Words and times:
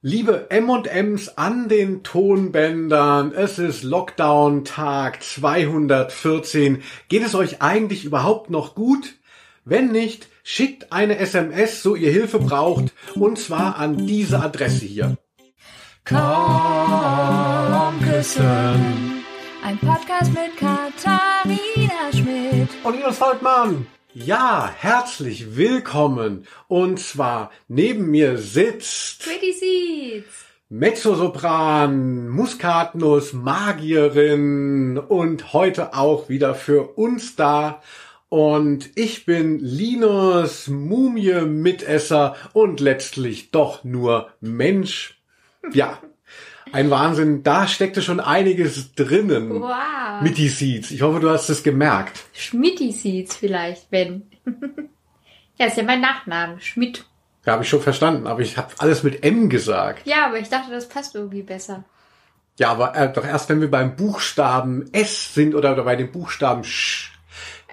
Liebe 0.00 0.46
M&Ms 0.50 1.38
an 1.38 1.68
den 1.68 2.04
Tonbändern, 2.04 3.32
es 3.32 3.58
ist 3.58 3.82
Lockdown 3.82 4.64
Tag 4.64 5.24
214. 5.24 6.84
Geht 7.08 7.26
es 7.26 7.34
euch 7.34 7.62
eigentlich 7.62 8.04
überhaupt 8.04 8.48
noch 8.48 8.76
gut? 8.76 9.16
Wenn 9.64 9.90
nicht, 9.90 10.28
schickt 10.44 10.92
eine 10.92 11.18
SMS, 11.18 11.82
so 11.82 11.96
ihr 11.96 12.12
Hilfe 12.12 12.38
braucht, 12.38 12.92
und 13.16 13.40
zwar 13.40 13.76
an 13.78 14.06
diese 14.06 14.40
Adresse 14.40 14.84
hier. 14.84 15.16
Komm 16.04 16.18
küssen. 18.08 19.24
Ein 19.64 19.78
Podcast 19.78 20.32
mit 20.32 20.56
Katharina 20.56 22.12
Schmidt. 22.12 22.68
Und 22.84 22.94
Linus 22.94 23.18
Volkmann. 23.18 23.88
Ja, 24.24 24.68
herzlich 24.76 25.56
willkommen. 25.56 26.44
Und 26.66 26.98
zwar 26.98 27.52
neben 27.68 28.10
mir 28.10 28.36
sitzt 28.36 29.22
Pretty 29.22 29.52
Seeds. 29.52 30.26
Mezzosopran, 30.68 32.28
Muskatnuss, 32.28 33.32
Magierin 33.32 34.98
und 34.98 35.52
heute 35.52 35.94
auch 35.94 36.28
wieder 36.28 36.56
für 36.56 36.98
uns 36.98 37.36
da. 37.36 37.80
Und 38.28 38.90
ich 38.96 39.24
bin 39.24 39.60
Linus, 39.60 40.66
Mumie, 40.66 41.42
Mitesser 41.42 42.34
und 42.54 42.80
letztlich 42.80 43.52
doch 43.52 43.84
nur 43.84 44.30
Mensch. 44.40 45.22
Ja, 45.72 45.96
ein 46.72 46.90
Wahnsinn. 46.90 47.42
Da 47.42 47.66
steckte 47.66 48.02
schon 48.02 48.20
einiges 48.20 48.94
drinnen. 48.94 49.60
Wow. 49.60 50.22
Mit 50.22 50.38
die 50.38 50.48
Seeds. 50.48 50.90
Ich 50.90 51.02
hoffe, 51.02 51.20
du 51.20 51.30
hast 51.30 51.48
es 51.48 51.62
gemerkt. 51.62 52.24
Schmitty 52.32 52.92
Seeds 52.92 53.36
vielleicht, 53.36 53.86
wenn. 53.90 54.22
ja, 55.58 55.66
ist 55.66 55.76
ja 55.76 55.82
mein 55.82 56.00
Nachname. 56.00 56.60
Schmidt. 56.60 57.04
Ja, 57.46 57.52
habe 57.54 57.62
ich 57.62 57.68
schon 57.68 57.80
verstanden, 57.80 58.26
aber 58.26 58.40
ich 58.40 58.56
habe 58.56 58.74
alles 58.78 59.02
mit 59.02 59.24
M 59.24 59.48
gesagt. 59.48 60.06
Ja, 60.06 60.26
aber 60.26 60.38
ich 60.38 60.48
dachte, 60.48 60.70
das 60.70 60.88
passt 60.88 61.14
irgendwie 61.14 61.42
besser. 61.42 61.84
Ja, 62.58 62.70
aber 62.70 62.94
äh, 62.96 63.12
doch 63.12 63.24
erst, 63.24 63.48
wenn 63.48 63.60
wir 63.60 63.70
beim 63.70 63.96
Buchstaben 63.96 64.92
S 64.92 65.32
sind 65.32 65.54
oder, 65.54 65.72
oder 65.72 65.84
bei 65.84 65.96
dem 65.96 66.10
Buchstaben 66.10 66.64
Sch. 66.64 67.12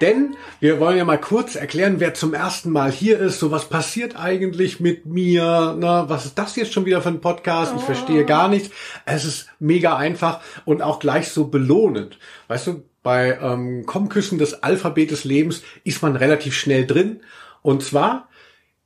Denn 0.01 0.35
wir 0.59 0.79
wollen 0.81 0.97
ja 0.97 1.05
mal 1.05 1.19
kurz 1.19 1.55
erklären, 1.55 1.99
wer 1.99 2.13
zum 2.13 2.33
ersten 2.33 2.69
Mal 2.69 2.91
hier 2.91 3.17
ist. 3.19 3.39
So, 3.39 3.51
was 3.51 3.69
passiert 3.69 4.17
eigentlich 4.17 4.81
mit 4.81 5.05
mir? 5.05 5.75
Na, 5.79 6.09
was 6.09 6.25
ist 6.25 6.37
das 6.37 6.57
jetzt 6.57 6.73
schon 6.73 6.85
wieder 6.85 7.01
für 7.01 7.09
ein 7.09 7.21
Podcast? 7.21 7.73
Ich 7.77 7.83
verstehe 7.83 8.25
gar 8.25 8.49
nichts. 8.49 8.71
Es 9.05 9.23
ist 9.23 9.47
mega 9.59 9.95
einfach 9.95 10.41
und 10.65 10.81
auch 10.81 10.99
gleich 10.99 11.29
so 11.29 11.45
belohnend. 11.47 12.19
Weißt 12.49 12.67
du, 12.67 12.83
bei 13.03 13.39
ähm, 13.41 13.85
Kommküssen 13.85 14.37
des 14.37 14.63
Alphabet 14.63 15.11
des 15.11 15.23
Lebens 15.23 15.61
ist 15.83 16.01
man 16.01 16.17
relativ 16.17 16.55
schnell 16.55 16.85
drin. 16.85 17.21
Und 17.61 17.81
zwar, 17.81 18.27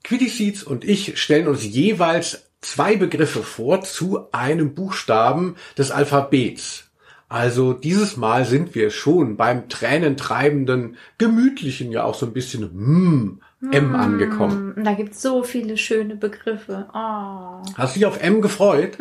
Quitty 0.03 0.29
Seeds 0.29 0.63
und 0.63 0.83
ich 0.83 1.19
stellen 1.19 1.47
uns 1.47 1.66
jeweils 1.66 2.51
zwei 2.61 2.95
Begriffe 2.97 3.41
vor 3.41 3.81
zu 3.81 4.31
einem 4.31 4.75
Buchstaben 4.75 5.55
des 5.77 5.89
Alphabets. 5.89 6.88
Also 7.30 7.73
dieses 7.73 8.17
Mal 8.17 8.44
sind 8.44 8.73
wir 8.73 8.89
schon 8.89 9.38
beim 9.38 9.69
tränentreibenden, 9.69 10.97
gemütlichen, 11.19 11.91
ja 11.91 12.03
auch 12.03 12.16
so 12.16 12.25
ein 12.25 12.33
bisschen 12.33 12.63
mm, 12.63 13.39
M 13.72 13.95
angekommen. 13.95 14.73
Und 14.75 14.83
da 14.83 14.94
gibt's 14.94 15.22
so 15.22 15.44
viele 15.44 15.77
schöne 15.77 16.16
Begriffe. 16.16 16.88
Oh. 16.91 17.61
Hast 17.75 17.95
du 17.95 18.00
dich 18.00 18.07
auf 18.07 18.19
M 18.19 18.41
gefreut? 18.41 18.97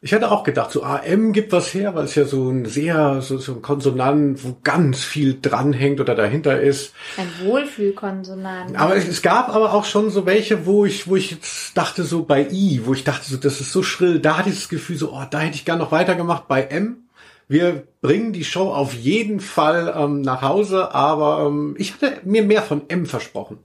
Ich 0.00 0.10
hätte 0.10 0.32
auch 0.32 0.42
gedacht, 0.42 0.72
so 0.72 0.82
ah, 0.82 0.98
M 0.98 1.32
gibt 1.32 1.52
was 1.52 1.72
her, 1.72 1.94
weil 1.94 2.06
es 2.06 2.16
ja 2.16 2.24
so 2.24 2.50
ein 2.50 2.66
sehr, 2.66 3.22
so, 3.22 3.38
so 3.38 3.54
ein 3.54 3.62
Konsonant, 3.62 4.42
wo 4.42 4.56
ganz 4.64 5.04
viel 5.04 5.38
dranhängt 5.40 6.00
oder 6.00 6.16
dahinter 6.16 6.60
ist. 6.60 6.92
Ein 7.16 7.46
Wohlfühlkonsonant. 7.46 8.78
Aber 8.78 8.96
es, 8.96 9.06
es 9.06 9.22
gab 9.22 9.48
aber 9.48 9.74
auch 9.74 9.84
schon 9.84 10.10
so 10.10 10.26
welche, 10.26 10.66
wo 10.66 10.84
ich, 10.84 11.06
wo 11.06 11.14
ich 11.14 11.30
jetzt 11.30 11.78
dachte, 11.78 12.02
so 12.02 12.24
bei 12.24 12.48
I, 12.50 12.82
wo 12.84 12.94
ich 12.94 13.04
dachte, 13.04 13.30
so, 13.30 13.36
das 13.36 13.60
ist 13.60 13.70
so 13.70 13.84
schrill, 13.84 14.18
da 14.18 14.38
hatte 14.38 14.50
ich 14.50 14.56
das 14.56 14.68
Gefühl, 14.68 14.96
so, 14.96 15.12
oh, 15.12 15.22
da 15.30 15.38
hätte 15.38 15.54
ich 15.54 15.64
gern 15.64 15.78
noch 15.78 15.92
weitergemacht. 15.92 16.48
Bei 16.48 16.64
M 16.64 17.03
wir 17.48 17.86
bringen 18.00 18.32
die 18.32 18.44
Show 18.44 18.72
auf 18.72 18.94
jeden 18.94 19.40
Fall 19.40 19.94
ähm, 19.96 20.22
nach 20.22 20.42
Hause, 20.42 20.94
aber 20.94 21.46
ähm, 21.46 21.74
ich 21.78 21.94
hatte 21.94 22.20
mir 22.24 22.42
mehr 22.42 22.62
von 22.62 22.88
M 22.88 23.06
versprochen. 23.06 23.58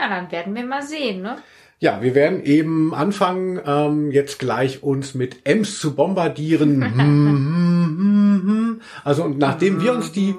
Ja, 0.00 0.08
dann 0.08 0.30
werden 0.30 0.54
wir 0.54 0.64
mal 0.64 0.82
sehen, 0.82 1.22
ne? 1.22 1.36
Ja, 1.80 2.02
wir 2.02 2.16
werden 2.16 2.42
eben 2.42 2.92
anfangen, 2.92 3.60
ähm, 3.64 4.10
jetzt 4.10 4.40
gleich 4.40 4.82
uns 4.82 5.14
mit 5.14 5.46
M's 5.46 5.78
zu 5.78 5.94
bombardieren. 5.94 6.82
Hm, 6.98 6.98
hm, 6.98 8.42
hm, 8.42 8.48
hm. 8.48 8.80
also 9.04 9.24
und 9.24 9.38
nachdem 9.38 9.80
wir 9.82 9.92
uns 9.92 10.12
die, 10.12 10.34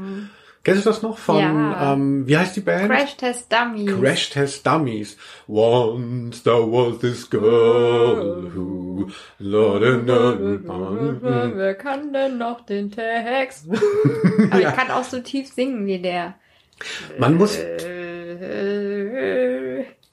kennst 0.64 0.86
du 0.86 0.90
das 0.90 1.02
noch 1.02 1.18
von, 1.18 1.38
Ja. 1.38 1.94
ähm, 1.94 2.28
wie 2.28 2.38
heißt 2.38 2.56
die 2.56 2.62
Band? 2.62 2.90
Crash 2.92 3.16
Test 3.18 3.52
Dummies. 3.52 4.00
Crash 4.00 4.30
Test 4.30 4.66
Dummies. 4.68 5.18
Once 5.48 6.44
there 6.44 6.58
was 6.64 7.00
this 7.00 7.30
girl 7.30 8.52
who 8.54 9.10
Wer 11.22 11.76
kann 11.76 12.14
denn 12.14 12.38
noch 12.38 12.66
den 12.66 12.92
Text? 12.92 13.68
Aber 14.52 14.60
ich 14.60 14.76
kann 14.76 14.92
auch 14.92 15.04
so 15.04 15.20
tief 15.20 15.48
singen 15.52 15.86
wie 15.86 16.00
der. 16.00 16.36
Man 17.18 17.36
muss, 17.36 17.58
Äh, 17.58 17.99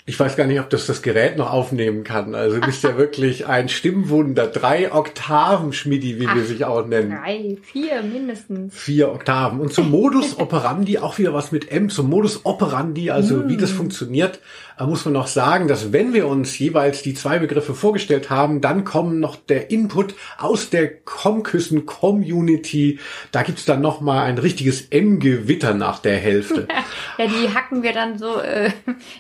ich 0.08 0.20
weiß 0.20 0.36
gar 0.36 0.46
nicht, 0.46 0.60
ob 0.60 0.70
das 0.70 0.86
das 0.86 1.02
Gerät 1.02 1.36
noch 1.36 1.50
aufnehmen 1.50 2.04
kann. 2.04 2.36
Also 2.36 2.60
du 2.60 2.66
bist 2.66 2.84
ja 2.84 2.96
wirklich 2.96 3.48
ein 3.48 3.68
Stimmwunder. 3.68 4.46
Drei 4.46 4.92
Oktaven, 4.92 5.72
Schmidi, 5.72 6.20
wie 6.20 6.32
wir 6.32 6.44
sich 6.44 6.64
auch 6.64 6.86
nennen. 6.86 7.10
Drei, 7.10 7.56
vier 7.60 8.04
mindestens. 8.04 8.72
Vier 8.72 9.10
Oktaven. 9.10 9.58
Und 9.58 9.74
zum 9.74 9.90
Modus 9.90 10.34
operandi, 10.38 10.98
auch 10.98 11.18
wieder 11.18 11.34
was 11.34 11.50
mit 11.50 11.72
M, 11.72 11.90
zum 11.90 12.08
Modus 12.08 12.46
operandi, 12.46 13.10
also 13.10 13.48
wie 13.48 13.56
das 13.56 13.72
funktioniert, 13.72 14.38
äh, 14.78 14.84
muss 14.84 15.04
man 15.04 15.14
noch 15.14 15.26
sagen, 15.26 15.66
dass 15.66 15.92
wenn 15.92 16.14
wir 16.14 16.28
uns 16.28 16.56
jeweils 16.56 17.02
die 17.02 17.14
zwei 17.14 17.40
Begriffe 17.40 17.74
vorgestellt 17.74 18.30
haben, 18.30 18.60
dann 18.60 18.84
kommen 18.84 19.18
noch 19.18 19.34
der 19.34 19.72
Input 19.72 20.14
aus 20.38 20.70
der 20.70 20.88
Comküssen-Community. 20.88 23.00
Da 23.32 23.42
gibt's 23.42 23.64
dann 23.64 23.80
noch 23.80 24.00
mal 24.00 24.22
ein 24.22 24.38
richtiges 24.38 24.82
M-Gewitter 24.82 25.74
nach 25.74 25.98
der 25.98 26.16
Hälfte. 26.16 26.68
Ja, 27.18 27.28
die 27.28 27.54
hacken 27.54 27.82
wir 27.82 27.94
dann 27.94 28.18
so 28.18 28.38
äh, 28.40 28.70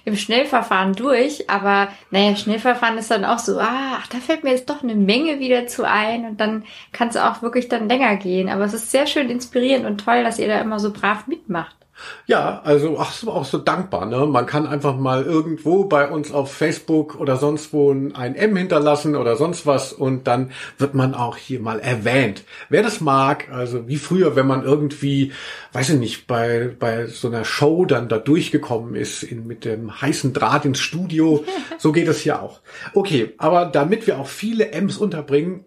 im 0.04 0.16
Schnellverfahren 0.16 0.75
durch. 0.84 1.48
Aber 1.48 1.88
naja, 2.10 2.36
Schnellverfahren 2.36 2.98
ist 2.98 3.10
dann 3.10 3.24
auch 3.24 3.38
so, 3.38 3.58
ah, 3.58 3.98
ach, 3.98 4.06
da 4.08 4.18
fällt 4.18 4.44
mir 4.44 4.50
jetzt 4.50 4.68
doch 4.68 4.82
eine 4.82 4.94
Menge 4.94 5.38
wieder 5.38 5.66
zu 5.66 5.84
ein. 5.88 6.24
Und 6.26 6.40
dann 6.40 6.64
kann 6.92 7.08
es 7.08 7.16
auch 7.16 7.42
wirklich 7.42 7.68
dann 7.68 7.88
länger 7.88 8.16
gehen. 8.16 8.48
Aber 8.48 8.64
es 8.64 8.74
ist 8.74 8.90
sehr 8.90 9.06
schön 9.06 9.30
inspirierend 9.30 9.86
und 9.86 9.98
toll, 9.98 10.22
dass 10.24 10.38
ihr 10.38 10.48
da 10.48 10.60
immer 10.60 10.78
so 10.78 10.92
brav 10.92 11.26
mitmacht. 11.26 11.85
Ja, 12.26 12.60
also 12.64 12.98
ach, 12.98 13.12
so, 13.12 13.30
auch 13.30 13.44
so 13.44 13.58
dankbar. 13.58 14.06
Ne? 14.06 14.26
Man 14.26 14.46
kann 14.46 14.66
einfach 14.66 14.96
mal 14.96 15.22
irgendwo 15.24 15.84
bei 15.84 16.08
uns 16.10 16.32
auf 16.32 16.52
Facebook 16.52 17.18
oder 17.18 17.36
sonst 17.36 17.72
wo 17.72 17.92
ein 17.92 18.34
M 18.34 18.56
hinterlassen 18.56 19.16
oder 19.16 19.36
sonst 19.36 19.66
was 19.66 19.92
und 19.92 20.26
dann 20.26 20.50
wird 20.78 20.94
man 20.94 21.14
auch 21.14 21.36
hier 21.36 21.60
mal 21.60 21.80
erwähnt. 21.80 22.44
Wer 22.68 22.82
das 22.82 23.00
mag, 23.00 23.48
also 23.50 23.88
wie 23.88 23.96
früher, 23.96 24.36
wenn 24.36 24.46
man 24.46 24.64
irgendwie, 24.64 25.32
weiß 25.72 25.90
ich 25.90 25.98
nicht, 25.98 26.26
bei, 26.26 26.70
bei 26.78 27.06
so 27.06 27.28
einer 27.28 27.44
Show 27.44 27.84
dann 27.84 28.08
da 28.08 28.18
durchgekommen 28.18 28.94
ist 28.94 29.22
in, 29.22 29.46
mit 29.46 29.64
dem 29.64 30.00
heißen 30.00 30.32
Draht 30.32 30.64
ins 30.64 30.80
Studio, 30.80 31.44
so 31.78 31.92
geht 31.92 32.08
es 32.08 32.20
hier 32.20 32.42
auch. 32.42 32.60
Okay, 32.92 33.34
aber 33.38 33.66
damit 33.66 34.06
wir 34.06 34.18
auch 34.18 34.28
viele 34.28 34.72
M's 34.72 34.98
unterbringen, 34.98 35.64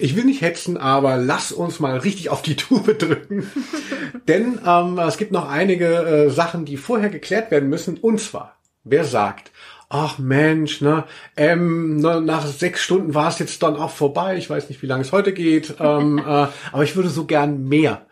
ich 0.00 0.16
will 0.16 0.24
nicht 0.24 0.40
hetzen, 0.40 0.76
aber 0.76 1.16
lass 1.16 1.52
uns 1.52 1.80
mal 1.80 1.98
richtig 1.98 2.30
auf 2.30 2.42
die 2.42 2.56
Tube 2.56 2.98
drücken. 2.98 3.50
Denn 4.28 4.58
ähm, 4.66 4.98
es 4.98 5.16
gibt 5.16 5.32
noch 5.32 5.48
einige 5.48 5.86
äh, 5.86 6.30
Sachen, 6.30 6.64
die 6.64 6.76
vorher 6.76 7.10
geklärt 7.10 7.50
werden 7.50 7.68
müssen. 7.68 7.98
Und 7.98 8.20
zwar, 8.20 8.56
wer 8.84 9.04
sagt, 9.04 9.52
ach 9.88 10.18
Mensch, 10.18 10.80
ne, 10.80 11.04
ähm, 11.36 11.96
ne, 11.96 12.20
nach 12.20 12.46
sechs 12.46 12.80
Stunden 12.80 13.14
war 13.14 13.28
es 13.28 13.38
jetzt 13.38 13.62
dann 13.62 13.76
auch 13.76 13.90
vorbei. 13.90 14.36
Ich 14.36 14.48
weiß 14.48 14.68
nicht, 14.68 14.82
wie 14.82 14.86
lange 14.86 15.02
es 15.02 15.12
heute 15.12 15.32
geht, 15.32 15.74
ähm, 15.80 16.18
äh, 16.26 16.46
aber 16.72 16.84
ich 16.84 16.96
würde 16.96 17.10
so 17.10 17.26
gern 17.26 17.68
mehr 17.68 18.06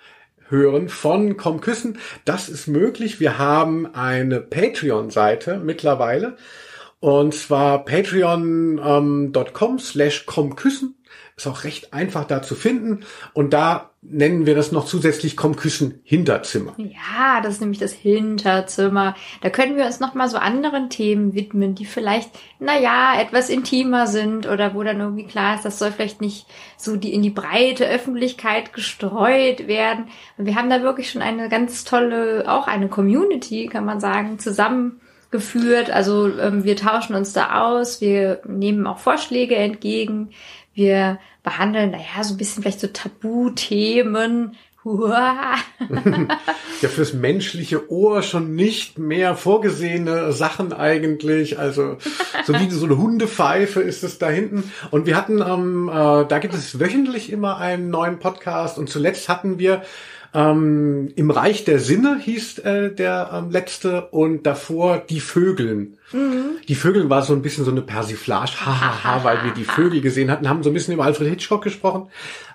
hören 0.49 0.89
von 0.89 1.37
Komm 1.37 1.61
Küssen. 1.61 1.99
Das 2.25 2.49
ist 2.49 2.67
möglich. 2.69 3.21
Wir 3.21 3.39
haben 3.39 3.95
eine 3.95 4.41
Patreon-Seite 4.41 5.59
mittlerweile. 5.59 6.37
Und 7.01 7.33
zwar 7.35 7.85
patreon.com 7.85 9.79
slash 9.79 10.27
kommküssen. 10.27 10.97
Ist 11.39 11.47
auch 11.47 11.63
recht 11.63 11.95
einfach 11.95 12.25
da 12.25 12.43
zu 12.43 12.57
finden. 12.57 13.05
Und 13.33 13.53
da 13.53 13.91
nennen 14.03 14.45
wir 14.45 14.55
das 14.55 14.73
noch 14.73 14.87
zusätzlich 14.87 15.37
Kommküssen 15.37 16.01
Hinterzimmer. 16.03 16.75
Ja, 16.77 17.41
das 17.43 17.55
ist 17.55 17.61
nämlich 17.61 17.79
das 17.79 17.93
Hinterzimmer. 17.93 19.15
Da 19.41 19.51
können 19.51 19.77
wir 19.77 19.87
uns 19.87 20.01
nochmal 20.01 20.29
so 20.29 20.37
anderen 20.37 20.91
Themen 20.91 21.35
widmen, 21.35 21.77
die 21.77 21.85
vielleicht, 21.85 22.31
naja, 22.59 23.21
etwas 23.21 23.51
intimer 23.51 24.09
sind 24.09 24.49
oder 24.49 24.75
wo 24.75 24.83
dann 24.83 24.99
irgendwie 24.99 25.27
klar 25.27 25.55
ist, 25.55 25.65
das 25.65 25.79
soll 25.79 25.93
vielleicht 25.93 26.21
nicht 26.21 26.47
so 26.77 26.97
die 26.97 27.15
in 27.15 27.23
die 27.23 27.31
breite 27.31 27.89
Öffentlichkeit 27.89 28.73
gestreut 28.73 29.69
werden. 29.69 30.07
Und 30.39 30.47
wir 30.47 30.57
haben 30.57 30.71
da 30.71 30.83
wirklich 30.83 31.11
schon 31.11 31.23
eine 31.23 31.49
ganz 31.49 31.85
tolle, 31.85 32.45
auch 32.49 32.67
eine 32.67 32.89
Community, 32.89 33.67
kann 33.67 33.85
man 33.85 34.01
sagen, 34.01 34.41
zusammengeführt. 34.41 35.91
Also 35.91 36.29
ähm, 36.39 36.65
wir 36.65 36.77
tauschen 36.77 37.15
uns 37.15 37.33
da 37.33 37.63
aus, 37.63 38.01
wir 38.01 38.43
nehmen 38.45 38.87
auch 38.87 38.99
Vorschläge 38.99 39.57
entgegen. 39.57 40.31
Wir 40.79 41.19
behandeln, 41.43 41.91
naja, 41.91 42.23
so 42.23 42.35
ein 42.35 42.37
bisschen 42.37 42.63
vielleicht 42.63 42.79
so 42.79 42.87
Tabuthemen, 42.87 44.55
ja, 46.81 46.89
fürs 46.89 47.13
menschliche 47.15 47.91
Ohr 47.91 48.23
schon 48.23 48.55
nicht 48.55 48.97
mehr 48.97 49.35
vorgesehene 49.35 50.33
Sachen 50.33 50.73
eigentlich. 50.73 51.59
Also 51.59 51.97
so 52.45 52.55
wie 52.55 52.71
so 52.71 52.87
eine 52.87 52.97
Hundepfeife 52.97 53.81
ist 53.81 54.05
es 54.05 54.19
da 54.19 54.31
hinten. 54.31 54.73
Und 54.93 55.05
wir 55.05 55.17
hatten, 55.17 55.43
ähm, 55.43 55.89
äh, 55.89 56.25
da 56.27 56.39
gibt 56.39 56.55
es 56.55 56.79
wöchentlich 56.79 57.33
immer 57.33 57.59
einen 57.59 57.91
neuen 57.91 58.21
Podcast. 58.21 58.79
Und 58.79 58.89
zuletzt 58.89 59.29
hatten 59.29 59.59
wir 59.59 59.83
ähm, 60.33 61.11
Im 61.17 61.31
Reich 61.31 61.65
der 61.65 61.81
Sinne 61.81 62.19
hieß 62.21 62.59
äh, 62.61 62.95
der 62.95 63.31
ähm, 63.33 63.51
letzte 63.51 64.07
und 64.09 64.45
davor 64.45 64.99
Die 64.99 65.21
Vögeln. 65.21 65.98
Mhm. 66.13 66.59
Die 66.67 66.75
Vögeln 66.75 67.11
war 67.11 67.23
so 67.23 67.35
ein 67.35 67.43
bisschen 67.43 67.65
so 67.65 67.71
eine 67.71 67.83
Persiflage, 67.83 68.65
hahaha, 68.65 69.25
weil 69.25 69.45
wir 69.45 69.53
die 69.53 69.65
Vögel 69.65 70.01
gesehen 70.01 70.31
hatten, 70.31 70.49
haben 70.49 70.63
so 70.63 70.71
ein 70.71 70.75
bisschen 70.75 70.95
über 70.95 71.05
Alfred 71.05 71.29
Hitchcock 71.29 71.63
gesprochen. 71.63 72.09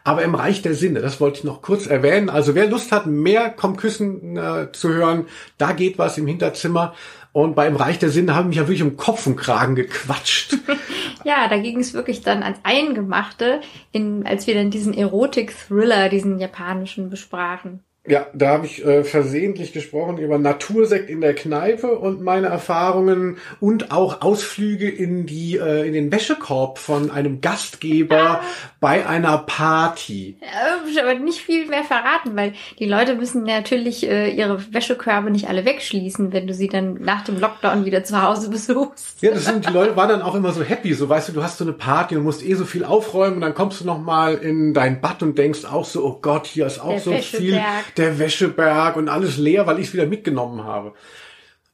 Aber 0.03 0.23
im 0.23 0.35
Reich 0.35 0.61
der 0.61 0.73
Sinne, 0.73 1.01
das 1.01 1.21
wollte 1.21 1.39
ich 1.39 1.43
noch 1.43 1.61
kurz 1.61 1.87
erwähnen. 1.87 2.29
Also 2.29 2.55
wer 2.55 2.67
Lust 2.67 2.91
hat, 2.91 3.05
mehr 3.05 3.49
Komm 3.49 3.77
Küssen 3.77 4.37
äh, 4.37 4.71
zu 4.71 4.89
hören, 4.89 5.27
da 5.57 5.71
geht 5.71 5.97
was 5.97 6.17
im 6.17 6.27
Hinterzimmer. 6.27 6.93
Und 7.31 7.55
beim 7.55 7.75
Reich 7.75 7.99
der 7.99 8.09
Sinne 8.09 8.35
haben 8.35 8.49
mich 8.49 8.57
ja 8.57 8.63
wirklich 8.63 8.83
um 8.83 8.95
Kopf 8.95 9.25
und 9.25 9.37
Kragen 9.37 9.75
gequatscht. 9.75 10.55
ja, 11.23 11.47
da 11.47 11.57
ging 11.57 11.79
es 11.79 11.93
wirklich 11.93 12.21
dann 12.21 12.43
ans 12.43 12.59
Eingemachte, 12.63 13.61
in, 13.91 14.25
als 14.25 14.45
wir 14.45 14.53
dann 14.53 14.69
diesen 14.69 14.93
Erotik-Thriller, 14.93 16.09
diesen 16.09 16.37
japanischen, 16.39 17.09
besprachen. 17.09 17.83
Ja, 18.05 18.27
da 18.33 18.49
habe 18.49 18.65
ich 18.65 18.85
äh, 18.85 19.05
versehentlich 19.05 19.71
gesprochen 19.71 20.17
über 20.17 20.37
Natursekt 20.37 21.09
in 21.09 21.21
der 21.21 21.33
Kneipe 21.33 21.87
und 21.87 22.21
meine 22.21 22.47
Erfahrungen 22.47 23.37
und 23.61 23.93
auch 23.93 24.21
Ausflüge 24.21 24.89
in 24.89 25.25
die 25.25 25.55
äh, 25.55 25.87
in 25.87 25.93
den 25.93 26.11
Wäschekorb 26.11 26.79
von 26.79 27.11
einem 27.11 27.39
Gastgeber 27.39 28.41
ah. 28.41 28.43
bei 28.81 29.07
einer 29.07 29.37
Party. 29.37 30.35
Ja, 30.41 31.03
aber 31.03 31.13
nicht 31.13 31.39
viel 31.39 31.65
mehr 31.67 31.85
verraten, 31.85 32.35
weil 32.35 32.51
die 32.77 32.87
Leute 32.87 33.15
müssen 33.15 33.43
natürlich 33.43 34.05
äh, 34.05 34.31
ihre 34.31 34.61
Wäschekörbe 34.73 35.31
nicht 35.31 35.47
alle 35.47 35.63
wegschließen, 35.63 36.33
wenn 36.33 36.45
du 36.45 36.53
sie 36.53 36.67
dann 36.67 36.95
nach 36.95 37.23
dem 37.23 37.39
Lockdown 37.39 37.85
wieder 37.85 38.03
zu 38.03 38.21
Hause 38.21 38.49
besuchst. 38.49 39.21
Ja, 39.21 39.31
das 39.31 39.45
sind 39.45 39.65
die 39.65 39.71
Leute 39.71 39.95
waren 39.95 40.09
dann 40.09 40.21
auch 40.21 40.35
immer 40.35 40.51
so 40.51 40.61
happy, 40.61 40.93
so 40.93 41.07
weißt 41.07 41.29
du, 41.29 41.31
du 41.31 41.41
hast 41.41 41.57
so 41.57 41.63
eine 41.63 41.71
Party 41.71 42.17
und 42.17 42.23
musst 42.23 42.45
eh 42.45 42.55
so 42.55 42.65
viel 42.65 42.83
aufräumen 42.83 43.35
und 43.35 43.41
dann 43.41 43.53
kommst 43.53 43.79
du 43.79 43.85
noch 43.85 44.01
mal 44.01 44.33
in 44.33 44.73
dein 44.73 44.99
Bad 44.99 45.23
und 45.23 45.37
denkst 45.37 45.63
auch 45.63 45.85
so, 45.85 46.03
oh 46.03 46.19
Gott, 46.21 46.47
hier 46.47 46.65
ist 46.65 46.79
auch 46.79 46.89
der 46.89 46.99
so 46.99 47.13
viel 47.13 47.61
der 47.97 48.19
Wäscheberg 48.19 48.95
und 48.95 49.09
alles 49.09 49.37
leer, 49.37 49.67
weil 49.67 49.79
ich 49.79 49.87
es 49.87 49.93
wieder 49.93 50.05
mitgenommen 50.05 50.63
habe. 50.63 50.93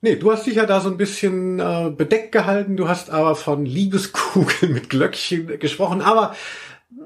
Nee, 0.02 0.16
du 0.16 0.32
hast 0.32 0.46
dich 0.46 0.56
ja 0.56 0.66
da 0.66 0.80
so 0.80 0.90
ein 0.90 0.98
bisschen 0.98 1.60
äh, 1.60 1.92
bedeckt 1.96 2.32
gehalten. 2.32 2.78
Du 2.78 2.88
hast 2.88 3.10
aber 3.10 3.36
von 3.36 3.66
Liebeskugeln 3.66 4.74
mit 4.74 4.90
Glöckchen 4.90 5.60
gesprochen. 5.60 6.02
Aber 6.02 6.36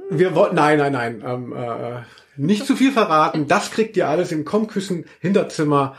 wir 0.10 0.36
wollten, 0.36 0.56
nein, 0.56 0.77
nein, 0.77 0.94
nein, 0.94 1.24
ähm, 1.25 1.54
äh, 1.54 2.01
nicht 2.38 2.65
zu 2.65 2.75
viel 2.75 2.92
verraten. 2.92 3.48
Das 3.48 3.71
kriegt 3.71 3.98
ihr 3.98 4.07
alles 4.07 4.31
im 4.31 4.45
Kommküssen 4.45 5.06
Hinterzimmer. 5.21 5.95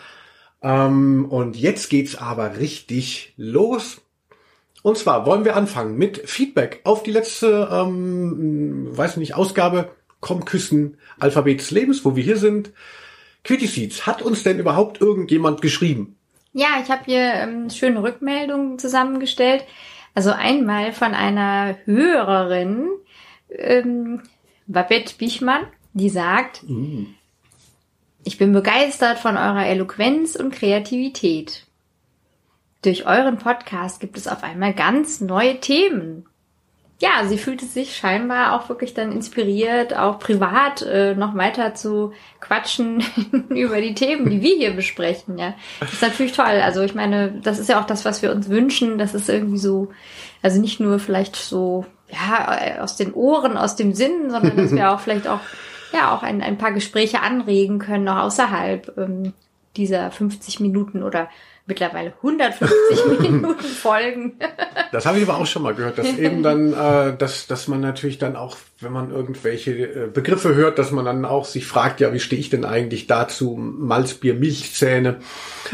Ähm, 0.63 1.27
und 1.29 1.57
jetzt 1.57 1.91
geht's 1.91 2.17
aber 2.17 2.59
richtig 2.59 3.35
los. 3.37 4.01
Und 4.83 4.99
zwar 4.99 5.27
wollen 5.27 5.45
wir 5.45 5.57
anfangen 5.57 5.97
mit 5.97 6.29
Feedback 6.29 6.81
auf 6.85 7.03
die 7.03 7.11
letzte, 7.11 7.69
ähm, 7.73 8.97
weiß 8.97 9.17
nicht, 9.17 9.35
Ausgabe 9.35 9.91
Kommküssen 10.21 10.99
Alphabet 11.19 11.61
des 11.61 11.71
Lebens, 11.71 12.05
wo 12.05 12.17
wir 12.17 12.23
hier 12.23 12.37
sind. 12.37 12.73
Quitty 13.45 13.67
Seeds, 13.67 14.07
hat 14.07 14.23
uns 14.23 14.43
denn 14.43 14.59
überhaupt 14.59 15.01
irgendjemand 15.01 15.61
geschrieben? 15.61 16.17
Ja, 16.55 16.81
ich 16.83 16.91
habe 16.91 17.03
hier 17.05 17.21
ähm, 17.21 17.69
schöne 17.69 18.03
Rückmeldungen 18.03 18.79
zusammengestellt. 18.79 19.65
Also 20.15 20.31
einmal 20.31 20.93
von 20.93 21.15
einer 21.15 21.77
Hörerin, 21.85 22.89
ähm, 23.51 24.23
Babette 24.67 25.15
Bichmann, 25.19 25.67
die 25.93 26.09
sagt, 26.09 26.63
mm. 26.67 27.07
ich 28.25 28.39
bin 28.39 28.53
begeistert 28.53 29.19
von 29.19 29.37
eurer 29.37 29.67
Eloquenz 29.67 30.37
und 30.37 30.55
Kreativität. 30.55 31.67
Durch 32.83 33.07
euren 33.07 33.39
Podcast 33.39 34.01
gibt 34.01 34.17
es 34.17 34.29
auf 34.29 34.43
einmal 34.43 34.73
ganz 34.73 35.21
neue 35.21 35.61
Themen 35.61 36.27
ja, 37.01 37.27
sie 37.27 37.39
fühlte 37.39 37.67
sich 37.67 37.97
scheinbar 37.97 38.53
auch 38.53 38.69
wirklich 38.69 38.95
dann 38.95 39.11
inspiriert, 39.11 39.97
auch 39.97 40.19
privat 40.19 40.83
äh, 40.83 41.15
noch 41.15 41.35
weiter 41.35 41.75
zu 41.75 42.13
quatschen 42.41 43.03
über 43.49 43.81
die 43.81 43.95
Themen, 43.95 44.31
die 44.31 44.43
wir 44.43 44.57
hier 44.57 44.73
besprechen. 44.75 45.37
Ja, 45.39 45.55
das 45.81 45.95
ist 45.95 46.03
natürlich 46.03 46.33
toll. 46.33 46.61
Also 46.63 46.83
ich 46.83 46.95
meine, 46.95 47.41
das 47.43 47.59
ist 47.59 47.69
ja 47.69 47.81
auch 47.81 47.87
das, 47.87 48.05
was 48.05 48.23
wir 48.23 48.31
uns 48.31 48.49
wünschen. 48.49 48.97
Das 48.97 49.13
ist 49.13 49.29
irgendwie 49.29 49.59
so, 49.59 49.89
also 50.41 50.61
nicht 50.61 50.79
nur 50.79 50.99
vielleicht 51.01 51.35
so 51.37 51.85
ja 52.09 52.81
aus 52.81 52.97
den 52.97 53.13
Ohren, 53.13 53.57
aus 53.57 53.75
dem 53.75 53.93
Sinn, 53.93 54.31
sondern 54.31 54.57
dass 54.57 54.73
wir 54.73 54.91
auch 54.95 55.01
vielleicht 55.01 55.27
auch 55.27 55.41
ja 55.93 56.15
auch 56.15 56.23
ein, 56.23 56.43
ein 56.43 56.59
paar 56.59 56.73
Gespräche 56.73 57.23
anregen 57.23 57.81
können, 57.81 58.09
auch 58.09 58.25
außerhalb 58.25 58.97
ähm, 58.99 59.33
dieser 59.77 60.11
50 60.11 60.61
Minuten 60.61 61.03
oder 61.03 61.29
mittlerweile 61.67 62.13
150 62.17 63.21
Minuten 63.31 63.55
Folgen. 63.55 64.35
das 64.93 65.07
habe 65.07 65.19
ich 65.19 65.29
aber 65.29 65.39
auch 65.39 65.47
schon 65.47 65.63
mal 65.63 65.75
gehört, 65.75 65.97
dass 65.97 66.19
eben 66.19 66.43
dann, 66.43 66.73
äh, 66.75 67.17
dass, 67.17 67.47
dass 67.47 67.69
man 67.69 67.81
natürlich 67.81 68.19
dann 68.19 68.37
auch, 68.37 68.57
wenn 68.81 68.93
man 68.93 69.11
irgendwelche 69.11 69.73
äh, 69.73 70.07
Begriffe 70.13 70.55
hört, 70.55 70.79
dass 70.79 70.91
man 70.91 71.07
dann 71.07 71.25
auch 71.25 71.47
sich 71.47 71.67
fragt, 71.67 72.01
ja, 72.01 72.13
wie 72.13 72.21
stehe 72.21 72.39
ich 72.39 72.51
denn 72.51 72.67
eigentlich 72.67 73.07
dazu? 73.07 73.57
Malzbier, 73.57 74.35
Milchzähne. 74.35 75.21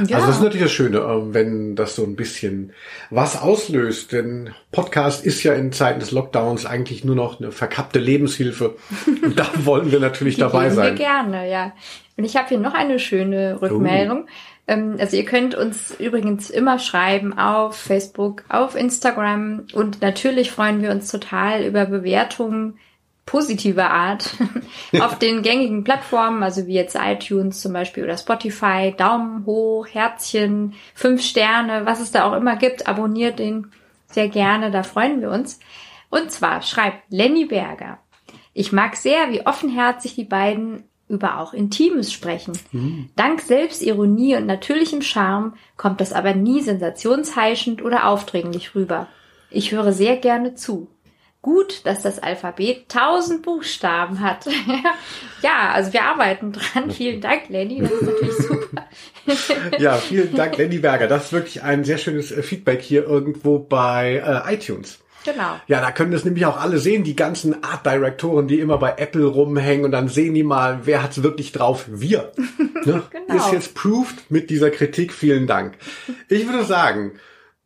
Ja. 0.07 0.17
Also 0.17 0.29
das 0.29 0.37
ist 0.37 0.43
natürlich 0.43 0.67
das 0.67 0.73
Schöne, 0.73 0.99
äh, 0.99 1.35
wenn 1.35 1.75
das 1.75 1.97
so 1.97 2.05
ein 2.05 2.15
bisschen 2.15 2.73
was 3.11 3.41
auslöst. 3.41 4.13
Denn 4.13 4.55
Podcast 4.71 5.27
ist 5.27 5.43
ja 5.43 5.55
in 5.55 5.73
Zeiten 5.73 5.99
des 5.99 6.13
Lockdowns 6.13 6.67
eigentlich 6.67 7.05
nur 7.05 7.17
noch 7.17 7.41
eine 7.41 7.51
verkappte 7.51 7.99
Lebenshilfe. 7.99 8.77
Und 9.07 9.39
da 9.39 9.49
wollen 9.65 9.91
wir 9.91 9.99
natürlich 9.99 10.37
Die 10.37 10.43
dabei 10.43 10.71
sein. 10.71 10.97
Wir 10.97 11.05
gerne, 11.05 11.51
ja. 11.51 11.73
Und 12.17 12.25
ich 12.25 12.37
habe 12.37 12.49
hier 12.49 12.59
noch 12.59 12.75
eine 12.75 12.99
schöne 12.99 13.61
Rückmeldung. 13.61 14.25
Uh. 14.25 14.27
Ähm, 14.67 14.97
also 14.99 15.17
ihr 15.17 15.25
könnt 15.25 15.55
uns 15.55 15.95
übrigens 15.99 16.51
immer 16.51 16.79
schreiben 16.79 17.37
auf 17.37 17.77
Facebook, 17.77 18.45
auf 18.49 18.75
Instagram 18.75 19.67
und 19.73 20.01
natürlich 20.03 20.51
freuen 20.51 20.83
wir 20.83 20.91
uns 20.91 21.11
total 21.11 21.65
über 21.65 21.87
Bewertungen 21.87 22.79
positiver 23.31 23.91
Art 23.91 24.35
auf 25.01 25.19
den 25.19 25.43
gängigen 25.43 25.85
Plattformen, 25.85 26.43
also 26.43 26.67
wie 26.67 26.75
jetzt 26.75 26.97
iTunes 27.01 27.61
zum 27.61 27.73
Beispiel 27.73 28.03
oder 28.03 28.19
Spotify, 28.19 28.93
Daumen 28.97 29.47
hoch, 29.47 29.87
Herzchen, 29.87 30.75
fünf 30.95 31.23
Sterne, 31.23 31.87
was 31.87 32.01
es 32.01 32.11
da 32.11 32.25
auch 32.25 32.37
immer 32.37 32.57
gibt, 32.57 32.89
abonniert 32.89 33.39
den 33.39 33.71
sehr 34.07 34.29
gerne, 34.29 34.73
da 34.73 34.83
freuen 34.83 35.21
wir 35.21 35.31
uns. 35.31 35.61
Und 36.11 36.33
zwar 36.33 36.63
schreibt 36.63 37.05
Lenny 37.11 37.45
Berger. 37.45 37.99
Ich 38.53 38.73
mag 38.73 38.97
sehr, 38.97 39.31
wie 39.31 39.47
offenherzig 39.47 40.17
die 40.17 40.25
beiden 40.25 40.83
über 41.11 41.39
auch 41.39 41.53
Intimes 41.53 42.13
sprechen. 42.13 42.59
Mhm. 42.73 43.11
Dank 43.17 43.41
Selbstironie 43.43 44.37
und 44.37 44.47
natürlichem 44.47 45.03
Charme 45.03 45.55
kommt 45.77 46.01
das 46.01 46.13
aber 46.13 46.35
nie 46.35 46.63
sensationsheischend 46.63 47.83
oder 47.83 48.07
aufdringlich 48.07 48.75
rüber. 48.75 49.09
Ich 49.51 49.73
höre 49.73 49.93
sehr 49.93 50.17
gerne 50.17 50.55
zu. 50.55 50.89
Gut, 51.43 51.87
dass 51.87 52.03
das 52.03 52.19
Alphabet 52.19 52.91
tausend 52.91 53.43
Buchstaben 53.43 54.21
hat. 54.21 54.47
ja, 55.43 55.71
also 55.73 55.93
wir 55.95 56.05
arbeiten 56.05 56.53
dran. 56.53 56.91
Vielen 56.91 57.23
Dank, 57.23 57.49
Lenny. 57.49 57.81
Das 57.81 57.93
ist 57.93 58.03
natürlich 58.03 58.37
super. 58.37 58.89
ja, 59.79 59.97
vielen 59.97 60.35
Dank, 60.35 60.59
Lenny 60.59 60.79
Berger. 60.79 61.07
Das 61.07 61.27
ist 61.27 61.33
wirklich 61.33 61.63
ein 61.63 61.85
sehr 61.85 61.97
schönes 61.97 62.31
äh, 62.31 62.43
Feedback 62.43 62.83
hier 62.83 63.05
irgendwo 63.05 63.59
bei 63.59 64.23
äh, 64.23 64.55
iTunes. 64.55 64.99
Genau. 65.25 65.61
Ja, 65.67 65.81
da 65.81 65.91
können 65.91 66.13
das 66.13 66.25
nämlich 66.25 66.47
auch 66.47 66.59
alle 66.59 66.79
sehen, 66.79 67.05
die 67.05 67.17
ganzen 67.17 67.63
Art 67.63 67.85
Directoren, 67.85 68.49
die 68.49 68.61
immer 68.61 68.79
bei 68.79 68.95
Apple 68.97 69.27
rumhängen 69.27 69.85
und 69.85 69.93
dann 69.93 70.09
sehen 70.09 70.35
die 70.35 70.43
mal, 70.43 70.81
wer 70.85 71.03
hat's 71.03 71.23
wirklich 71.23 71.53
drauf? 71.53 71.87
Wir. 71.89 72.33
Ne? 72.83 73.03
genau. 73.11 73.37
Ist 73.37 73.53
jetzt 73.53 73.75
proved 73.75 74.31
mit 74.31 74.49
dieser 74.49 74.71
Kritik. 74.71 75.13
Vielen 75.13 75.47
Dank. 75.47 75.77
Ich 76.31 76.49
würde 76.49 76.65
sagen, 76.65 77.13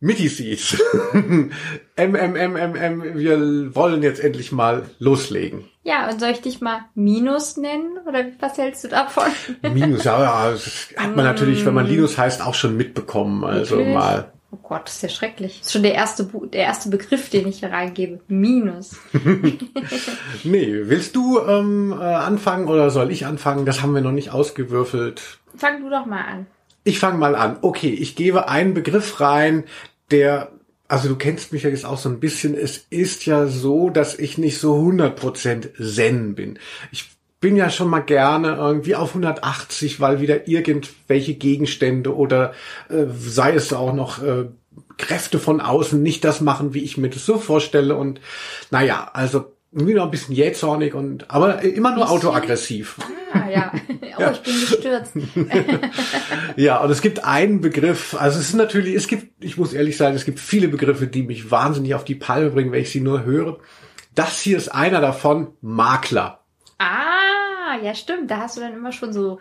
Mitty 0.00 0.28
Seeds. 0.28 0.76
MMMMM, 1.96 3.16
wir 3.16 3.74
wollen 3.76 4.02
jetzt 4.02 4.18
endlich 4.18 4.50
mal 4.50 4.82
loslegen. 4.98 5.68
Ja, 5.84 6.10
und 6.10 6.18
soll 6.18 6.30
ich 6.30 6.40
dich 6.40 6.60
mal 6.60 6.80
Minus 6.94 7.56
nennen? 7.56 7.98
Oder 8.08 8.24
was 8.40 8.58
hältst 8.58 8.82
du 8.82 8.88
davon? 8.88 9.24
Minus, 9.62 10.02
ja, 10.02 10.20
ja 10.20 10.50
das 10.50 10.88
hat 10.96 11.14
man 11.14 11.24
natürlich, 11.24 11.64
wenn 11.64 11.74
man 11.74 11.86
Linus 11.86 12.18
heißt, 12.18 12.44
auch 12.44 12.54
schon 12.54 12.76
mitbekommen. 12.76 13.44
Also 13.44 13.76
Wirklich? 13.76 13.94
mal 13.94 14.32
Oh 14.54 14.58
Gott, 14.62 14.82
das 14.84 14.94
ist 14.94 15.02
ja 15.02 15.08
schrecklich. 15.08 15.58
Das 15.58 15.66
ist 15.66 15.72
schon 15.72 15.82
der 15.82 15.94
erste, 15.94 16.30
der 16.52 16.62
erste 16.62 16.88
Begriff, 16.88 17.28
den 17.28 17.48
ich 17.48 17.58
hier 17.58 17.72
reingebe. 17.72 18.20
Minus. 18.28 18.96
nee, 20.44 20.68
willst 20.84 21.16
du 21.16 21.40
ähm, 21.40 21.92
äh, 21.92 22.04
anfangen 22.04 22.68
oder 22.68 22.90
soll 22.90 23.10
ich 23.10 23.26
anfangen? 23.26 23.66
Das 23.66 23.82
haben 23.82 23.94
wir 23.94 24.00
noch 24.00 24.12
nicht 24.12 24.30
ausgewürfelt. 24.30 25.40
Fang 25.56 25.82
du 25.82 25.90
doch 25.90 26.06
mal 26.06 26.20
an. 26.20 26.46
Ich 26.84 27.00
fange 27.00 27.18
mal 27.18 27.34
an. 27.34 27.56
Okay, 27.62 27.90
ich 27.90 28.14
gebe 28.14 28.48
einen 28.48 28.74
Begriff 28.74 29.20
rein, 29.20 29.64
der 30.12 30.52
also 30.86 31.08
du 31.08 31.16
kennst 31.16 31.52
mich 31.52 31.64
ja 31.64 31.70
jetzt 31.70 31.86
auch 31.86 31.98
so 31.98 32.08
ein 32.08 32.20
bisschen. 32.20 32.54
Es 32.54 32.86
ist 32.90 33.26
ja 33.26 33.46
so, 33.46 33.90
dass 33.90 34.16
ich 34.16 34.38
nicht 34.38 34.58
so 34.58 34.76
100% 34.76 35.94
Zen 35.94 36.36
bin. 36.36 36.60
Ich 36.92 37.13
bin 37.44 37.56
ja 37.56 37.68
schon 37.68 37.90
mal 37.90 38.00
gerne 38.00 38.56
irgendwie 38.56 38.94
auf 38.94 39.10
180, 39.10 40.00
weil 40.00 40.18
wieder 40.22 40.48
irgendwelche 40.48 41.34
Gegenstände 41.34 42.16
oder 42.16 42.54
äh, 42.88 43.04
sei 43.18 43.52
es 43.52 43.70
auch 43.74 43.92
noch 43.92 44.22
äh, 44.22 44.46
Kräfte 44.96 45.38
von 45.38 45.60
außen 45.60 46.02
nicht 46.02 46.24
das 46.24 46.40
machen, 46.40 46.72
wie 46.72 46.82
ich 46.82 46.96
mir 46.96 47.10
das 47.10 47.26
so 47.26 47.36
vorstelle. 47.36 47.96
Und 47.96 48.22
naja, 48.70 49.10
also 49.12 49.52
irgendwie 49.72 49.92
noch 49.92 50.06
ein 50.06 50.10
bisschen 50.10 50.34
jähzornig 50.34 50.94
und, 50.94 51.30
aber 51.30 51.60
immer 51.60 51.94
nur 51.94 52.10
autoaggressiv. 52.10 52.96
Ah, 53.34 53.50
ja. 53.50 53.72
Oh, 54.16 54.30
ich 54.32 54.42
bin 54.42 54.60
gestürzt. 54.60 55.12
ja, 56.56 56.78
und 56.78 56.88
es 56.88 57.02
gibt 57.02 57.24
einen 57.24 57.60
Begriff, 57.60 58.14
also 58.16 58.38
es 58.38 58.50
ist 58.50 58.54
natürlich, 58.54 58.94
es 58.94 59.08
gibt, 59.08 59.42
ich 59.42 59.56
muss 59.56 59.72
ehrlich 59.72 59.96
sagen, 59.96 60.14
es 60.14 60.24
gibt 60.24 60.38
viele 60.38 60.68
Begriffe, 60.68 61.08
die 61.08 61.24
mich 61.24 61.50
wahnsinnig 61.50 61.96
auf 61.96 62.04
die 62.04 62.14
Palme 62.14 62.50
bringen, 62.50 62.70
wenn 62.70 62.82
ich 62.82 62.90
sie 62.90 63.00
nur 63.00 63.24
höre. 63.24 63.58
Das 64.14 64.38
hier 64.38 64.56
ist 64.56 64.68
einer 64.68 65.00
davon, 65.00 65.48
Makler. 65.60 66.43
Ah, 66.78 67.76
ja, 67.82 67.94
stimmt. 67.94 68.30
Da 68.30 68.38
hast 68.38 68.56
du 68.56 68.60
dann 68.60 68.74
immer 68.74 68.92
schon 68.92 69.12
so 69.12 69.40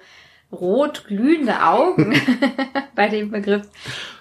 rot 0.52 1.06
glühende 1.08 1.64
Augen 1.64 2.14
bei 2.96 3.10
dem 3.10 3.32
Begriff. 3.32 3.68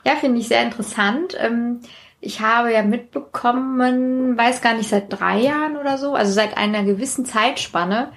Ja, 0.05 0.17
finde 0.17 0.41
ich 0.41 0.49
sehr 0.49 0.63
interessant. 0.63 1.37
Ähm, 1.39 1.81
ich 2.21 2.41
habe 2.41 2.73
ja 2.73 2.83
mitbekommen, 2.83 4.39
weiß 4.39 4.63
gar 4.63 4.75
nicht, 4.75 4.89
seit 4.89 5.13
drei 5.13 5.41
Jahren 5.41 5.77
oder 5.77 5.99
so, 5.99 6.15
also 6.15 6.33
seit 6.33 6.57
einer 6.57 6.85
gewissen 6.85 7.27
Zeitspanne, 7.27 8.13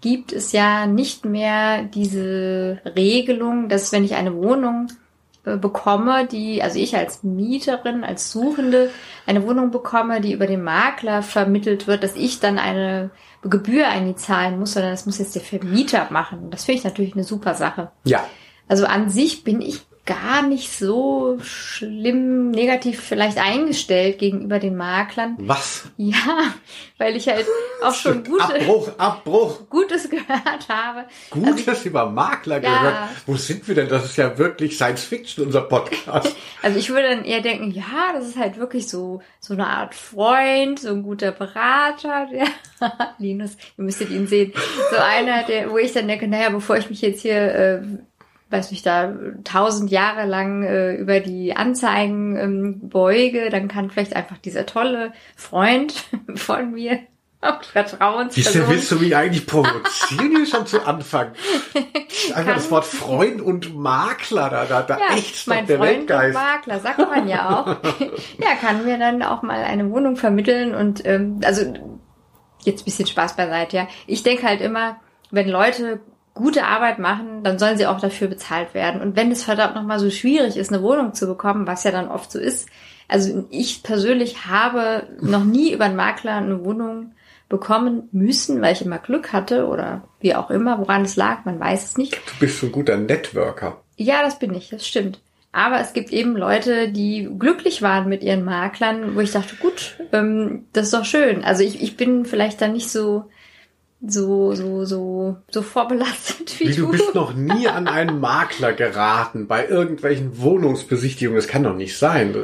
gibt 0.00 0.32
es 0.32 0.52
ja 0.52 0.86
nicht 0.86 1.26
mehr 1.26 1.82
diese 1.82 2.80
Regelung, 2.96 3.68
dass 3.68 3.92
wenn 3.92 4.04
ich 4.04 4.14
eine 4.14 4.34
Wohnung 4.34 4.88
bekomme, 5.42 6.26
die, 6.26 6.62
also 6.62 6.78
ich 6.78 6.96
als 6.96 7.22
Mieterin, 7.22 8.04
als 8.04 8.30
Suchende 8.30 8.90
eine 9.26 9.46
Wohnung 9.46 9.70
bekomme, 9.70 10.20
die 10.20 10.32
über 10.32 10.46
den 10.46 10.62
Makler 10.62 11.22
vermittelt 11.22 11.86
wird, 11.86 12.02
dass 12.02 12.14
ich 12.14 12.40
dann 12.40 12.58
eine 12.58 13.10
Gebühr 13.42 13.88
einzahlen 13.88 14.58
muss, 14.58 14.74
sondern 14.74 14.92
das 14.92 15.06
muss 15.06 15.18
jetzt 15.18 15.34
der 15.34 15.42
Vermieter 15.42 16.08
machen. 16.10 16.50
Das 16.50 16.64
finde 16.64 16.78
ich 16.78 16.84
natürlich 16.84 17.14
eine 17.14 17.24
super 17.24 17.54
Sache. 17.54 17.90
Ja. 18.04 18.24
Also 18.68 18.84
an 18.84 19.08
sich 19.08 19.42
bin 19.42 19.62
ich 19.62 19.80
gar 20.10 20.42
nicht 20.42 20.76
so 20.76 21.38
schlimm 21.40 22.50
negativ 22.50 23.00
vielleicht 23.00 23.38
eingestellt 23.38 24.18
gegenüber 24.18 24.58
den 24.58 24.76
Maklern. 24.76 25.36
Was? 25.38 25.84
Ja, 25.96 26.52
weil 26.98 27.14
ich 27.14 27.28
halt 27.28 27.46
auch 27.80 27.94
schon 27.94 28.24
gute, 28.24 28.42
Abbruch, 28.42 28.88
Abbruch. 28.98 29.68
Gutes 29.70 30.10
gehört 30.10 30.68
habe. 30.68 31.04
Gutes 31.30 31.68
also, 31.68 31.88
über 31.88 32.10
Makler 32.10 32.60
ja. 32.60 32.78
gehört. 32.78 32.96
Wo 33.26 33.36
sind 33.36 33.68
wir 33.68 33.76
denn? 33.76 33.88
Das 33.88 34.04
ist 34.04 34.16
ja 34.16 34.36
wirklich 34.36 34.74
Science 34.74 35.04
Fiction, 35.04 35.46
unser 35.46 35.60
Podcast. 35.60 36.34
also 36.62 36.76
ich 36.76 36.90
würde 36.90 37.10
dann 37.10 37.24
eher 37.24 37.40
denken, 37.40 37.70
ja, 37.70 38.12
das 38.12 38.26
ist 38.26 38.36
halt 38.36 38.56
wirklich 38.56 38.88
so, 38.88 39.22
so 39.38 39.54
eine 39.54 39.68
Art 39.68 39.94
Freund, 39.94 40.80
so 40.80 40.88
ein 40.88 41.04
guter 41.04 41.30
Berater, 41.30 42.26
der, 42.32 42.48
Linus, 43.18 43.56
ihr 43.78 43.84
müsstet 43.84 44.10
ihn 44.10 44.26
sehen. 44.26 44.52
So 44.90 44.96
einer, 44.96 45.44
der, 45.44 45.70
wo 45.70 45.78
ich 45.78 45.92
dann 45.92 46.08
denke, 46.08 46.26
naja, 46.26 46.50
bevor 46.50 46.78
ich 46.78 46.90
mich 46.90 47.00
jetzt 47.00 47.22
hier, 47.22 47.54
äh, 47.54 47.82
weiß 48.50 48.70
nicht, 48.72 48.84
da 48.84 49.14
tausend 49.44 49.90
Jahre 49.90 50.26
lang 50.26 50.62
äh, 50.62 50.94
über 50.94 51.20
die 51.20 51.56
Anzeigen 51.56 52.36
ähm, 52.36 52.88
beuge, 52.88 53.48
dann 53.50 53.68
kann 53.68 53.90
vielleicht 53.90 54.16
einfach 54.16 54.38
dieser 54.38 54.66
tolle 54.66 55.12
Freund 55.36 56.04
von 56.34 56.72
mir 56.72 56.98
Vertrauensperson. 57.40 58.54
Wieso 58.54 58.68
willst 58.68 58.90
du 58.90 58.96
mich 58.96 59.16
eigentlich 59.16 59.46
provozieren 59.46 60.36
hier 60.36 60.46
schon 60.46 60.66
zu 60.66 60.86
Anfang? 60.86 61.32
Einfach 62.34 62.56
das 62.56 62.70
Wort 62.70 62.84
Freund 62.84 63.40
und 63.40 63.74
Makler, 63.74 64.50
da, 64.50 64.64
da, 64.66 64.82
da 64.82 64.98
ja, 64.98 65.16
echt 65.16 65.46
mein 65.46 65.66
der 65.66 65.78
Freund 65.78 65.90
Weltgeist. 65.90 66.36
Und 66.36 66.42
Makler, 66.42 66.80
sagt 66.80 66.98
man 66.98 67.28
ja 67.28 67.48
auch. 67.48 67.66
ja, 68.38 68.54
kann 68.60 68.84
mir 68.84 68.98
dann 68.98 69.22
auch 69.22 69.42
mal 69.42 69.64
eine 69.64 69.90
Wohnung 69.90 70.16
vermitteln 70.16 70.74
und 70.74 71.06
ähm, 71.06 71.40
also 71.42 71.72
jetzt 72.62 72.84
bisschen 72.84 73.06
Spaß 73.06 73.36
beiseite, 73.36 73.76
ja. 73.78 73.88
Ich 74.06 74.22
denke 74.22 74.46
halt 74.46 74.60
immer, 74.60 75.00
wenn 75.30 75.48
Leute 75.48 76.00
gute 76.34 76.64
Arbeit 76.64 76.98
machen, 76.98 77.42
dann 77.42 77.58
sollen 77.58 77.76
sie 77.76 77.86
auch 77.86 78.00
dafür 78.00 78.28
bezahlt 78.28 78.74
werden. 78.74 79.00
Und 79.00 79.16
wenn 79.16 79.32
es 79.32 79.44
verdammt 79.44 79.74
nochmal 79.74 79.98
so 79.98 80.10
schwierig 80.10 80.56
ist, 80.56 80.72
eine 80.72 80.82
Wohnung 80.82 81.14
zu 81.14 81.26
bekommen, 81.26 81.66
was 81.66 81.84
ja 81.84 81.90
dann 81.90 82.08
oft 82.08 82.30
so 82.30 82.38
ist, 82.38 82.68
also 83.08 83.46
ich 83.50 83.82
persönlich 83.82 84.46
habe 84.46 85.08
noch 85.20 85.44
nie 85.44 85.72
über 85.72 85.86
einen 85.86 85.96
Makler 85.96 86.36
eine 86.36 86.64
Wohnung 86.64 87.12
bekommen 87.48 88.08
müssen, 88.12 88.62
weil 88.62 88.72
ich 88.72 88.82
immer 88.82 88.98
Glück 88.98 89.32
hatte 89.32 89.66
oder 89.66 90.04
wie 90.20 90.36
auch 90.36 90.50
immer, 90.50 90.78
woran 90.78 91.02
es 91.02 91.16
lag, 91.16 91.44
man 91.44 91.58
weiß 91.58 91.84
es 91.84 91.98
nicht. 91.98 92.14
Du 92.14 92.38
bist 92.38 92.60
so 92.60 92.66
ein 92.66 92.72
guter 92.72 92.96
Networker. 92.96 93.82
Ja, 93.96 94.22
das 94.22 94.38
bin 94.38 94.54
ich, 94.54 94.70
das 94.70 94.86
stimmt. 94.86 95.20
Aber 95.52 95.80
es 95.80 95.92
gibt 95.92 96.12
eben 96.12 96.36
Leute, 96.36 96.90
die 96.90 97.28
glücklich 97.36 97.82
waren 97.82 98.08
mit 98.08 98.22
ihren 98.22 98.44
Maklern, 98.44 99.16
wo 99.16 99.20
ich 99.20 99.32
dachte, 99.32 99.56
gut, 99.56 99.96
ähm, 100.12 100.66
das 100.72 100.86
ist 100.86 100.94
doch 100.94 101.04
schön. 101.04 101.42
Also 101.42 101.64
ich, 101.64 101.82
ich 101.82 101.96
bin 101.96 102.24
vielleicht 102.24 102.62
da 102.62 102.68
nicht 102.68 102.88
so 102.88 103.24
so 104.06 104.54
so 104.54 104.84
so 104.84 105.36
so 105.50 105.62
vorbelastet 105.62 106.58
wie, 106.58 106.68
wie 106.68 106.74
du. 106.74 106.86
Du 106.86 106.92
bist 106.92 107.14
noch 107.14 107.34
nie 107.34 107.68
an 107.68 107.86
einen 107.86 108.20
Makler 108.20 108.72
geraten 108.72 109.46
bei 109.46 109.66
irgendwelchen 109.66 110.40
Wohnungsbesichtigungen. 110.40 111.36
Das 111.36 111.48
kann 111.48 111.64
doch 111.64 111.74
nicht 111.74 111.98
sein. 111.98 112.34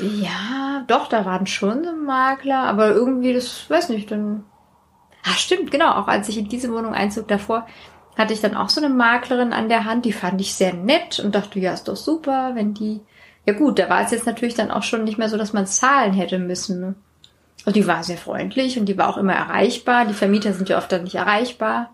Ja, 0.00 0.84
doch, 0.86 1.08
da 1.08 1.24
waren 1.24 1.46
schon 1.46 1.84
so 1.84 1.92
Makler, 1.92 2.60
aber 2.60 2.90
irgendwie, 2.90 3.32
das 3.32 3.68
weiß 3.68 3.88
nicht, 3.90 4.10
dann. 4.10 4.44
Ah, 5.24 5.34
stimmt, 5.34 5.70
genau. 5.70 5.92
Auch 5.92 6.08
als 6.08 6.28
ich 6.28 6.38
in 6.38 6.48
diese 6.48 6.72
Wohnung 6.72 6.94
einzog 6.94 7.28
davor, 7.28 7.66
hatte 8.16 8.32
ich 8.32 8.40
dann 8.40 8.56
auch 8.56 8.68
so 8.68 8.80
eine 8.80 8.92
Maklerin 8.92 9.52
an 9.52 9.68
der 9.68 9.84
Hand, 9.84 10.04
die 10.04 10.12
fand 10.12 10.40
ich 10.40 10.54
sehr 10.54 10.72
nett 10.72 11.20
und 11.20 11.34
dachte, 11.34 11.58
ja, 11.58 11.72
ist 11.72 11.88
doch 11.88 11.96
super, 11.96 12.52
wenn 12.54 12.74
die. 12.74 13.00
Ja 13.46 13.54
gut, 13.54 13.78
da 13.78 13.88
war 13.88 14.02
es 14.02 14.10
jetzt 14.10 14.26
natürlich 14.26 14.54
dann 14.54 14.70
auch 14.70 14.82
schon 14.82 15.04
nicht 15.04 15.18
mehr 15.18 15.28
so, 15.28 15.36
dass 15.36 15.52
man 15.52 15.66
zahlen 15.66 16.12
hätte 16.12 16.38
müssen. 16.38 16.80
Ne? 16.80 16.94
Und 17.66 17.76
die 17.76 17.86
war 17.86 18.02
sehr 18.02 18.16
freundlich 18.16 18.78
und 18.78 18.86
die 18.86 18.96
war 18.96 19.08
auch 19.08 19.18
immer 19.18 19.34
erreichbar. 19.34 20.06
Die 20.06 20.14
Vermieter 20.14 20.52
sind 20.52 20.68
ja 20.68 20.78
oft 20.78 20.90
dann 20.90 21.04
nicht 21.04 21.16
erreichbar. 21.16 21.90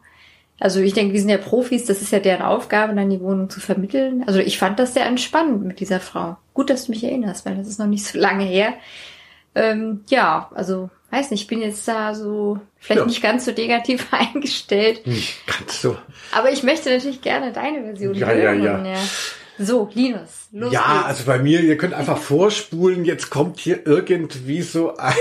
Also 0.59 0.81
ich 0.81 0.95
denke, 0.95 1.13
wir 1.13 1.21
sind 1.21 1.29
ja 1.29 1.37
Profis, 1.37 1.85
das 1.85 2.01
ist 2.01 2.13
ja 2.13 2.19
deren 2.19 2.43
Aufgabe, 2.43 2.95
dann 2.95 3.11
die 3.11 3.21
Wohnung 3.21 3.51
zu 3.51 3.61
vermitteln. 3.61 4.25
Also 4.27 4.39
ich 4.39 4.59
fand 4.59 4.79
das 4.79 4.95
sehr 4.95 5.05
entspannend 5.05 5.65
mit 5.65 5.81
dieser 5.81 6.01
Frau. 6.01 6.37
Gut, 6.55 6.71
dass 6.71 6.87
du 6.87 6.93
mich 6.93 7.05
erinnerst, 7.05 7.45
weil 7.45 7.57
das 7.57 7.69
ist 7.69 7.79
noch 7.79 7.87
nicht 7.87 8.07
so 8.07 8.19
lange 8.19 8.45
her. 8.45 8.75
Ähm, 9.55 10.05
ja, 10.09 10.51
also 10.55 10.91
weiß 11.11 11.31
nicht, 11.31 11.43
ich 11.43 11.47
bin 11.47 11.61
jetzt 11.61 11.87
da 11.89 12.15
so 12.15 12.59
vielleicht 12.79 13.01
ja. 13.01 13.07
nicht 13.07 13.23
ganz 13.23 13.45
so 13.45 13.53
negativ 13.53 14.07
eingestellt. 14.13 15.07
Nicht 15.07 15.47
ganz 15.47 15.83
so. 15.83 15.97
Aber 16.33 16.51
ich 16.51 16.63
möchte 16.63 16.91
natürlich 16.91 17.21
gerne 17.21 17.53
deine 17.53 17.83
Version 17.83 18.15
ja, 18.15 18.29
hören. 18.29 18.63
Ja, 18.63 18.79
ja. 18.79 18.93
ja. 18.93 18.99
So, 19.59 19.89
Linus, 19.95 20.49
los 20.53 20.73
Ja, 20.73 20.83
geht's. 20.83 21.05
also 21.07 21.25
bei 21.25 21.39
mir, 21.39 21.61
ihr 21.63 21.79
könnt 21.79 21.95
einfach 21.95 22.19
vorspulen, 22.19 23.05
jetzt 23.07 23.31
kommt 23.31 23.59
hier 23.59 23.87
irgendwie 23.87 24.61
so 24.61 24.97
ein... 24.97 25.15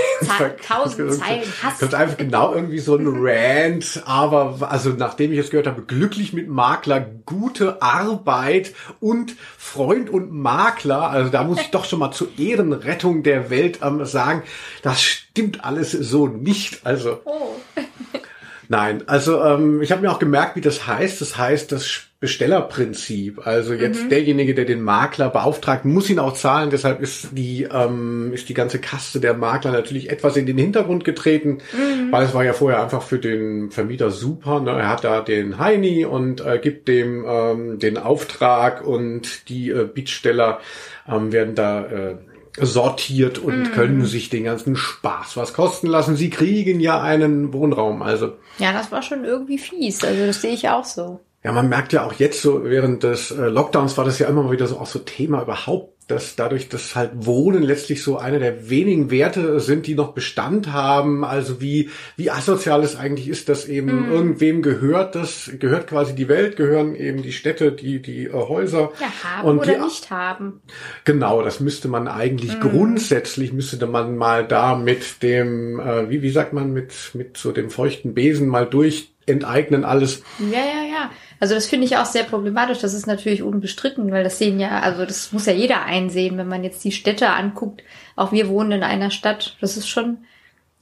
Tausend 0.66 1.12
Zeilen 1.20 1.44
Hass. 1.62 1.78
Kommt 1.78 1.94
einfach 1.94 2.18
genau 2.18 2.54
irgendwie 2.54 2.78
so 2.78 2.96
ein 2.96 3.06
Rant, 3.06 4.02
aber 4.04 4.70
also 4.70 4.90
nachdem 4.90 5.32
ich 5.32 5.38
es 5.38 5.50
gehört 5.50 5.66
habe, 5.66 5.82
glücklich 5.82 6.34
mit 6.34 6.48
Makler, 6.48 7.00
gute 7.24 7.80
Arbeit 7.80 8.74
und 9.00 9.34
Freund 9.56 10.10
und 10.10 10.32
Makler, 10.32 11.10
also 11.10 11.30
da 11.30 11.42
muss 11.42 11.60
ich 11.60 11.70
doch 11.70 11.86
schon 11.86 12.00
mal 12.00 12.12
zur 12.12 12.28
Ehrenrettung 12.38 13.22
der 13.22 13.48
Welt 13.48 13.78
ähm, 13.82 14.04
sagen, 14.04 14.42
das 14.82 15.02
stimmt 15.02 15.64
alles 15.64 15.92
so 15.92 16.26
nicht, 16.26 16.84
also... 16.84 17.20
Oh. 17.24 17.52
Nein, 18.68 19.04
also 19.06 19.42
ähm, 19.42 19.82
ich 19.82 19.92
habe 19.92 20.02
mir 20.02 20.10
auch 20.10 20.18
gemerkt, 20.18 20.56
wie 20.56 20.60
das 20.60 20.86
heißt. 20.86 21.20
Das 21.20 21.38
heißt 21.38 21.72
das 21.72 22.06
Bestellerprinzip. 22.18 23.46
Also 23.46 23.74
jetzt 23.74 24.04
mhm. 24.04 24.08
derjenige, 24.08 24.54
der 24.54 24.64
den 24.64 24.80
Makler 24.80 25.28
beauftragt, 25.28 25.84
muss 25.84 26.08
ihn 26.08 26.18
auch 26.18 26.32
zahlen. 26.32 26.70
Deshalb 26.70 27.02
ist 27.02 27.28
die 27.32 27.64
ähm, 27.64 28.32
ist 28.32 28.48
die 28.48 28.54
ganze 28.54 28.80
Kaste 28.80 29.20
der 29.20 29.34
Makler 29.34 29.70
natürlich 29.70 30.10
etwas 30.10 30.36
in 30.36 30.46
den 30.46 30.56
Hintergrund 30.56 31.04
getreten, 31.04 31.58
mhm. 31.72 32.10
weil 32.10 32.24
es 32.24 32.32
war 32.32 32.42
ja 32.42 32.54
vorher 32.54 32.82
einfach 32.82 33.02
für 33.02 33.18
den 33.18 33.70
Vermieter 33.70 34.10
super. 34.10 34.60
Ne? 34.60 34.70
Er 34.70 34.88
hat 34.88 35.04
da 35.04 35.20
den 35.20 35.58
Heini 35.58 36.06
und 36.06 36.40
äh, 36.44 36.58
gibt 36.58 36.88
dem 36.88 37.26
ähm, 37.28 37.78
den 37.78 37.98
Auftrag 37.98 38.84
und 38.86 39.50
die 39.50 39.70
äh, 39.70 39.84
Bietsteller 39.84 40.60
ähm, 41.06 41.32
werden 41.32 41.54
da 41.54 41.84
äh, 41.84 42.16
sortiert 42.60 43.38
und 43.38 43.62
mm. 43.62 43.72
können 43.72 44.04
sich 44.04 44.30
den 44.30 44.44
ganzen 44.44 44.76
Spaß 44.76 45.36
was 45.36 45.52
kosten 45.52 45.86
lassen. 45.86 46.16
Sie 46.16 46.30
kriegen 46.30 46.80
ja 46.80 47.00
einen 47.00 47.52
Wohnraum, 47.52 48.02
also. 48.02 48.32
Ja, 48.58 48.72
das 48.72 48.90
war 48.92 49.02
schon 49.02 49.24
irgendwie 49.24 49.58
fies. 49.58 50.02
Also 50.04 50.26
das 50.26 50.40
sehe 50.40 50.52
ich 50.52 50.68
auch 50.68 50.84
so. 50.84 51.20
Ja, 51.42 51.52
man 51.52 51.68
merkt 51.68 51.92
ja 51.92 52.04
auch 52.04 52.14
jetzt 52.14 52.42
so, 52.42 52.64
während 52.64 53.04
des 53.04 53.30
äh, 53.30 53.46
Lockdowns 53.46 53.96
war 53.96 54.04
das 54.04 54.18
ja 54.18 54.26
immer 54.26 54.42
mal 54.42 54.52
wieder 54.52 54.66
so 54.66 54.78
auch 54.78 54.86
so 54.86 54.98
Thema 54.98 55.42
überhaupt 55.42 55.95
dass 56.06 56.36
dadurch, 56.36 56.68
dass 56.68 56.94
halt 56.94 57.10
Wohnen 57.14 57.62
letztlich 57.62 58.02
so 58.02 58.16
eine 58.16 58.38
der 58.38 58.70
wenigen 58.70 59.10
Werte 59.10 59.58
sind, 59.58 59.86
die 59.88 59.96
noch 59.96 60.12
Bestand 60.12 60.72
haben, 60.72 61.24
also 61.24 61.60
wie, 61.60 61.90
wie 62.16 62.30
asozial 62.30 62.84
es 62.84 62.94
eigentlich 62.94 63.28
ist, 63.28 63.48
dass 63.48 63.66
eben 63.66 64.08
mm. 64.08 64.12
irgendwem 64.12 64.62
gehört, 64.62 65.16
das 65.16 65.50
gehört 65.58 65.88
quasi 65.88 66.14
die 66.14 66.28
Welt, 66.28 66.56
gehören 66.56 66.94
eben 66.94 67.22
die 67.22 67.32
Städte, 67.32 67.72
die, 67.72 68.00
die 68.00 68.26
äh, 68.26 68.32
Häuser. 68.32 68.92
Ja, 69.00 69.08
haben 69.24 69.48
und 69.48 69.58
oder 69.58 69.74
die, 69.74 69.80
nicht 69.80 70.10
haben. 70.10 70.60
Genau, 71.04 71.42
das 71.42 71.58
müsste 71.58 71.88
man 71.88 72.06
eigentlich 72.06 72.56
mm. 72.56 72.60
grundsätzlich, 72.60 73.52
müsste 73.52 73.84
man 73.88 74.16
mal 74.16 74.46
da 74.46 74.76
mit 74.76 75.24
dem, 75.24 75.80
äh, 75.80 76.08
wie, 76.08 76.22
wie 76.22 76.30
sagt 76.30 76.52
man, 76.52 76.72
mit, 76.72 76.92
mit 77.14 77.36
so 77.36 77.50
dem 77.50 77.70
feuchten 77.70 78.14
Besen 78.14 78.46
mal 78.46 78.66
durch 78.66 79.12
enteignen 79.26 79.84
alles. 79.84 80.22
Ja, 80.38 80.60
ja, 80.60 80.88
ja. 80.88 81.10
Also 81.40 81.54
das 81.54 81.66
finde 81.66 81.86
ich 81.86 81.96
auch 81.96 82.06
sehr 82.06 82.24
problematisch. 82.24 82.78
Das 82.78 82.94
ist 82.94 83.06
natürlich 83.06 83.42
unbestritten, 83.42 84.10
weil 84.10 84.24
das 84.24 84.38
sehen 84.38 84.58
ja, 84.58 84.80
also 84.80 85.04
das 85.04 85.32
muss 85.32 85.46
ja 85.46 85.52
jeder 85.52 85.84
einsehen, 85.84 86.38
wenn 86.38 86.48
man 86.48 86.64
jetzt 86.64 86.82
die 86.84 86.92
Städte 86.92 87.30
anguckt. 87.30 87.82
Auch 88.14 88.32
wir 88.32 88.48
wohnen 88.48 88.72
in 88.72 88.82
einer 88.82 89.10
Stadt. 89.10 89.56
Das 89.60 89.76
ist 89.76 89.88
schon 89.88 90.18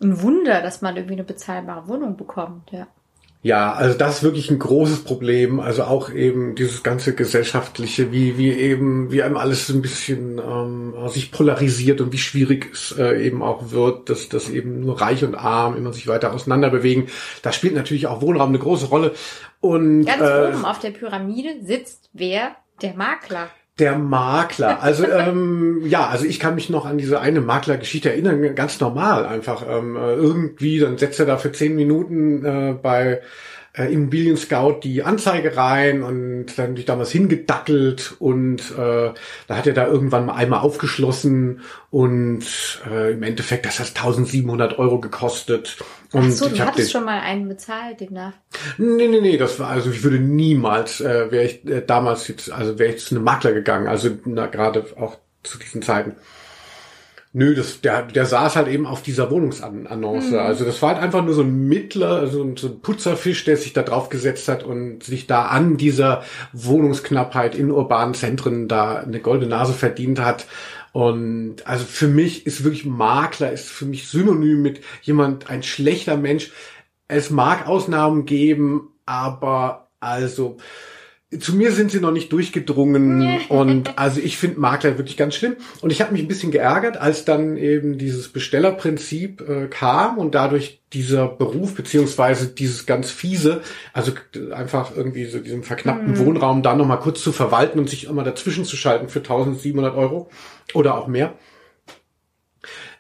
ein 0.01 0.23
Wunder, 0.23 0.63
dass 0.63 0.83
man 0.83 0.97
irgendwie 0.97 1.15
eine 1.15 1.25
bezahlbare 1.25 1.89
Wohnung 1.89 2.17
bekommt, 2.17 2.71
ja. 2.73 2.87
Ja, 3.45 3.75
also 3.75 3.99
das 3.99 4.17
ist 4.17 4.23
wirklich 4.23 4.51
ein 4.51 4.59
großes 4.59 5.05
Problem. 5.05 5.61
Also 5.61 5.85
auch 5.85 6.09
eben 6.09 6.55
dieses 6.55 6.83
ganze 6.83 7.15
gesellschaftliche, 7.15 8.11
wie 8.11 8.39
wie 8.39 8.51
eben 8.53 9.13
wie 9.13 9.23
einem 9.23 9.37
alles 9.37 9.69
ein 9.69 9.83
bisschen 9.83 10.39
ähm, 10.39 10.95
sich 11.09 11.31
polarisiert 11.31 12.01
und 12.01 12.11
wie 12.11 12.19
schwierig 12.19 12.71
es 12.73 12.97
äh, 12.99 13.23
eben 13.23 13.43
auch 13.43 13.71
wird, 13.71 14.09
dass 14.09 14.31
dass 14.31 14.49
eben 14.49 14.81
nur 14.81 14.99
Reich 14.99 15.23
und 15.25 15.35
Arm 15.35 15.77
immer 15.77 15.93
sich 15.93 16.07
weiter 16.07 16.33
auseinander 16.33 16.71
bewegen. 16.71 17.09
Da 17.43 17.53
spielt 17.53 17.75
natürlich 17.75 18.07
auch 18.07 18.23
Wohnraum 18.23 18.49
eine 18.49 18.59
große 18.59 18.87
Rolle. 18.87 19.13
Und 19.61 20.07
Ganz 20.07 20.23
äh, 20.23 20.49
oben 20.49 20.65
auf 20.65 20.79
der 20.79 20.93
Pyramide 20.93 21.63
sitzt 21.63 22.09
wer? 22.15 22.57
Der 22.81 22.95
Makler. 22.95 23.51
Der 23.79 23.99
Makler. 23.99 24.83
Also 24.83 25.07
ähm, 25.11 25.83
ja, 25.87 26.07
also 26.07 26.25
ich 26.25 26.41
kann 26.41 26.55
mich 26.55 26.71
noch 26.71 26.87
an 26.87 26.99
diese 26.99 27.21
eine 27.21 27.41
Maklergeschichte 27.41 28.11
erinnern, 28.11 28.55
ganz 28.55 28.81
normal 28.81 29.27
einfach. 29.27 29.65
Ähm, 29.69 29.97
äh, 29.97 30.15
irgendwie, 30.15 30.79
dann 30.79 30.99
setzt 30.99 31.21
er 31.21 31.27
da 31.27 31.37
für 31.39 31.53
zehn 31.53 31.75
Minuten 31.75 32.45
äh, 32.45 32.75
bei 32.81 33.23
äh, 33.77 33.93
Immobilien 33.93 34.37
Scout 34.37 34.81
die 34.85 35.03
Anzeige 35.03 35.57
rein 35.57 36.03
und 36.03 36.47
dann 36.57 36.77
dich 36.77 36.85
damals 36.85 37.11
hingedackelt 37.11 38.15
und 38.21 38.61
äh, 38.73 39.13
da 39.49 39.57
hat 39.57 39.67
er 39.67 39.73
da 39.75 39.87
irgendwann 39.89 40.27
mal 40.27 40.35
einmal 40.35 40.61
aufgeschlossen 40.61 41.61
und 41.91 42.45
äh, 42.89 43.13
im 43.13 43.23
Endeffekt, 43.23 43.67
das 43.67 43.81
hat 43.81 43.89
1700 43.89 44.79
Euro 44.79 45.01
gekostet. 45.01 45.77
Und 46.13 46.27
Ach 46.27 46.31
so, 46.31 46.47
ich 46.47 46.53
du 46.53 46.59
hattest 46.61 46.79
den- 46.79 46.93
schon 46.93 47.05
mal 47.05 47.21
einen 47.21 47.49
bezahlt 47.49 48.01
demnach. 48.01 48.33
Nee, 48.79 49.09
nee, 49.09 49.21
nee, 49.21 49.37
das 49.37 49.59
war, 49.59 49.71
also 49.71 49.91
ich 49.91 50.03
würde 50.05 50.19
niemals, 50.21 51.01
äh, 51.01 51.31
wäre 51.33 51.45
ich 51.45 51.65
äh, 51.67 51.83
damals 51.85 52.29
jetzt, 52.29 52.53
also 52.53 52.79
wäre 52.79 52.93
ich 52.95 53.05
zu 53.05 53.15
einem 53.17 53.25
Makler 53.25 53.53
gegangen, 53.53 53.89
also 53.89 54.11
na, 54.25 54.47
gerade 54.47 54.85
auch 55.01 55.17
zu 55.43 55.59
diesen 55.59 55.83
Zeiten. 55.83 56.13
Nö, 57.37 57.53
das, 57.57 57.81
der, 57.81 58.03
der 58.03 58.27
saß 58.27 58.55
halt 58.55 58.69
eben 58.69 58.87
auf 58.87 59.03
dieser 59.03 59.29
Wohnungsannonce. 59.29 60.33
Also 60.35 60.65
das 60.65 60.81
war 60.81 60.91
halt 60.95 61.03
einfach 61.03 61.25
nur 61.25 61.35
so 61.35 61.43
ein 61.43 61.67
Mittler, 61.67 62.11
also 62.21 62.45
ein- 62.45 62.57
so 62.57 62.69
ein 62.69 62.81
Putzerfisch, 62.81 63.45
der 63.45 63.57
sich 63.57 63.73
da 63.73 63.83
drauf 63.83 64.09
gesetzt 64.09 64.47
hat 64.47 64.63
und 64.63 65.03
sich 65.03 65.27
da 65.27 65.47
an 65.47 65.77
dieser 65.77 66.23
Wohnungsknappheit 66.53 67.57
in 67.57 67.73
urbanen 67.73 68.15
Zentren 68.15 68.69
da 68.69 68.99
eine 69.01 69.19
goldene 69.19 69.51
Nase 69.51 69.73
verdient 69.73 70.21
hat. 70.21 70.47
Und 70.93 71.67
also 71.67 71.85
für 71.85 72.07
mich 72.07 72.47
ist 72.47 72.63
wirklich 72.63 72.85
Makler, 72.87 73.51
ist 73.51 73.69
für 73.69 73.85
mich 73.87 74.07
synonym 74.09 74.63
mit 74.63 74.81
jemand, 75.03 75.51
ein 75.51 75.65
schlechter 75.65 76.17
Mensch. 76.17 76.53
Es 77.09 77.31
mag 77.31 77.67
Ausnahmen 77.67 78.27
geben, 78.27 78.93
aber 79.07 79.89
also 79.99 80.59
zu 81.39 81.55
mir 81.55 81.73
sind 81.73 81.91
sie 81.91 82.01
noch 82.01 82.11
nicht 82.11 82.33
durchgedrungen 82.33 83.41
und 83.49 83.99
also 83.99 84.21
ich 84.21 84.37
finde 84.37 84.61
Makler 84.61 84.99
wirklich 84.99 85.17
ganz 85.17 85.35
schlimm 85.35 85.57
und 85.81 85.91
ich 85.91 86.01
habe 86.01 86.13
mich 86.13 86.23
ein 86.23 86.29
bisschen 86.29 86.51
geärgert, 86.51 86.97
als 86.97 87.25
dann 87.25 87.57
eben 87.57 87.99
dieses 87.99 88.29
Bestellerprinzip 88.29 89.49
äh, 89.49 89.67
kam 89.69 90.19
und 90.19 90.35
dadurch 90.35 90.81
dieser 90.93 91.27
Beruf 91.27 91.75
beziehungsweise 91.75 92.49
dieses 92.49 92.87
ganz 92.87 93.11
fiese, 93.11 93.63
also 93.93 94.13
einfach 94.53 94.97
irgendwie 94.97 95.25
so 95.25 95.41
diesen 95.41 95.65
verknappten 95.65 96.19
Wohnraum 96.19 96.63
da 96.63 96.75
nochmal 96.77 97.01
kurz 97.01 97.23
zu 97.23 97.33
verwalten 97.33 97.79
und 97.79 97.91
sich 97.91 98.05
immer 98.05 98.23
dazwischen 98.23 98.65
zu 98.65 98.77
schalten 98.77 99.09
für 99.09 99.19
1700 99.19 99.95
Euro 99.97 100.31
oder 100.73 100.97
auch 100.97 101.09
mehr. 101.09 101.35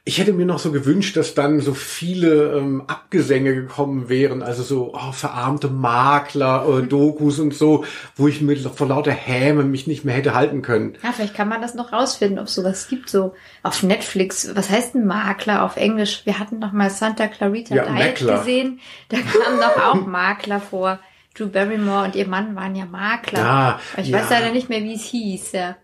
Ich 0.06 0.18
hätte 0.18 0.34
mir 0.34 0.44
noch 0.44 0.58
so 0.58 0.70
gewünscht, 0.70 1.16
dass 1.16 1.32
dann 1.32 1.60
so 1.60 1.72
viele 1.72 2.58
ähm, 2.58 2.82
Abgesänge 2.88 3.54
gekommen 3.54 4.10
wären, 4.10 4.42
also 4.42 4.62
so 4.62 4.92
oh, 4.94 5.12
verarmte 5.12 5.68
Makler, 5.68 6.68
äh, 6.68 6.82
Dokus 6.86 7.38
und 7.38 7.54
so, 7.54 7.86
wo 8.14 8.28
ich 8.28 8.42
mir 8.42 8.54
vor 8.56 8.88
lauter 8.88 9.12
Häme 9.12 9.64
mich 9.64 9.86
nicht 9.86 10.04
mehr 10.04 10.14
hätte 10.14 10.34
halten 10.34 10.60
können. 10.60 10.98
Ja, 11.02 11.12
vielleicht 11.12 11.34
kann 11.34 11.48
man 11.48 11.62
das 11.62 11.74
noch 11.74 11.94
rausfinden, 11.94 12.38
ob 12.38 12.50
sowas 12.50 12.88
gibt, 12.88 13.08
so 13.08 13.32
auf 13.62 13.82
Netflix. 13.82 14.54
Was 14.54 14.68
heißt 14.68 14.94
ein 14.94 15.06
Makler 15.06 15.62
auf 15.62 15.76
Englisch? 15.76 16.20
Wir 16.26 16.38
hatten 16.38 16.58
noch 16.58 16.72
mal 16.72 16.90
Santa 16.90 17.26
Clarita 17.26 17.74
Ja, 17.74 17.86
Diet 17.86 18.16
gesehen. 18.16 18.80
Da 19.08 19.16
kam 19.16 19.58
doch 19.58 19.84
auch 19.84 20.06
Makler 20.06 20.60
vor. 20.60 20.98
Drew 21.34 21.48
Barrymore 21.48 22.04
und 22.04 22.14
ihr 22.14 22.28
Mann 22.28 22.54
waren 22.54 22.76
ja 22.76 22.84
Makler. 22.84 23.38
Ja, 23.38 23.80
ich 23.96 24.08
ja. 24.08 24.18
weiß 24.18 24.30
leider 24.30 24.52
nicht 24.52 24.68
mehr, 24.68 24.82
wie 24.82 24.94
es 24.94 25.04
hieß. 25.04 25.52
Ja. 25.52 25.76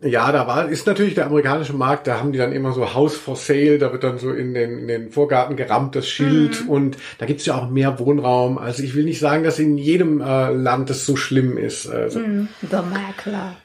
Ja, 0.00 0.30
da 0.30 0.46
war, 0.46 0.68
ist 0.68 0.86
natürlich 0.86 1.14
der 1.14 1.24
amerikanische 1.26 1.72
Markt, 1.72 2.06
da 2.06 2.20
haben 2.20 2.30
die 2.32 2.38
dann 2.38 2.52
immer 2.52 2.72
so 2.72 2.92
House 2.92 3.16
for 3.16 3.34
Sale, 3.34 3.78
da 3.78 3.92
wird 3.92 4.04
dann 4.04 4.18
so 4.18 4.30
in 4.30 4.52
den, 4.52 4.78
in 4.80 4.88
den 4.88 5.10
Vorgarten 5.10 5.56
gerammt, 5.56 5.94
das 5.96 6.06
Schild, 6.06 6.68
und 6.68 6.98
da 7.16 7.24
gibt's 7.24 7.46
ja 7.46 7.54
auch 7.56 7.70
mehr 7.70 7.98
Wohnraum. 7.98 8.58
Also 8.58 8.82
ich 8.82 8.94
will 8.94 9.04
nicht 9.04 9.20
sagen, 9.20 9.42
dass 9.42 9.58
in 9.58 9.78
jedem 9.78 10.20
äh, 10.20 10.50
Land 10.52 10.90
das 10.90 11.06
so 11.06 11.16
schlimm 11.16 11.56
ist. 11.56 11.86
Also, 11.88 12.20
Hm, 12.20 12.48
The 12.60 12.76
Makler. 12.76 13.56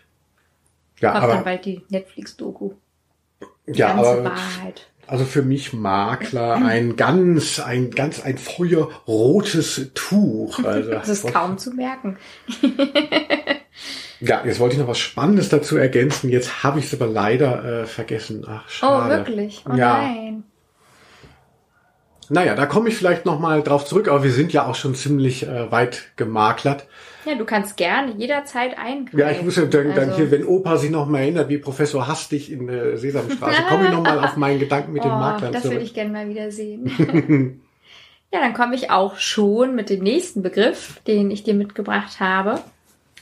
ja, 1.01 1.11
Kommt 1.11 1.23
dann 1.23 1.31
aber, 1.31 1.43
bald 1.43 1.65
die 1.65 1.81
Netflix-Doku. 1.89 2.71
Die 3.67 3.77
ja, 3.77 3.93
ganze 3.93 4.09
aber 4.11 4.23
Wahrheit. 4.23 4.88
Also 5.07 5.25
für 5.25 5.41
mich 5.41 5.73
Makler 5.73 6.55
ein 6.65 6.95
ganz, 6.95 7.59
ein 7.59 7.91
ganz 7.91 8.21
ein 8.23 8.38
feuerrotes 8.38 9.91
Tuch. 9.95 10.59
Also, 10.63 10.91
Das 10.91 11.09
ist 11.09 11.27
kaum 11.33 11.57
zu 11.57 11.71
merken. 11.71 12.17
Ja, 14.22 14.44
jetzt 14.46 14.60
wollte 14.60 14.75
ich 14.75 14.79
noch 14.81 14.88
was 14.88 15.00
Spannendes 15.00 15.50
dazu 15.50 15.77
ergänzen. 15.77 16.29
Jetzt 16.29 16.64
habe 16.64 16.79
ich 16.79 16.86
es 16.86 16.94
aber 17.00 17.12
leider 17.12 17.81
äh, 17.81 17.86
vergessen. 17.86 18.46
Ach, 18.48 18.64
Oh, 18.66 18.70
schade. 18.70 19.10
wirklich? 19.18 19.64
Oh 19.70 19.74
ja. 19.75 19.98
nein. 19.98 20.44
Naja, 22.29 22.55
da 22.55 22.66
komme 22.66 22.88
ich 22.88 22.96
vielleicht 22.96 23.25
noch 23.25 23.40
mal 23.40 23.62
drauf 23.62 23.84
zurück, 23.86 24.07
aber 24.07 24.24
wir 24.24 24.31
sind 24.31 24.53
ja 24.53 24.66
auch 24.66 24.75
schon 24.75 24.96
ziemlich 24.96 25.46
äh, 25.48 25.70
weit 25.70 26.16
gemaklert. 26.16 26.86
Ja, 27.25 27.36
du 27.36 27.44
kannst 27.44 27.75
gerne 27.75 28.14
jederzeit 28.18 28.77
eingreifen. 28.77 29.20
Ja, 29.20 29.31
ich 29.31 29.42
muss 29.44 29.57
ja 29.57 29.66
dann, 29.66 29.90
dann 29.94 30.10
Also- 30.12 30.16
hier, 30.16 30.31
wenn 30.31 30.46
Opa 30.46 30.77
sich 30.77 30.92
noch 30.92 31.07
mal 31.07 31.20
erinnert, 31.20 31.50
wie 31.50 31.57
Professor 31.57 32.07
Hastig 32.07 32.50
in 32.51 32.68
der 32.68 32.98
Sesamstraße, 32.98 33.64
komme 33.68 33.86
ich 33.86 33.92
noch 33.92 34.01
mal 34.01 34.24
auf 34.24 34.38
meinen 34.38 34.60
Gedanken 34.60 34.94
mit 34.94 35.03
den 35.03 35.12
oh, 35.12 35.16
Maklern 35.16 35.51
das 35.51 35.64
zurück. 35.64 35.75
würde 35.75 35.86
ich 35.86 35.94
gerne 35.94 36.12
mal 36.12 36.29
wieder 36.29 36.51
sehen. 36.51 37.62
ja, 38.34 38.40
dann 38.40 38.53
komme 38.53 38.75
ich 38.75 38.90
auch 38.92 39.18
schon 39.18 39.75
mit 39.75 39.90
dem 39.90 40.01
nächsten 40.01 40.42
Begriff, 40.42 41.01
den 41.07 41.31
ich 41.31 41.44
dir 41.44 41.53
mitgebracht 41.53 42.20
habe. 42.22 42.62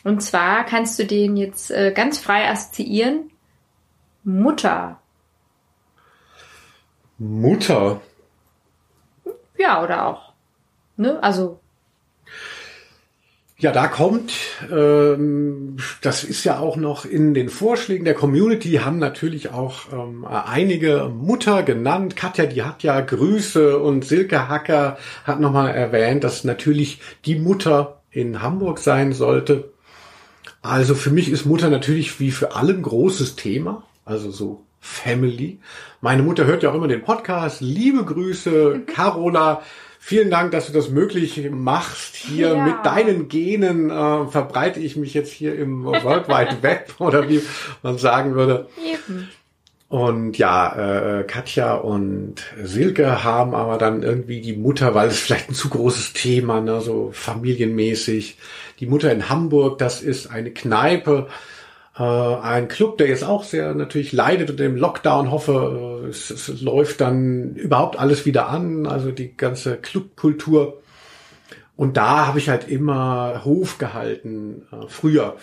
Und 0.03 0.21
zwar 0.21 0.65
kannst 0.65 0.97
du 0.99 1.05
den 1.05 1.35
jetzt 1.35 1.71
äh, 1.71 1.91
ganz 1.93 2.19
frei 2.19 2.49
assoziieren. 2.49 3.31
Mutter. 4.23 4.99
Mutter. 7.17 8.01
Ja, 9.57 9.83
oder 9.83 10.07
auch. 10.07 10.33
Ne? 10.95 11.21
Also, 11.21 11.59
Ja, 13.57 13.73
da 13.73 13.87
kommt, 13.87 14.31
ähm, 14.71 15.75
das 16.01 16.23
ist 16.23 16.45
ja 16.45 16.59
auch 16.59 16.77
noch 16.77 17.03
in 17.03 17.33
den 17.33 17.49
Vorschlägen 17.49 18.05
der 18.05 18.13
Community, 18.13 18.79
haben 18.85 18.99
natürlich 18.99 19.51
auch 19.51 19.91
ähm, 19.91 20.25
einige 20.25 21.11
Mutter 21.13 21.63
genannt. 21.63 22.15
Katja, 22.15 22.45
die 22.45 22.63
hat 22.63 22.83
ja 22.83 23.01
Grüße 23.01 23.77
und 23.77 24.05
Silke 24.05 24.47
Hacker 24.47 24.97
hat 25.25 25.41
nochmal 25.41 25.75
erwähnt, 25.75 26.23
dass 26.23 26.45
natürlich 26.45 27.01
die 27.25 27.35
Mutter 27.35 28.01
in 28.11 28.41
Hamburg 28.41 28.79
sein 28.79 29.11
sollte. 29.11 29.73
Also 30.61 30.95
für 30.95 31.09
mich 31.09 31.29
ist 31.29 31.45
Mutter 31.45 31.69
natürlich 31.69 32.19
wie 32.19 32.31
für 32.31 32.55
alle 32.55 32.73
ein 32.73 32.81
großes 32.81 33.35
Thema, 33.35 33.83
also 34.05 34.31
so 34.31 34.63
Family. 34.81 35.59
Meine 36.01 36.23
Mutter 36.23 36.45
hört 36.45 36.63
ja 36.63 36.71
auch 36.71 36.75
immer 36.75 36.87
den 36.87 37.01
Podcast. 37.03 37.61
Liebe 37.61 38.03
Grüße, 38.03 38.81
Carola. 38.85 39.61
Vielen 40.01 40.29
Dank, 40.31 40.51
dass 40.51 40.67
du 40.67 40.73
das 40.73 40.89
möglich 40.89 41.49
machst. 41.51 42.15
Hier 42.15 42.53
Ja. 42.55 42.63
mit 42.65 42.85
deinen 42.85 43.27
Genen 43.27 43.89
äh, 43.89 44.25
verbreite 44.27 44.79
ich 44.79 44.95
mich 44.95 45.13
jetzt 45.13 45.31
hier 45.31 45.55
im 45.55 45.83
World 45.83 46.27
Wide 46.29 46.57
Web 46.61 46.93
oder 46.99 47.27
wie 47.29 47.41
man 47.83 47.97
sagen 47.97 48.35
würde. 48.35 48.67
eben. 48.81 49.29
Und 49.89 50.37
ja, 50.37 51.19
äh, 51.19 51.23
Katja 51.23 51.73
und 51.73 52.35
Silke 52.61 53.23
haben 53.23 53.55
aber 53.55 53.77
dann 53.79 54.03
irgendwie 54.03 54.39
die 54.39 54.53
Mutter, 54.55 54.93
weil 54.93 55.07
es 55.07 55.17
vielleicht 55.19 55.49
ein 55.49 55.55
zu 55.55 55.67
großes 55.69 56.13
Thema, 56.13 56.61
ne, 56.61 56.79
so 56.79 57.09
familienmäßig. 57.11 58.37
Die 58.79 58.87
Mutter 58.87 59.11
in 59.11 59.29
Hamburg, 59.29 59.77
das 59.77 60.01
ist 60.01 60.27
eine 60.27 60.51
Kneipe, 60.51 61.27
äh, 61.97 62.03
ein 62.03 62.67
Club, 62.69 62.97
der 62.97 63.07
jetzt 63.07 63.23
auch 63.23 63.43
sehr 63.43 63.75
natürlich 63.75 64.13
leidet 64.13 64.49
unter 64.49 64.63
dem 64.63 64.77
Lockdown. 64.77 65.29
Hoffe, 65.31 66.03
äh, 66.05 66.07
es, 66.07 66.29
es 66.29 66.61
läuft 66.61 67.01
dann 67.01 67.55
überhaupt 67.55 67.99
alles 67.99 68.25
wieder 68.25 68.47
an, 68.49 68.87
also 68.87 69.11
die 69.11 69.35
ganze 69.35 69.75
Clubkultur. 69.77 70.81
Und 71.75 71.97
da 71.97 72.27
habe 72.27 72.39
ich 72.39 72.49
halt 72.49 72.67
immer 72.67 73.43
Hof 73.45 73.77
gehalten, 73.77 74.63
äh, 74.71 74.87
früher. 74.87 75.35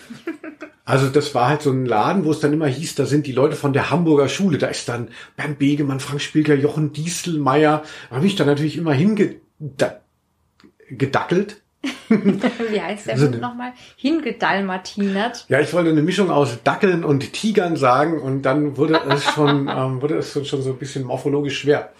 Also 0.85 1.07
das 1.09 1.33
war 1.35 1.49
halt 1.49 1.61
so 1.61 1.71
ein 1.71 1.85
Laden, 1.85 2.23
wo 2.23 2.31
es 2.31 2.39
dann 2.39 2.53
immer 2.53 2.67
hieß, 2.67 2.95
da 2.95 3.05
sind 3.05 3.27
die 3.27 3.33
Leute 3.33 3.57
von 3.57 3.73
der 3.73 3.89
Hamburger 3.89 4.29
Schule. 4.29 4.57
Da 4.57 4.67
ist 4.67 4.87
dann 4.87 5.09
Bernd 5.35 5.59
Begemann, 5.59 5.99
Frank 5.99 6.21
Spielker, 6.21 6.55
Jochen 6.55 6.93
Dieselmeier. 6.93 7.83
Da 8.09 8.15
habe 8.15 8.25
ich 8.25 8.35
dann 8.35 8.47
natürlich 8.47 8.77
immer 8.77 8.93
hingedackelt. 8.93 11.61
Wie 12.09 12.81
heißt 12.81 13.07
der 13.07 13.13
Also 13.15 13.29
nochmal? 13.29 13.73
Hingedalmatinert. 13.97 15.45
Ja, 15.49 15.59
ich 15.59 15.73
wollte 15.73 15.89
eine 15.89 16.01
Mischung 16.01 16.31
aus 16.31 16.59
Dackeln 16.63 17.03
und 17.03 17.33
Tigern 17.33 17.75
sagen 17.75 18.19
und 18.19 18.43
dann 18.43 18.77
wurde 18.77 18.99
es 19.09 19.23
schon, 19.23 19.67
ähm, 19.73 20.01
wurde 20.01 20.17
es 20.17 20.33
schon 20.33 20.61
so 20.61 20.71
ein 20.71 20.77
bisschen 20.77 21.03
morphologisch 21.03 21.59
schwer. 21.59 21.91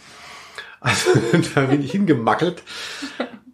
Also 0.80 1.12
da 1.56 1.62
bin 1.62 1.84
ich 1.84 1.92
hingemackelt. 1.92 2.64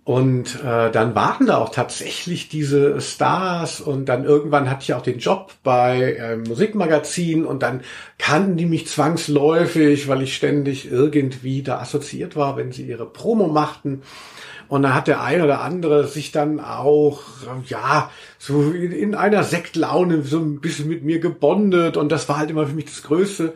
Und 0.05 0.61
äh, 0.61 0.91
dann 0.91 1.15
waren 1.15 1.45
da 1.47 1.59
auch 1.59 1.69
tatsächlich 1.69 2.49
diese 2.49 2.99
Stars 2.99 3.79
und 3.79 4.09
dann 4.09 4.25
irgendwann 4.25 4.69
hatte 4.69 4.83
ich 4.83 4.93
auch 4.93 5.01
den 5.01 5.19
Job 5.19 5.53
bei 5.63 6.21
einem 6.21 6.43
Musikmagazin 6.43 7.45
und 7.45 7.63
dann 7.63 7.81
kannten 8.17 8.57
die 8.57 8.65
mich 8.65 8.87
zwangsläufig, 8.87 10.09
weil 10.09 10.21
ich 10.21 10.35
ständig 10.35 10.91
irgendwie 10.91 11.63
da 11.63 11.79
assoziiert 11.79 12.35
war, 12.35 12.57
wenn 12.57 12.73
sie 12.73 12.85
ihre 12.85 13.05
Promo 13.05 13.47
machten. 13.47 14.01
Und 14.73 14.81
dann 14.81 14.95
hat 14.95 15.07
der 15.07 15.21
ein 15.21 15.43
oder 15.43 15.61
andere 15.61 16.07
sich 16.07 16.31
dann 16.31 16.59
auch, 16.59 17.21
ja, 17.67 18.09
so 18.39 18.71
in 18.71 19.13
einer 19.13 19.43
Sektlaune 19.43 20.23
so 20.23 20.39
ein 20.39 20.61
bisschen 20.61 20.87
mit 20.87 21.03
mir 21.03 21.19
gebondet 21.19 21.95
und 21.95 22.11
das 22.11 22.27
war 22.27 22.37
halt 22.37 22.49
immer 22.49 22.65
für 22.65 22.73
mich 22.73 22.85
das 22.85 23.03
Größte. 23.03 23.53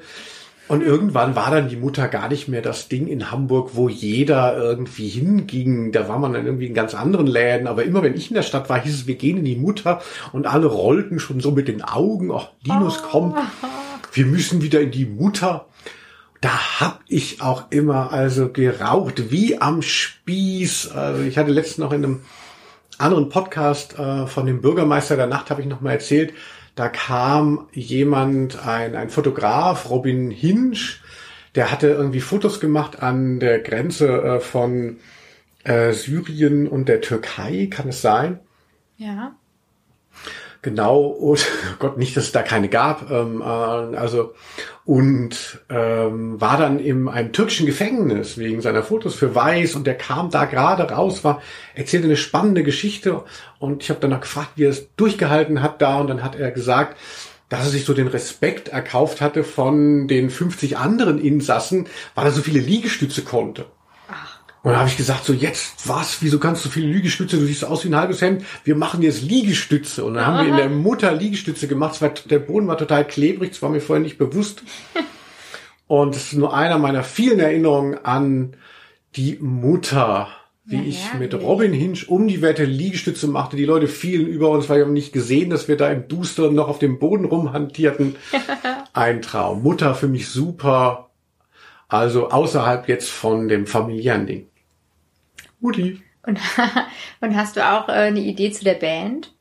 Und 0.68 0.84
irgendwann 0.84 1.36
war 1.36 1.50
dann 1.50 1.70
die 1.70 1.76
Mutter 1.76 2.08
gar 2.08 2.30
nicht 2.30 2.48
mehr 2.50 2.62
das 2.62 2.88
Ding 2.88 3.08
in 3.08 3.32
Hamburg, 3.32 3.72
wo 3.74 3.90
jeder 3.90 4.58
irgendwie 4.58 5.08
hinging. 5.08 5.92
Da 5.92 6.08
war 6.08 6.20
man 6.20 6.34
dann 6.34 6.46
irgendwie 6.46 6.68
in 6.68 6.76
ganz 6.76 6.94
anderen 6.94 7.26
Läden. 7.26 7.66
Aber 7.66 7.84
immer 7.84 8.04
wenn 8.04 8.14
ich 8.14 8.30
in 8.30 8.36
der 8.36 8.44
Stadt 8.44 8.70
war, 8.70 8.80
hieß 8.80 8.94
es, 8.94 9.08
wir 9.08 9.16
gehen 9.16 9.38
in 9.38 9.46
die 9.46 9.56
Mutter 9.56 10.04
und 10.34 10.46
alle 10.46 10.68
rollten 10.68 11.18
schon 11.18 11.40
so 11.40 11.50
mit 11.50 11.68
den 11.68 11.82
Augen. 11.82 12.32
Ach, 12.32 12.50
Linus 12.64 13.02
oh. 13.04 13.08
kommt. 13.08 13.38
Wir 14.14 14.28
müssen 14.28 14.62
wieder 14.62 14.82
in 14.82 14.92
die 14.92 15.08
Mutter. 15.08 15.66
Da 16.42 16.80
hab 16.80 17.02
ich 17.08 17.42
auch 17.42 17.72
immer 17.72 18.14
also 18.14 18.50
geraucht 18.52 19.32
wie 19.32 19.60
am 19.60 19.82
Spieß. 19.82 20.92
Also 20.92 21.24
ich 21.24 21.38
hatte 21.38 21.52
letztens 21.52 21.80
noch 21.80 21.94
in 21.94 22.04
einem 22.04 22.22
anderen 22.98 23.30
Podcast 23.30 23.98
äh, 23.98 24.28
von 24.28 24.46
dem 24.46 24.62
Bürgermeister 24.62 25.16
der 25.16 25.28
Nacht 25.28 25.50
habe 25.50 25.62
ich 25.62 25.68
noch 25.68 25.82
mal 25.82 25.92
erzählt, 25.92 26.34
da 26.76 26.90
kam 26.90 27.68
jemand, 27.72 28.68
ein, 28.68 28.96
ein 28.96 29.10
Fotograf, 29.10 29.90
Robin 29.90 30.30
Hinsch, 30.30 31.02
der 31.56 31.72
hatte 31.72 31.88
irgendwie 31.88 32.22
Fotos 32.22 32.60
gemacht 32.60 33.02
an 33.02 33.40
der 33.40 33.60
Grenze 33.60 34.08
äh, 34.08 34.40
von 34.40 34.98
äh, 35.64 35.92
Syrien 35.92 36.68
und 36.68 36.88
der 36.88 37.02
Türkei, 37.02 37.68
kann 37.72 37.90
es 37.90 38.02
sein? 38.02 38.40
Ja. 38.98 39.36
Genau, 40.62 41.02
und 41.02 41.40
oh 41.40 41.76
Gott, 41.80 41.98
nicht, 41.98 42.16
dass 42.16 42.26
es 42.26 42.32
da 42.32 42.44
keine 42.44 42.70
gab. 42.70 43.10
Ähm, 43.10 43.42
äh, 43.42 43.44
also 43.44 44.36
und 44.88 45.60
ähm, 45.70 46.40
war 46.40 46.58
dann 46.58 46.80
in 46.80 47.10
einem 47.10 47.34
türkischen 47.34 47.66
Gefängnis 47.66 48.38
wegen 48.38 48.62
seiner 48.62 48.84
Fotos 48.84 49.16
für 49.16 49.36
Weiß 49.36 49.76
und 49.76 49.86
der 49.86 49.96
kam 49.96 50.30
da 50.30 50.46
gerade 50.46 50.84
raus, 50.90 51.26
war 51.26 51.42
erzählte 51.76 52.08
eine 52.08 52.16
spannende 52.16 52.64
Geschichte 52.64 53.26
und 53.60 53.84
ich 53.84 53.90
habe 53.90 54.00
dann 54.00 54.12
noch 54.12 54.22
gefragt, 54.22 54.52
wie 54.56 54.64
er 54.64 54.70
es 54.70 54.88
durchgehalten 54.96 55.62
hat 55.62 55.82
da 55.82 56.00
und 56.00 56.08
dann 56.08 56.24
hat 56.24 56.38
er 56.38 56.52
gesagt, 56.52 56.98
dass 57.50 57.66
er 57.66 57.72
sich 57.72 57.84
so 57.84 57.94
den 57.94 58.08
Respekt 58.08 58.70
erkauft 58.70 59.20
hatte 59.20 59.44
von 59.44 60.08
den 60.08 60.30
50 60.30 60.78
anderen 60.78 61.20
Insassen, 61.20 61.88
weil 62.16 62.24
er 62.24 62.32
so 62.32 62.42
viele 62.42 62.60
Liegestütze 62.62 63.24
konnte. 63.24 63.66
Und 64.68 64.74
da 64.74 64.80
habe 64.80 64.90
ich 64.90 64.98
gesagt, 64.98 65.24
so 65.24 65.32
jetzt 65.32 65.88
was, 65.88 66.22
wieso 66.22 66.40
kannst 66.40 66.66
du 66.66 66.70
viele 66.70 66.88
Liegestütze, 66.88 67.38
du 67.38 67.46
siehst 67.46 67.64
aus 67.64 67.86
wie 67.86 67.88
ein 67.88 67.96
halbes 67.96 68.22
Hemd, 68.22 68.44
wir 68.66 68.76
machen 68.76 69.02
jetzt 69.02 69.22
Liegestütze. 69.22 70.04
Und 70.04 70.16
dann 70.16 70.26
Aha. 70.26 70.34
haben 70.34 70.46
wir 70.46 70.52
in 70.52 70.58
der 70.58 70.68
Mutter 70.68 71.14
Liegestütze 71.14 71.70
gemacht, 71.70 72.02
war, 72.02 72.10
der 72.10 72.40
Boden 72.40 72.68
war 72.68 72.78
total 72.78 73.08
klebrig, 73.08 73.52
das 73.52 73.62
war 73.62 73.70
mir 73.70 73.80
vorher 73.80 74.04
nicht 74.04 74.18
bewusst. 74.18 74.64
Und 75.88 76.18
es 76.18 76.34
ist 76.34 76.38
nur 76.38 76.54
einer 76.54 76.80
meiner 76.80 77.06
vielen 77.06 77.40
Erinnerungen 77.40 77.98
an 78.04 78.58
die 79.16 79.38
Mutter, 79.40 80.28
wie 80.66 80.76
ja, 80.76 80.84
ich 80.84 81.14
mit 81.14 81.34
Robin 81.34 81.72
Hinch 81.72 82.10
um 82.10 82.28
die 82.28 82.42
Wette 82.42 82.66
Liegestütze 82.66 83.28
machte. 83.28 83.56
Die 83.56 83.64
Leute 83.64 83.88
fielen 83.88 84.28
über 84.28 84.50
uns, 84.50 84.68
weil 84.68 84.80
wir 84.80 84.86
haben 84.86 84.92
nicht 84.92 85.14
gesehen, 85.14 85.50
dass 85.50 85.70
wir 85.70 85.78
da 85.78 85.90
im 85.90 86.10
Dusteren 86.10 86.56
noch 86.56 86.68
auf 86.68 86.80
dem 86.80 87.00
Boden 87.00 87.24
rumhantierten. 87.24 88.18
Ein 88.92 89.22
Traum. 89.22 89.64
Mutter 89.64 89.96
für 89.96 90.10
mich 90.10 90.28
super. 90.28 91.10
Also 91.88 92.32
außerhalb 92.32 92.90
jetzt 92.90 93.10
von 93.10 93.48
dem 93.48 93.66
familiären 93.66 94.28
Ding. 94.28 94.48
Mutti. 95.60 96.02
Und, 96.24 96.40
und 97.22 97.36
hast 97.36 97.56
du 97.56 97.66
auch 97.66 97.90
äh, 97.90 97.94
eine 97.94 98.20
Idee 98.20 98.52
zu 98.52 98.64
der 98.64 98.76
Band? 98.76 99.34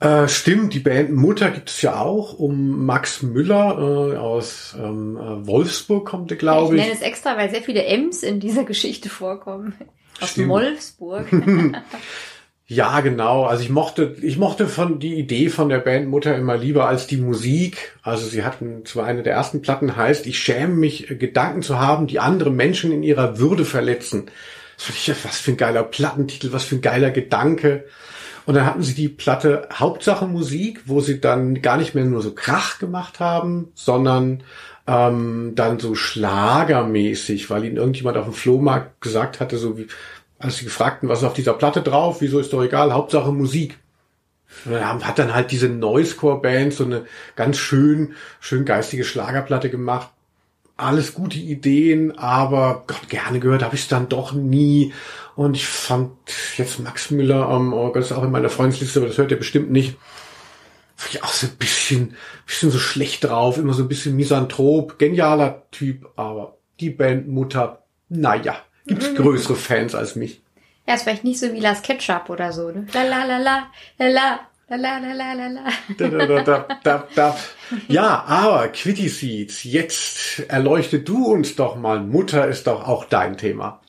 Äh, 0.00 0.28
stimmt, 0.28 0.74
die 0.74 0.78
Band 0.78 1.12
Mutter 1.12 1.50
gibt 1.50 1.70
es 1.70 1.82
ja 1.82 2.00
auch, 2.00 2.38
um 2.38 2.86
Max 2.86 3.22
Müller 3.22 4.12
äh, 4.12 4.16
aus 4.16 4.76
ähm, 4.78 5.16
äh, 5.16 5.46
Wolfsburg 5.46 6.06
kommt, 6.06 6.38
glaube 6.38 6.76
ich. 6.76 6.80
Ich 6.80 6.86
nenne 6.86 6.98
es 7.00 7.04
extra, 7.04 7.36
weil 7.36 7.50
sehr 7.50 7.62
viele 7.62 7.84
M's 7.84 8.22
in 8.22 8.38
dieser 8.38 8.62
Geschichte 8.64 9.08
vorkommen. 9.08 9.74
Aus 10.20 10.30
stimmt. 10.30 10.50
Wolfsburg. 10.50 11.26
ja, 12.66 13.00
genau. 13.00 13.44
Also 13.44 13.64
ich 13.64 13.70
mochte, 13.70 14.16
ich 14.22 14.38
mochte 14.38 14.68
von 14.68 15.00
die 15.00 15.16
Idee 15.16 15.48
von 15.48 15.68
der 15.68 15.78
Band 15.78 16.08
Mutter 16.08 16.36
immer 16.36 16.56
lieber 16.56 16.86
als 16.86 17.08
die 17.08 17.16
Musik. 17.16 17.98
Also 18.02 18.28
sie 18.28 18.44
hatten 18.44 18.84
zwar 18.84 19.04
eine 19.04 19.24
der 19.24 19.32
ersten 19.32 19.62
Platten 19.62 19.96
heißt, 19.96 20.26
ich 20.26 20.38
schäme 20.38 20.74
mich, 20.74 21.08
Gedanken 21.18 21.62
zu 21.62 21.80
haben, 21.80 22.06
die 22.06 22.20
andere 22.20 22.52
Menschen 22.52 22.92
in 22.92 23.02
ihrer 23.02 23.38
Würde 23.38 23.64
verletzen. 23.64 24.30
Was 24.78 25.38
für 25.38 25.52
ein 25.52 25.56
geiler 25.56 25.82
Plattentitel, 25.82 26.52
was 26.52 26.64
für 26.64 26.76
ein 26.76 26.80
geiler 26.80 27.10
Gedanke. 27.10 27.84
Und 28.46 28.54
dann 28.54 28.64
hatten 28.64 28.82
sie 28.82 28.94
die 28.94 29.08
Platte 29.08 29.68
Hauptsache 29.72 30.26
Musik, 30.26 30.82
wo 30.86 31.00
sie 31.00 31.20
dann 31.20 31.60
gar 31.60 31.76
nicht 31.76 31.94
mehr 31.94 32.04
nur 32.04 32.22
so 32.22 32.32
Krach 32.32 32.78
gemacht 32.78 33.20
haben, 33.20 33.72
sondern 33.74 34.42
ähm, 34.86 35.52
dann 35.54 35.78
so 35.78 35.94
schlagermäßig, 35.94 37.50
weil 37.50 37.64
ihnen 37.64 37.76
irgendjemand 37.76 38.16
auf 38.16 38.24
dem 38.24 38.32
Flohmarkt 38.32 39.02
gesagt 39.02 39.40
hatte, 39.40 39.58
so 39.58 39.76
wie, 39.76 39.88
als 40.38 40.56
sie 40.56 40.64
gefragten, 40.64 41.10
was 41.10 41.18
ist 41.18 41.26
auf 41.26 41.34
dieser 41.34 41.52
Platte 41.52 41.82
drauf, 41.82 42.22
wieso 42.22 42.38
ist 42.38 42.52
doch 42.54 42.62
egal, 42.62 42.94
Hauptsache 42.94 43.32
Musik. 43.32 43.78
Und 44.64 44.72
dann 44.72 45.06
hat 45.06 45.18
dann 45.18 45.34
halt 45.34 45.50
diese 45.50 45.68
Noisecore-Band 45.68 46.72
so 46.72 46.84
eine 46.84 47.04
ganz 47.36 47.58
schön, 47.58 48.14
schön 48.40 48.64
geistige 48.64 49.04
Schlagerplatte 49.04 49.68
gemacht 49.68 50.08
alles 50.78 51.12
gute 51.12 51.38
Ideen, 51.38 52.16
aber 52.16 52.84
Gott, 52.86 53.08
gerne 53.08 53.40
gehört 53.40 53.62
habe 53.62 53.74
ich 53.74 53.82
es 53.82 53.88
dann 53.88 54.08
doch 54.08 54.32
nie. 54.32 54.94
Und 55.34 55.56
ich 55.56 55.66
fand 55.66 56.12
jetzt 56.56 56.80
Max 56.80 57.10
Müller, 57.10 57.50
ähm, 57.50 57.72
oh 57.72 57.92
Gott, 57.92 58.02
ist 58.02 58.12
auch 58.12 58.22
in 58.22 58.30
meiner 58.30 58.48
Freundesliste, 58.48 59.00
aber 59.00 59.08
das 59.08 59.18
hört 59.18 59.30
ihr 59.30 59.38
bestimmt 59.38 59.70
nicht. 59.70 59.96
Fand 60.96 61.14
ich 61.14 61.22
auch 61.22 61.32
so 61.32 61.46
ein 61.46 61.56
bisschen, 61.56 62.16
bisschen 62.46 62.70
so 62.70 62.78
schlecht 62.78 63.24
drauf, 63.24 63.58
immer 63.58 63.72
so 63.72 63.82
ein 63.82 63.88
bisschen 63.88 64.16
misanthrop, 64.16 64.98
genialer 64.98 65.68
Typ, 65.70 66.08
aber 66.16 66.58
die 66.80 66.90
Bandmutter, 66.90 67.84
naja, 68.08 68.56
gibt's 68.86 69.10
mhm. 69.10 69.16
größere 69.16 69.56
Fans 69.56 69.94
als 69.94 70.16
mich. 70.16 70.42
Ja, 70.86 70.94
ist 70.94 71.02
vielleicht 71.02 71.24
nicht 71.24 71.38
so 71.38 71.52
wie 71.52 71.60
Las 71.60 71.82
Ketchup 71.82 72.30
oder 72.30 72.52
so, 72.52 72.70
ne? 72.70 72.86
La 72.94 73.02
la 73.02 73.24
la 73.24 73.38
la, 73.38 73.66
la 73.98 74.08
la, 74.08 74.40
La, 74.70 74.76
la, 74.76 74.98
la, 74.98 75.32
la, 75.32 75.48
la. 75.48 75.62
Da, 75.96 76.08
da, 76.08 76.42
da, 76.42 76.66
da, 76.82 77.08
da. 77.14 77.36
Ja, 77.88 78.24
aber 78.26 78.68
Quitty 78.68 79.08
Seeds, 79.08 79.64
jetzt 79.64 80.40
erleuchte 80.48 81.00
du 81.00 81.24
uns 81.24 81.56
doch 81.56 81.76
mal. 81.76 82.00
Mutter 82.00 82.46
ist 82.46 82.66
doch 82.66 82.86
auch 82.86 83.06
dein 83.06 83.38
Thema. 83.38 83.80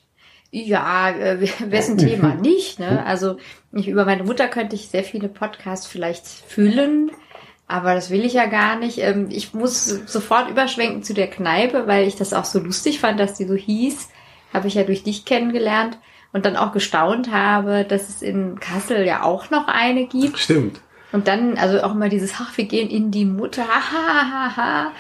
Ja, 0.52 1.10
äh, 1.10 1.42
wessen 1.70 1.98
Thema 1.98 2.36
nicht, 2.42 2.80
ne? 2.80 3.06
Also 3.06 3.38
ich, 3.74 3.90
über 3.90 4.06
meine 4.06 4.24
Mutter 4.24 4.48
könnte 4.48 4.78
ich 4.78 4.88
sehr 4.88 5.04
viele 5.04 5.28
Podcasts 5.28 5.86
vielleicht 5.86 6.26
füllen, 6.26 7.12
aber 7.68 7.94
das 7.94 8.10
will 8.10 8.24
ich 8.24 8.34
ja 8.34 8.46
gar 8.46 8.78
nicht. 8.78 9.00
Ähm, 9.00 9.28
ich 9.30 9.54
muss 9.54 9.86
sofort 9.86 10.50
überschwenken 10.50 11.04
zu 11.04 11.14
der 11.14 11.30
Kneipe, 11.30 11.88
weil 11.88 12.08
ich 12.08 12.16
das 12.16 12.34
auch 12.34 12.46
so 12.46 12.58
lustig 12.58 13.02
fand, 13.02 13.20
dass 13.20 13.34
die 13.34 13.46
so 13.46 13.56
hieß. 13.56 14.10
Habe 14.54 14.70
ich 14.70 14.76
ja 14.76 14.84
durch 14.84 15.04
dich 15.04 15.26
kennengelernt 15.26 16.00
und 16.32 16.46
dann 16.46 16.56
auch 16.56 16.72
gestaunt 16.72 17.32
habe, 17.32 17.86
dass 17.86 18.10
es 18.10 18.22
in 18.22 18.60
Kassel 18.60 19.06
ja 19.06 19.24
auch 19.24 19.50
noch 19.50 19.68
eine 19.68 20.06
gibt. 20.06 20.40
Stimmt. 20.40 20.82
Und 21.12 21.28
dann, 21.28 21.58
also 21.58 21.82
auch 21.82 21.94
immer 21.94 22.10
dieses, 22.10 22.34
ach, 22.40 22.56
wir 22.58 22.66
gehen 22.66 22.90
in 22.90 23.12
die 23.12 23.26
Mutter, 23.26 23.68
ha, 23.68 24.32
ha, 24.32 24.56
ha. 24.56 24.92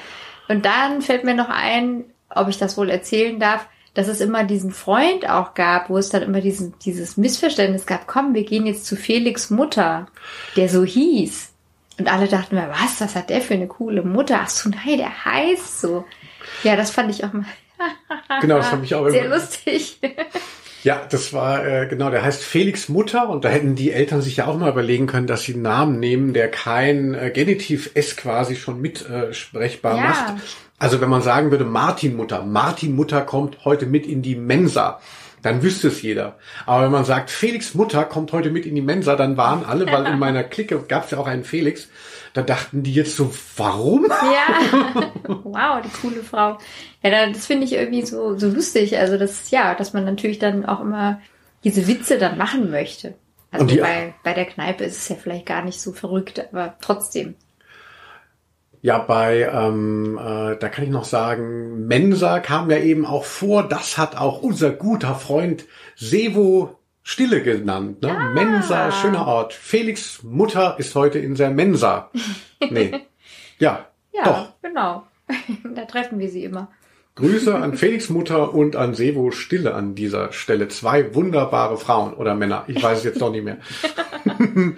Und 0.47 0.65
dann 0.65 1.01
fällt 1.01 1.23
mir 1.23 1.35
noch 1.35 1.49
ein, 1.49 2.05
ob 2.29 2.47
ich 2.47 2.57
das 2.57 2.77
wohl 2.77 2.89
erzählen 2.89 3.39
darf, 3.39 3.67
dass 3.93 4.07
es 4.07 4.21
immer 4.21 4.43
diesen 4.43 4.71
Freund 4.71 5.29
auch 5.29 5.53
gab, 5.53 5.89
wo 5.89 5.97
es 5.97 6.09
dann 6.09 6.23
immer 6.23 6.41
diesen, 6.41 6.73
dieses 6.79 7.17
Missverständnis 7.17 7.85
gab, 7.85 8.07
komm, 8.07 8.33
wir 8.33 8.43
gehen 8.43 8.65
jetzt 8.65 8.85
zu 8.85 8.95
Felix 8.95 9.49
Mutter, 9.49 10.07
der 10.55 10.69
so 10.69 10.83
hieß. 10.83 11.49
Und 11.99 12.11
alle 12.11 12.27
dachten 12.27 12.55
mir, 12.55 12.69
was, 12.69 13.01
was 13.01 13.15
hat 13.15 13.29
der 13.29 13.41
für 13.41 13.55
eine 13.55 13.67
coole 13.67 14.03
Mutter? 14.03 14.39
Ach 14.41 14.49
so, 14.49 14.69
nein, 14.69 14.97
der 14.97 15.25
heißt 15.25 15.81
so. 15.81 16.05
Ja, 16.63 16.75
das 16.75 16.91
fand 16.91 17.11
ich 17.11 17.23
auch 17.23 17.33
mal. 17.33 17.45
genau, 18.41 18.57
das 18.57 18.69
fand 18.69 18.85
ich 18.85 18.95
auch 18.95 19.09
sehr 19.09 19.27
lustig. 19.27 19.99
Ja, 20.83 21.01
das 21.09 21.33
war 21.33 21.65
äh, 21.65 21.87
genau, 21.87 22.09
der 22.09 22.23
heißt 22.23 22.43
Felix 22.43 22.87
Mutter 22.87 23.29
und 23.29 23.43
da 23.43 23.49
hätten 23.49 23.75
die 23.75 23.91
Eltern 23.91 24.21
sich 24.21 24.37
ja 24.37 24.47
auch 24.47 24.57
mal 24.57 24.69
überlegen 24.69 25.07
können, 25.07 25.27
dass 25.27 25.43
sie 25.43 25.53
einen 25.53 25.63
Namen 25.63 25.99
nehmen, 25.99 26.33
der 26.33 26.49
kein 26.49 27.13
äh, 27.13 27.31
Genitiv 27.31 27.91
S 27.95 28.15
quasi 28.15 28.55
schon 28.55 28.79
mitsprechbar 28.79 29.93
äh, 29.93 29.97
ja. 29.97 30.03
macht. 30.03 30.33
Also 30.77 31.01
wenn 31.01 31.09
man 31.09 31.21
sagen 31.21 31.51
würde 31.51 31.65
Martin 31.65 32.15
Mutter, 32.15 32.43
Martin 32.43 32.95
Mutter 32.95 33.21
kommt 33.21 33.65
heute 33.65 33.85
mit 33.85 34.07
in 34.07 34.21
die 34.21 34.35
Mensa, 34.35 35.01
dann 35.41 35.61
wüsste 35.63 35.89
es 35.89 36.01
jeder. 36.01 36.37
Aber 36.65 36.85
wenn 36.85 36.91
man 36.91 37.05
sagt 37.05 37.29
Felix 37.29 37.73
Mutter 37.73 38.05
kommt 38.05 38.31
heute 38.31 38.49
mit 38.49 38.65
in 38.65 38.75
die 38.75 38.81
Mensa, 38.81 39.17
dann 39.17 39.35
waren 39.35 39.65
alle, 39.65 39.85
weil 39.87 40.05
in 40.05 40.19
meiner 40.19 40.43
Clique 40.43 40.81
gab 40.87 41.05
es 41.05 41.11
ja 41.11 41.17
auch 41.17 41.27
einen 41.27 41.43
Felix, 41.43 41.89
da 42.33 42.41
dachten 42.41 42.83
die 42.83 42.93
jetzt 42.93 43.15
so, 43.15 43.33
warum? 43.57 44.05
Ja, 44.07 45.11
wow, 45.43 45.81
die 45.81 46.01
coole 46.01 46.23
Frau. 46.23 46.57
Ja, 47.03 47.27
das 47.27 47.45
finde 47.45 47.65
ich 47.65 47.73
irgendwie 47.73 48.05
so, 48.05 48.37
so 48.37 48.47
lustig. 48.47 48.97
Also 48.97 49.17
das, 49.17 49.51
ja, 49.51 49.75
dass 49.75 49.93
man 49.93 50.05
natürlich 50.05 50.39
dann 50.39 50.65
auch 50.65 50.81
immer 50.81 51.21
diese 51.63 51.87
Witze 51.87 52.17
dann 52.17 52.37
machen 52.37 52.71
möchte. 52.71 53.15
Also 53.51 53.65
die, 53.65 53.77
bei, 53.77 54.13
bei 54.23 54.33
der 54.33 54.45
Kneipe 54.45 54.83
ist 54.83 54.97
es 54.97 55.09
ja 55.09 55.15
vielleicht 55.15 55.45
gar 55.45 55.63
nicht 55.63 55.81
so 55.81 55.91
verrückt, 55.91 56.47
aber 56.51 56.75
trotzdem. 56.81 57.35
Ja, 58.81 58.99
bei, 58.99 59.49
ähm, 59.51 60.17
äh, 60.17 60.55
da 60.55 60.69
kann 60.69 60.85
ich 60.85 60.89
noch 60.89 61.03
sagen, 61.03 61.87
Mensa 61.87 62.39
kam 62.39 62.71
ja 62.71 62.77
eben 62.77 63.05
auch 63.05 63.25
vor. 63.25 63.67
Das 63.67 63.97
hat 63.97 64.15
auch 64.15 64.41
unser 64.41 64.71
guter 64.71 65.15
Freund 65.15 65.65
Sevo 65.95 66.78
Stille 67.09 67.41
genannt. 67.41 68.03
Ne? 68.03 68.29
Mensa, 68.35 68.91
schöner 68.91 69.25
Ort. 69.25 69.53
Felix 69.53 70.21
Mutter 70.21 70.75
ist 70.77 70.93
heute 70.93 71.17
in 71.17 71.33
der 71.33 71.49
Mensa. 71.49 72.11
Nee. 72.69 73.07
Ja, 73.57 73.87
Ja, 74.13 74.23
doch. 74.23 74.53
genau. 74.61 75.07
da 75.75 75.85
treffen 75.85 76.19
wir 76.19 76.29
sie 76.29 76.43
immer. 76.43 76.67
Grüße 77.15 77.55
an 77.55 77.75
Felix 77.77 78.09
Mutter 78.11 78.53
und 78.53 78.75
an 78.75 78.93
Sevo 78.93 79.31
Stille 79.31 79.73
an 79.73 79.95
dieser 79.95 80.31
Stelle. 80.33 80.67
Zwei 80.67 81.15
wunderbare 81.15 81.77
Frauen 81.77 82.13
oder 82.13 82.35
Männer. 82.35 82.65
Ich 82.67 82.81
weiß 82.83 82.99
es 82.99 83.03
jetzt 83.05 83.19
noch 83.19 83.31
nicht 83.31 83.43
mehr. 83.43 83.57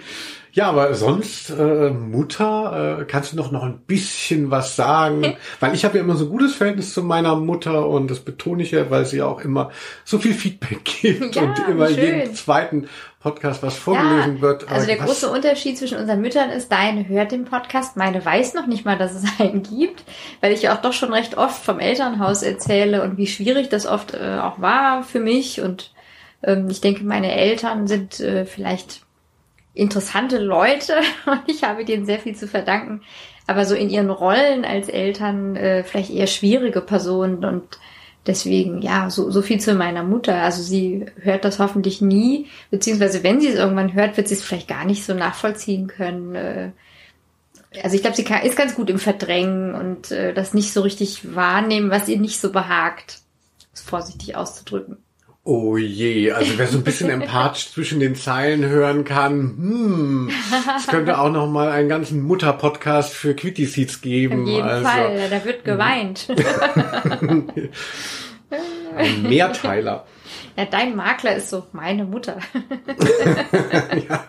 ja, 0.52 0.68
aber 0.68 0.94
sonst, 0.94 1.50
äh, 1.50 1.90
Mutter, 1.90 3.00
äh, 3.00 3.04
kannst 3.06 3.32
du 3.32 3.36
noch, 3.36 3.50
noch 3.52 3.62
ein 3.64 3.78
bisschen 3.86 4.50
was 4.50 4.76
sagen? 4.76 5.34
Weil 5.60 5.74
ich 5.74 5.84
habe 5.84 5.96
ja 5.98 6.04
immer 6.04 6.14
so 6.16 6.26
ein 6.26 6.30
gutes 6.30 6.54
Verhältnis 6.54 6.92
zu 6.92 7.02
meiner 7.02 7.36
Mutter 7.36 7.88
und 7.88 8.10
das 8.10 8.20
betone 8.20 8.62
ich 8.62 8.70
ja, 8.72 8.90
weil 8.90 9.06
sie 9.06 9.22
auch 9.22 9.40
immer 9.40 9.70
so 10.04 10.18
viel 10.18 10.34
Feedback 10.34 10.84
gibt 11.00 11.34
Ja, 11.36 11.42
und 11.42 11.58
immer 11.68 11.88
schön. 11.88 11.96
jeden 12.04 12.34
zweiten 12.34 12.88
Podcast 13.20 13.62
was 13.62 13.76
vorgelesen 13.76 14.40
wird. 14.40 14.68
Also 14.68 14.86
der 14.86 14.98
was- 14.98 15.06
große 15.06 15.30
Unterschied 15.30 15.78
zwischen 15.78 15.96
unseren 15.98 16.20
Müttern 16.20 16.50
ist, 16.50 16.70
deine 16.72 17.08
hört 17.08 17.32
den 17.32 17.44
Podcast, 17.44 17.96
meine 17.96 18.24
weiß 18.24 18.54
noch 18.54 18.66
nicht 18.66 18.84
mal, 18.84 18.98
dass 18.98 19.14
es 19.14 19.24
einen 19.40 19.62
gibt, 19.62 20.02
weil 20.40 20.52
ich 20.52 20.62
ja 20.62 20.74
auch 20.76 20.82
doch 20.82 20.92
schon 20.92 21.12
recht 21.12 21.38
oft 21.38 21.64
vom 21.64 21.78
Elternhaus 21.78 22.42
erzähle 22.42 23.02
und 23.04 23.16
wie 23.16 23.26
schwierig 23.28 23.68
das 23.68 23.86
oft 23.86 24.14
äh, 24.14 24.38
auch 24.40 24.60
war 24.60 25.02
für 25.02 25.20
mich. 25.20 25.60
Und 25.60 25.92
ähm, 26.42 26.68
ich 26.68 26.80
denke, 26.80 27.04
meine 27.04 27.32
Eltern 27.32 27.86
sind 27.86 28.18
äh, 28.20 28.44
vielleicht 28.44 29.02
interessante 29.74 30.38
Leute 30.38 30.94
und 31.26 31.42
ich 31.46 31.64
habe 31.64 31.84
denen 31.84 32.06
sehr 32.06 32.18
viel 32.20 32.36
zu 32.36 32.48
verdanken. 32.48 33.02
Aber 33.46 33.64
so 33.66 33.74
in 33.74 33.90
ihren 33.90 34.10
Rollen 34.10 34.64
als 34.64 34.88
Eltern 34.88 35.56
äh, 35.56 35.84
vielleicht 35.84 36.10
eher 36.10 36.26
schwierige 36.28 36.80
Personen 36.80 37.44
und 37.44 37.78
deswegen, 38.26 38.82
ja, 38.82 39.10
so, 39.10 39.30
so 39.30 39.42
viel 39.42 39.60
zu 39.60 39.74
meiner 39.74 40.04
Mutter. 40.04 40.36
Also 40.42 40.62
sie 40.62 41.06
hört 41.20 41.44
das 41.44 41.58
hoffentlich 41.58 42.00
nie, 42.00 42.48
beziehungsweise 42.70 43.22
wenn 43.24 43.40
sie 43.40 43.48
es 43.48 43.56
irgendwann 43.56 43.94
hört, 43.94 44.16
wird 44.16 44.28
sie 44.28 44.34
es 44.34 44.42
vielleicht 44.42 44.68
gar 44.68 44.84
nicht 44.84 45.04
so 45.04 45.14
nachvollziehen 45.14 45.88
können. 45.88 46.34
Äh, 46.36 46.72
Also 47.82 47.96
ich 47.96 48.02
glaube, 48.02 48.16
sie 48.16 48.24
kann, 48.24 48.42
ist 48.42 48.56
ganz 48.56 48.74
gut 48.74 48.90
im 48.90 48.98
Verdrängen 48.98 49.74
und 49.74 50.10
äh, 50.10 50.34
das 50.34 50.54
nicht 50.54 50.72
so 50.72 50.82
richtig 50.82 51.34
wahrnehmen, 51.34 51.90
was 51.90 52.08
ihr 52.08 52.18
nicht 52.20 52.40
so 52.40 52.52
behagt. 52.52 53.20
Es 53.72 53.80
vorsichtig 53.80 54.36
auszudrücken. 54.36 54.98
Oh 55.44 55.76
je, 55.76 56.30
also 56.30 56.56
wer 56.56 56.68
so 56.68 56.78
ein 56.78 56.84
bisschen 56.84 57.10
empathisch 57.22 57.72
zwischen 57.72 57.98
den 57.98 58.14
Zeilen 58.14 58.64
hören 58.64 59.04
kann, 59.04 59.56
hm, 59.56 60.30
es 60.76 60.86
könnte 60.86 61.18
auch 61.18 61.32
noch 61.32 61.50
mal 61.50 61.72
einen 61.72 61.88
ganzen 61.88 62.22
Mutter-Podcast 62.22 63.12
für 63.12 63.34
Quitty 63.34 63.66
Seeds 63.66 64.00
geben. 64.02 64.42
In 64.42 64.46
jedem 64.46 64.68
also 64.68 64.84
Fall, 64.84 65.28
da 65.28 65.44
wird 65.44 65.64
geweint. 65.64 66.28
ein 68.96 69.22
Mehrteiler. 69.22 70.06
ja, 70.56 70.64
dein 70.64 70.94
Makler 70.94 71.34
ist 71.34 71.50
so 71.50 71.66
meine 71.72 72.04
Mutter. 72.04 72.38
ja, 74.08 74.24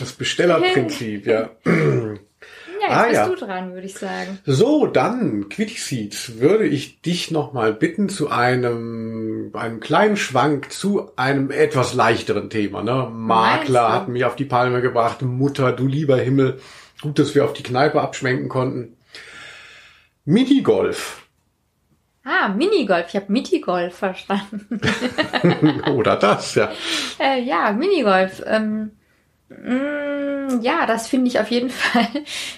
das 0.00 0.12
Bestellerprinzip, 0.12 1.26
ja. 1.26 1.50
Ja, 2.88 3.06
jetzt 3.08 3.18
Ah, 3.20 3.24
bist 3.24 3.40
ja. 3.40 3.46
du 3.46 3.46
dran, 3.46 3.74
würde 3.74 3.86
ich 3.86 3.94
sagen. 3.94 4.38
So, 4.46 4.86
dann, 4.86 5.48
Quitty 5.48 5.78
Seeds, 5.78 6.38
würde 6.38 6.66
ich 6.66 7.00
dich 7.02 7.30
noch 7.30 7.52
mal 7.52 7.72
bitten 7.72 8.08
zu 8.08 8.30
einem, 8.30 9.50
einem 9.54 9.80
kleinen 9.80 10.16
Schwank 10.16 10.70
zu 10.72 11.10
einem 11.16 11.50
etwas 11.50 11.94
leichteren 11.94 12.50
Thema. 12.50 12.82
Ne? 12.82 13.08
Makler 13.12 13.92
hat 13.92 14.08
mich 14.08 14.24
auf 14.24 14.36
die 14.36 14.44
Palme 14.44 14.80
gebracht, 14.82 15.22
Mutter, 15.22 15.72
du 15.72 15.86
lieber 15.86 16.16
Himmel. 16.16 16.60
Gut, 17.02 17.18
dass 17.18 17.34
wir 17.34 17.44
auf 17.44 17.52
die 17.52 17.62
Kneipe 17.62 18.00
abschwenken 18.00 18.48
konnten. 18.48 18.96
Minigolf. 20.24 21.22
Ah, 22.24 22.48
Minigolf. 22.48 23.06
Ich 23.08 23.16
habe 23.16 23.30
Mitigolf 23.32 23.94
verstanden. 23.94 24.80
Oder 25.94 26.16
das, 26.16 26.54
ja. 26.56 26.70
Äh, 27.20 27.42
ja, 27.42 27.70
Minigolf. 27.72 28.42
Ähm, 28.44 28.90
ja, 29.48 30.86
das 30.86 31.08
finde 31.08 31.28
ich 31.28 31.38
auf 31.38 31.50
jeden 31.50 31.70
Fall 31.70 32.08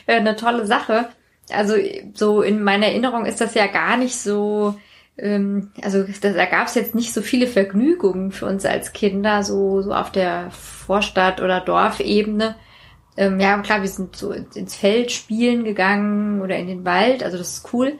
äh, 0.06 0.16
eine 0.16 0.36
tolle 0.36 0.66
Sache. 0.66 1.08
Also 1.50 1.74
so 2.14 2.42
in 2.42 2.62
meiner 2.62 2.86
Erinnerung 2.86 3.24
ist 3.24 3.40
das 3.40 3.54
ja 3.54 3.66
gar 3.66 3.96
nicht 3.96 4.16
so. 4.16 4.74
Ähm, 5.16 5.72
also 5.82 6.02
das, 6.02 6.20
da 6.20 6.44
gab 6.44 6.68
es 6.68 6.74
jetzt 6.74 6.94
nicht 6.94 7.12
so 7.12 7.22
viele 7.22 7.46
Vergnügungen 7.46 8.32
für 8.32 8.46
uns 8.46 8.64
als 8.64 8.92
Kinder, 8.92 9.42
so, 9.42 9.82
so 9.82 9.92
auf 9.92 10.12
der 10.12 10.50
Vorstadt- 10.50 11.40
oder 11.40 11.60
Dorfebene. 11.60 12.56
Ähm, 13.16 13.40
ja, 13.40 13.58
klar, 13.58 13.82
wir 13.82 13.88
sind 13.88 14.14
so 14.14 14.30
ins 14.30 14.76
Feld 14.76 15.10
spielen 15.10 15.64
gegangen 15.64 16.40
oder 16.40 16.56
in 16.56 16.68
den 16.68 16.84
Wald, 16.84 17.24
also 17.24 17.36
das 17.36 17.54
ist 17.58 17.72
cool. 17.72 17.98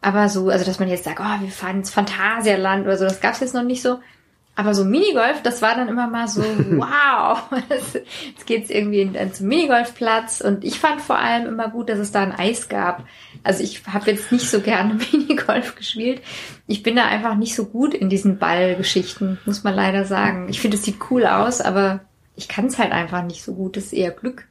Aber 0.00 0.28
so, 0.28 0.48
also 0.48 0.64
dass 0.64 0.78
man 0.80 0.88
jetzt 0.88 1.04
sagt, 1.04 1.20
oh, 1.20 1.40
wir 1.40 1.50
fahren 1.50 1.78
ins 1.78 1.90
Phantasialand 1.90 2.84
oder 2.84 2.96
so, 2.96 3.04
das 3.04 3.20
gab's 3.20 3.40
jetzt 3.40 3.54
noch 3.54 3.62
nicht 3.62 3.82
so. 3.82 3.98
Aber 4.58 4.72
so 4.72 4.86
Minigolf, 4.86 5.42
das 5.42 5.60
war 5.60 5.74
dann 5.74 5.88
immer 5.88 6.08
mal 6.08 6.28
so, 6.28 6.42
wow, 6.70 7.42
jetzt 7.68 8.46
geht's 8.46 8.70
irgendwie 8.70 9.02
in 9.02 9.34
zum 9.34 9.48
Minigolfplatz. 9.48 10.40
Und 10.40 10.64
ich 10.64 10.78
fand 10.78 11.02
vor 11.02 11.18
allem 11.18 11.46
immer 11.46 11.68
gut, 11.68 11.90
dass 11.90 11.98
es 11.98 12.10
da 12.10 12.22
ein 12.22 12.32
Eis 12.32 12.70
gab. 12.70 13.04
Also 13.44 13.62
ich 13.62 13.86
habe 13.86 14.10
jetzt 14.10 14.32
nicht 14.32 14.48
so 14.48 14.60
gerne 14.60 14.98
Minigolf 15.12 15.76
gespielt. 15.76 16.22
Ich 16.66 16.82
bin 16.82 16.96
da 16.96 17.04
einfach 17.04 17.36
nicht 17.36 17.54
so 17.54 17.66
gut 17.66 17.92
in 17.92 18.08
diesen 18.08 18.38
Ballgeschichten, 18.38 19.38
muss 19.44 19.62
man 19.62 19.74
leider 19.74 20.06
sagen. 20.06 20.48
Ich 20.48 20.60
finde, 20.60 20.78
es 20.78 20.84
sieht 20.84 20.96
cool 21.10 21.26
aus, 21.26 21.60
aber 21.60 22.00
ich 22.34 22.48
kann 22.48 22.66
es 22.66 22.78
halt 22.78 22.92
einfach 22.92 23.22
nicht 23.22 23.42
so 23.42 23.54
gut. 23.54 23.76
Das 23.76 23.84
ist 23.84 23.92
eher 23.92 24.10
Glück. 24.10 24.48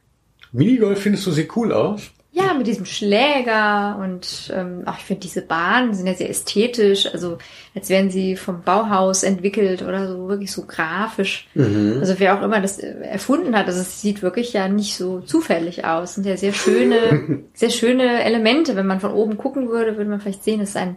Minigolf 0.52 1.00
findest 1.02 1.26
du 1.26 1.32
sieht 1.32 1.54
cool 1.56 1.72
aus? 1.72 2.12
Ja, 2.38 2.52
mit 2.52 2.66
diesem 2.66 2.84
Schläger 2.84 3.98
und 3.98 4.52
ähm, 4.54 4.82
auch 4.84 4.98
ich 4.98 5.04
finde 5.04 5.22
diese 5.22 5.40
Bahnen 5.40 5.94
sind 5.94 6.06
ja 6.06 6.12
sehr 6.12 6.28
ästhetisch, 6.28 7.10
also 7.10 7.38
als 7.74 7.88
wären 7.88 8.10
sie 8.10 8.36
vom 8.36 8.60
Bauhaus 8.60 9.22
entwickelt 9.22 9.80
oder 9.80 10.06
so 10.06 10.28
wirklich 10.28 10.52
so 10.52 10.66
grafisch. 10.66 11.48
Also 11.54 12.18
wer 12.18 12.38
auch 12.38 12.42
immer 12.42 12.60
das 12.60 12.78
äh, 12.78 12.92
erfunden 13.04 13.56
hat, 13.56 13.68
also 13.68 13.80
es 13.80 14.02
sieht 14.02 14.20
wirklich 14.20 14.52
ja 14.52 14.68
nicht 14.68 14.96
so 14.96 15.20
zufällig 15.20 15.86
aus. 15.86 16.16
Sind 16.16 16.26
ja 16.26 16.36
sehr 16.36 16.52
schöne, 16.52 17.44
sehr 17.54 17.70
schöne 17.70 18.22
Elemente. 18.22 18.76
Wenn 18.76 18.86
man 18.86 19.00
von 19.00 19.12
oben 19.12 19.38
gucken 19.38 19.70
würde, 19.70 19.96
würde 19.96 20.10
man 20.10 20.20
vielleicht 20.20 20.44
sehen, 20.44 20.60
es 20.60 20.70
ist 20.70 20.76
ein 20.76 20.96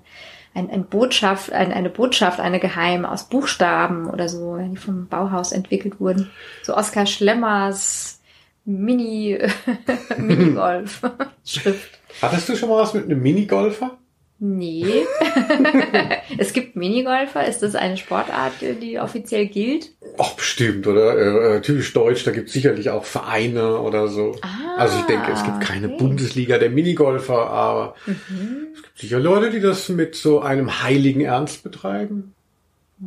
ein, 0.56 0.70
ein 0.72 0.86
Botschaft, 0.88 1.54
ein, 1.54 1.72
eine 1.72 1.92
Botschaft, 1.92 2.40
eine 2.40 2.60
geheime 2.60 3.10
aus 3.10 3.30
Buchstaben 3.30 4.10
oder 4.10 4.28
so, 4.28 4.58
die 4.58 4.78
vom 4.78 5.08
Bauhaus 5.08 5.52
entwickelt 5.52 6.02
wurden. 6.02 6.32
So 6.64 6.76
Oskar 6.76 7.06
Schlemmers 7.06 8.19
Mini 8.70 9.38
Minigolf 10.18 11.02
Schrift. 11.46 12.00
Hattest 12.22 12.50
du 12.50 12.56
schon 12.56 12.70
mal 12.70 12.82
was 12.82 12.94
mit 12.94 13.06
einem 13.06 13.22
Minigolfer? 13.22 13.98
Nee. 14.42 15.06
es 16.38 16.54
gibt 16.54 16.76
Minigolfer. 16.76 17.46
Ist 17.46 17.62
das 17.62 17.76
eine 17.76 17.98
Sportart, 17.98 18.54
die 18.62 19.00
offiziell 19.00 19.48
gilt? 19.48 19.90
Ach, 20.18 20.34
bestimmt, 20.34 20.88
oder? 20.88 21.18
Äh, 21.18 21.58
äh, 21.58 21.62
typisch 21.62 21.92
deutsch, 21.92 22.24
da 22.24 22.32
gibt 22.32 22.48
es 22.48 22.54
sicherlich 22.54 22.90
auch 22.90 23.04
Vereine 23.04 23.80
oder 23.80 24.08
so. 24.08 24.36
Ah, 24.42 24.78
also 24.78 25.00
ich 25.00 25.06
denke, 25.06 25.32
es 25.32 25.44
gibt 25.44 25.60
keine 25.62 25.88
okay. 25.88 25.98
Bundesliga 25.98 26.58
der 26.58 26.70
Minigolfer, 26.70 27.50
aber 27.50 27.96
es 28.06 28.84
gibt 28.84 28.98
sicher 28.98 29.20
Leute, 29.20 29.50
die 29.50 29.60
das 29.60 29.90
mit 29.90 30.16
so 30.16 30.40
einem 30.40 30.84
heiligen 30.84 31.22
Ernst 31.22 31.64
betreiben. 31.64 32.34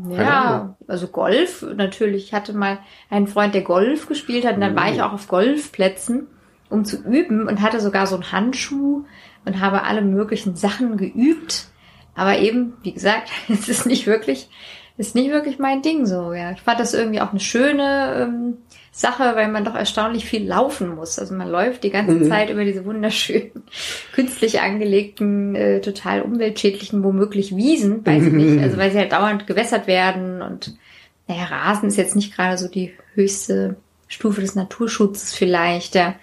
Ja, 0.08 0.76
also 0.88 1.06
Golf 1.08 1.64
natürlich. 1.76 2.24
Ich 2.24 2.32
hatte 2.34 2.52
mal 2.54 2.78
einen 3.10 3.26
Freund, 3.26 3.54
der 3.54 3.62
Golf 3.62 4.06
gespielt 4.08 4.46
hat 4.46 4.54
und 4.54 4.60
dann 4.62 4.74
war 4.76 4.88
Oh. 4.88 4.92
ich 4.92 5.02
auch 5.02 5.12
auf 5.12 5.28
Golfplätzen, 5.28 6.26
um 6.70 6.84
zu 6.84 6.96
üben 7.02 7.46
und 7.46 7.60
hatte 7.60 7.80
sogar 7.80 8.06
so 8.06 8.14
einen 8.14 8.32
Handschuh 8.32 9.04
und 9.44 9.60
habe 9.60 9.82
alle 9.82 10.02
möglichen 10.02 10.56
Sachen 10.56 10.96
geübt. 10.96 11.66
Aber 12.14 12.38
eben, 12.38 12.74
wie 12.82 12.92
gesagt, 12.92 13.30
es 13.48 13.68
ist 13.68 13.86
nicht 13.86 14.06
wirklich, 14.06 14.48
ist 14.96 15.14
nicht 15.14 15.30
wirklich 15.30 15.58
mein 15.58 15.82
Ding 15.82 16.06
so. 16.06 16.32
Ja, 16.32 16.52
ich 16.52 16.62
fand 16.62 16.80
das 16.80 16.94
irgendwie 16.94 17.20
auch 17.20 17.30
eine 17.30 17.40
schöne 17.40 18.14
ähm, 18.28 18.58
Sache, 18.94 19.32
weil 19.36 19.48
man 19.48 19.64
doch 19.64 19.74
erstaunlich 19.74 20.26
viel 20.26 20.46
laufen 20.46 20.94
muss. 20.94 21.18
Also 21.18 21.34
man 21.34 21.50
läuft 21.50 21.82
die 21.82 21.90
ganze 21.90 22.12
Mhm. 22.16 22.28
Zeit 22.28 22.50
über 22.50 22.62
diese 22.64 22.84
wunderschönen, 22.84 23.64
künstlich 24.12 24.60
angelegten, 24.60 25.54
äh, 25.54 25.80
total 25.80 26.20
umweltschädlichen, 26.20 27.02
womöglich 27.02 27.56
Wiesen, 27.56 28.04
weiß 28.04 28.24
ich 28.26 28.32
nicht. 28.32 28.62
Also 28.62 28.76
weil 28.76 28.90
sie 28.90 28.98
halt 28.98 29.12
dauernd 29.12 29.46
gewässert 29.46 29.86
werden 29.86 30.42
und 30.42 30.76
naja, 31.26 31.44
Rasen 31.44 31.88
ist 31.88 31.96
jetzt 31.96 32.16
nicht 32.16 32.36
gerade 32.36 32.58
so 32.58 32.68
die 32.68 32.92
höchste 33.14 33.76
Stufe 34.08 34.42
des 34.42 34.54
Naturschutzes 34.54 35.32
vielleicht. 35.32 35.94
Ja. 35.94 36.14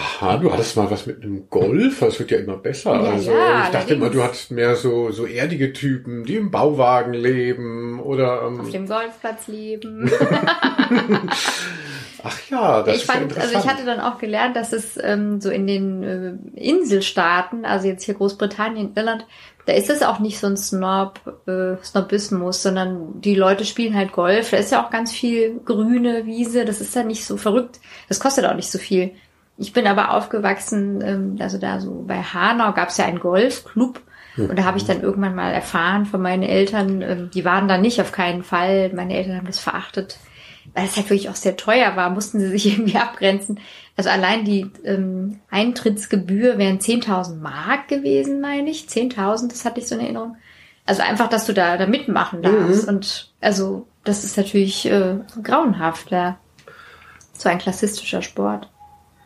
Aha, 0.00 0.36
du 0.36 0.52
hattest 0.52 0.76
mal 0.76 0.88
was 0.92 1.06
mit 1.06 1.24
einem 1.24 1.50
Golf, 1.50 1.98
das 1.98 2.20
wird 2.20 2.30
ja 2.30 2.38
immer 2.38 2.56
besser. 2.56 2.94
Ja, 2.94 3.10
also 3.10 3.32
ja, 3.32 3.64
ich 3.64 3.70
dachte 3.70 3.94
immer, 3.94 4.10
du 4.10 4.22
hattest 4.22 4.52
mehr 4.52 4.76
so, 4.76 5.10
so 5.10 5.26
erdige 5.26 5.72
Typen, 5.72 6.24
die 6.24 6.36
im 6.36 6.52
Bauwagen 6.52 7.14
leben 7.14 7.98
oder 8.00 8.44
Auf 8.44 8.66
ähm, 8.66 8.70
dem 8.70 8.86
Golfplatz 8.86 9.48
leben. 9.48 10.08
ach 12.22 12.38
ja, 12.48 12.82
das 12.82 12.94
ich 12.94 13.02
ist 13.02 13.08
ja 13.08 13.14
fand, 13.14 13.24
also 13.24 13.38
ich 13.38 13.46
interessant. 13.46 13.72
hatte 13.72 13.84
dann 13.86 13.98
auch 13.98 14.18
gelernt, 14.18 14.54
dass 14.54 14.72
es 14.72 14.96
ähm, 15.02 15.40
so 15.40 15.50
in 15.50 15.66
den 15.66 16.02
äh, 16.04 16.34
Inselstaaten, 16.54 17.64
also 17.64 17.88
jetzt 17.88 18.04
hier 18.04 18.14
Großbritannien, 18.14 18.92
Irland, 18.94 19.26
da 19.66 19.72
ist 19.72 19.90
es 19.90 20.02
auch 20.02 20.20
nicht 20.20 20.38
so 20.38 20.46
ein 20.46 20.56
Snob, 20.56 21.20
äh, 21.48 21.74
Snobismus, 21.84 22.62
sondern 22.62 23.20
die 23.20 23.34
Leute 23.34 23.64
spielen 23.64 23.96
halt 23.96 24.12
Golf. 24.12 24.50
Da 24.50 24.58
ist 24.58 24.70
ja 24.70 24.86
auch 24.86 24.90
ganz 24.90 25.10
viel 25.12 25.58
grüne 25.64 26.24
Wiese. 26.24 26.64
Das 26.64 26.80
ist 26.80 26.94
ja 26.94 27.02
nicht 27.02 27.26
so 27.26 27.36
verrückt. 27.36 27.80
Das 28.08 28.20
kostet 28.20 28.46
auch 28.46 28.54
nicht 28.54 28.70
so 28.70 28.78
viel. 28.78 29.10
Ich 29.58 29.72
bin 29.72 29.86
aber 29.86 30.14
aufgewachsen, 30.14 31.02
ähm, 31.02 31.36
also 31.40 31.58
da 31.58 31.80
so 31.80 32.04
bei 32.06 32.22
Hanau 32.22 32.72
gab 32.72 32.88
es 32.88 32.96
ja 32.96 33.04
einen 33.04 33.20
Golfclub. 33.20 34.00
Und 34.38 34.56
da 34.58 34.64
habe 34.64 34.78
ich 34.78 34.84
dann 34.84 35.02
irgendwann 35.02 35.34
mal 35.34 35.52
erfahren 35.52 36.06
von 36.06 36.22
meinen 36.22 36.44
Eltern, 36.44 37.02
ähm, 37.02 37.30
die 37.32 37.44
waren 37.44 37.66
da 37.66 37.76
nicht 37.76 38.00
auf 38.00 38.12
keinen 38.12 38.44
Fall. 38.44 38.92
Meine 38.94 39.14
Eltern 39.14 39.36
haben 39.36 39.46
das 39.46 39.58
verachtet. 39.58 40.18
weil 40.74 40.84
es 40.84 40.96
halt 40.96 41.10
wirklich 41.10 41.28
auch 41.28 41.34
sehr 41.34 41.56
teuer 41.56 41.96
war, 41.96 42.10
mussten 42.10 42.38
sie 42.38 42.48
sich 42.48 42.66
irgendwie 42.72 42.98
abgrenzen. 42.98 43.58
Also 43.96 44.10
allein 44.10 44.44
die 44.44 44.70
ähm, 44.84 45.40
Eintrittsgebühr 45.50 46.56
wären 46.56 46.78
10.000 46.78 47.36
Mark 47.36 47.88
gewesen, 47.88 48.40
meine 48.40 48.70
ich. 48.70 48.84
10.000, 48.84 49.48
das 49.48 49.64
hatte 49.64 49.80
ich 49.80 49.88
so 49.88 49.96
in 49.96 50.02
Erinnerung. 50.02 50.36
Also 50.86 51.02
einfach, 51.02 51.28
dass 51.28 51.46
du 51.46 51.52
da, 51.52 51.76
da 51.76 51.86
mitmachen 51.86 52.42
darfst. 52.42 52.84
Mhm. 52.84 52.94
Und 52.94 53.32
also 53.40 53.88
das 54.04 54.24
ist 54.24 54.36
natürlich 54.36 54.86
äh, 54.86 55.16
grauenhaft, 55.42 56.12
ja. 56.12 56.38
So 57.32 57.48
ein 57.48 57.58
klassistischer 57.58 58.22
Sport. 58.22 58.68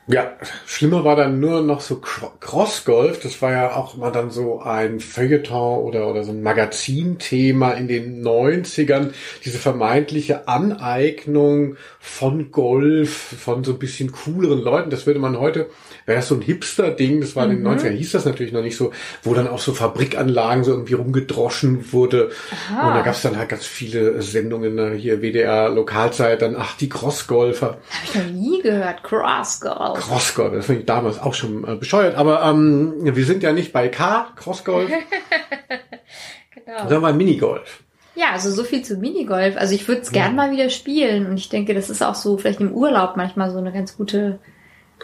Ja, 0.09 0.33
schlimmer 0.67 1.05
war 1.05 1.15
dann 1.15 1.39
nur 1.39 1.63
noch 1.63 1.81
so 1.81 2.01
Crossgolf. 2.01 3.21
Das 3.21 3.41
war 3.41 3.53
ja 3.53 3.77
auch 3.77 3.95
immer 3.95 4.11
dann 4.11 4.31
so 4.31 4.61
ein 4.61 4.99
Feuilleton 4.99 5.79
oder, 5.79 6.09
oder 6.09 6.25
so 6.25 6.33
ein 6.33 6.43
Magazinthema 6.43 7.73
in 7.73 7.87
den 7.87 8.25
90ern. 8.25 9.13
Diese 9.45 9.59
vermeintliche 9.59 10.49
Aneignung 10.49 11.77
von 12.01 12.51
Golf, 12.51 13.11
von 13.11 13.63
so 13.63 13.73
ein 13.73 13.79
bisschen 13.79 14.11
cooleren 14.11 14.61
Leuten. 14.61 14.91
Das 14.91 15.07
würde 15.07 15.21
man 15.21 15.39
heute 15.39 15.69
wäre 16.07 16.19
das 16.19 16.29
so 16.29 16.35
ein 16.35 16.41
Hipster-Ding, 16.41 17.21
das 17.21 17.37
war 17.37 17.45
in 17.45 17.51
den 17.51 17.67
90ern, 17.67 17.91
mhm. 17.91 17.97
hieß 17.97 18.13
das 18.13 18.25
natürlich 18.25 18.53
noch 18.53 18.63
nicht 18.63 18.77
so, 18.77 18.93
wo 19.23 19.35
dann 19.35 19.49
auch 19.49 19.59
so 19.59 19.73
Fabrikanlagen 19.73 20.65
so 20.65 20.73
irgendwie 20.73 20.95
rumgedroschen 20.95 21.93
wurde. 21.93 22.31
Aha. 22.51 22.89
Und 22.89 22.95
da 22.95 23.03
gab 23.03 23.15
es 23.15 23.23
dann 23.23 23.37
halt 23.37 23.49
ganz 23.49 23.65
viele 23.65 24.21
Sendungen, 24.23 24.75
ne, 24.75 24.93
hier 24.93 25.23
WDR 25.23 25.69
Lokalzeit, 25.69 26.43
dann 26.43 26.57
ach, 26.57 26.77
die 26.77 26.89
Crossgolfer. 26.89 27.67
Habe 27.67 27.79
ich 28.05 28.15
noch 28.15 28.31
nie 28.31 28.63
gehört, 28.63 29.03
Crossgolf. 29.03 29.92
Crossgolf, 29.95 30.53
das 30.55 30.67
fand 30.67 30.81
ich 30.81 30.87
damals 30.87 31.19
auch 31.21 31.35
schon 31.35 31.67
äh, 31.67 31.77
bescheuert, 31.77 32.17
aber 32.17 32.43
ähm, 32.43 32.95
wir 33.03 33.25
sind 33.25 33.43
ja 33.43 33.53
nicht 33.53 33.73
bei 33.73 33.89
K, 33.89 34.29
Crossgolf, 34.37 34.91
genau. 36.55 36.79
sondern 36.79 37.03
bei 37.03 37.13
Minigolf. 37.13 37.83
Ja, 38.15 38.33
also 38.33 38.51
so 38.51 38.63
viel 38.65 38.83
zu 38.83 38.97
Minigolf. 38.97 39.57
Also 39.57 39.75
ich 39.75 39.89
würde 39.89 40.03
es 40.03 40.13
gern 40.13 40.31
ja. 40.31 40.37
mal 40.37 40.53
wieder 40.53 40.69
spielen 40.69 41.27
und 41.27 41.39
ich 41.39 41.49
denke, 41.49 41.73
das 41.73 41.89
ist 41.89 42.03
auch 42.03 42.15
so 42.15 42.37
vielleicht 42.37 42.61
im 42.61 42.73
Urlaub 42.73 43.17
manchmal 43.17 43.51
so 43.51 43.59
eine 43.59 43.73
ganz 43.73 43.97
gute 43.97 44.39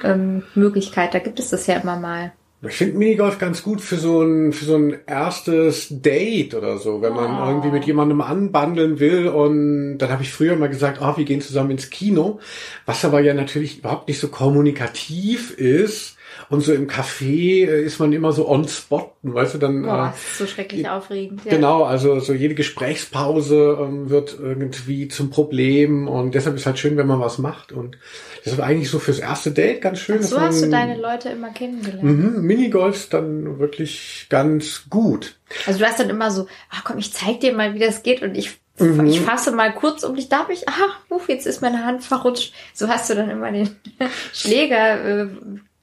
ähm, 0.05 0.43
Möglichkeit. 0.55 1.15
Da 1.15 1.19
gibt 1.19 1.41
es 1.41 1.51
das 1.51 1.67
ja 1.67 1.77
immer 1.77 1.97
mal. 1.97 2.33
Ich 2.61 2.75
finde 2.75 2.99
Minigolf 2.99 3.39
ganz 3.39 3.63
gut 3.63 3.81
für 3.81 3.97
so 3.97 4.21
ein 4.21 4.53
für 4.53 4.65
so 4.65 4.75
ein 4.75 4.99
erstes 5.07 5.87
Date 5.91 6.55
oder 6.57 6.79
so, 6.79 7.01
wenn 7.01 7.15
man 7.15 7.41
oh. 7.41 7.49
irgendwie 7.49 7.71
mit 7.71 7.85
jemandem 7.85 8.21
anbandeln 8.21 8.99
will 8.99 9.29
und 9.29 9.99
dann 9.99 10.11
habe 10.11 10.25
ich 10.25 10.33
früher 10.33 10.57
mal 10.57 10.69
gesagt, 10.69 10.99
oh, 11.01 11.17
wir 11.17 11.25
gehen 11.25 11.41
zusammen 11.41 11.71
ins 11.71 11.89
Kino, 11.91 12.41
was 12.85 13.05
aber 13.05 13.21
ja 13.21 13.33
natürlich 13.33 13.79
überhaupt 13.79 14.09
nicht 14.09 14.19
so 14.19 14.27
kommunikativ 14.27 15.53
ist 15.53 16.18
und 16.51 16.61
so 16.63 16.73
im 16.73 16.89
Café 16.89 17.67
äh, 17.67 17.83
ist 17.83 17.99
man 17.99 18.13
immer 18.13 18.33
so 18.33 18.49
on 18.49 18.67
spot, 18.67 19.13
weißt 19.23 19.55
du, 19.55 19.59
dann. 19.59 19.83
Boah, 19.83 20.15
äh, 20.15 20.17
ist 20.17 20.39
so 20.39 20.47
schrecklich 20.47 20.85
äh, 20.85 20.89
aufregend. 20.89 21.45
Ja. 21.45 21.53
Genau, 21.53 21.85
also 21.85 22.21
so 22.21 22.33
jede 22.33 22.55
Gesprächspause 22.55 23.79
ähm, 23.81 24.11
wird 24.11 24.37
irgendwie 24.41 25.09
zum 25.09 25.31
Problem 25.31 26.09
und 26.09 26.35
deshalb 26.35 26.57
ist 26.57 26.67
halt 26.67 26.79
schön, 26.79 26.97
wenn 26.97 27.07
man 27.07 27.21
was 27.21 27.39
macht 27.39 27.73
und 27.73 27.99
deshalb 28.45 28.63
eigentlich 28.63 28.91
so 28.91 28.99
fürs 28.99 29.19
erste 29.19 29.51
Date 29.51 29.81
ganz 29.81 29.99
schön. 29.99 30.21
Ach, 30.21 30.27
so 30.27 30.41
hast 30.41 30.63
du 30.63 30.71
deine 30.71 30.97
Leute 30.97 31.31
immer 31.31 31.51
kennengelernt. 31.51 32.03
Mhm, 32.03 32.43
Minigolf 32.43 33.09
dann 33.09 33.59
wirklich 33.59 34.27
ganz 34.29 34.85
gut. 34.89 35.39
Also 35.67 35.79
du 35.79 35.87
hast 35.87 36.01
dann 36.01 36.11
immer 36.11 36.31
so, 36.31 36.47
ach 36.71 36.85
komm, 36.85 36.99
ich 36.99 37.13
zeig 37.13 37.41
dir 37.41 37.53
mal, 37.55 37.75
wie 37.75 37.79
das 37.79 38.03
geht 38.03 38.23
und 38.23 38.37
ich 38.37 38.59
Mhm. 38.81 39.07
Ich 39.07 39.21
fasse 39.21 39.51
mal 39.53 39.75
kurz 39.75 40.05
um 40.05 40.15
dich, 40.15 40.29
darf 40.29 40.49
ich? 40.51 40.69
Ach, 40.69 41.01
uff, 41.09 41.29
jetzt 41.29 41.47
ist 41.47 41.63
meine 41.63 41.85
Hand 41.85 42.05
verrutscht. 42.05 42.53
So 42.73 42.89
hast 42.89 43.11
du 43.11 43.15
dann 43.15 43.31
immer 43.31 43.51
den 43.51 43.77
Schläger 44.33 45.23
äh, 45.23 45.29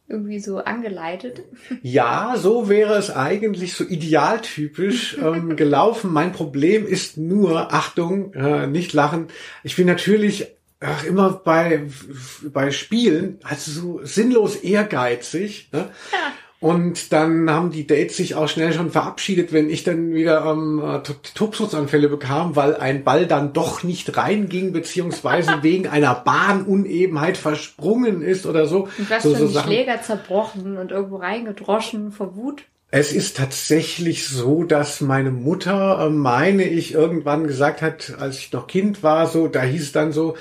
irgendwie 0.08 0.40
so 0.40 0.60
angeleitet? 0.60 1.44
Ja, 1.82 2.36
so 2.38 2.70
wäre 2.70 2.96
es 2.96 3.10
eigentlich 3.10 3.74
so 3.74 3.84
idealtypisch 3.84 5.18
ähm, 5.18 5.56
gelaufen. 5.56 6.14
Mein 6.14 6.32
Problem 6.32 6.86
ist 6.86 7.18
nur, 7.18 7.74
Achtung, 7.74 8.34
äh, 8.34 8.68
nicht 8.68 8.94
lachen. 8.94 9.28
Ich 9.64 9.76
bin 9.76 9.88
natürlich 9.88 10.48
ach, 10.80 11.04
immer 11.06 11.32
bei, 11.32 11.88
bei 12.44 12.72
Spielen, 12.72 13.40
also 13.44 13.72
so 13.72 14.00
sinnlos 14.04 14.58
ehrgeizig. 14.58 15.70
Ne? 15.72 15.90
Ja. 16.12 16.34
Und 16.62 17.12
dann 17.12 17.50
haben 17.50 17.72
die 17.72 17.86
Dates 17.86 18.18
sich 18.18 18.36
auch 18.36 18.48
schnell 18.48 18.74
schon 18.74 18.90
verabschiedet, 18.90 19.52
wenn 19.52 19.70
ich 19.70 19.84
dann 19.84 20.14
wieder 20.14 20.46
ähm, 20.46 20.82
Tobsuchtsanfälle 21.36 22.08
bekam, 22.08 22.56
weil 22.56 22.76
ein 22.76 23.04
Ball 23.04 23.28
dann 23.28 23.54
doch 23.54 23.84
nicht 23.84 24.18
reinging, 24.18 24.72
beziehungsweise 24.72 25.52
wegen 25.62 25.88
einer 25.88 26.16
Bahnunebenheit 26.16 27.38
versprungen 27.38 28.22
ist 28.22 28.46
oder 28.46 28.68
so. 28.68 28.88
Und 28.98 29.10
was 29.10 29.24
so, 29.24 29.36
so 29.36 29.48
die 29.48 29.58
Schläger 29.58 30.02
zerbrochen 30.02 30.78
und 30.78 30.92
irgendwo 30.92 31.18
reingedroschen 31.18 32.12
vor 32.12 32.36
Wut? 32.36 32.64
Es 32.90 33.12
ist 33.12 33.36
tatsächlich 33.36 34.28
so, 34.28 34.64
dass 34.64 35.02
meine 35.02 35.32
Mutter, 35.32 36.06
äh, 36.06 36.10
meine 36.10 36.64
ich, 36.64 36.94
irgendwann 36.94 37.46
gesagt 37.46 37.82
hat, 37.82 38.14
als 38.20 38.40
ich 38.40 38.54
noch 38.54 38.68
Kind 38.68 39.04
war, 39.04 39.28
so, 39.28 39.48
da 39.48 39.62
hieß 39.64 39.82
es 39.82 39.92
dann 39.92 40.14
so, 40.14 40.36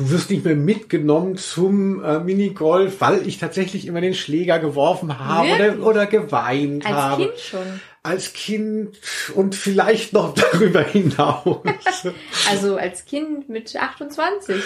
du 0.00 0.10
wirst 0.10 0.30
nicht 0.30 0.44
mehr 0.44 0.56
mitgenommen 0.56 1.36
zum 1.36 2.02
äh, 2.02 2.20
Minigolf, 2.20 3.00
weil 3.00 3.26
ich 3.26 3.38
tatsächlich 3.38 3.86
immer 3.86 4.00
den 4.00 4.14
Schläger 4.14 4.58
geworfen 4.58 5.18
habe 5.18 5.48
oder, 5.50 5.86
oder 5.86 6.06
geweint 6.06 6.86
Als 6.86 6.96
habe. 6.96 7.22
Kind 7.24 7.38
schon. 7.38 7.80
Als 8.02 8.32
Kind 8.32 8.98
und 9.34 9.54
vielleicht 9.54 10.14
noch 10.14 10.34
darüber 10.52 10.82
hinaus. 10.82 11.60
also 12.48 12.76
als 12.76 13.04
Kind 13.04 13.50
mit 13.50 13.76
28. 13.76 14.56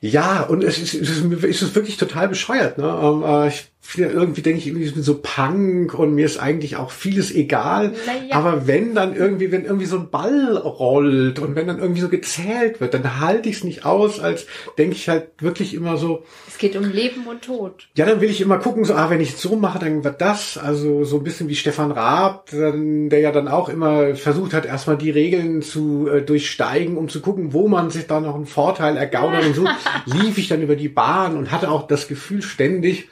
ja, 0.00 0.40
und 0.44 0.64
es 0.64 0.78
ist, 0.78 0.94
es 0.94 1.18
ist, 1.20 1.74
wirklich 1.74 1.98
total 1.98 2.28
bescheuert. 2.28 2.78
Ne? 2.78 2.84
Ähm, 2.84 3.22
äh, 3.22 3.48
ich 3.48 3.70
irgendwie 3.96 4.42
denke 4.42 4.58
ich, 4.58 4.66
ich 4.68 4.94
bin 4.94 5.02
so 5.02 5.18
Punk 5.20 5.94
und 5.94 6.14
mir 6.14 6.24
ist 6.24 6.38
eigentlich 6.38 6.76
auch 6.76 6.90
vieles 6.90 7.34
egal. 7.34 7.94
Ja. 8.28 8.36
Aber 8.36 8.66
wenn 8.66 8.94
dann 8.94 9.16
irgendwie, 9.16 9.50
wenn 9.50 9.64
irgendwie 9.64 9.86
so 9.86 9.98
ein 9.98 10.10
Ball 10.10 10.56
rollt 10.56 11.38
und 11.38 11.56
wenn 11.56 11.66
dann 11.66 11.80
irgendwie 11.80 12.00
so 12.00 12.08
gezählt 12.08 12.80
wird, 12.80 12.94
dann 12.94 13.20
halte 13.20 13.48
ich 13.48 13.56
es 13.56 13.64
nicht 13.64 13.84
aus, 13.84 14.20
als 14.20 14.46
denke 14.78 14.94
ich 14.94 15.08
halt 15.08 15.28
wirklich 15.40 15.74
immer 15.74 15.96
so. 15.96 16.24
Es 16.46 16.58
geht 16.58 16.76
um 16.76 16.84
Leben 16.84 17.26
und 17.26 17.42
Tod. 17.42 17.88
Ja, 17.96 18.06
dann 18.06 18.20
will 18.20 18.30
ich 18.30 18.40
immer 18.40 18.58
gucken, 18.58 18.84
so, 18.84 18.94
ah, 18.94 19.10
wenn 19.10 19.20
ich 19.20 19.30
es 19.30 19.42
so 19.42 19.56
mache, 19.56 19.78
dann 19.78 20.04
wird 20.04 20.20
das. 20.20 20.56
Also 20.56 21.04
so 21.04 21.16
ein 21.16 21.24
bisschen 21.24 21.48
wie 21.48 21.56
Stefan 21.56 21.90
Raab, 21.90 22.48
der 22.50 23.18
ja 23.18 23.32
dann 23.32 23.48
auch 23.48 23.68
immer 23.68 24.14
versucht 24.14 24.52
hat, 24.52 24.66
erstmal 24.66 24.98
die 24.98 25.10
Regeln 25.10 25.62
zu 25.62 26.08
äh, 26.08 26.22
durchsteigen, 26.22 26.96
um 26.96 27.08
zu 27.08 27.20
gucken, 27.20 27.52
wo 27.52 27.66
man 27.66 27.90
sich 27.90 28.06
da 28.06 28.20
noch 28.20 28.34
einen 28.34 28.46
Vorteil 28.46 28.96
ergaunert. 28.96 29.46
und 29.46 29.56
so 29.56 29.66
lief 30.04 30.38
ich 30.38 30.48
dann 30.48 30.62
über 30.62 30.76
die 30.76 30.88
Bahn 30.88 31.36
und 31.36 31.50
hatte 31.50 31.70
auch 31.70 31.88
das 31.88 32.06
Gefühl 32.06 32.42
ständig, 32.42 33.08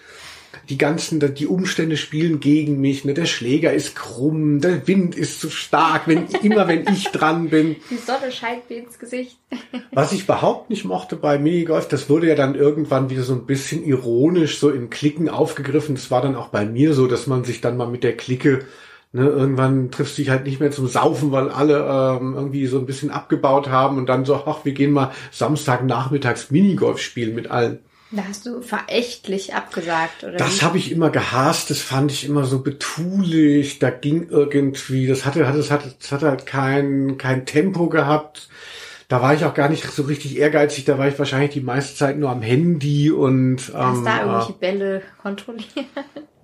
die 0.69 0.79
ganzen, 0.79 1.19
die 1.35 1.47
Umstände 1.47 1.97
spielen 1.97 2.41
gegen 2.41 2.81
mich, 2.81 3.05
ne? 3.05 3.15
der 3.15 3.25
Schläger 3.27 3.73
ist 3.73 3.97
krumm, 3.97 4.61
der 4.61 4.87
Wind 4.87 5.17
ist 5.17 5.41
zu 5.41 5.51
stark, 5.51 6.07
wenn, 6.07 6.27
immer 6.43 6.69
wenn 6.69 6.87
ich 6.89 7.09
dran 7.13 7.49
bin. 7.49 7.77
Die 7.91 7.97
Sonne 7.97 8.31
scheint 8.31 8.69
mir 8.69 8.79
ins 8.79 8.99
Gesicht. 8.99 9.39
Was 9.93 10.13
ich 10.13 10.25
überhaupt 10.25 10.71
nicht 10.71 10.85
mochte 10.85 11.17
bei 11.17 11.39
Minigolf, 11.39 11.89
das 11.89 12.11
wurde 12.11 12.29
ja 12.29 12.35
dann 12.35 12.55
irgendwann 12.55 13.11
wieder 13.11 13.23
so 13.23 13.33
ein 13.33 13.47
bisschen 13.47 13.85
ironisch 13.85 14.59
so 14.59 14.71
in 14.71 14.91
Klicken 14.91 15.29
aufgegriffen. 15.29 15.95
Das 15.95 16.11
war 16.11 16.21
dann 16.21 16.37
auch 16.37 16.49
bei 16.49 16.65
mir 16.67 16.93
so, 16.93 17.07
dass 17.07 17.27
man 17.27 17.45
sich 17.45 17.61
dann 17.61 17.77
mal 17.77 17.89
mit 17.89 18.05
der 18.05 18.17
Clique 18.17 18.65
Ne, 19.11 19.23
irgendwann 19.23 19.91
triffst 19.91 20.19
du 20.19 20.23
dich 20.23 20.29
halt 20.29 20.45
nicht 20.45 20.61
mehr 20.61 20.71
zum 20.71 20.87
Saufen, 20.87 21.33
weil 21.33 21.49
alle 21.49 21.79
ähm, 21.79 22.35
irgendwie 22.35 22.67
so 22.67 22.79
ein 22.79 22.85
bisschen 22.85 23.11
abgebaut 23.11 23.71
haben 23.71 23.97
und 23.97 24.07
dann 24.07 24.27
so, 24.27 24.35
ach, 24.45 24.67
wir 24.67 24.73
gehen 24.73 24.91
mal 24.91 25.13
Samstagnachmittags 25.31 26.51
Minigolf 26.51 26.99
spielen 26.99 27.35
mit 27.35 27.51
allen. 27.51 27.79
Da 28.11 28.25
hast 28.27 28.47
du 28.47 28.63
verächtlich 28.63 29.55
abgesagt, 29.55 30.25
oder? 30.25 30.39
Das 30.39 30.63
habe 30.63 30.79
ich 30.79 30.91
immer 30.91 31.11
gehasst, 31.11 31.69
das 31.71 31.83
fand 31.83 32.11
ich 32.11 32.25
immer 32.25 32.45
so 32.45 32.61
betulich, 32.61 33.79
da 33.79 33.91
ging 33.91 34.29
irgendwie, 34.31 35.07
das 35.07 35.27
hatte, 35.27 35.41
das 35.41 35.71
hatte, 35.71 35.95
das 35.99 36.11
hatte 36.11 36.29
halt 36.29 36.47
kein, 36.47 37.19
kein 37.19 37.45
Tempo 37.45 37.89
gehabt. 37.89 38.49
Da 39.09 39.23
war 39.23 39.35
ich 39.35 39.45
auch 39.45 39.55
gar 39.55 39.69
nicht 39.69 39.85
so 39.85 40.03
richtig 40.03 40.39
ehrgeizig, 40.39 40.85
da 40.85 40.99
war 40.99 41.09
ich 41.09 41.19
wahrscheinlich 41.19 41.51
die 41.51 41.61
meiste 41.61 41.97
Zeit 41.97 42.19
nur 42.19 42.31
am 42.31 42.43
Handy 42.43 43.11
und 43.11 43.69
ähm, 43.71 43.75
Hast 43.75 44.07
da 44.07 44.21
irgendwelche 44.21 44.53
äh, 44.53 44.59
Bälle 44.59 45.03
kontrolliert? 45.21 45.87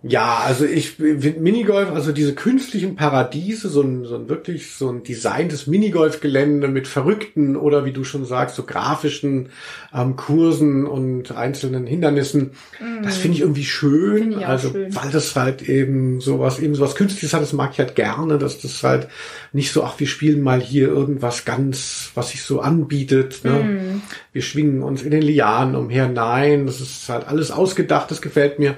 Ja, 0.07 0.43
also 0.45 0.67
ich 0.67 0.99
Minigolf, 0.99 1.91
also 1.91 2.13
diese 2.13 2.35
künstlichen 2.35 2.95
Paradiese, 2.95 3.71
so 3.71 3.81
ein, 3.81 4.05
so 4.05 4.17
ein 4.17 4.29
wirklich 4.29 4.73
so 4.73 4.91
ein 4.91 5.03
designtes 5.03 5.67
Minigolfgelände 5.67 6.69
mit 6.69 6.87
verrückten 6.87 7.57
oder 7.57 7.87
wie 7.87 7.93
du 7.93 8.05
schon 8.05 8.27
sagst, 8.27 8.57
so 8.57 8.65
grafischen 8.65 9.49
ähm, 9.95 10.17
Kursen 10.17 10.87
und 10.87 11.33
einzelnen 11.33 11.87
Hindernissen. 11.87 12.51
Mm. 12.81 13.03
Das 13.03 13.17
finde 13.17 13.37
ich 13.37 13.41
irgendwie 13.41 13.65
schön. 13.65 14.33
Ich 14.33 14.47
also 14.47 14.73
schön. 14.73 14.95
weil 14.95 15.11
das 15.11 15.35
halt 15.37 15.63
eben 15.71 16.21
sowas 16.21 16.59
eben 16.59 16.75
sowas 16.75 16.97
Künstliches 16.97 17.33
hat, 17.33 17.41
das 17.41 17.55
mag 17.55 17.71
ich 17.73 17.79
halt 17.79 17.95
gerne, 17.95 18.37
dass 18.37 18.61
das 18.61 18.83
halt 18.83 19.09
nicht 19.55 19.73
so, 19.73 19.85
ach, 19.85 19.99
wir 19.99 20.07
spielen 20.07 20.43
mal 20.43 20.61
hier 20.61 20.89
irgendwas 20.89 21.47
ganz, 21.47 22.11
was 22.15 22.29
sich 22.29 22.43
so 22.43 22.61
anbietet. 22.61 23.43
Ne? 23.43 23.53
Mm. 23.53 24.03
Wir 24.35 24.43
schwingen 24.43 24.83
uns 24.83 25.03
in 25.03 25.13
den 25.13 25.23
Lianen 25.23 25.75
umher. 25.75 26.11
Nein, 26.11 26.67
das 26.67 26.83
ist 26.83 27.09
halt 27.09 27.27
alles 27.27 27.51
ausgedacht, 27.51 28.11
das 28.11 28.21
gefällt 28.21 28.59
mir. 28.59 28.77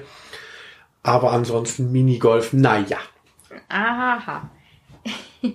Aber 1.07 1.31
ansonsten 1.31 1.93
Minigolf, 1.93 2.51
naja. 2.51 2.97
Aha. 3.69 4.49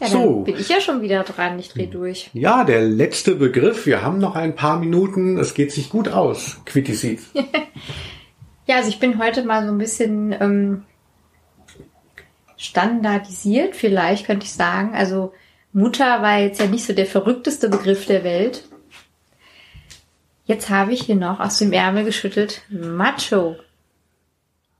ja, 0.00 0.06
so. 0.06 0.42
bin 0.42 0.56
ich 0.56 0.68
ja 0.68 0.80
schon 0.80 1.02
wieder 1.02 1.24
dran. 1.24 1.58
Ich 1.58 1.70
dreh 1.70 1.88
durch. 1.88 2.30
Ja, 2.34 2.62
der 2.62 2.82
letzte 2.82 3.34
Begriff. 3.34 3.84
Wir 3.84 4.02
haben 4.02 4.18
noch 4.18 4.36
ein 4.36 4.54
paar 4.54 4.78
Minuten. 4.78 5.38
Es 5.38 5.54
geht 5.54 5.72
sich 5.72 5.90
gut 5.90 6.08
aus. 6.08 6.60
Quittisit. 6.66 7.18
ja, 8.66 8.76
also 8.76 8.90
ich 8.90 9.00
bin 9.00 9.18
heute 9.18 9.42
mal 9.42 9.66
so 9.66 9.72
ein 9.72 9.78
bisschen 9.78 10.30
ähm, 10.40 10.84
standardisiert, 12.56 13.74
vielleicht 13.74 14.24
könnte 14.24 14.46
ich 14.46 14.52
sagen. 14.52 14.94
Also 14.94 15.32
Mutter 15.72 16.22
war 16.22 16.38
jetzt 16.38 16.60
ja 16.60 16.66
nicht 16.66 16.84
so 16.84 16.92
der 16.92 17.06
verrückteste 17.06 17.68
Begriff 17.68 18.06
der 18.06 18.22
Welt. 18.22 18.68
Jetzt 20.44 20.70
habe 20.70 20.92
ich 20.92 21.02
hier 21.02 21.16
noch 21.16 21.40
aus 21.40 21.58
dem 21.58 21.72
Ärmel 21.72 22.04
geschüttelt 22.04 22.62
Macho. 22.70 23.56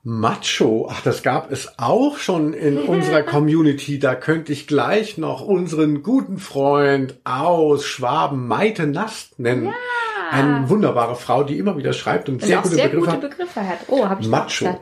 Macho, 0.06 0.86
ach, 0.90 1.00
das 1.02 1.22
gab 1.22 1.50
es 1.50 1.78
auch 1.78 2.18
schon 2.18 2.52
in 2.52 2.78
unserer 2.86 3.22
Community. 3.22 3.98
Da 3.98 4.14
könnte 4.14 4.52
ich 4.52 4.66
gleich 4.66 5.16
noch 5.18 5.40
unseren 5.40 6.02
guten 6.02 6.38
Freund 6.38 7.16
aus 7.24 7.86
Schwaben, 7.86 8.46
Maite 8.46 8.86
Nast, 8.86 9.38
nennen. 9.38 9.64
Ja. 9.66 9.72
Eine 10.30 10.68
wunderbare 10.68 11.16
Frau, 11.16 11.42
die 11.44 11.58
immer 11.58 11.76
wieder 11.78 11.92
schreibt 11.92 12.28
und, 12.28 12.36
und 12.36 12.44
sehr, 12.44 12.58
gute, 12.58 12.74
sehr 12.74 12.88
Begriffe 12.88 13.16
gute 13.16 13.28
Begriffe 13.28 13.66
hat. 13.66 13.78
Oh, 13.88 14.06
habe 14.08 14.20
ich 14.22 14.28
Macho. 14.28 14.48
gesagt. 14.66 14.80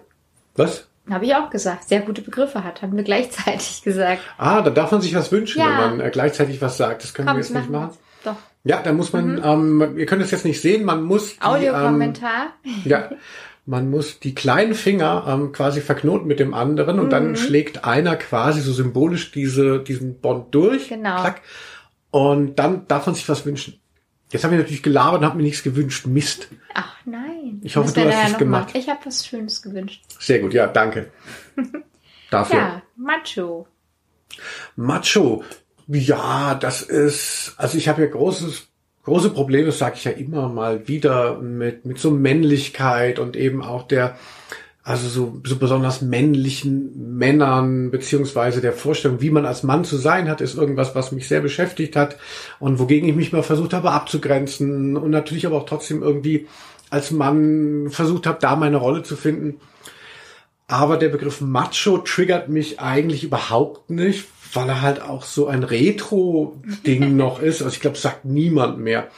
Was? 0.57 0.89
Habe 1.11 1.25
ich 1.25 1.35
auch 1.35 1.51
gesagt. 1.51 1.89
Sehr 1.89 2.01
gute 2.01 2.23
Begriffe 2.23 2.65
hat. 2.65 2.83
Haben 2.83 2.97
wir 2.97 3.05
gleichzeitig 3.05 3.83
gesagt. 3.85 4.23
Ah, 4.39 4.63
da 4.63 4.71
darf 4.71 4.91
man 4.93 5.01
sich 5.03 5.15
was 5.15 5.31
wünschen, 5.31 5.61
Ja. 5.61 5.67
wenn 5.67 5.99
man 5.99 6.01
äh, 6.01 6.11
gleichzeitig 6.11 6.61
was 6.63 6.77
sagt. 6.77 7.03
Das 7.05 7.13
können 7.15 7.29
Komm, 7.29 7.37
wir 7.37 7.43
jetzt 7.43 7.51
nicht 7.55 7.71
machen 7.71 7.73
wir. 7.73 7.81
machen. 7.81 7.99
Doch. 8.25 8.37
Ja, 8.65 8.81
da 8.83 8.93
muss 8.93 9.13
man, 9.13 9.41
ähm, 9.45 9.99
ihr 9.99 10.07
könnt 10.07 10.23
es 10.23 10.31
jetzt 10.31 10.45
nicht 10.45 10.61
sehen, 10.61 10.85
man 10.85 11.03
muss 11.03 11.33
ähm, 11.33 11.39
Audiokommentar. 11.43 12.49
ja, 12.85 13.11
man 13.65 13.91
muss 13.91 14.19
die 14.21 14.35
kleinen 14.35 14.75
Finger 14.75 15.25
ähm, 15.29 15.53
quasi 15.53 15.81
verknoten 15.81 16.27
mit 16.27 16.41
dem 16.41 16.53
anderen 16.55 16.99
und 16.99 17.07
Mhm. 17.07 17.11
dann 17.11 17.37
schlägt 17.37 17.85
einer 17.85 18.17
quasi 18.17 18.61
so 18.61 18.73
symbolisch 18.73 19.31
diese, 19.31 19.79
diesen 19.81 20.19
Bond 20.21 20.55
durch. 20.55 20.89
Genau. 20.89 21.21
Klack, 21.21 21.43
und 22.11 22.57
dann 22.57 22.87
darf 22.89 23.07
man 23.07 23.15
sich 23.15 23.29
was 23.29 23.47
wünschen. 23.47 23.79
Jetzt 24.31 24.45
habe 24.45 24.55
ich 24.55 24.61
natürlich 24.61 24.83
gelabert 24.83 25.21
und 25.21 25.27
habe 25.27 25.37
mir 25.37 25.43
nichts 25.45 25.63
gewünscht. 25.63 26.07
Mist. 26.07 26.49
Ach 26.75 26.97
nein. 27.05 27.61
Ich 27.63 27.77
hoffe, 27.77 27.93
du 27.93 28.01
hast 28.11 28.33
es 28.33 28.39
gemacht. 28.39 28.69
machen. 28.69 28.77
Ich 28.81 28.89
habe 28.89 29.01
was 29.05 29.27
Schönes 29.27 29.61
gewünscht. 29.63 30.03
Sehr 30.19 30.39
gut, 30.41 30.55
ja, 30.55 30.67
danke. 30.67 31.11
Dafür. 32.31 32.59
Ja, 32.59 32.83
Macho. 32.97 33.67
Macho, 34.77 35.45
ja, 35.87 36.55
das 36.55 36.83
ist, 36.83 37.55
also 37.59 37.77
ich 37.77 37.89
habe 37.89 38.03
ja 38.03 38.09
großes, 38.09 38.69
große 39.05 39.31
Probleme, 39.31 39.67
das 39.67 39.79
sage 39.79 39.97
ich 39.97 40.05
ja 40.05 40.13
immer 40.13 40.49
mal 40.49 40.87
wieder, 40.89 41.39
mit, 41.39 41.85
mit 41.85 41.99
so 41.99 42.11
Männlichkeit 42.11 43.19
und 43.19 43.37
eben 43.37 43.63
auch 43.63 43.83
der, 43.83 44.17
also 44.85 45.09
so, 45.09 45.41
so 45.45 45.57
besonders 45.57 46.03
männlichen 46.03 47.17
Männern, 47.17 47.91
beziehungsweise 47.91 48.61
der 48.61 48.73
Vorstellung, 48.73 49.21
wie 49.21 49.31
man 49.31 49.47
als 49.47 49.63
Mann 49.63 49.85
zu 49.85 49.97
sein 49.97 50.29
hat, 50.29 50.41
ist 50.41 50.57
irgendwas, 50.57 50.95
was 50.95 51.13
mich 51.13 51.29
sehr 51.29 51.41
beschäftigt 51.41 51.97
hat 51.97 52.17
und 52.59 52.79
wogegen 52.79 53.09
ich 53.09 53.17
mich 53.17 53.33
mal 53.33 53.43
versucht 53.43 53.73
habe 53.73 53.93
abzugrenzen 53.93 54.97
und 54.97 55.11
natürlich 55.11 55.47
aber 55.47 55.57
auch 55.57 55.67
trotzdem 55.67 56.03
irgendwie 56.03 56.47
als 56.91 57.11
Mann 57.11 57.89
versucht 57.91 58.27
habe, 58.27 58.39
da 58.41 58.55
meine 58.55 58.77
Rolle 58.77 59.03
zu 59.03 59.17
finden. 59.17 59.61
Aber 60.69 60.97
der 60.97 61.09
Begriff 61.09 61.41
Macho 61.41 61.99
triggert 61.99 62.49
mich 62.49 62.81
eigentlich 62.81 63.25
überhaupt 63.25 63.91
nicht, 63.91 64.27
weil 64.53 64.69
er 64.69 64.83
halt 64.83 65.01
auch 65.01 65.25
so 65.25 65.47
ein 65.47 65.65
Retro-Ding 65.65 67.17
noch 67.17 67.41
ist. 67.41 67.63
Also 67.63 67.75
ich 67.75 67.81
glaube, 67.81 67.97
sagt 67.97 68.25
niemand 68.25 68.79
mehr. 68.79 69.09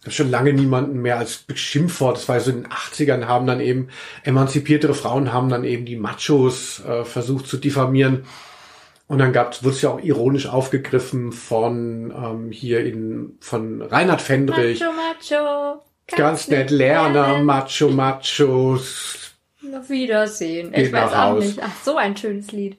Ich 0.00 0.06
habe 0.06 0.14
schon 0.14 0.30
lange 0.30 0.52
niemanden 0.52 1.00
mehr 1.00 1.18
als 1.18 1.44
Schimpfwort. 1.54 2.18
Das 2.18 2.28
war 2.28 2.38
so 2.38 2.50
in 2.50 2.64
den 2.64 2.70
80ern 2.70 3.24
haben 3.24 3.46
dann 3.46 3.60
eben 3.60 3.88
emanzipiertere 4.22 4.92
Frauen 4.92 5.32
haben 5.32 5.48
dann 5.48 5.64
eben 5.64 5.86
die 5.86 5.96
Machos 5.96 6.82
äh, 6.84 7.04
versucht 7.04 7.46
zu 7.46 7.56
diffamieren. 7.56 8.26
Und 9.06 9.18
dann 9.18 9.32
gab's, 9.32 9.62
wurde 9.62 9.74
es 9.76 9.82
ja 9.82 9.90
auch 9.90 10.00
ironisch 10.00 10.46
aufgegriffen 10.46 11.32
von 11.32 12.10
ähm, 12.10 12.50
hier 12.50 12.84
in 12.84 13.36
von 13.40 13.80
Reinhard 13.80 14.20
Fendrich. 14.20 14.80
Macho, 14.80 14.92
Macho. 14.92 15.82
Ganz 16.16 16.48
nett, 16.48 16.70
Lerner, 16.70 17.38
Macho, 17.38 17.88
Machos, 17.88 19.32
Auf 19.74 19.88
Wiedersehen. 19.88 20.72
Geht 20.72 20.86
ich 20.86 20.92
weiß 20.92 21.12
auch 21.12 21.16
Haus. 21.16 21.44
nicht. 21.44 21.60
Ach, 21.62 21.70
so 21.82 21.96
ein 21.96 22.16
schönes 22.16 22.52
Lied. 22.52 22.76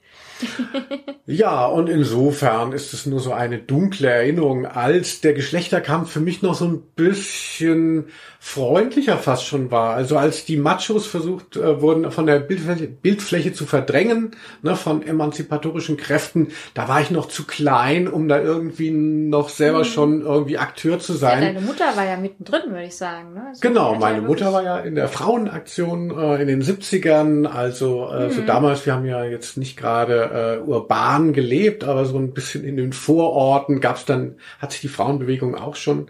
Ja, 1.27 1.65
und 1.65 1.89
insofern 1.89 2.71
ist 2.71 2.93
es 2.93 3.05
nur 3.05 3.19
so 3.19 3.33
eine 3.33 3.57
dunkle 3.57 4.09
Erinnerung, 4.09 4.65
als 4.65 5.21
der 5.21 5.33
Geschlechterkampf 5.33 6.11
für 6.11 6.19
mich 6.19 6.41
noch 6.41 6.53
so 6.55 6.65
ein 6.65 6.81
bisschen 6.95 8.05
freundlicher 8.47 9.17
fast 9.17 9.47
schon 9.47 9.71
war. 9.71 9.95
Also 9.95 10.19
als 10.19 10.45
die 10.45 10.55
Machos 10.55 11.07
versucht 11.07 11.57
äh, 11.57 11.81
wurden, 11.81 12.11
von 12.11 12.27
der 12.27 12.37
Bildfläche, 12.37 12.87
Bildfläche 12.87 13.53
zu 13.53 13.65
verdrängen, 13.65 14.35
ne, 14.61 14.75
von 14.75 15.01
emanzipatorischen 15.01 15.97
Kräften, 15.97 16.49
da 16.75 16.87
war 16.87 17.01
ich 17.01 17.09
noch 17.09 17.27
zu 17.27 17.45
klein, 17.47 18.07
um 18.07 18.27
da 18.27 18.39
irgendwie 18.39 18.91
noch 18.91 19.49
selber 19.49 19.83
schon 19.83 20.21
irgendwie 20.21 20.59
Akteur 20.59 20.99
zu 20.99 21.13
Ja, 21.13 21.17
sein. 21.17 21.41
deine 21.41 21.61
Mutter 21.61 21.85
war 21.95 22.05
ja 22.05 22.17
mittendrin, 22.17 22.61
würde 22.67 22.83
ich 22.83 22.95
sagen. 22.95 23.33
Ne? 23.33 23.47
So 23.53 23.61
Genau, 23.61 23.93
hat 23.93 23.99
meine 23.99 24.17
ja 24.21 24.27
Mutter 24.27 24.53
war 24.53 24.61
ja 24.61 24.77
in 24.77 24.93
der 24.93 25.07
Frauenaktion 25.07 26.11
äh, 26.15 26.39
in 26.43 26.47
den 26.47 26.61
70ern, 26.61 27.47
also 27.47 28.11
äh, 28.11 28.29
so 28.29 28.41
damals, 28.43 28.85
wir 28.85 28.93
haben 28.93 29.05
ja 29.05 29.25
jetzt 29.25 29.57
nicht 29.57 29.75
gerade 29.75 30.59
äh, 30.63 30.69
urban 30.69 31.33
gelebt, 31.33 31.83
aber 31.83 32.05
so 32.05 32.19
ein 32.19 32.31
bisschen 32.31 32.63
in 32.63 32.77
den 32.77 32.93
Vororten 32.93 33.81
gab's 33.81 34.05
dann, 34.05 34.35
hat 34.59 34.71
sich 34.71 34.81
die 34.81 34.87
Frauenbewegung 34.87 35.55
auch 35.55 35.75
schon 35.75 36.09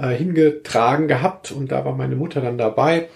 äh, 0.00 0.14
hingetragen 0.14 1.08
gehabt 1.08 1.52
und 1.52 1.70
da 1.70 1.84
war 1.84 1.94
meine 1.94 2.16
Mutter 2.16 2.40
dann 2.40 2.58
dabei. 2.58 3.08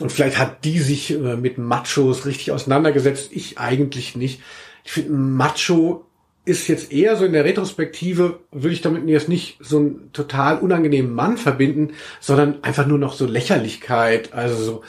Und 0.00 0.12
vielleicht 0.12 0.38
hat 0.38 0.64
die 0.64 0.78
sich 0.78 1.12
äh, 1.12 1.36
mit 1.36 1.58
Machos 1.58 2.26
richtig 2.26 2.52
auseinandergesetzt, 2.52 3.30
ich 3.32 3.58
eigentlich 3.58 4.16
nicht. 4.16 4.40
Ich 4.84 4.92
finde, 4.92 5.12
Macho 5.12 6.04
ist 6.44 6.68
jetzt 6.68 6.92
eher 6.92 7.16
so 7.16 7.24
in 7.24 7.32
der 7.32 7.44
Retrospektive, 7.44 8.40
würde 8.50 8.72
ich 8.72 8.80
damit 8.80 9.06
jetzt 9.06 9.28
nicht 9.28 9.58
so 9.60 9.78
einen 9.78 10.12
total 10.12 10.58
unangenehmen 10.58 11.12
Mann 11.12 11.36
verbinden, 11.36 11.92
sondern 12.20 12.62
einfach 12.62 12.86
nur 12.86 12.98
noch 12.98 13.12
so 13.12 13.26
Lächerlichkeit. 13.26 14.32
Also 14.32 14.56
so 14.56 14.82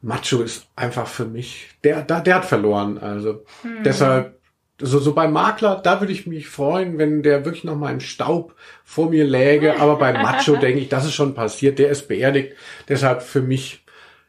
Macho 0.00 0.42
ist 0.42 0.66
einfach 0.74 1.06
für 1.06 1.26
mich, 1.26 1.68
der, 1.84 2.02
der, 2.02 2.20
der 2.20 2.36
hat 2.36 2.44
verloren. 2.44 2.98
Also 2.98 3.44
deshalb, 3.84 4.40
so, 4.82 4.98
so 4.98 5.14
beim 5.14 5.32
Makler, 5.32 5.80
da 5.82 6.00
würde 6.00 6.12
ich 6.12 6.26
mich 6.26 6.48
freuen, 6.48 6.98
wenn 6.98 7.22
der 7.22 7.44
wirklich 7.44 7.64
noch 7.64 7.76
mal 7.76 7.92
im 7.92 8.00
Staub 8.00 8.54
vor 8.84 9.10
mir 9.10 9.24
läge. 9.24 9.80
Aber 9.80 9.96
bei 9.96 10.12
Macho 10.12 10.56
denke 10.60 10.80
ich, 10.80 10.88
das 10.88 11.04
ist 11.04 11.14
schon 11.14 11.34
passiert, 11.34 11.78
der 11.78 11.90
ist 11.90 12.08
beerdigt. 12.08 12.54
Deshalb 12.88 13.22
für 13.22 13.40
mich, 13.40 13.84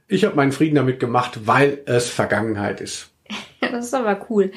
ich 0.08 0.26
habe 0.26 0.36
meinen 0.36 0.51
Frieden 0.51 0.76
damit 0.76 0.99
gemacht, 0.99 1.41
weil 1.45 1.82
es 1.86 2.10
Vergangenheit 2.10 2.82
ist. 2.82 3.10
Das 3.72 3.86
ist 3.86 3.93
aber 3.93 4.28
cool. 4.30 4.51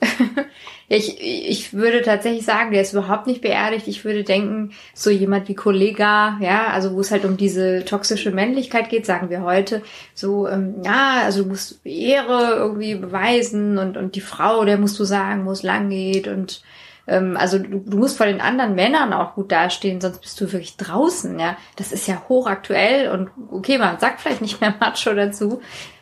ich, 0.88 1.20
ich 1.20 1.72
würde 1.72 2.02
tatsächlich 2.02 2.44
sagen, 2.44 2.72
der 2.72 2.82
ist 2.82 2.92
überhaupt 2.92 3.26
nicht 3.26 3.42
beerdigt. 3.42 3.86
Ich 3.88 4.04
würde 4.04 4.24
denken, 4.24 4.72
so 4.94 5.10
jemand 5.10 5.48
wie 5.48 5.54
Kollega, 5.54 6.38
ja, 6.40 6.68
also 6.68 6.94
wo 6.94 7.00
es 7.00 7.10
halt 7.10 7.24
um 7.24 7.36
diese 7.36 7.84
toxische 7.84 8.30
Männlichkeit 8.30 8.88
geht, 8.88 9.06
sagen 9.06 9.30
wir 9.30 9.42
heute, 9.42 9.82
so, 10.14 10.48
ähm, 10.48 10.76
ja, 10.84 11.22
also 11.24 11.42
du 11.42 11.50
musst 11.50 11.84
Ehre 11.84 12.54
irgendwie 12.56 12.94
beweisen 12.94 13.78
und, 13.78 13.96
und 13.96 14.14
die 14.14 14.20
Frau, 14.20 14.64
der 14.64 14.78
musst 14.78 14.98
du 14.98 15.04
sagen, 15.04 15.46
wo 15.46 15.52
es 15.52 15.62
lang 15.62 15.90
geht 15.90 16.28
und 16.28 16.62
ähm, 17.06 17.36
also 17.36 17.58
du, 17.58 17.78
du 17.78 17.98
musst 17.98 18.16
vor 18.16 18.26
den 18.26 18.40
anderen 18.40 18.74
Männern 18.74 19.12
auch 19.12 19.34
gut 19.34 19.52
dastehen, 19.52 20.00
sonst 20.00 20.20
bist 20.20 20.40
du 20.40 20.52
wirklich 20.52 20.76
draußen, 20.76 21.38
ja. 21.38 21.56
Das 21.76 21.92
ist 21.92 22.06
ja 22.06 22.22
hochaktuell 22.28 23.10
und 23.10 23.30
okay, 23.50 23.78
man 23.78 23.98
sagt 23.98 24.20
vielleicht 24.20 24.42
nicht 24.42 24.60
mehr 24.60 24.74
Macho 24.80 25.14
dazu, 25.14 25.60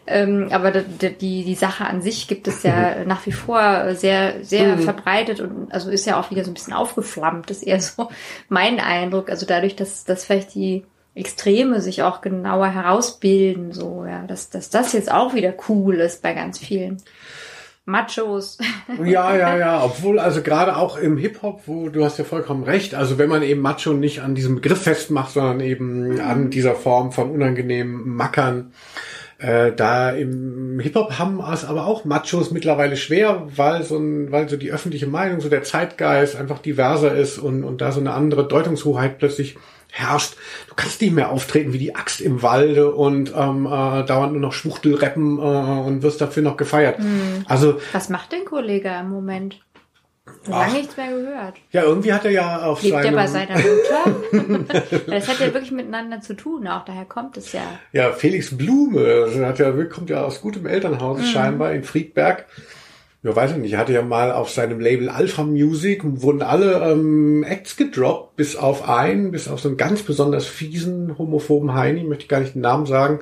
ähm, 0.09 0.49
aber 0.51 0.71
d- 0.71 0.83
d- 0.83 1.11
die, 1.11 1.45
die 1.45 1.55
Sache 1.55 1.85
an 1.85 2.03
sich 2.03 2.27
gibt 2.29 2.49
es 2.49 2.63
ja 2.63 3.05
nach 3.05 3.25
wie 3.27 3.33
vor 3.33 3.95
sehr, 3.95 4.43
sehr 4.45 4.77
Mhm. 4.77 4.83
verbreitet 4.83 5.41
und 5.41 5.73
also 5.73 5.91
ist 5.91 6.07
ja 6.07 6.19
auch 6.19 6.31
wieder 6.31 6.45
so 6.45 6.51
ein 6.51 6.55
bisschen 6.55 6.73
aufgeflammt, 6.73 7.51
ist 7.51 7.63
eher 7.63 7.81
so 7.83 8.09
mein 8.49 8.81
Eindruck. 8.81 9.31
Also 9.31 9.47
dadurch, 9.47 9.77
dass, 9.77 10.05
dass 10.05 10.25
vielleicht 10.25 10.55
die 10.55 10.85
Extreme 11.15 11.81
sich 11.81 12.03
auch 12.03 12.21
genauer 12.21 12.69
herausbilden, 12.69 13.73
so, 13.73 14.05
ja, 14.09 14.25
dass, 14.27 14.51
dass 14.51 14.71
das 14.71 14.93
jetzt 14.93 15.11
auch 15.11 15.35
wieder 15.35 15.53
cool 15.69 15.97
ist 15.97 16.23
bei 16.23 16.33
ganz 16.33 16.59
vielen 16.59 16.99
Machos. 17.85 18.59
Ja, 19.05 19.35
ja, 19.37 19.57
ja, 19.57 19.83
obwohl 19.85 20.19
also 20.19 20.43
gerade 20.43 20.77
auch 20.77 20.97
im 20.99 21.17
Hip-Hop, 21.17 21.63
wo 21.67 21.89
du 21.89 22.05
hast 22.05 22.19
ja 22.19 22.25
vollkommen 22.25 22.65
recht, 22.65 22.95
also 22.95 23.19
wenn 23.19 23.29
man 23.29 23.43
eben 23.43 23.61
Macho 23.61 23.93
nicht 23.93 24.21
an 24.23 24.35
diesem 24.35 24.57
Begriff 24.57 24.83
festmacht, 24.83 25.33
sondern 25.33 25.61
eben 25.61 26.21
an 26.21 26.51
dieser 26.51 26.75
Form 26.75 27.13
von 27.13 27.31
unangenehmen 27.31 28.09
Mackern, 28.15 28.73
äh, 29.39 29.73
da 29.73 30.11
im 30.11 30.81
Hip-Hop 30.81 31.19
haben 31.19 31.41
es 31.53 31.65
aber 31.65 31.87
auch 31.87 32.05
Machos 32.05 32.51
mittlerweile 32.51 32.97
schwer, 32.97 33.47
weil 33.55 33.85
so 33.85 33.97
ein, 33.97 34.33
weil 34.33 34.49
so 34.49 34.57
die 34.57 34.73
öffentliche 34.73 35.07
Meinung, 35.07 35.41
so 35.41 35.49
der 35.49 35.63
Zeitgeist 35.63 36.37
einfach 36.37 36.59
diverser 36.59 37.15
ist 37.15 37.39
und, 37.39 37.63
und 37.63 37.81
da 37.81 37.93
so 37.93 38.01
eine 38.01 38.15
andere 38.15 38.49
Deutungshoheit 38.49 39.19
plötzlich 39.19 39.57
herrscht. 39.91 40.35
Du 40.69 40.75
kannst 40.75 41.01
nicht 41.01 41.15
mehr 41.15 41.31
auftreten 41.31 41.73
wie 41.73 41.79
die 41.79 41.95
Axt 41.95 42.21
im 42.21 42.43
Walde 42.43 42.93
und 42.93 43.33
ähm, 43.35 43.67
äh, 43.67 44.05
dauernd 44.05 44.33
nur 44.33 44.43
noch 44.43 44.53
Schwuchtel 44.53 44.97
rappen 44.97 45.39
äh, 45.39 45.41
und 45.41 46.03
wirst 46.03 46.21
dafür 46.21 46.43
noch 46.43 46.57
gefeiert. 46.57 46.99
Also 47.47 47.81
Was 47.93 48.09
macht 48.09 48.33
denn 48.33 48.45
Kollege 48.45 48.91
im 49.01 49.09
Moment? 49.09 49.61
Lange 50.47 50.73
nichts 50.75 50.97
mehr 50.97 51.11
gehört. 51.11 51.55
Ja, 51.73 51.83
irgendwie 51.83 52.13
hat 52.13 52.25
er 52.25 52.31
ja 52.31 52.63
auf 52.63 52.83
Lebt 52.83 52.95
er 52.95 53.03
seinem, 53.03 53.15
bei 53.15 53.27
seiner 53.27 53.57
Mutter? 53.57 55.05
das 55.07 55.29
hat 55.29 55.41
ja 55.41 55.53
wirklich 55.53 55.71
miteinander 55.71 56.21
zu 56.21 56.35
tun, 56.35 56.67
auch 56.69 56.85
daher 56.85 57.05
kommt 57.05 57.37
es 57.37 57.53
ja. 57.53 57.63
ja, 57.93 58.13
Felix 58.13 58.57
Blume, 58.57 59.25
also 59.25 59.45
hat 59.45 59.59
ja, 59.59 59.71
kommt 59.85 60.11
ja 60.11 60.23
aus 60.23 60.41
gutem 60.41 60.67
Elternhaus 60.67 61.25
scheinbar 61.27 61.73
in 61.73 61.85
Friedberg. 61.85 62.47
Ja, 63.25 63.35
weiß 63.35 63.53
ich 63.53 63.57
nicht, 63.57 63.77
hatte 63.77 63.93
ja 63.93 64.03
mal 64.03 64.31
auf 64.31 64.49
seinem 64.51 64.79
Label 64.79 65.09
Alpha 65.09 65.43
Music, 65.43 66.03
wurden 66.05 66.41
alle 66.41 66.75
ähm, 66.93 67.43
Acts 67.43 67.77
gedroppt, 67.77 68.37
bis 68.37 68.55
auf 68.55 68.89
einen, 68.89 69.33
bis 69.33 69.49
auf 69.49 69.59
so 69.59 69.69
einen 69.69 69.77
ganz 69.77 70.03
besonders 70.03 70.47
fiesen, 70.47 71.19
homophoben 71.19 71.75
Heini, 71.75 72.05
möchte 72.05 72.23
ich 72.23 72.29
gar 72.29 72.39
nicht 72.39 72.55
den 72.55 72.63
Namen 72.63 72.87
sagen. 72.87 73.19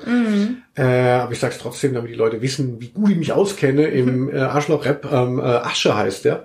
Äh, 0.74 0.82
aber 0.82 1.32
ich 1.32 1.38
sag's 1.38 1.56
trotzdem, 1.56 1.94
damit 1.94 2.10
die 2.10 2.16
Leute 2.16 2.42
wissen, 2.42 2.78
wie 2.80 2.88
gut 2.88 3.10
ich 3.10 3.16
mich 3.16 3.32
auskenne 3.32 3.86
im 3.86 4.28
äh, 4.34 4.38
Arschloch-Rap. 4.38 5.08
Ähm, 5.10 5.38
äh, 5.38 5.42
Asche 5.42 5.96
heißt 5.96 6.26
der. 6.26 6.44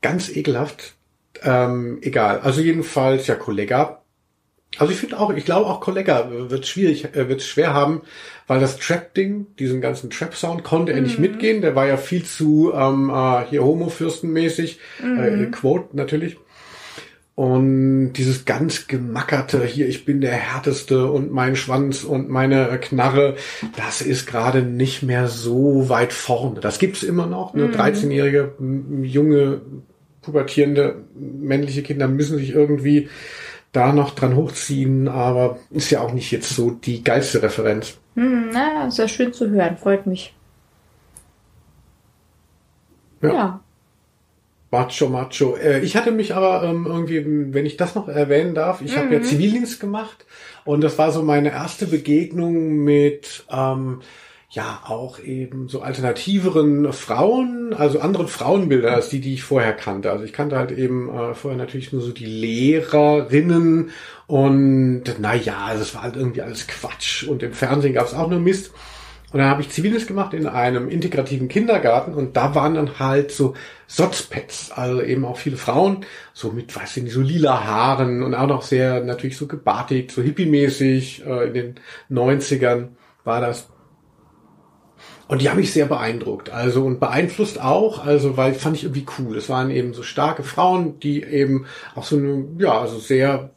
Ganz 0.00 0.34
ekelhaft. 0.34 0.94
Ähm, 1.42 1.98
egal. 2.00 2.40
Also 2.40 2.62
jedenfalls, 2.62 3.26
ja, 3.26 3.34
Kollega 3.34 3.99
Also 4.78 4.92
ich 4.92 4.98
finde 5.00 5.18
auch, 5.18 5.34
ich 5.34 5.44
glaube 5.44 5.66
auch 5.66 5.80
Kollega 5.80 6.30
wird 6.30 6.66
schwierig, 6.66 7.14
äh, 7.16 7.28
wird 7.28 7.42
schwer 7.42 7.74
haben, 7.74 8.02
weil 8.46 8.60
das 8.60 8.78
Trap-Ding, 8.78 9.46
diesen 9.58 9.80
ganzen 9.80 10.10
Trap-Sound, 10.10 10.62
konnte 10.64 10.92
er 10.92 11.00
nicht 11.00 11.18
Mhm. 11.18 11.22
mitgehen. 11.22 11.60
Der 11.60 11.74
war 11.74 11.86
ja 11.86 11.96
viel 11.96 12.24
zu 12.24 12.72
ähm, 12.74 13.10
äh, 13.10 13.44
hier 13.50 13.64
Homo-Fürstenmäßig, 13.64 14.78
äh, 15.02 15.46
Quote 15.46 15.96
natürlich. 15.96 16.36
Und 17.34 18.12
dieses 18.14 18.44
ganz 18.44 18.86
gemackerte, 18.86 19.64
hier, 19.64 19.88
ich 19.88 20.04
bin 20.04 20.20
der 20.20 20.32
Härteste 20.32 21.10
und 21.10 21.32
mein 21.32 21.56
Schwanz 21.56 22.04
und 22.04 22.28
meine 22.28 22.68
äh, 22.68 22.76
Knarre, 22.76 23.36
das 23.76 24.02
ist 24.02 24.26
gerade 24.26 24.62
nicht 24.62 25.02
mehr 25.02 25.26
so 25.26 25.88
weit 25.88 26.12
vorne. 26.12 26.60
Das 26.60 26.78
gibt's 26.78 27.02
immer 27.02 27.26
noch. 27.26 27.54
Ne? 27.54 27.68
13-jährige, 27.68 28.52
m- 28.60 29.04
junge, 29.04 29.62
pubertierende 30.20 30.96
männliche 31.18 31.82
Kinder 31.82 32.08
müssen 32.08 32.36
sich 32.36 32.50
irgendwie 32.50 33.08
da 33.72 33.92
noch 33.92 34.14
dran 34.14 34.36
hochziehen, 34.36 35.08
aber 35.08 35.58
ist 35.70 35.90
ja 35.90 36.00
auch 36.00 36.12
nicht 36.12 36.30
jetzt 36.30 36.50
so 36.50 36.70
die 36.70 37.04
geilste 37.04 37.42
Referenz. 37.42 37.98
Hm, 38.14 38.50
na, 38.52 38.88
ist 38.88 38.98
ja 38.98 39.06
schön 39.06 39.32
zu 39.32 39.50
hören, 39.50 39.76
freut 39.76 40.06
mich. 40.06 40.34
Ja. 43.22 43.32
ja. 43.32 43.60
Macho, 44.72 45.08
macho. 45.08 45.56
Äh, 45.56 45.80
ich 45.80 45.96
hatte 45.96 46.12
mich 46.12 46.34
aber 46.34 46.62
ähm, 46.62 46.86
irgendwie, 46.86 47.52
wenn 47.52 47.66
ich 47.66 47.76
das 47.76 47.94
noch 47.94 48.08
erwähnen 48.08 48.54
darf, 48.54 48.82
ich 48.82 48.96
habe 48.96 49.12
ja 49.12 49.20
Zivildienst 49.20 49.80
gemacht 49.80 50.24
und 50.64 50.82
das 50.82 50.96
war 50.96 51.10
so 51.10 51.22
meine 51.22 51.50
erste 51.50 51.86
Begegnung 51.86 52.84
mit 52.84 53.44
ähm, 53.50 54.00
ja 54.50 54.82
auch 54.84 55.20
eben 55.20 55.68
so 55.68 55.80
alternativeren 55.80 56.92
Frauen, 56.92 57.72
also 57.72 58.00
anderen 58.00 58.26
Frauenbilder 58.26 58.92
als 58.92 59.08
die, 59.08 59.20
die 59.20 59.34
ich 59.34 59.44
vorher 59.44 59.72
kannte. 59.72 60.10
Also 60.10 60.24
ich 60.24 60.32
kannte 60.32 60.58
halt 60.58 60.72
eben 60.72 61.08
äh, 61.08 61.34
vorher 61.34 61.56
natürlich 61.56 61.92
nur 61.92 62.02
so 62.02 62.10
die 62.10 62.26
Lehrerinnen 62.26 63.90
und 64.26 65.04
na 65.20 65.34
ja, 65.36 65.66
also 65.66 65.82
es 65.82 65.94
war 65.94 66.02
halt 66.02 66.16
irgendwie 66.16 66.42
alles 66.42 66.66
Quatsch 66.66 67.22
und 67.28 67.44
im 67.44 67.52
Fernsehen 67.52 67.94
gab 67.94 68.06
es 68.06 68.14
auch 68.14 68.28
nur 68.28 68.40
Mist. 68.40 68.72
Und 69.32 69.38
dann 69.38 69.48
habe 69.48 69.62
ich 69.62 69.70
Zivildienst 69.70 70.08
gemacht 70.08 70.34
in 70.34 70.48
einem 70.48 70.88
integrativen 70.88 71.46
Kindergarten 71.46 72.14
und 72.14 72.36
da 72.36 72.56
waren 72.56 72.74
dann 72.74 72.98
halt 72.98 73.30
so 73.30 73.54
Sotzpets, 73.86 74.72
also 74.72 75.00
eben 75.00 75.24
auch 75.24 75.36
viele 75.36 75.56
Frauen, 75.56 76.04
so 76.32 76.50
mit, 76.50 76.74
weiß 76.74 76.96
ich 76.96 77.04
nicht, 77.04 77.12
so 77.12 77.20
lila 77.20 77.64
Haaren 77.64 78.24
und 78.24 78.34
auch 78.34 78.48
noch 78.48 78.62
sehr 78.62 79.04
natürlich 79.04 79.36
so 79.36 79.46
gebartigt, 79.46 80.10
so 80.10 80.20
hippie-mäßig, 80.20 81.24
äh, 81.24 81.46
in 81.46 81.54
den 81.54 81.74
90ern 82.10 82.88
war 83.22 83.40
das. 83.40 83.68
Und 85.30 85.40
die 85.40 85.48
haben 85.48 85.58
mich 85.58 85.72
sehr 85.72 85.86
beeindruckt, 85.86 86.50
also 86.50 86.84
und 86.84 86.98
beeinflusst 86.98 87.60
auch, 87.60 88.04
also 88.04 88.36
weil 88.36 88.52
fand 88.52 88.76
ich 88.76 88.82
irgendwie 88.82 89.06
cool. 89.16 89.36
Es 89.36 89.48
waren 89.48 89.70
eben 89.70 89.94
so 89.94 90.02
starke 90.02 90.42
Frauen, 90.42 90.98
die 90.98 91.22
eben 91.22 91.66
auch 91.94 92.02
so 92.02 92.16
eine, 92.16 92.46
ja, 92.58 92.80
also 92.80 92.98
sehr 92.98 93.50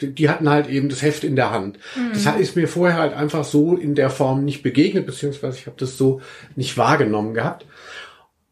die 0.00 0.28
hatten 0.28 0.48
halt 0.48 0.68
eben 0.68 0.88
das 0.88 1.02
Heft 1.02 1.22
in 1.24 1.36
der 1.36 1.50
Hand. 1.50 1.78
Das 2.12 2.26
ist 2.38 2.56
mir 2.56 2.68
vorher 2.68 2.98
halt 2.98 3.14
einfach 3.14 3.44
so 3.44 3.76
in 3.76 3.94
der 3.94 4.10
Form 4.10 4.44
nicht 4.44 4.62
begegnet, 4.62 5.06
beziehungsweise 5.06 5.58
ich 5.58 5.66
habe 5.66 5.76
das 5.78 5.96
so 5.96 6.20
nicht 6.54 6.76
wahrgenommen 6.76 7.34
gehabt. 7.34 7.66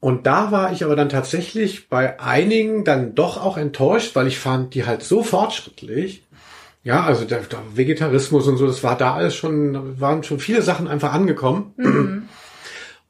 Und 0.00 0.26
da 0.26 0.50
war 0.52 0.72
ich 0.72 0.84
aber 0.84 0.96
dann 0.96 1.08
tatsächlich 1.08 1.88
bei 1.88 2.20
einigen 2.20 2.84
dann 2.84 3.14
doch 3.14 3.42
auch 3.42 3.56
enttäuscht, 3.56 4.14
weil 4.16 4.26
ich 4.26 4.38
fand 4.38 4.74
die 4.74 4.84
halt 4.84 5.02
so 5.02 5.22
fortschrittlich. 5.22 6.24
Ja, 6.82 7.04
also 7.04 7.24
der, 7.24 7.40
der 7.40 7.60
Vegetarismus 7.74 8.46
und 8.46 8.58
so, 8.58 8.66
das 8.66 8.84
war 8.84 8.98
da 8.98 9.14
alles 9.14 9.34
schon, 9.34 9.98
waren 9.98 10.22
schon 10.22 10.38
viele 10.38 10.60
Sachen 10.60 10.88
einfach 10.88 11.14
angekommen. 11.14 12.23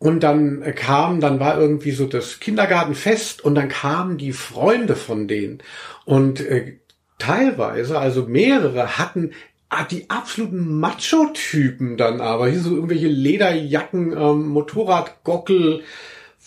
Und 0.05 0.21
dann 0.21 0.63
kam, 0.75 1.21
dann 1.21 1.41
war 1.41 1.59
irgendwie 1.59 1.93
so 1.93 2.05
das 2.05 2.39
Kindergartenfest 2.39 3.43
und 3.43 3.55
dann 3.55 3.71
kamen 3.71 4.19
die 4.19 4.35
Freunde 4.35 4.97
von 4.97 5.29
denen. 5.29 5.63
Und 6.05 6.41
äh, 6.41 6.75
teilweise, 7.19 7.99
also 7.99 8.25
mehrere, 8.27 8.99
hatten 8.99 9.31
ah, 9.71 9.85
die 9.85 10.11
absoluten 10.11 10.79
Macho-Typen 10.79 11.97
dann 11.97 12.21
aber, 12.21 12.51
hier 12.51 12.61
so 12.61 12.75
irgendwelche 12.75 13.07
Lederjacken, 13.07 14.13
ähm, 14.13 14.49
Motorradgockel, 14.49 15.85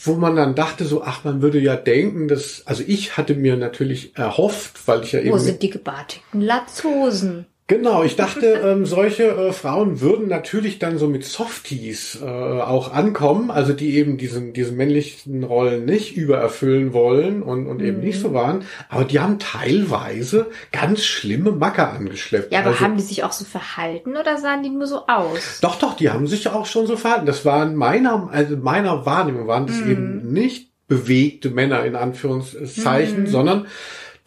wo 0.04 0.14
man 0.14 0.36
dann 0.36 0.54
dachte 0.54 0.86
so, 0.86 1.02
ach, 1.02 1.24
man 1.24 1.42
würde 1.42 1.58
ja 1.58 1.76
denken, 1.76 2.28
dass, 2.28 2.62
also 2.68 2.84
ich 2.86 3.18
hatte 3.18 3.34
mir 3.34 3.58
natürlich 3.58 4.16
erhofft, 4.16 4.88
weil 4.88 5.02
ich 5.02 5.14
ja 5.14 5.20
Wo 5.22 5.30
eben 5.30 5.40
sind 5.40 5.64
die 5.64 5.72
gebartigten 5.72 6.42
Latzhosen? 6.42 7.48
Genau, 7.68 8.04
ich 8.04 8.16
dachte, 8.16 8.46
ähm, 8.64 8.86
solche 8.86 9.24
äh, 9.24 9.52
Frauen 9.52 10.00
würden 10.00 10.30
natürlich 10.30 10.80
dann 10.80 10.98
so 10.98 11.08
mit 11.08 11.26
Softies 11.26 12.18
äh, 12.22 12.26
auch 12.26 12.94
ankommen, 12.94 13.52
also 13.52 13.74
die 13.74 13.96
eben 13.96 14.18
diesen, 14.18 14.54
diesen 14.54 14.78
männlichen 14.78 15.44
Rollen 15.44 15.84
nicht 15.84 16.16
übererfüllen 16.16 16.94
wollen 16.94 17.44
und, 17.44 17.68
und 17.68 17.82
eben 17.82 18.00
nicht 18.00 18.22
so 18.22 18.34
waren. 18.34 18.64
Aber 18.88 19.04
die 19.04 19.20
haben 19.20 19.38
teilweise 19.38 20.48
ganz 20.72 21.04
schlimme 21.04 21.52
Macker 21.52 21.92
angeschleppt. 21.92 22.54
Ja, 22.54 22.60
aber 22.60 22.70
also, 22.70 22.80
haben 22.80 22.96
die 22.96 23.04
sich 23.04 23.26
auch 23.26 23.34
so 23.34 23.44
verhalten 23.44 24.16
oder 24.16 24.38
sahen 24.38 24.64
die 24.64 24.70
nur 24.70 24.88
so 24.88 25.06
aus? 25.08 25.60
doch, 25.62 25.78
doch, 25.78 25.96
die 25.96 26.10
haben 26.10 26.28
sich 26.28 26.48
auch 26.48 26.66
schon 26.66 26.88
so 26.88 26.96
verhalten. 26.96 27.26
Das 27.26 27.44
waren 27.44 27.76
meiner, 27.76 28.30
also 28.32 28.56
meiner 28.56 29.06
Wahrnehmung 29.06 29.48
waren 29.48 29.68
das 29.68 29.82
eben 29.82 30.32
nicht 30.32 30.72
bewegte 30.88 31.50
Männer 31.50 31.84
in 31.84 31.96
Anführungszeichen, 31.96 33.28
sondern 33.28 33.68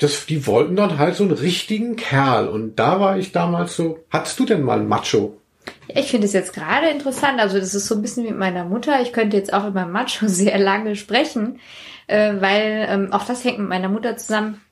das, 0.00 0.24
die 0.24 0.46
wollten 0.46 0.76
dann 0.76 0.98
halt 0.98 1.14
so 1.14 1.24
einen 1.24 1.32
richtigen 1.32 1.94
Kerl. 1.94 2.48
Und 2.48 2.78
da 2.78 3.00
war 3.00 3.18
ich 3.18 3.32
damals 3.32 3.76
so, 3.76 3.98
hattest 4.10 4.38
du 4.38 4.46
denn 4.46 4.62
mal 4.62 4.78
einen 4.78 4.88
Macho? 4.88 5.36
Ich 5.88 6.10
finde 6.10 6.26
es 6.26 6.32
jetzt 6.32 6.54
gerade 6.54 6.88
interessant. 6.88 7.38
Also 7.38 7.58
das 7.58 7.74
ist 7.74 7.86
so 7.86 7.96
ein 7.96 8.02
bisschen 8.02 8.24
wie 8.24 8.30
mit 8.30 8.38
meiner 8.38 8.64
Mutter. 8.64 9.02
Ich 9.02 9.12
könnte 9.12 9.36
jetzt 9.36 9.52
auch 9.52 9.66
über 9.66 9.84
Macho 9.84 10.26
sehr 10.26 10.58
lange 10.58 10.96
sprechen, 10.96 11.60
äh, 12.06 12.32
weil 12.40 12.86
ähm, 12.88 13.12
auch 13.12 13.24
das 13.26 13.44
hängt 13.44 13.58
mit 13.58 13.68
meiner 13.68 13.90
Mutter 13.90 14.16
zusammen. 14.16 14.62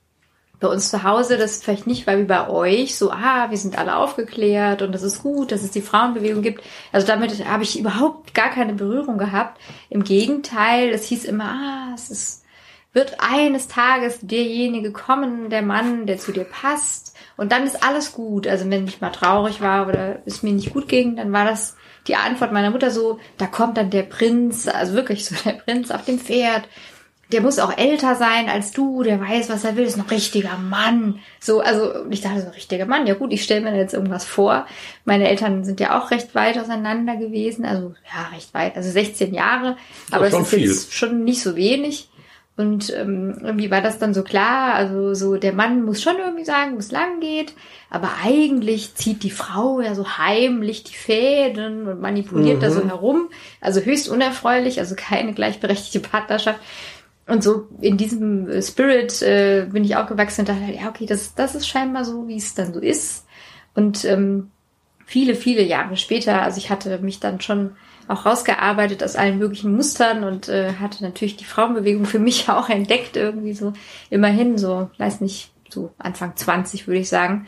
Bei 0.60 0.68
uns 0.68 0.90
zu 0.90 1.04
Hause, 1.04 1.36
das 1.36 1.52
ist 1.52 1.64
vielleicht 1.64 1.86
nicht, 1.86 2.06
weil 2.06 2.20
wie 2.20 2.24
bei 2.24 2.48
euch, 2.48 2.96
so, 2.96 3.12
ah, 3.12 3.48
wir 3.50 3.58
sind 3.58 3.78
alle 3.78 3.94
aufgeklärt 3.94 4.82
und 4.82 4.92
das 4.92 5.04
ist 5.04 5.22
gut, 5.22 5.52
dass 5.52 5.62
es 5.62 5.70
die 5.70 5.82
Frauenbewegung 5.82 6.42
gibt. 6.42 6.64
Also 6.90 7.06
damit 7.06 7.46
habe 7.46 7.62
ich 7.62 7.78
überhaupt 7.78 8.34
gar 8.34 8.50
keine 8.50 8.72
Berührung 8.72 9.18
gehabt. 9.18 9.60
Im 9.88 10.02
Gegenteil, 10.02 10.88
es 10.88 11.04
hieß 11.04 11.26
immer, 11.26 11.44
ah, 11.44 11.94
es 11.94 12.10
ist, 12.10 12.44
wird 12.92 13.16
eines 13.18 13.68
Tages 13.68 14.18
derjenige 14.22 14.92
kommen, 14.92 15.50
der 15.50 15.62
Mann, 15.62 16.06
der 16.06 16.18
zu 16.18 16.32
dir 16.32 16.44
passt. 16.44 17.14
Und 17.36 17.52
dann 17.52 17.64
ist 17.64 17.84
alles 17.84 18.12
gut. 18.12 18.46
Also 18.46 18.68
wenn 18.70 18.86
ich 18.86 19.00
mal 19.00 19.10
traurig 19.10 19.60
war 19.60 19.86
oder 19.88 20.20
es 20.26 20.42
mir 20.42 20.52
nicht 20.52 20.72
gut 20.72 20.88
ging, 20.88 21.16
dann 21.16 21.32
war 21.32 21.44
das 21.44 21.76
die 22.06 22.16
Antwort 22.16 22.52
meiner 22.52 22.70
Mutter 22.70 22.90
so, 22.90 23.18
da 23.36 23.46
kommt 23.46 23.76
dann 23.76 23.90
der 23.90 24.02
Prinz, 24.02 24.66
also 24.66 24.94
wirklich 24.94 25.26
so 25.26 25.34
der 25.44 25.52
Prinz 25.52 25.90
auf 25.90 26.04
dem 26.04 26.18
Pferd. 26.18 26.66
Der 27.30 27.42
muss 27.42 27.58
auch 27.58 27.76
älter 27.76 28.14
sein 28.14 28.48
als 28.48 28.72
du, 28.72 29.02
der 29.02 29.20
weiß, 29.20 29.50
was 29.50 29.62
er 29.62 29.76
will, 29.76 29.84
ist 29.84 29.98
noch 29.98 30.10
richtiger 30.10 30.56
Mann. 30.56 31.18
So, 31.38 31.60
also 31.60 32.06
ich 32.08 32.22
dachte 32.22 32.40
so, 32.40 32.48
richtiger 32.48 32.86
Mann, 32.86 33.06
ja 33.06 33.12
gut, 33.12 33.34
ich 33.34 33.44
stelle 33.44 33.60
mir 33.60 33.76
jetzt 33.76 33.92
irgendwas 33.92 34.24
vor. 34.24 34.66
Meine 35.04 35.28
Eltern 35.28 35.62
sind 35.62 35.78
ja 35.78 36.00
auch 36.00 36.10
recht 36.10 36.34
weit 36.34 36.58
auseinander 36.58 37.16
gewesen, 37.16 37.66
also 37.66 37.94
ja, 38.10 38.34
recht 38.34 38.54
weit, 38.54 38.76
also 38.76 38.90
16 38.90 39.34
Jahre, 39.34 39.76
aber 40.10 40.24
Ja, 40.24 40.30
das 40.30 40.40
ist 40.40 40.48
viel. 40.48 40.66
jetzt 40.70 40.94
schon 40.94 41.24
nicht 41.24 41.42
so 41.42 41.54
wenig. 41.54 42.07
Und 42.58 42.92
ähm, 42.92 43.38
irgendwie 43.40 43.70
war 43.70 43.80
das 43.80 44.00
dann 44.00 44.12
so 44.12 44.24
klar, 44.24 44.74
also 44.74 45.14
so 45.14 45.36
der 45.36 45.52
Mann 45.52 45.84
muss 45.84 46.02
schon 46.02 46.18
irgendwie 46.18 46.44
sagen, 46.44 46.74
wo 46.74 46.78
es 46.78 46.90
lang 46.90 47.20
geht, 47.20 47.54
aber 47.88 48.10
eigentlich 48.24 48.96
zieht 48.96 49.22
die 49.22 49.30
Frau 49.30 49.80
ja 49.80 49.94
so 49.94 50.18
heimlich 50.18 50.82
die 50.82 50.96
Fäden 50.96 51.86
und 51.86 52.00
manipuliert 52.00 52.60
da 52.60 52.72
so 52.72 52.84
herum, 52.84 53.28
also 53.60 53.80
höchst 53.80 54.08
unerfreulich, 54.08 54.80
also 54.80 54.96
keine 54.96 55.34
gleichberechtigte 55.34 56.00
Partnerschaft. 56.00 56.58
Und 57.28 57.44
so 57.44 57.68
in 57.80 57.96
diesem 57.96 58.48
äh, 58.48 58.60
Spirit 58.60 59.22
äh, 59.22 59.68
bin 59.70 59.84
ich 59.84 59.94
auch 59.94 60.08
gewachsen 60.08 60.40
und 60.40 60.48
dachte, 60.48 60.66
halt, 60.66 60.80
ja, 60.80 60.88
okay, 60.88 61.06
das, 61.06 61.36
das 61.36 61.54
ist 61.54 61.68
scheinbar 61.68 62.04
so, 62.04 62.26
wie 62.26 62.38
es 62.38 62.54
dann 62.54 62.74
so 62.74 62.80
ist. 62.80 63.24
Und 63.76 64.04
ähm, 64.04 64.50
viele, 65.06 65.36
viele 65.36 65.62
Jahre 65.62 65.96
später, 65.96 66.42
also 66.42 66.58
ich 66.58 66.70
hatte 66.70 66.98
mich 66.98 67.20
dann 67.20 67.40
schon 67.40 67.76
auch 68.08 68.26
rausgearbeitet 68.26 69.04
aus 69.04 69.16
allen 69.16 69.38
möglichen 69.38 69.74
Mustern 69.76 70.24
und 70.24 70.48
äh, 70.48 70.72
hatte 70.80 71.04
natürlich 71.04 71.36
die 71.36 71.44
Frauenbewegung 71.44 72.06
für 72.06 72.18
mich 72.18 72.48
auch 72.48 72.68
entdeckt, 72.68 73.16
irgendwie 73.16 73.52
so 73.52 73.72
immerhin 74.10 74.58
so, 74.58 74.90
weiß 74.98 75.20
nicht, 75.20 75.50
so 75.68 75.92
Anfang 75.98 76.34
20 76.34 76.86
würde 76.86 77.00
ich 77.00 77.08
sagen. 77.08 77.46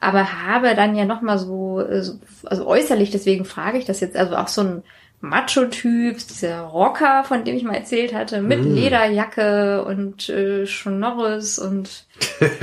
Aber 0.00 0.44
habe 0.44 0.74
dann 0.74 0.96
ja 0.96 1.04
nochmal 1.04 1.38
so, 1.38 1.80
äh, 1.80 2.02
so, 2.02 2.18
also 2.44 2.66
äußerlich, 2.66 3.10
deswegen 3.10 3.44
frage 3.44 3.78
ich 3.78 3.84
das 3.84 4.00
jetzt, 4.00 4.16
also 4.16 4.36
auch 4.36 4.48
so 4.48 4.62
ein 4.62 4.82
Macho-Typ, 5.20 6.18
dieser 6.18 6.60
Rocker, 6.60 7.24
von 7.24 7.44
dem 7.44 7.56
ich 7.56 7.62
mal 7.62 7.74
erzählt 7.74 8.12
hatte, 8.12 8.42
mit 8.42 8.62
Lederjacke 8.62 9.84
und 9.84 10.28
äh, 10.28 10.66
Schnorres 10.66 11.58
und 11.58 12.04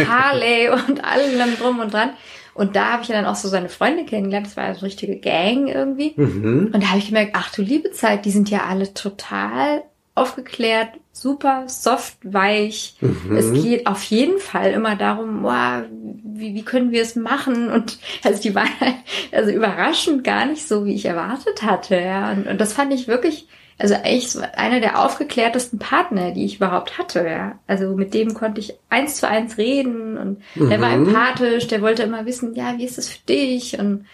Harley 0.07 0.69
und 0.87 1.03
allem 1.03 1.57
drum 1.57 1.79
und 1.79 1.93
dran. 1.93 2.11
Und 2.53 2.75
da 2.75 2.93
habe 2.93 3.03
ich 3.03 3.09
ja 3.09 3.15
dann 3.15 3.25
auch 3.25 3.35
so 3.35 3.47
seine 3.47 3.69
Freunde 3.69 4.05
kennengelernt. 4.05 4.47
Das 4.47 4.57
war 4.57 4.65
ja 4.65 4.73
so 4.73 4.79
eine 4.79 4.87
richtige 4.87 5.17
Gang 5.17 5.67
irgendwie. 5.67 6.13
Und 6.73 6.81
da 6.81 6.87
habe 6.87 6.99
ich 6.99 7.07
gemerkt, 7.07 7.31
ach 7.35 7.51
du 7.53 7.61
liebe 7.61 7.91
Zeit, 7.91 8.25
die 8.25 8.31
sind 8.31 8.49
ja 8.49 8.65
alle 8.65 8.93
total 8.93 9.83
aufgeklärt, 10.13 10.89
super 11.13 11.63
soft, 11.67 12.17
weich. 12.23 12.95
Es 13.35 13.53
geht 13.53 13.87
auf 13.87 14.03
jeden 14.03 14.39
Fall 14.39 14.71
immer 14.71 14.95
darum, 14.95 15.43
wow, 15.43 15.83
wie, 16.23 16.53
wie 16.53 16.63
können 16.63 16.91
wir 16.91 17.01
es 17.01 17.15
machen? 17.15 17.69
Und 17.69 17.99
also 18.23 18.41
die 18.41 18.53
waren 18.53 18.79
halt, 18.79 18.95
also 19.31 19.51
überraschend 19.51 20.23
gar 20.23 20.45
nicht 20.45 20.67
so, 20.67 20.85
wie 20.85 20.95
ich 20.95 21.05
erwartet 21.05 21.63
hatte. 21.63 21.95
Ja. 21.99 22.31
Und, 22.31 22.47
und 22.47 22.59
das 22.59 22.73
fand 22.73 22.93
ich 22.93 23.07
wirklich 23.07 23.47
also 23.81 23.95
eigentlich 23.95 24.31
so 24.31 24.41
einer 24.55 24.79
der 24.79 25.03
aufgeklärtesten 25.03 25.79
Partner, 25.79 26.31
die 26.31 26.45
ich 26.45 26.57
überhaupt 26.57 26.97
hatte, 26.99 27.27
ja. 27.27 27.59
Also 27.65 27.95
mit 27.95 28.13
dem 28.13 28.33
konnte 28.35 28.61
ich 28.61 28.75
eins 28.89 29.15
zu 29.15 29.27
eins 29.27 29.57
reden 29.57 30.17
und 30.17 30.41
der 30.55 30.79
war 30.79 30.95
Mhm. 30.95 31.07
empathisch, 31.07 31.67
der 31.67 31.81
wollte 31.81 32.03
immer 32.03 32.25
wissen, 32.25 32.53
ja, 32.53 32.77
wie 32.77 32.85
ist 32.85 32.97
das 32.99 33.09
für 33.09 33.25
dich? 33.27 33.79
Und 33.79 34.05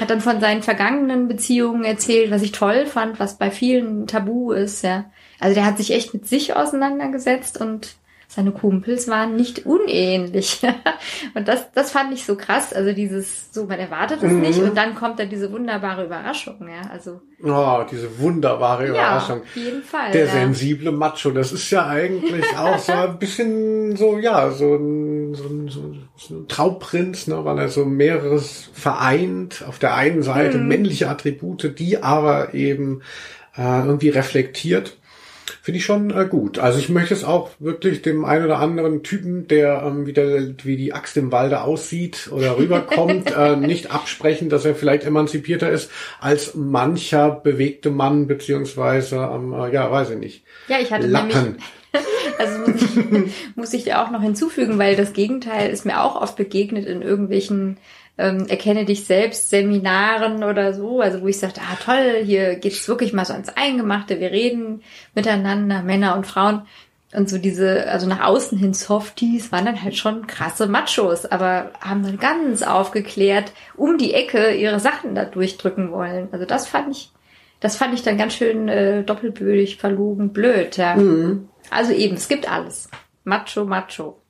hat 0.00 0.10
dann 0.10 0.20
von 0.20 0.40
seinen 0.40 0.62
vergangenen 0.64 1.28
Beziehungen 1.28 1.84
erzählt, 1.84 2.32
was 2.32 2.42
ich 2.42 2.50
toll 2.50 2.86
fand, 2.86 3.20
was 3.20 3.38
bei 3.38 3.52
vielen 3.52 4.08
tabu 4.08 4.50
ist, 4.52 4.82
ja. 4.82 5.04
Also 5.38 5.54
der 5.54 5.64
hat 5.66 5.76
sich 5.78 5.92
echt 5.92 6.12
mit 6.12 6.26
sich 6.26 6.56
auseinandergesetzt 6.56 7.60
und 7.60 7.94
seine 8.28 8.50
Kumpels 8.52 9.06
waren 9.08 9.36
nicht 9.36 9.64
unähnlich. 9.66 10.60
und 11.34 11.46
das, 11.48 11.70
das 11.72 11.90
fand 11.92 12.12
ich 12.12 12.24
so 12.24 12.36
krass. 12.36 12.72
Also 12.72 12.92
dieses, 12.92 13.52
so, 13.52 13.66
man 13.66 13.78
erwartet 13.78 14.22
es 14.22 14.32
Mhm. 14.32 14.40
nicht 14.40 14.58
und 14.60 14.76
dann 14.76 14.94
kommt 14.94 15.18
da 15.18 15.24
diese 15.24 15.52
wunderbare 15.52 16.04
Überraschung, 16.06 16.56
ja. 16.68 16.88
Also, 16.90 17.20
Oh, 17.42 17.84
diese 17.90 18.18
wunderbare 18.18 18.86
Überraschung. 18.88 19.38
ja, 19.38 19.42
auf 19.42 19.56
jeden 19.56 19.82
Fall. 19.82 20.10
Der 20.12 20.24
ja. 20.26 20.32
sensible 20.32 20.92
Macho, 20.92 21.30
das 21.30 21.52
ist 21.52 21.70
ja 21.70 21.86
eigentlich 21.86 22.44
auch 22.56 22.78
so 22.78 22.92
ein 22.92 23.18
bisschen 23.18 23.96
so, 23.96 24.18
ja, 24.18 24.50
so 24.50 24.74
ein, 24.76 25.34
so 25.34 25.44
ein, 25.44 25.68
so 26.16 26.34
ein, 26.36 26.48
Trauprinz, 26.48 27.26
ne, 27.26 27.44
weil 27.44 27.58
er 27.58 27.68
so 27.68 27.84
mehreres 27.84 28.70
vereint. 28.72 29.64
Auf 29.68 29.78
der 29.78 29.94
einen 29.94 30.22
Seite 30.22 30.58
Mhm. 30.58 30.68
männliche 30.68 31.08
Attribute, 31.08 31.78
die 31.78 32.02
aber 32.02 32.54
eben 32.54 33.02
äh, 33.56 33.80
irgendwie 33.84 34.08
reflektiert. 34.08 34.96
Finde 35.64 35.78
ich 35.78 35.86
schon 35.86 36.10
äh, 36.10 36.26
gut. 36.28 36.58
Also 36.58 36.78
ich 36.78 36.90
möchte 36.90 37.14
es 37.14 37.24
auch 37.24 37.48
wirklich 37.58 38.02
dem 38.02 38.26
einen 38.26 38.44
oder 38.44 38.58
anderen 38.58 39.02
Typen, 39.02 39.48
der 39.48 39.82
ähm, 39.82 40.04
wieder 40.04 40.26
wie 40.62 40.76
die 40.76 40.92
Axt 40.92 41.16
im 41.16 41.32
Walde 41.32 41.62
aussieht 41.62 42.28
oder 42.30 42.58
rüberkommt, 42.58 43.34
äh, 43.34 43.56
nicht 43.56 43.90
absprechen, 43.90 44.50
dass 44.50 44.66
er 44.66 44.74
vielleicht 44.74 45.04
emanzipierter 45.04 45.70
ist 45.70 45.90
als 46.20 46.54
mancher 46.54 47.30
bewegte 47.30 47.88
Mann 47.88 48.26
beziehungsweise, 48.26 49.16
ähm, 49.16 49.54
äh, 49.54 49.72
ja, 49.72 49.90
weiß 49.90 50.10
ich 50.10 50.18
nicht. 50.18 50.44
Ja, 50.68 50.80
ich 50.80 50.92
hatte 50.92 51.08
nämlich, 51.08 51.34
Lappen. 51.34 51.56
also 52.38 52.70
muss 52.70 52.82
ich, 52.82 53.32
muss 53.56 53.72
ich 53.72 53.84
dir 53.84 54.02
auch 54.02 54.10
noch 54.10 54.20
hinzufügen, 54.20 54.78
weil 54.78 54.96
das 54.96 55.14
Gegenteil 55.14 55.70
ist 55.70 55.86
mir 55.86 56.02
auch 56.02 56.20
oft 56.20 56.36
begegnet 56.36 56.84
in 56.84 57.00
irgendwelchen 57.00 57.78
ähm, 58.16 58.46
Erkenne 58.46 58.84
dich 58.84 59.06
selbst 59.06 59.50
Seminaren 59.50 60.44
oder 60.44 60.72
so, 60.72 61.00
also 61.00 61.22
wo 61.22 61.26
ich 61.26 61.38
sagte, 61.38 61.60
ah 61.62 61.76
toll, 61.84 62.22
hier 62.24 62.54
geht's 62.56 62.86
wirklich 62.86 63.12
mal 63.12 63.24
so 63.24 63.32
ans 63.32 63.48
Eingemachte, 63.48 64.20
wir 64.20 64.30
reden 64.30 64.82
miteinander, 65.14 65.82
Männer 65.82 66.16
und 66.16 66.26
Frauen. 66.26 66.62
Und 67.12 67.28
so 67.28 67.38
diese, 67.38 67.88
also 67.88 68.08
nach 68.08 68.24
außen 68.24 68.58
hin 68.58 68.74
Softies 68.74 69.52
waren 69.52 69.66
dann 69.66 69.82
halt 69.82 69.96
schon 69.96 70.26
krasse 70.26 70.66
Machos, 70.66 71.26
aber 71.26 71.70
haben 71.80 72.02
dann 72.02 72.18
ganz 72.18 72.62
aufgeklärt 72.62 73.52
um 73.76 73.98
die 73.98 74.14
Ecke 74.14 74.52
ihre 74.52 74.80
Sachen 74.80 75.14
da 75.14 75.24
durchdrücken 75.24 75.92
wollen. 75.92 76.28
Also 76.32 76.44
das 76.44 76.66
fand 76.66 76.90
ich, 76.90 77.12
das 77.60 77.76
fand 77.76 77.94
ich 77.94 78.02
dann 78.02 78.18
ganz 78.18 78.34
schön 78.34 78.68
äh, 78.68 79.04
doppelbödig, 79.04 79.76
verlogen, 79.76 80.32
blöd, 80.32 80.76
ja. 80.76 80.96
Mhm. 80.96 81.48
Also 81.70 81.92
eben, 81.92 82.16
es 82.16 82.26
gibt 82.26 82.50
alles. 82.50 82.88
Macho, 83.22 83.64
Macho. 83.64 84.20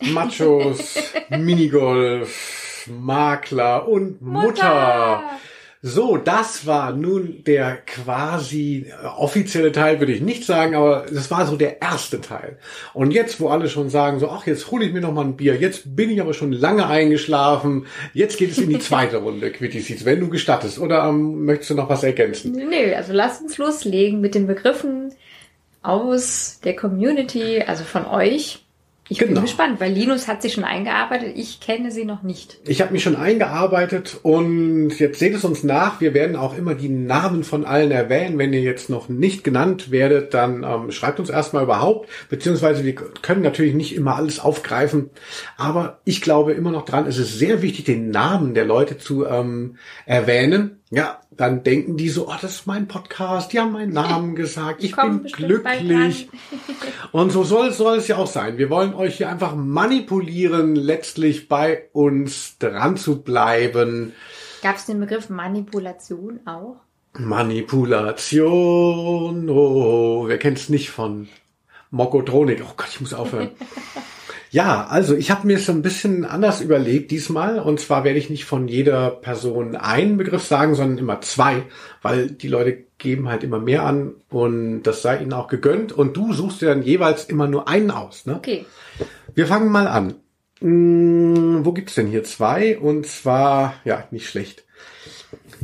Machos, 0.00 0.98
Minigolf, 1.30 2.61
Makler 2.88 3.88
und 3.88 4.22
Mutter. 4.22 5.22
So, 5.84 6.16
das 6.16 6.64
war 6.64 6.92
nun 6.92 7.42
der 7.44 7.76
quasi 7.84 8.86
offizielle 9.16 9.72
Teil, 9.72 9.98
würde 9.98 10.12
ich 10.12 10.20
nicht 10.20 10.44
sagen, 10.44 10.76
aber 10.76 11.06
das 11.12 11.28
war 11.32 11.44
so 11.44 11.56
der 11.56 11.82
erste 11.82 12.20
Teil. 12.20 12.56
Und 12.94 13.10
jetzt, 13.10 13.40
wo 13.40 13.48
alle 13.48 13.68
schon 13.68 13.90
sagen, 13.90 14.20
so, 14.20 14.28
ach, 14.30 14.46
jetzt 14.46 14.70
hole 14.70 14.84
ich 14.86 14.92
mir 14.92 15.00
noch 15.00 15.12
mal 15.12 15.24
ein 15.24 15.36
Bier, 15.36 15.56
jetzt 15.56 15.96
bin 15.96 16.08
ich 16.10 16.20
aber 16.20 16.34
schon 16.34 16.52
lange 16.52 16.86
eingeschlafen, 16.86 17.86
jetzt 18.14 18.38
geht 18.38 18.52
es 18.52 18.58
in 18.58 18.68
die 18.68 18.78
zweite 18.80 19.16
Runde, 19.16 19.50
Quittisis, 19.50 20.04
wenn 20.04 20.20
du 20.20 20.28
gestattest. 20.28 20.78
Oder 20.78 21.04
ähm, 21.08 21.44
möchtest 21.46 21.70
du 21.70 21.74
noch 21.74 21.88
was 21.88 22.04
ergänzen? 22.04 22.52
Nö, 22.52 22.94
also 22.94 23.12
lasst 23.12 23.42
uns 23.42 23.58
loslegen 23.58 24.20
mit 24.20 24.36
den 24.36 24.46
Begriffen 24.46 25.12
aus 25.82 26.60
der 26.62 26.76
Community, 26.76 27.60
also 27.66 27.82
von 27.82 28.06
euch. 28.06 28.61
Ich 29.12 29.18
Genau. 29.18 29.34
bin 29.34 29.42
gespannt, 29.42 29.78
weil 29.78 29.92
Linus 29.92 30.26
hat 30.26 30.40
sich 30.40 30.54
schon 30.54 30.64
eingearbeitet. 30.64 31.34
Ich 31.36 31.60
kenne 31.60 31.90
sie 31.90 32.06
noch 32.06 32.22
nicht. 32.22 32.58
Ich 32.66 32.80
habe 32.80 32.94
mich 32.94 33.02
schon 33.02 33.14
eingearbeitet 33.14 34.18
und 34.22 34.98
jetzt 34.98 35.18
seht 35.18 35.34
es 35.34 35.44
uns 35.44 35.62
nach. 35.64 36.00
Wir 36.00 36.14
werden 36.14 36.34
auch 36.34 36.56
immer 36.56 36.74
die 36.74 36.88
Namen 36.88 37.44
von 37.44 37.66
allen 37.66 37.90
erwähnen. 37.90 38.38
Wenn 38.38 38.54
ihr 38.54 38.62
jetzt 38.62 38.88
noch 38.88 39.10
nicht 39.10 39.44
genannt 39.44 39.90
werdet, 39.90 40.32
dann 40.32 40.64
ähm, 40.64 40.90
schreibt 40.92 41.20
uns 41.20 41.28
erstmal 41.28 41.64
überhaupt, 41.64 42.08
beziehungsweise 42.30 42.84
wir 42.86 42.94
können 42.94 43.42
natürlich 43.42 43.74
nicht 43.74 43.94
immer 43.94 44.16
alles 44.16 44.40
aufgreifen. 44.40 45.10
Aber 45.58 46.00
ich 46.06 46.22
glaube 46.22 46.52
immer 46.54 46.70
noch 46.70 46.86
dran, 46.86 47.06
es 47.06 47.18
ist 47.18 47.38
sehr 47.38 47.60
wichtig, 47.60 47.84
den 47.84 48.08
Namen 48.10 48.54
der 48.54 48.64
Leute 48.64 48.96
zu 48.96 49.26
ähm, 49.26 49.76
erwähnen. 50.06 50.80
Ja, 50.90 51.21
dann 51.36 51.62
denken 51.62 51.96
die 51.96 52.08
so, 52.08 52.26
oh, 52.28 52.34
das 52.40 52.56
ist 52.56 52.66
mein 52.66 52.88
Podcast, 52.88 53.52
die 53.52 53.60
haben 53.60 53.70
meinen 53.72 53.92
Namen 53.92 54.34
gesagt, 54.36 54.82
ich 54.84 54.92
Kommen 54.92 55.22
bin 55.22 55.32
glücklich. 55.32 56.28
Und 57.12 57.30
so 57.30 57.44
soll, 57.44 57.72
soll 57.72 57.98
es 57.98 58.08
ja 58.08 58.16
auch 58.16 58.26
sein. 58.26 58.56
Wir 58.58 58.68
wollen 58.70 58.94
euch 58.94 59.18
hier 59.18 59.28
einfach 59.28 59.54
manipulieren, 59.54 60.74
letztlich 60.76 61.48
bei 61.48 61.88
uns 61.92 62.58
dran 62.58 62.96
zu 62.96 63.20
bleiben. 63.22 64.12
Gab 64.62 64.76
es 64.76 64.86
den 64.86 65.00
Begriff 65.00 65.28
Manipulation 65.28 66.40
auch? 66.46 66.76
Manipulation, 67.18 69.50
oh, 69.50 70.28
wer 70.28 70.38
kennt's 70.38 70.70
nicht 70.70 70.90
von 70.90 71.28
Mokotronik? 71.90 72.62
Oh 72.64 72.72
Gott, 72.76 72.88
ich 72.90 73.00
muss 73.00 73.12
aufhören. 73.12 73.50
Ja, 74.52 74.86
also 74.86 75.16
ich 75.16 75.30
habe 75.30 75.46
mir 75.46 75.56
es 75.56 75.64
so 75.64 75.72
ein 75.72 75.80
bisschen 75.80 76.26
anders 76.26 76.60
überlegt 76.60 77.10
diesmal. 77.10 77.58
Und 77.58 77.80
zwar 77.80 78.04
werde 78.04 78.18
ich 78.18 78.28
nicht 78.28 78.44
von 78.44 78.68
jeder 78.68 79.10
Person 79.10 79.76
einen 79.76 80.18
Begriff 80.18 80.44
sagen, 80.44 80.74
sondern 80.74 80.98
immer 80.98 81.22
zwei, 81.22 81.62
weil 82.02 82.30
die 82.30 82.48
Leute 82.48 82.84
geben 82.98 83.30
halt 83.30 83.44
immer 83.44 83.58
mehr 83.58 83.82
an 83.84 84.12
und 84.28 84.82
das 84.82 85.00
sei 85.00 85.22
ihnen 85.22 85.32
auch 85.32 85.48
gegönnt. 85.48 85.92
Und 85.92 86.18
du 86.18 86.34
suchst 86.34 86.60
dir 86.60 86.66
dann 86.66 86.82
jeweils 86.82 87.24
immer 87.24 87.46
nur 87.46 87.66
einen 87.66 87.90
aus. 87.90 88.26
Ne? 88.26 88.36
Okay. 88.36 88.66
Wir 89.34 89.46
fangen 89.46 89.72
mal 89.72 89.88
an. 89.88 90.16
Hm, 90.60 91.64
wo 91.64 91.72
gibt's 91.72 91.94
denn 91.94 92.08
hier 92.08 92.22
zwei? 92.22 92.78
Und 92.78 93.06
zwar, 93.06 93.76
ja, 93.84 94.06
nicht 94.10 94.28
schlecht. 94.28 94.64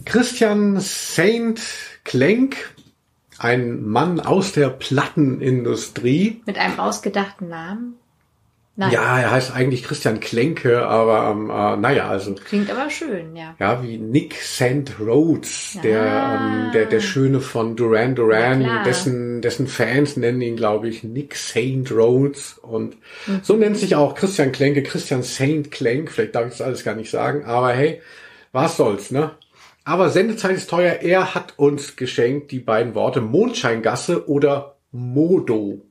Christian 0.06 0.80
Saint 0.80 1.60
Klenk, 2.04 2.56
ein 3.38 3.86
Mann 3.86 4.18
aus 4.18 4.52
der 4.52 4.70
Plattenindustrie. 4.70 6.40
Mit 6.46 6.56
einem 6.56 6.80
ausgedachten 6.80 7.50
Namen? 7.50 7.97
Nein. 8.80 8.92
Ja, 8.92 9.18
er 9.18 9.32
heißt 9.32 9.52
eigentlich 9.56 9.82
Christian 9.82 10.20
Klenke, 10.20 10.86
aber 10.86 11.32
ähm, 11.32 11.50
äh, 11.50 11.76
naja, 11.76 12.06
also 12.08 12.36
Klingt 12.36 12.70
aber 12.70 12.88
schön, 12.90 13.34
ja. 13.34 13.56
ja, 13.58 13.82
wie 13.82 13.98
Nick 13.98 14.34
St. 14.36 15.00
Rhodes, 15.00 15.76
der, 15.82 16.00
Ah. 16.00 16.34
ähm, 16.66 16.72
der, 16.72 16.86
der 16.86 17.00
Schöne 17.00 17.40
von 17.40 17.74
Duran 17.74 18.14
Duran, 18.14 18.60
klar. 18.62 18.84
dessen, 18.84 19.42
dessen 19.42 19.66
Fans 19.66 20.16
nennen 20.16 20.40
ihn, 20.40 20.54
glaube 20.54 20.88
ich, 20.88 21.02
Nick 21.02 21.34
St. 21.34 21.90
Rhodes. 21.90 22.56
Und 22.62 22.94
Mhm. 23.26 23.40
so 23.42 23.56
nennt 23.56 23.76
sich 23.78 23.96
auch 23.96 24.14
Christian 24.14 24.52
Klenke, 24.52 24.84
Christian 24.84 25.24
Saint 25.24 25.72
Klenk. 25.72 26.12
Vielleicht 26.12 26.36
darf 26.36 26.44
ich 26.44 26.52
das 26.58 26.62
alles 26.62 26.84
gar 26.84 26.94
nicht 26.94 27.10
sagen, 27.10 27.44
aber 27.46 27.72
hey, 27.72 28.00
was 28.52 28.76
soll's, 28.76 29.10
ne? 29.10 29.32
Aber 29.82 30.08
Sendezeit 30.10 30.54
ist 30.56 30.70
teuer. 30.70 30.98
Er 31.02 31.34
hat 31.34 31.54
uns 31.56 31.96
geschenkt 31.96 32.52
die 32.52 32.60
beiden 32.60 32.94
Worte 32.94 33.20
Mondscheingasse 33.22 34.28
oder 34.28 34.76
Modo. 34.92 35.82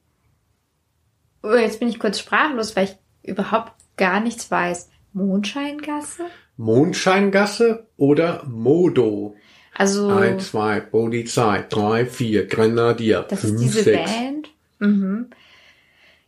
Jetzt 1.55 1.79
bin 1.79 1.89
ich 1.89 1.99
kurz 1.99 2.19
sprachlos, 2.19 2.75
weil 2.75 2.85
ich 2.85 2.97
überhaupt 3.29 3.73
gar 3.95 4.19
nichts 4.19 4.49
weiß. 4.49 4.89
Mondscheingasse? 5.13 6.25
Mondscheingasse 6.57 7.87
oder 7.97 8.43
Modo. 8.47 9.35
Also, 9.73 10.09
Eins, 10.09 10.49
zwei, 10.49 10.79
Polizei, 10.79 11.63
drei, 11.69 12.05
vier, 12.05 12.47
Grenadier, 12.47 13.25
das 13.29 13.41
fünf, 13.41 13.53
ist 13.53 13.61
diese 13.61 13.83
sechs. 13.83 14.11
Band? 14.11 14.49
Mhm. 14.79 15.27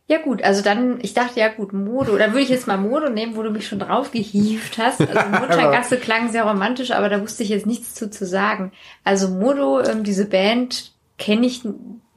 Ja 0.06 0.18
gut, 0.18 0.42
also 0.42 0.60
dann, 0.62 0.98
ich 1.02 1.14
dachte 1.14 1.38
ja 1.38 1.48
gut, 1.48 1.72
Modo, 1.72 2.16
dann 2.18 2.32
würde 2.32 2.42
ich 2.42 2.48
jetzt 2.48 2.66
mal 2.66 2.76
Modo 2.76 3.10
nehmen, 3.10 3.36
wo 3.36 3.44
du 3.44 3.50
mich 3.50 3.68
schon 3.68 3.78
drauf 3.78 4.10
gehievt 4.10 4.76
hast. 4.76 5.00
Also 5.00 5.30
Mondscheingasse 5.38 5.98
klang 5.98 6.32
sehr 6.32 6.42
romantisch, 6.44 6.90
aber 6.90 7.08
da 7.08 7.20
wusste 7.20 7.44
ich 7.44 7.48
jetzt 7.48 7.66
nichts 7.66 7.94
zu, 7.94 8.10
zu 8.10 8.26
sagen. 8.26 8.72
Also 9.04 9.28
Modo, 9.28 9.80
ähm, 9.80 10.02
diese 10.02 10.26
Band 10.26 10.92
kenne 11.16 11.46
ich 11.46 11.62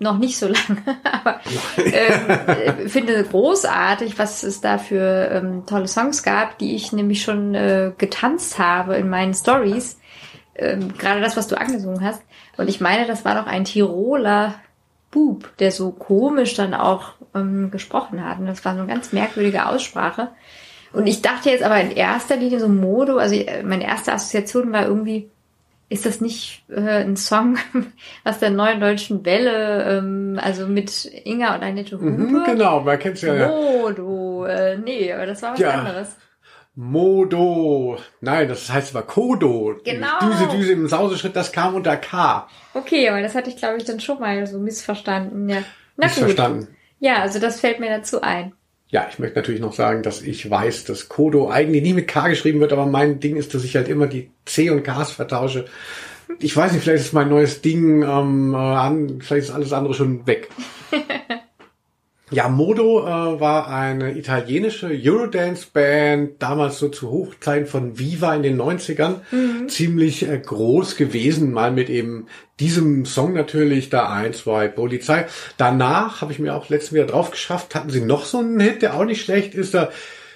noch 0.04 0.20
nicht 0.20 0.38
so 0.38 0.48
lange, 0.68 0.84
aber 1.04 1.40
ähm, 1.78 2.30
äh, 2.30 2.90
finde 2.90 3.24
großartig, 3.24 4.20
was 4.20 4.44
es 4.44 4.62
da 4.62 4.78
für 4.78 5.30
ähm, 5.32 5.66
tolle 5.66 5.88
Songs 5.88 6.22
gab, 6.22 6.60
die 6.60 6.76
ich 6.76 6.92
nämlich 6.92 7.24
schon 7.24 7.56
äh, 7.56 7.92
getanzt 7.98 8.60
habe 8.60 8.96
in 8.98 9.10
meinen 9.10 9.34
Stories. 9.34 10.00
Ähm, 10.56 10.96
Gerade 10.98 11.22
das, 11.22 11.36
was 11.36 11.48
du 11.48 11.60
angesungen 11.60 12.06
hast. 12.06 12.22
Und 12.58 12.70
ich 12.70 12.80
meine, 12.80 13.08
das 13.08 13.26
war 13.26 13.34
doch 13.34 13.48
ein 13.48 13.66
Tiroler 13.66 14.56
Bub, 15.10 15.56
der 15.58 15.72
so 15.72 15.92
komisch 15.92 16.56
dann 16.56 16.74
auch 16.74 17.14
ähm, 17.34 17.72
gesprochen 17.72 18.24
hat. 18.24 18.40
Und 18.40 18.48
das 18.48 18.64
war 18.66 18.74
so 18.74 18.80
eine 18.82 18.88
ganz 18.92 19.14
merkwürdige 19.14 19.68
Aussprache. 19.68 20.30
Und 20.92 21.08
ich 21.08 21.22
dachte 21.22 21.50
jetzt 21.50 21.64
aber 21.64 21.80
in 21.82 21.92
erster 21.92 22.36
Linie 22.36 22.60
so 22.60 22.70
Modo, 22.70 23.18
also 23.18 23.36
äh, 23.36 23.64
meine 23.64 23.86
erste 23.86 24.14
Assoziation 24.14 24.72
war 24.72 24.86
irgendwie, 24.86 25.32
ist 25.94 26.06
das 26.06 26.20
nicht 26.22 26.64
äh, 26.70 27.04
ein 27.04 27.16
Song 27.16 27.58
aus 28.26 28.40
der 28.40 28.50
neuen 28.50 28.80
deutschen 28.80 29.24
Welle, 29.26 29.84
ähm, 30.00 30.40
also 30.42 30.68
mit 30.68 31.06
Inga 31.06 31.56
und 31.56 31.64
Annette 31.64 31.96
Hupe? 31.96 32.06
Mhm, 32.10 32.44
genau, 32.46 32.82
man 32.82 32.98
kennt's 33.00 33.22
ja. 33.22 33.36
ja. 33.36 33.48
Modo, 33.48 34.46
äh, 34.46 34.78
nee, 34.78 35.14
aber 35.14 35.26
das 35.28 35.42
war 35.44 35.54
was 35.54 35.60
Ja. 35.60 35.72
anderes. 35.72 36.16
Modo. 36.76 37.98
Nein, 38.22 38.48
das 38.50 38.72
heißt 38.72 38.96
aber 38.96 39.06
Kodo. 39.06 39.76
Genau. 39.84 40.20
Düse, 40.24 40.48
Düse 40.48 40.72
im 40.72 40.88
Sauseschritt, 40.88 41.36
das 41.36 41.52
kam 41.52 41.76
unter 41.76 41.98
K. 41.98 42.48
Okay, 42.74 43.08
aber 43.10 43.22
das 43.22 43.36
hatte 43.36 43.52
ich, 43.52 43.58
glaube 43.58 43.78
ich, 43.78 43.86
dann 43.86 44.00
schon 44.00 44.20
mal 44.20 44.46
so 44.48 44.58
missverstanden. 44.58 45.48
Ja. 45.50 45.58
Na 45.98 46.08
gut. 46.08 46.16
Missverstanden. 46.18 46.68
Ja, 47.00 47.22
also 47.22 47.40
das 47.40 47.60
fällt 47.60 47.80
mir 47.80 47.90
dazu 47.90 48.22
ein. 48.22 48.54
Ja, 48.94 49.08
ich 49.10 49.18
möchte 49.18 49.40
natürlich 49.40 49.60
noch 49.60 49.74
sagen, 49.74 50.04
dass 50.04 50.22
ich 50.22 50.48
weiß, 50.48 50.86
dass 50.86 51.10
Kodo 51.10 51.50
eigentlich 51.50 51.82
nie 51.82 51.94
mit 51.94 52.08
K 52.08 52.28
geschrieben 52.28 52.60
wird, 52.60 52.72
aber 52.72 52.86
mein 52.86 53.20
Ding 53.20 53.38
ist, 53.38 53.56
dass 53.56 53.64
ich 53.64 53.76
halt 53.76 53.88
immer 53.88 54.06
die 54.06 54.30
C 54.46 54.70
und 54.70 54.84
Ks 54.84 55.10
vertausche. 55.10 55.66
Ich 56.40 56.56
weiß 56.56 56.72
nicht, 56.72 56.84
vielleicht 56.84 57.06
ist 57.06 57.14
mein 57.14 57.28
neues 57.28 57.62
Ding 57.62 58.04
ähm, 58.04 58.54
äh, 58.54 58.58
an, 58.58 59.20
vielleicht 59.20 59.48
ist 59.48 59.56
alles 59.56 59.74
andere 59.74 59.96
schon 59.96 60.28
weg. 60.28 60.50
Ja, 62.34 62.50
Modo 62.50 63.02
äh, 63.06 63.40
war 63.40 63.68
eine 63.68 64.18
italienische 64.18 64.88
Eurodance-Band, 64.88 66.42
damals 66.42 66.80
so 66.80 66.90
zu 66.90 67.10
Hochzeiten 67.12 67.68
von 67.68 68.00
Viva 68.00 68.34
in 68.36 68.44
den 68.44 68.60
90ern, 68.60 69.22
ziemlich 69.68 70.28
äh, 70.28 70.40
groß 70.40 70.96
gewesen, 70.96 71.52
mal 71.52 71.72
mit 71.72 71.90
eben 71.90 72.28
diesem 72.60 73.06
Song 73.06 73.34
natürlich, 73.34 73.90
da 73.90 74.12
ein, 74.12 74.34
zwei, 74.34 74.68
Polizei. 74.68 75.26
Danach 75.58 76.22
habe 76.22 76.32
ich 76.32 76.40
mir 76.40 76.56
auch 76.56 76.70
letztens 76.70 76.94
wieder 76.94 77.06
drauf 77.06 77.32
geschafft, 77.32 77.76
hatten 77.76 77.90
sie 77.90 78.02
noch 78.02 78.26
so 78.26 78.40
einen 78.40 78.60
Hit, 78.60 78.82
der 78.82 78.96
auch 78.96 79.06
nicht 79.06 79.24
schlecht 79.24 79.54
ist, 79.56 79.74
da 79.74 79.90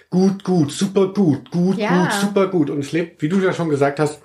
gut, 0.09 0.43
gut, 0.43 0.71
super 0.71 1.07
gut, 1.13 1.51
gut, 1.51 1.77
Ja. 1.77 2.03
gut, 2.03 2.13
super 2.13 2.47
gut. 2.47 2.69
Und 2.69 2.79
es 2.79 2.91
lebt, 2.91 3.21
wie 3.21 3.29
du 3.29 3.39
ja 3.39 3.53
schon 3.53 3.69
gesagt 3.69 3.99
hast, 3.99 4.21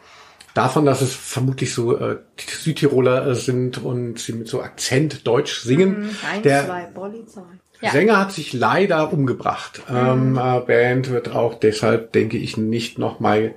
davon, 0.55 0.85
dass 0.85 1.01
es 1.01 1.15
vermutlich 1.15 1.73
so 1.75 1.97
äh, 1.99 2.19
Südtiroler 2.39 3.27
äh, 3.27 3.35
sind 3.35 3.83
und 3.83 4.19
sie 4.19 4.33
mit 4.35 4.49
so 4.49 4.63
Akzent 4.63 5.27
Deutsch 5.27 5.61
singen. 5.61 6.11
Eins, 6.31 6.43
Der 6.43 6.67
zwei, 6.67 6.83
Polizei. 6.85 7.41
Ja. 7.83 7.91
Sänger 7.91 8.19
hat 8.19 8.33
sich 8.33 8.53
leider 8.53 9.13
umgebracht. 9.13 9.83
Ähm, 9.91 10.39
äh, 10.39 10.61
Band 10.61 11.11
wird 11.11 11.35
auch 11.35 11.55
deshalb, 11.55 12.13
denke 12.13 12.39
ich, 12.39 12.57
nicht 12.57 12.99
nochmal 12.99 13.55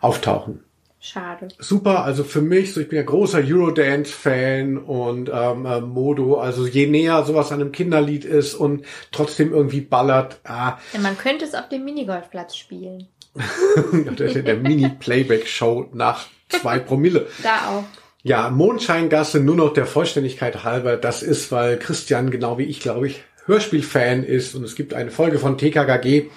auftauchen. 0.00 0.64
Schade. 1.02 1.48
Super, 1.58 2.04
also 2.04 2.24
für 2.24 2.42
mich, 2.42 2.74
so 2.74 2.80
ich 2.80 2.88
bin 2.88 2.98
ja 2.98 3.04
großer 3.04 3.38
Eurodance-Fan 3.42 4.76
und 4.76 5.30
ähm, 5.32 5.64
äh, 5.64 5.80
Modo, 5.80 6.38
also 6.38 6.66
je 6.66 6.86
näher 6.88 7.24
sowas 7.24 7.52
an 7.52 7.60
einem 7.60 7.72
Kinderlied 7.72 8.26
ist 8.26 8.54
und 8.54 8.84
trotzdem 9.10 9.52
irgendwie 9.52 9.80
ballert, 9.80 10.40
ah, 10.44 10.76
Ja, 10.92 11.00
man 11.00 11.16
könnte 11.16 11.46
es 11.46 11.54
auf 11.54 11.70
dem 11.70 11.86
Minigolfplatz 11.86 12.54
spielen. 12.54 13.08
das 13.34 14.20
ist 14.20 14.36
ja 14.36 14.42
der 14.42 14.56
Mini-Playback-Show 14.56 15.88
nach 15.94 16.26
zwei 16.48 16.78
Promille. 16.78 17.28
Da 17.42 17.70
auch. 17.70 17.84
Ja, 18.22 18.50
Mondscheingasse, 18.50 19.40
nur 19.40 19.56
noch 19.56 19.72
der 19.72 19.86
Vollständigkeit 19.86 20.64
halber, 20.64 20.98
das 20.98 21.22
ist, 21.22 21.50
weil 21.50 21.78
Christian, 21.78 22.30
genau 22.30 22.58
wie 22.58 22.64
ich, 22.64 22.80
glaube 22.80 23.06
ich, 23.06 23.22
Hörspielfan 23.46 24.24
ist 24.24 24.54
und 24.54 24.64
es 24.64 24.74
gibt 24.74 24.94
eine 24.94 25.10
Folge 25.10 25.38
von 25.38 25.58
TKKG, 25.58 26.30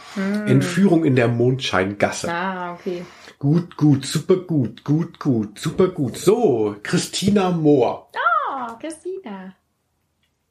Entführung 0.47 1.05
in 1.05 1.15
der 1.15 1.27
Mondscheingasse. 1.27 2.31
Ah, 2.31 2.73
okay. 2.73 3.05
Gut, 3.39 3.75
gut, 3.77 4.05
super 4.05 4.37
gut, 4.37 4.83
gut, 4.83 5.19
gut, 5.19 5.59
super 5.59 5.89
gut. 5.89 6.17
So, 6.17 6.75
Christina 6.81 7.51
Mohr. 7.51 8.09
Oh, 8.15 8.73
Christina. 8.79 9.55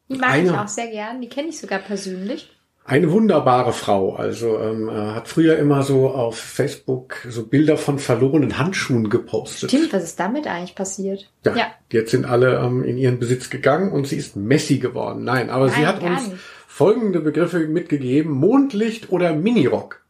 Die 0.09 0.18
mag 0.18 0.30
Eine- 0.30 0.50
ich 0.50 0.55
auch 0.55 0.68
sehr 0.68 0.88
gern. 0.90 1.20
Die 1.20 1.28
kenne 1.28 1.48
ich 1.48 1.59
sogar 1.59 1.78
persönlich. 1.78 2.50
Eine 2.85 3.12
wunderbare 3.12 3.72
Frau. 3.72 4.14
Also 4.16 4.59
ähm, 4.59 4.89
äh, 4.89 4.93
hat 4.93 5.28
früher 5.28 5.57
immer 5.59 5.83
so 5.83 6.11
auf 6.11 6.37
Facebook 6.39 7.16
so 7.28 7.47
Bilder 7.47 7.76
von 7.76 7.99
verlorenen 7.99 8.59
Handschuhen 8.59 9.09
gepostet. 9.09 9.70
Stimmt, 9.70 9.93
was 9.93 10.03
ist 10.03 10.18
damit 10.18 10.47
eigentlich 10.47 10.74
passiert? 10.74 11.30
Ja, 11.45 11.57
Ja. 11.57 11.66
Jetzt 11.93 12.11
sind 12.11 12.24
alle 12.24 12.59
ähm, 12.59 12.83
in 12.85 12.99
ihren 12.99 13.18
Besitz 13.18 13.51
gegangen 13.51 13.93
und 13.93 14.07
sie 14.09 14.16
ist 14.16 14.35
Messi 14.37 14.78
geworden. 14.78 15.24
Nein, 15.24 15.51
aber 15.51 15.68
sie 15.68 15.80
Nein, 15.80 15.87
hat 15.89 16.01
gar 16.01 16.11
uns 16.11 16.28
nicht. 16.28 16.41
folgende 16.66 17.20
Begriffe 17.20 17.61
mitgegeben. 17.61 18.33
Mondlicht 18.33 19.11
oder 19.12 19.33
Minirock. 19.35 20.01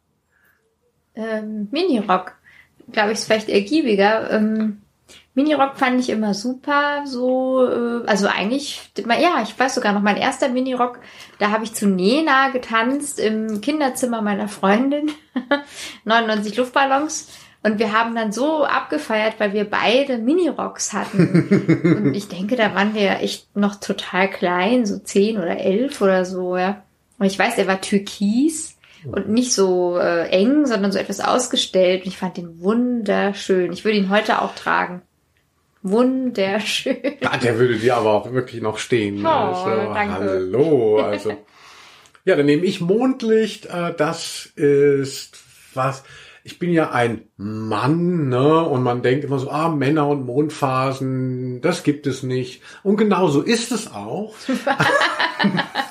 Ähm, 1.14 1.68
Minirock. 1.70 2.32
Glaube 2.90 3.12
ich, 3.12 3.18
ist 3.18 3.24
vielleicht 3.26 3.48
ergiebiger. 3.48 4.30
Ähm, 4.30 4.81
Minirock 5.34 5.78
fand 5.78 5.98
ich 5.98 6.10
immer 6.10 6.34
super, 6.34 7.06
so, 7.06 7.66
äh, 7.66 8.06
also 8.06 8.26
eigentlich, 8.26 8.92
ja, 8.98 9.42
ich 9.42 9.58
weiß 9.58 9.74
sogar 9.74 9.94
noch, 9.94 10.02
mein 10.02 10.18
erster 10.18 10.50
Minirock, 10.50 10.98
da 11.38 11.50
habe 11.50 11.64
ich 11.64 11.74
zu 11.74 11.86
Nena 11.86 12.50
getanzt 12.50 13.18
im 13.18 13.60
Kinderzimmer 13.62 14.20
meiner 14.20 14.48
Freundin, 14.48 15.10
99 16.04 16.56
Luftballons, 16.56 17.28
und 17.62 17.78
wir 17.78 17.92
haben 17.92 18.14
dann 18.14 18.32
so 18.32 18.64
abgefeiert, 18.64 19.34
weil 19.38 19.52
wir 19.52 19.64
beide 19.64 20.18
Minirocks 20.18 20.92
hatten. 20.92 21.94
und 22.06 22.14
ich 22.14 22.26
denke, 22.28 22.56
da 22.56 22.74
waren 22.74 22.94
wir 22.94 23.20
echt 23.20 23.54
noch 23.56 23.76
total 23.76 24.28
klein, 24.28 24.84
so 24.84 24.98
10 24.98 25.38
oder 25.38 25.58
11 25.58 26.00
oder 26.00 26.24
so, 26.24 26.56
ja. 26.56 26.82
Und 27.18 27.26
ich 27.26 27.38
weiß, 27.38 27.58
er 27.58 27.68
war 27.68 27.80
türkis 27.80 28.76
und 29.04 29.28
nicht 29.28 29.52
so 29.52 29.96
äh, 29.96 30.28
eng, 30.30 30.66
sondern 30.66 30.90
so 30.90 30.98
etwas 30.98 31.20
ausgestellt. 31.20 32.02
Und 32.02 32.08
ich 32.08 32.18
fand 32.18 32.36
den 32.36 32.60
wunderschön. 32.60 33.72
Ich 33.72 33.84
würde 33.84 33.98
ihn 33.98 34.10
heute 34.10 34.42
auch 34.42 34.56
tragen. 34.56 35.02
Wunderschön. 35.82 36.96
Ja, 37.20 37.36
der 37.36 37.58
würde 37.58 37.76
dir 37.76 37.96
aber 37.96 38.12
auch 38.12 38.32
wirklich 38.32 38.62
noch 38.62 38.78
stehen. 38.78 39.24
Oh, 39.24 39.28
also, 39.28 39.92
danke. 39.92 40.14
Hallo. 40.14 40.98
Also. 40.98 41.30
ja, 42.24 42.36
dann 42.36 42.46
nehme 42.46 42.64
ich 42.64 42.80
Mondlicht. 42.80 43.66
Äh, 43.66 43.92
das 43.96 44.46
ist 44.54 45.38
was. 45.74 46.04
Ich 46.44 46.58
bin 46.58 46.72
ja 46.72 46.90
ein 46.90 47.22
Mann, 47.36 48.28
ne? 48.28 48.64
Und 48.64 48.82
man 48.82 49.02
denkt 49.02 49.24
immer 49.24 49.38
so, 49.38 49.50
ah, 49.50 49.68
Männer 49.68 50.08
und 50.08 50.26
Mondphasen, 50.26 51.60
das 51.60 51.84
gibt 51.84 52.06
es 52.06 52.22
nicht. 52.22 52.62
Und 52.82 52.96
genau 52.96 53.28
so 53.28 53.42
ist 53.42 53.72
es 53.72 53.92
auch. 53.92 54.34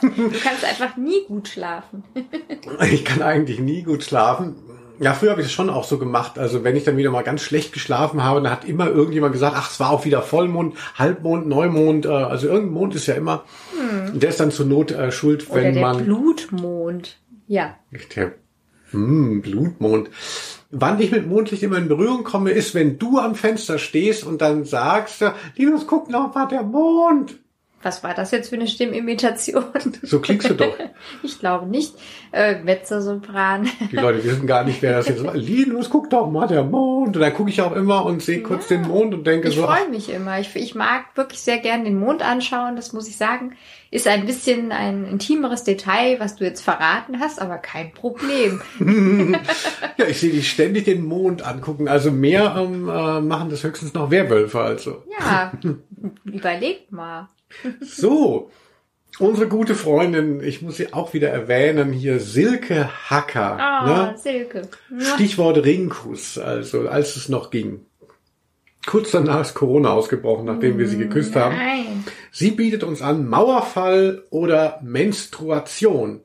Du 0.01 0.31
kannst 0.41 0.63
einfach 0.63 0.95
nie 0.97 1.25
gut 1.27 1.49
schlafen. 1.49 2.03
Ich 2.89 3.05
kann 3.05 3.21
eigentlich 3.21 3.59
nie 3.59 3.83
gut 3.83 4.03
schlafen. 4.03 4.55
Ja, 5.01 5.15
früher 5.15 5.31
habe 5.31 5.41
ich 5.41 5.47
das 5.47 5.53
schon 5.53 5.71
auch 5.71 5.83
so 5.83 5.97
gemacht. 5.97 6.37
Also 6.37 6.63
wenn 6.63 6.75
ich 6.75 6.83
dann 6.83 6.95
wieder 6.95 7.09
mal 7.09 7.23
ganz 7.23 7.41
schlecht 7.41 7.73
geschlafen 7.73 8.23
habe, 8.23 8.39
dann 8.39 8.51
hat 8.51 8.65
immer 8.65 8.87
irgendjemand 8.87 9.33
gesagt, 9.33 9.55
ach, 9.57 9.71
es 9.71 9.79
war 9.79 9.89
auch 9.89 10.05
wieder 10.05 10.21
Vollmond, 10.21 10.75
Halbmond, 10.93 11.47
Neumond. 11.47 12.05
Äh, 12.05 12.09
also 12.09 12.47
irgendein 12.47 12.73
Mond 12.73 12.93
ist 12.93 13.07
ja 13.07 13.15
immer. 13.15 13.43
Der 14.13 14.29
ist 14.29 14.39
dann 14.39 14.51
zur 14.51 14.67
Not 14.67 14.91
äh, 14.91 15.11
schuld, 15.11 15.49
Oder 15.49 15.63
wenn 15.63 15.73
der 15.73 15.81
man 15.81 16.05
Blutmond. 16.05 17.17
Ja. 17.47 17.77
der 18.15 18.33
hm, 18.91 19.41
Blutmond. 19.41 20.11
Wann 20.69 21.01
ich 21.01 21.11
mit 21.11 21.27
Mondlicht 21.27 21.63
immer 21.63 21.79
in 21.79 21.87
Berührung 21.87 22.23
komme, 22.23 22.51
ist, 22.51 22.75
wenn 22.75 22.99
du 22.99 23.17
am 23.17 23.33
Fenster 23.33 23.79
stehst 23.79 24.23
und 24.23 24.39
dann 24.39 24.65
sagst, 24.65 25.23
äh, 25.23 25.31
Linus, 25.55 25.87
guck 25.87 26.09
noch 26.09 26.35
mal, 26.35 26.45
der 26.45 26.61
Mond. 26.61 27.39
Was 27.83 28.03
war 28.03 28.13
das 28.13 28.31
jetzt 28.31 28.49
für 28.49 28.55
eine 28.55 28.67
Stimmimitation? 28.67 29.65
So 30.03 30.19
klingst 30.19 30.49
du 30.49 30.53
doch. 30.55 30.75
Ich 31.23 31.39
glaube 31.39 31.65
nicht. 31.65 31.95
Äh, 32.31 32.59
Mezzosopran. 32.61 33.67
Die 33.91 33.95
Leute 33.95 34.23
wissen 34.23 34.45
gar 34.45 34.63
nicht, 34.63 34.81
wer 34.81 34.93
das 34.93 35.07
jetzt 35.07 35.23
war. 35.23 35.35
Linus, 35.35 35.89
guck 35.89 36.09
doch 36.09 36.29
mal, 36.29 36.47
der 36.47 36.63
Mond. 36.63 37.15
Und 37.15 37.21
dann 37.21 37.33
gucke 37.33 37.49
ich 37.49 37.61
auch 37.61 37.75
immer 37.75 38.05
und 38.05 38.21
sehe 38.21 38.41
kurz 38.41 38.67
den 38.67 38.83
Mond 38.83 39.13
und 39.13 39.25
denke 39.25 39.49
Ich 39.49 39.55
so, 39.55 39.65
ach, 39.65 39.79
freue 39.79 39.89
mich 39.89 40.09
immer. 40.09 40.39
Ich, 40.39 40.55
ich 40.55 40.75
mag 40.75 41.05
wirklich 41.15 41.41
sehr 41.41 41.57
gern 41.57 41.83
den 41.83 41.99
Mond 41.99 42.21
anschauen, 42.21 42.75
das 42.75 42.93
muss 42.93 43.07
ich 43.07 43.17
sagen. 43.17 43.55
Ist 43.89 44.07
ein 44.07 44.25
bisschen 44.25 44.71
ein 44.71 45.05
intimeres 45.05 45.65
Detail, 45.65 46.19
was 46.19 46.37
du 46.37 46.45
jetzt 46.45 46.61
verraten 46.61 47.19
hast, 47.19 47.41
aber 47.41 47.57
kein 47.57 47.91
Problem. 47.91 48.61
ja, 49.97 50.05
ich 50.07 50.19
sehe 50.19 50.31
dich 50.31 50.49
ständig 50.49 50.85
den 50.85 51.05
Mond 51.05 51.45
angucken. 51.45 51.89
Also 51.89 52.09
mehr 52.09 52.55
ähm, 52.57 52.87
äh, 52.87 53.19
machen 53.19 53.49
das 53.49 53.63
höchstens 53.63 53.93
noch 53.93 54.09
Werwölfe. 54.09 54.61
Also. 54.61 55.03
Ja, 55.19 55.51
überlegt 56.23 56.91
mal. 56.93 57.27
So, 57.81 58.49
unsere 59.19 59.47
gute 59.47 59.75
Freundin, 59.75 60.41
ich 60.41 60.61
muss 60.61 60.77
sie 60.77 60.93
auch 60.93 61.13
wieder 61.13 61.29
erwähnen, 61.29 61.91
hier 61.93 62.19
Silke 62.19 62.89
Hacker. 63.09 63.57
Oh, 63.59 63.87
ne? 63.87 64.15
Silke. 64.17 64.63
Stichwort 64.99 65.63
Ringkuss, 65.63 66.37
also 66.37 66.87
als 66.87 67.15
es 67.15 67.29
noch 67.29 67.51
ging. 67.51 67.85
Kurz 68.85 69.11
danach 69.11 69.41
ist 69.41 69.53
Corona 69.53 69.91
ausgebrochen, 69.91 70.45
nachdem 70.45 70.79
wir 70.79 70.87
sie 70.87 70.97
geküsst 70.97 71.35
haben. 71.35 71.55
Nein. 71.55 72.03
Sie 72.31 72.51
bietet 72.51 72.83
uns 72.83 73.01
an 73.01 73.27
Mauerfall 73.27 74.23
oder 74.31 74.79
Menstruation. 74.81 76.21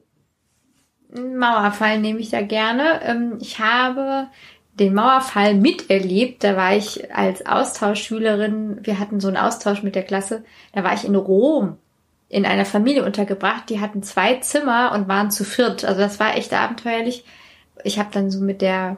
Mauerfall 1.12 2.00
nehme 2.00 2.20
ich 2.20 2.30
da 2.30 2.40
gerne. 2.42 3.00
Ähm, 3.04 3.38
Ich 3.40 3.58
habe 3.58 4.28
den 4.78 4.94
Mauerfall 4.94 5.54
miterlebt. 5.54 6.44
Da 6.44 6.56
war 6.56 6.76
ich 6.76 7.14
als 7.14 7.44
Austauschschülerin, 7.46 8.78
wir 8.82 8.98
hatten 8.98 9.20
so 9.20 9.28
einen 9.28 9.36
Austausch 9.36 9.82
mit 9.82 9.94
der 9.94 10.02
Klasse, 10.02 10.44
da 10.72 10.84
war 10.84 10.94
ich 10.94 11.04
in 11.04 11.14
Rom 11.14 11.78
in 12.28 12.44
einer 12.44 12.64
Familie 12.64 13.04
untergebracht. 13.04 13.70
Die 13.70 13.80
hatten 13.80 14.02
zwei 14.02 14.34
Zimmer 14.36 14.92
und 14.92 15.08
waren 15.08 15.30
zu 15.30 15.44
viert. 15.44 15.84
Also 15.84 16.00
das 16.00 16.18
war 16.18 16.36
echt 16.36 16.52
abenteuerlich. 16.52 17.24
Ich 17.84 17.98
habe 17.98 18.08
dann 18.12 18.30
so 18.30 18.40
mit 18.40 18.62
der 18.62 18.96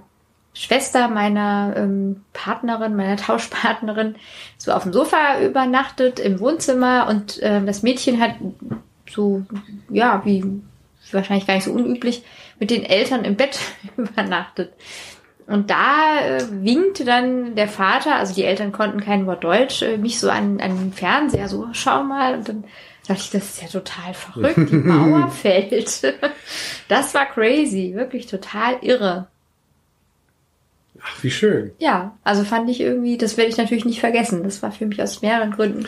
Schwester 0.54 1.08
meiner 1.08 1.74
ähm, 1.76 2.24
Partnerin, 2.32 2.96
meiner 2.96 3.16
Tauschpartnerin, 3.18 4.16
so 4.56 4.72
auf 4.72 4.82
dem 4.82 4.92
Sofa 4.92 5.40
übernachtet 5.42 6.18
im 6.18 6.40
Wohnzimmer 6.40 7.06
und 7.08 7.38
ähm, 7.42 7.66
das 7.66 7.82
Mädchen 7.82 8.20
hat 8.20 8.36
so, 9.08 9.44
ja, 9.90 10.22
wie 10.24 10.44
wahrscheinlich 11.12 11.46
gar 11.46 11.54
nicht 11.54 11.64
so 11.64 11.72
unüblich, 11.72 12.22
mit 12.58 12.70
den 12.70 12.84
Eltern 12.84 13.24
im 13.24 13.36
Bett 13.36 13.58
übernachtet. 13.96 14.72
Und 15.48 15.70
da 15.70 16.20
äh, 16.20 16.44
winkte 16.62 17.06
dann 17.06 17.54
der 17.54 17.68
Vater, 17.68 18.16
also 18.16 18.34
die 18.34 18.44
Eltern 18.44 18.70
konnten 18.70 19.00
kein 19.00 19.26
Wort 19.26 19.42
Deutsch, 19.42 19.80
äh, 19.80 19.96
mich 19.96 20.20
so 20.20 20.28
an, 20.28 20.60
an 20.60 20.78
den 20.78 20.92
Fernseher, 20.92 21.48
so 21.48 21.68
schau 21.72 22.04
mal. 22.04 22.34
Und 22.34 22.48
dann 22.50 22.64
dachte 23.06 23.22
ich, 23.22 23.30
das 23.30 23.48
ist 23.48 23.62
ja 23.62 23.68
total 23.68 24.12
verrückt, 24.12 24.70
die 24.70 24.76
Mauer 24.76 25.28
fällt. 25.30 26.14
Das 26.88 27.14
war 27.14 27.26
crazy, 27.26 27.92
wirklich 27.94 28.26
total 28.26 28.76
irre. 28.80 29.28
Ach, 31.08 31.22
wie 31.22 31.30
schön. 31.30 31.72
Ja, 31.78 32.16
also 32.24 32.44
fand 32.44 32.68
ich 32.70 32.80
irgendwie, 32.80 33.16
das 33.16 33.36
werde 33.36 33.50
ich 33.50 33.56
natürlich 33.56 33.84
nicht 33.84 34.00
vergessen. 34.00 34.42
Das 34.42 34.62
war 34.62 34.72
für 34.72 34.86
mich 34.86 35.02
aus 35.02 35.22
mehreren 35.22 35.52
Gründen 35.52 35.86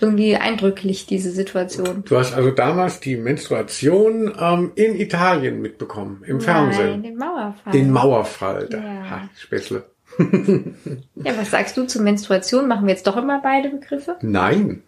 irgendwie 0.00 0.36
eindrücklich, 0.36 1.06
diese 1.06 1.30
Situation. 1.30 2.04
Du 2.04 2.16
hast 2.16 2.34
also 2.34 2.50
damals 2.50 3.00
die 3.00 3.16
Menstruation 3.16 4.32
ähm, 4.38 4.72
in 4.74 4.98
Italien 4.98 5.60
mitbekommen, 5.60 6.22
im 6.26 6.38
Nein, 6.38 6.44
Fernsehen. 6.44 7.02
den 7.02 7.16
Mauerfall. 7.16 7.72
Den 7.72 7.90
Mauerfall. 7.90 8.68
Da. 8.70 8.78
Ja. 8.78 9.10
Ha, 9.10 9.28
Spätzle. 9.38 9.84
ja, 10.18 11.36
was 11.36 11.50
sagst 11.50 11.76
du 11.76 11.84
zur 11.86 12.02
Menstruation? 12.02 12.68
Machen 12.68 12.86
wir 12.86 12.94
jetzt 12.94 13.06
doch 13.06 13.16
immer 13.16 13.40
beide 13.42 13.70
Begriffe? 13.70 14.16
Nein. 14.22 14.82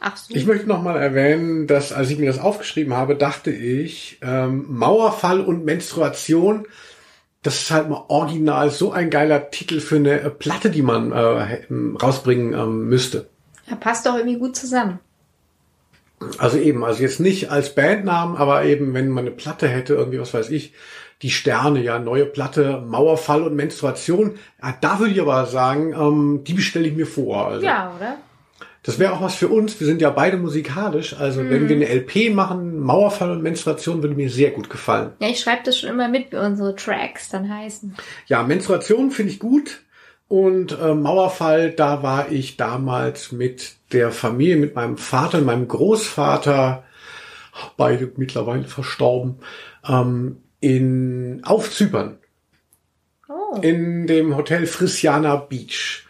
Ach 0.00 0.16
so. 0.16 0.34
Ich 0.34 0.46
möchte 0.46 0.68
noch 0.68 0.82
mal 0.82 0.96
erwähnen, 0.96 1.66
dass 1.66 1.92
als 1.92 2.10
ich 2.10 2.18
mir 2.18 2.26
das 2.26 2.38
aufgeschrieben 2.38 2.94
habe, 2.94 3.16
dachte 3.16 3.50
ich, 3.50 4.18
ähm, 4.22 4.66
Mauerfall 4.68 5.40
und 5.40 5.64
Menstruation, 5.64 6.66
das 7.46 7.62
ist 7.62 7.70
halt 7.70 7.88
mal 7.88 8.04
original 8.08 8.70
so 8.70 8.92
ein 8.92 9.08
geiler 9.08 9.50
Titel 9.50 9.80
für 9.80 9.96
eine 9.96 10.20
äh, 10.20 10.30
Platte, 10.30 10.70
die 10.70 10.82
man 10.82 11.12
äh, 11.12 11.64
rausbringen 12.02 12.52
ähm, 12.52 12.88
müsste. 12.88 13.28
ja, 13.68 13.76
passt 13.76 14.06
doch 14.06 14.16
irgendwie 14.16 14.38
gut 14.38 14.56
zusammen. 14.56 14.98
Also 16.38 16.58
eben, 16.58 16.82
also 16.84 17.02
jetzt 17.02 17.20
nicht 17.20 17.50
als 17.50 17.74
Bandnamen, 17.74 18.36
aber 18.36 18.64
eben, 18.64 18.94
wenn 18.94 19.10
man 19.10 19.26
eine 19.26 19.34
Platte 19.34 19.68
hätte, 19.68 19.94
irgendwie, 19.94 20.18
was 20.18 20.34
weiß 20.34 20.50
ich, 20.50 20.72
die 21.22 21.30
Sterne, 21.30 21.82
ja, 21.82 21.98
neue 21.98 22.26
Platte, 22.26 22.82
Mauerfall 22.84 23.42
und 23.42 23.54
Menstruation, 23.54 24.38
ja, 24.62 24.76
da 24.80 24.98
würde 24.98 25.12
ich 25.12 25.20
aber 25.20 25.46
sagen, 25.46 25.92
ähm, 25.92 26.42
die 26.44 26.54
bestelle 26.54 26.88
ich 26.88 26.96
mir 26.96 27.06
vor. 27.06 27.46
Also. 27.46 27.64
Ja, 27.64 27.92
oder? 27.96 28.16
Das 28.86 29.00
wäre 29.00 29.12
auch 29.12 29.20
was 29.20 29.34
für 29.34 29.48
uns. 29.48 29.78
Wir 29.80 29.86
sind 29.86 30.00
ja 30.00 30.10
beide 30.10 30.36
musikalisch. 30.36 31.14
Also 31.14 31.40
wenn 31.40 31.68
wir 31.68 31.74
eine 31.74 31.88
LP 31.92 32.32
machen, 32.32 32.78
Mauerfall 32.78 33.32
und 33.32 33.42
Menstruation 33.42 34.02
würde 34.02 34.14
mir 34.14 34.30
sehr 34.30 34.52
gut 34.52 34.70
gefallen. 34.70 35.10
Ja, 35.18 35.28
ich 35.28 35.40
schreibe 35.40 35.62
das 35.64 35.80
schon 35.80 35.90
immer 35.90 36.08
mit, 36.08 36.30
wie 36.30 36.36
unsere 36.36 36.76
Tracks 36.76 37.28
dann 37.28 37.52
heißen. 37.52 37.96
Ja, 38.28 38.44
Menstruation 38.44 39.10
finde 39.10 39.32
ich 39.32 39.40
gut. 39.40 39.82
Und 40.28 40.78
äh, 40.80 40.94
Mauerfall, 40.94 41.72
da 41.72 42.04
war 42.04 42.30
ich 42.30 42.56
damals 42.56 43.32
mit 43.32 43.74
der 43.92 44.12
Familie, 44.12 44.56
mit 44.56 44.76
meinem 44.76 44.96
Vater, 44.98 45.40
meinem 45.40 45.66
Großvater, 45.66 46.84
beide 47.76 48.12
mittlerweile 48.16 48.64
verstorben, 48.64 49.40
ähm, 49.88 50.42
in 50.60 51.42
auf 51.44 51.72
Zypern. 51.72 52.18
Oh. 53.28 53.58
in 53.60 54.06
dem 54.06 54.36
Hotel 54.36 54.66
Frisiana 54.66 55.34
Beach. 55.34 56.05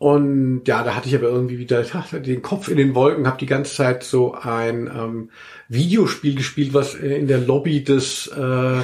Und 0.00 0.62
ja, 0.64 0.82
da 0.82 0.96
hatte 0.96 1.10
ich 1.10 1.14
aber 1.14 1.28
irgendwie 1.28 1.58
wieder 1.58 1.82
den 1.82 2.40
Kopf 2.40 2.68
in 2.68 2.78
den 2.78 2.94
Wolken, 2.94 3.26
habe 3.26 3.36
die 3.36 3.44
ganze 3.44 3.74
Zeit 3.74 4.02
so 4.02 4.32
ein 4.32 4.86
ähm, 4.86 5.28
Videospiel 5.68 6.36
gespielt, 6.36 6.72
was 6.72 6.94
in 6.94 7.26
der 7.26 7.36
Lobby 7.36 7.84
des, 7.84 8.26
äh, 8.28 8.80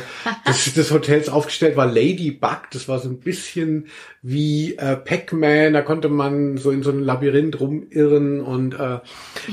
des, 0.46 0.74
des 0.74 0.90
Hotels 0.90 1.30
aufgestellt 1.30 1.74
war, 1.74 1.86
Ladybug. 1.86 2.64
Das 2.70 2.86
war 2.86 2.98
so 2.98 3.08
ein 3.08 3.20
bisschen 3.20 3.86
wie 4.20 4.74
äh, 4.74 4.94
Pac-Man, 4.94 5.72
da 5.72 5.80
konnte 5.80 6.10
man 6.10 6.58
so 6.58 6.70
in 6.70 6.82
so 6.82 6.90
einem 6.90 7.02
Labyrinth 7.02 7.60
rumirren 7.60 8.42
und 8.42 8.74
äh, 8.74 8.98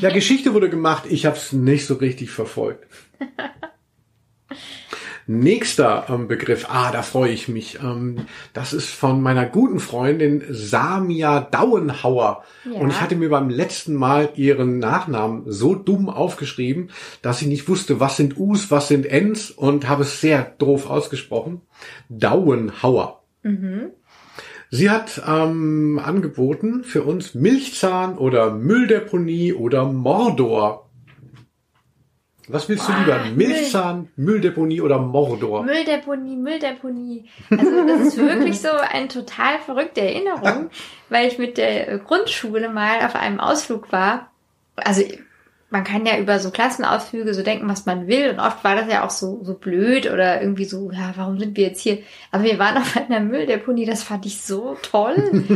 ja, 0.01 0.09
Geschichte 0.09 0.53
wurde 0.53 0.70
gemacht, 0.70 1.05
ich 1.07 1.26
habe 1.26 1.38
es 1.38 1.53
nicht 1.53 1.86
so 1.86 1.93
richtig 1.93 2.30
verfolgt. 2.30 2.86
Nächster 5.26 6.05
ähm, 6.09 6.28
Begriff, 6.28 6.67
ah, 6.69 6.91
da 6.91 7.01
freue 7.01 7.32
ich 7.32 7.47
mich. 7.47 7.80
Ähm, 7.82 8.26
das 8.53 8.74
ist 8.74 8.89
von 8.89 9.21
meiner 9.21 9.45
guten 9.45 9.80
Freundin 9.80 10.43
Samia 10.49 11.41
Dauenhauer. 11.41 12.43
Ja. 12.65 12.80
Und 12.80 12.89
ich 12.89 12.99
hatte 12.99 13.15
mir 13.15 13.30
beim 13.30 13.49
letzten 13.49 13.95
Mal 13.95 14.30
ihren 14.36 14.80
Nachnamen 14.80 15.43
so 15.45 15.76
dumm 15.76 16.09
aufgeschrieben, 16.09 16.89
dass 17.21 17.41
ich 17.41 17.47
nicht 17.47 17.69
wusste, 17.69 17.99
was 17.99 18.17
sind 18.17 18.38
U's, 18.38 18.69
was 18.71 18.88
sind 18.88 19.05
N's 19.05 19.51
und 19.51 19.88
habe 19.88 20.03
es 20.03 20.19
sehr 20.19 20.43
doof 20.57 20.89
ausgesprochen. 20.89 21.61
Dauenhauer. 22.09 23.24
Sie 24.76 24.89
hat 24.89 25.21
ähm, 25.28 26.01
angeboten 26.03 26.84
für 26.84 27.03
uns 27.03 27.36
Milchzahn 27.36 28.17
oder 28.17 28.55
Mülldeponie 28.55 29.53
oder 29.53 29.86
Mordor. 29.86 30.89
Was 32.48 32.68
willst 32.68 32.88
du 32.88 32.94
lieber? 32.94 33.20
Müll. 33.20 33.48
Milchzahn, 33.48 34.10
Mülldeponie 34.16 34.82
oder 34.82 35.00
Mordor? 35.00 35.64
Mülldeponie, 35.64 36.36
Mülldeponie. 36.36 37.26
Also 37.50 37.88
das 37.88 38.08
ist 38.08 38.18
wirklich 38.18 38.60
so 38.60 38.70
eine 38.70 39.08
total 39.08 39.60
verrückte 39.60 40.02
Erinnerung, 40.02 40.70
weil 41.10 41.28
ich 41.28 41.38
mit 41.38 41.58
der 41.58 42.00
Grundschule 42.00 42.70
mal 42.70 43.06
auf 43.06 43.16
einem 43.16 43.39
Ausflug 43.39 43.91
war. 43.91 44.32
Also 44.76 45.04
man 45.74 45.84
kann 45.84 46.06
ja 46.06 46.20
über 46.20 46.38
so 46.38 46.52
Klassenausflüge 46.52 47.34
so 47.34 47.41
denken, 47.41 47.68
was 47.68 47.88
man 47.88 48.06
will. 48.06 48.30
Und 48.30 48.39
oft 48.39 48.64
war 48.64 48.76
das 48.76 48.88
ja 48.88 49.04
auch 49.04 49.10
so, 49.10 49.39
so 49.44 49.56
blöd 49.56 50.06
oder 50.06 50.39
irgendwie 50.39 50.66
so, 50.66 50.91
ja, 50.91 51.14
warum 51.16 51.39
sind 51.39 51.58
wir 51.58 51.68
jetzt 51.68 51.82
hier? 51.82 51.98
Aber 52.30 52.44
wir 52.44 52.60
waren 52.60 52.78
auf 52.78 52.96
einer 52.96 53.20
Mülldeponie, 53.20 53.86
das 53.86 54.04
fand 54.04 54.28
ich 54.28 54.41
so 54.44 54.78
toll. 54.84 55.16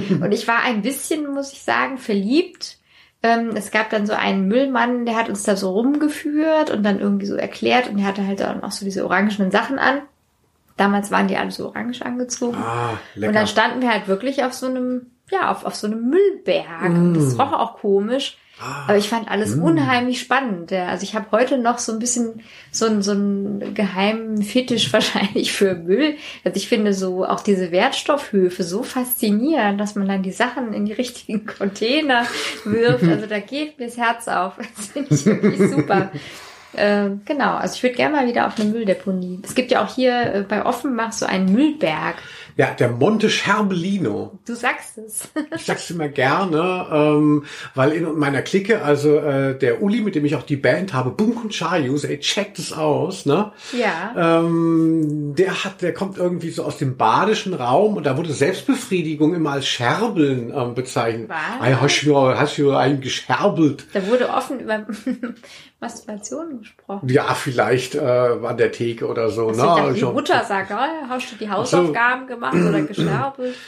Und 0.21 0.31
ich 0.31 0.47
war 0.47 0.63
ein 0.63 0.81
bisschen, 0.81 1.31
muss 1.31 1.53
ich 1.53 1.61
sagen, 1.61 1.99
verliebt. 1.99 2.79
Ähm, 3.23 3.51
es 3.55 3.71
gab 3.71 3.89
dann 3.89 4.05
so 4.05 4.13
einen 4.13 4.47
Müllmann, 4.47 5.05
der 5.05 5.15
hat 5.15 5.27
uns 5.29 5.43
da 5.43 5.55
so 5.55 5.71
rumgeführt 5.71 6.69
und 6.69 6.83
dann 6.83 6.99
irgendwie 6.99 7.25
so 7.25 7.35
erklärt 7.35 7.89
und 7.89 7.97
der 7.97 8.05
hatte 8.05 8.25
halt 8.25 8.39
dann 8.39 8.63
auch 8.63 8.71
so 8.71 8.85
diese 8.85 9.03
orangenen 9.03 9.51
Sachen 9.51 9.79
an. 9.79 10.01
Damals 10.77 11.09
waren 11.09 11.27
die 11.27 11.37
alle 11.37 11.49
so 11.49 11.67
orange 11.67 12.05
angezogen. 12.05 12.57
Ah, 12.57 12.99
lecker. 13.15 13.29
Und 13.29 13.33
dann 13.33 13.47
standen 13.47 13.81
wir 13.81 13.91
halt 13.91 14.07
wirklich 14.07 14.43
auf 14.43 14.53
so 14.53 14.67
einem, 14.67 15.07
ja, 15.31 15.51
auf, 15.51 15.65
auf 15.65 15.73
so 15.75 15.87
einem 15.87 16.09
Müllberg. 16.09 16.83
Und 16.83 17.15
Das 17.15 17.39
roch 17.39 17.53
auch 17.53 17.77
komisch. 17.77 18.37
Aber 18.59 18.97
ich 18.97 19.09
fand 19.09 19.29
alles 19.29 19.53
unheimlich 19.53 20.19
spannend. 20.19 20.71
Ja. 20.71 20.87
Also 20.87 21.03
ich 21.03 21.13
habe 21.13 21.27
heute 21.31 21.57
noch 21.57 21.77
so 21.77 21.91
ein 21.91 21.99
bisschen 21.99 22.41
so 22.71 22.85
einen 22.85 23.03
so 23.03 23.11
einen 23.11 23.75
geheimen 23.75 24.41
Fetisch 24.41 24.91
wahrscheinlich 24.93 25.51
für 25.51 25.75
Müll. 25.75 26.15
Also 26.43 26.57
ich 26.57 26.67
finde 26.67 26.93
so 26.93 27.25
auch 27.25 27.41
diese 27.41 27.71
Wertstoffhöfe 27.71 28.63
so 28.63 28.81
faszinierend, 28.83 29.79
dass 29.79 29.95
man 29.95 30.07
dann 30.07 30.23
die 30.23 30.31
Sachen 30.31 30.73
in 30.73 30.85
die 30.85 30.93
richtigen 30.93 31.45
Container 31.57 32.25
wirft. 32.63 33.03
Also 33.03 33.27
da 33.27 33.39
geht 33.39 33.79
mir 33.79 33.87
das 33.87 33.97
Herz 33.97 34.27
auf. 34.27 34.53
Das 34.77 34.87
finde 34.87 35.15
ich 35.15 35.25
wirklich 35.25 35.71
super. 35.71 36.11
Ähm, 36.75 37.21
genau, 37.25 37.55
also 37.55 37.75
ich 37.75 37.83
würde 37.83 37.95
gerne 37.95 38.15
mal 38.15 38.27
wieder 38.27 38.45
auf 38.45 38.59
eine 38.59 38.69
Mülldeponie. 38.69 39.39
Es 39.43 39.55
gibt 39.55 39.71
ja 39.71 39.83
auch 39.83 39.93
hier 39.93 40.33
äh, 40.33 40.45
bei 40.47 40.65
Offenbach 40.65 41.11
so 41.11 41.25
einen 41.25 41.51
Müllberg. 41.51 42.15
Ja, 42.57 42.71
der 42.73 42.89
Monte 42.89 43.29
Scherbellino. 43.29 44.39
Du 44.45 44.55
sagst 44.55 44.97
es. 44.97 45.29
Ich 45.55 45.65
sag's 45.65 45.89
immer 45.91 46.07
gerne, 46.09 46.87
ähm, 46.91 47.45
weil 47.75 47.91
in 47.91 48.17
meiner 48.17 48.41
Clique, 48.41 48.81
also 48.83 49.15
äh, 49.17 49.57
der 49.57 49.81
Uli, 49.83 50.01
mit 50.01 50.15
dem 50.15 50.25
ich 50.25 50.35
auch 50.35 50.41
die 50.43 50.57
Band 50.57 50.93
habe, 50.93 51.11
Bunk 51.11 51.43
und 51.43 51.53
Chayus, 51.53 52.03
ey, 52.03 52.19
checkt 52.19 52.57
es 52.57 52.73
aus, 52.73 53.25
ne? 53.27 53.51
ja. 53.73 54.39
Ähm, 54.39 55.35
der 55.37 55.63
hat, 55.63 55.81
der 55.83 55.93
kommt 55.93 56.17
irgendwie 56.17 56.49
so 56.49 56.63
aus 56.63 56.77
dem 56.77 56.97
badischen 56.97 57.53
Raum 57.53 57.95
und 57.95 58.05
da 58.05 58.17
wurde 58.17 58.33
Selbstbefriedigung 58.33 59.35
immer 59.35 59.51
als 59.51 59.67
Scherbeln 59.67 60.51
ähm, 60.55 60.73
bezeichnet. 60.73 61.29
Was? 61.29 61.79
Hast 61.81 62.01
du, 62.03 62.17
hast 62.17 62.57
du 62.57 62.71
einen 62.75 63.01
gescherbelt? 63.01 63.85
Da 63.93 64.07
wurde 64.07 64.29
offen 64.29 64.59
über 64.61 64.85
Masturbation 65.79 66.59
gesprochen. 66.59 67.07
Ja, 67.07 67.35
vielleicht 67.35 67.93
äh, 67.93 67.99
an 67.99 68.57
der 68.57 68.71
Theke 68.71 69.05
oder 69.07 69.29
so. 69.29 69.47
Also 69.49 69.61
ne? 69.63 69.69
ich 69.69 69.75
dachte, 69.77 69.93
die 69.93 69.99
Schon- 69.99 70.13
Mutter 70.15 70.43
sagt, 70.43 70.71
oh, 70.71 71.07
hast 71.09 71.31
du 71.31 71.35
die 71.35 71.49
Hausaufgaben 71.49 72.25
gemacht 72.25 72.46
oder 72.53 72.81
gescherbelt? 72.81 73.55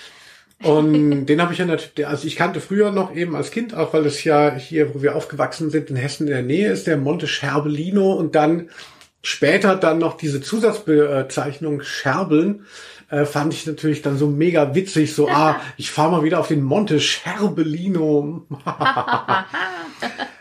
Und 0.62 1.28
den 1.28 1.42
habe 1.42 1.54
ich 1.54 1.60
ja 1.60 1.66
natürlich, 1.66 2.06
also 2.06 2.28
ich 2.28 2.36
kannte 2.36 2.60
früher 2.60 2.92
noch 2.92 3.16
eben 3.16 3.34
als 3.34 3.50
Kind, 3.50 3.74
auch 3.74 3.94
weil 3.94 4.06
es 4.06 4.26
ja 4.26 4.54
hier, 4.54 4.94
wo 4.94 5.02
wir 5.02 5.16
aufgewachsen 5.16 5.70
sind, 5.70 5.90
in 5.90 5.96
Hessen 5.96 6.28
in 6.28 6.34
der 6.34 6.44
Nähe 6.44 6.70
ist, 6.70 6.86
der 6.86 6.98
Monte 6.98 7.28
Scherbellino 7.28 8.12
und 8.12 8.36
dann 8.36 8.70
später 9.22 9.78
dann 9.78 10.00
noch 10.00 10.18
diese 10.18 10.42
Zusatzbezeichnung 10.42 11.82
Scherbeln, 11.82 12.66
äh, 13.10 13.24
fand 13.24 13.54
ich 13.54 13.68
natürlich 13.68 14.02
dann 14.02 14.18
so 14.18 14.28
mega 14.28 14.76
witzig, 14.76 15.16
so, 15.16 15.30
ah, 15.30 15.62
ich 15.78 15.92
fahre 15.92 16.12
mal 16.12 16.24
wieder 16.24 16.42
auf 16.42 16.50
den 16.50 16.62
Monte 16.62 17.00
Scherbellino. 17.00 18.46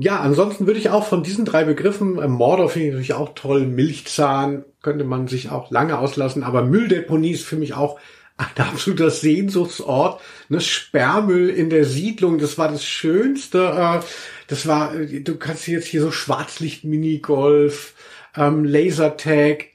ja, 0.00 0.20
ansonsten 0.20 0.66
würde 0.66 0.80
ich 0.80 0.90
auch 0.90 1.06
von 1.06 1.22
diesen 1.22 1.44
drei 1.44 1.64
Begriffen, 1.64 2.18
äh, 2.18 2.28
Mordor 2.28 2.68
finde 2.68 2.88
ich 2.88 2.92
natürlich 2.92 3.14
auch 3.14 3.34
toll, 3.34 3.66
Milchzahn 3.66 4.64
könnte 4.82 5.04
man 5.04 5.28
sich 5.28 5.50
auch 5.50 5.70
lange 5.70 5.98
auslassen, 5.98 6.42
aber 6.42 6.64
Mülldeponie 6.64 7.32
ist 7.32 7.44
für 7.44 7.56
mich 7.56 7.74
auch 7.74 7.98
ein 8.36 8.64
absoluter 8.64 9.10
Sehnsuchtsort. 9.10 10.20
Ne, 10.48 10.60
Sperrmüll 10.60 11.50
in 11.50 11.70
der 11.70 11.84
Siedlung, 11.84 12.38
das 12.38 12.58
war 12.58 12.68
das 12.68 12.84
Schönste. 12.84 13.58
Äh, 13.58 14.04
das 14.48 14.66
war, 14.66 14.94
äh, 14.94 15.20
du 15.20 15.36
kannst 15.36 15.66
jetzt 15.68 15.86
hier 15.86 16.02
so 16.02 16.10
Schwarzlicht-Minigolf, 16.10 17.94
ähm, 18.36 18.64
Lasertag. 18.64 19.66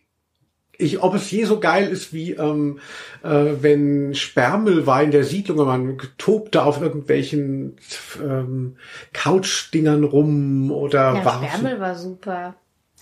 Ich, 0.81 1.03
ob 1.03 1.13
es 1.13 1.29
je 1.29 1.43
so 1.43 1.59
geil 1.59 1.89
ist 1.89 2.13
wie 2.13 2.31
ähm, 2.31 2.79
äh, 3.21 3.45
wenn 3.61 4.15
Sperrmüll 4.15 4.87
war 4.87 5.03
in 5.03 5.11
der 5.11 5.25
Siedlung 5.25 5.59
und 5.59 5.67
man 5.67 5.97
tobte 6.17 6.63
auf 6.63 6.81
irgendwelchen 6.81 7.75
ähm, 8.23 8.77
Couchdingern 9.13 10.05
rum 10.05 10.71
oder 10.71 11.15
Ja, 11.15 11.25
warf 11.25 11.45
Sperrmüll 11.45 11.79
war 11.79 11.95
super. 11.95 12.55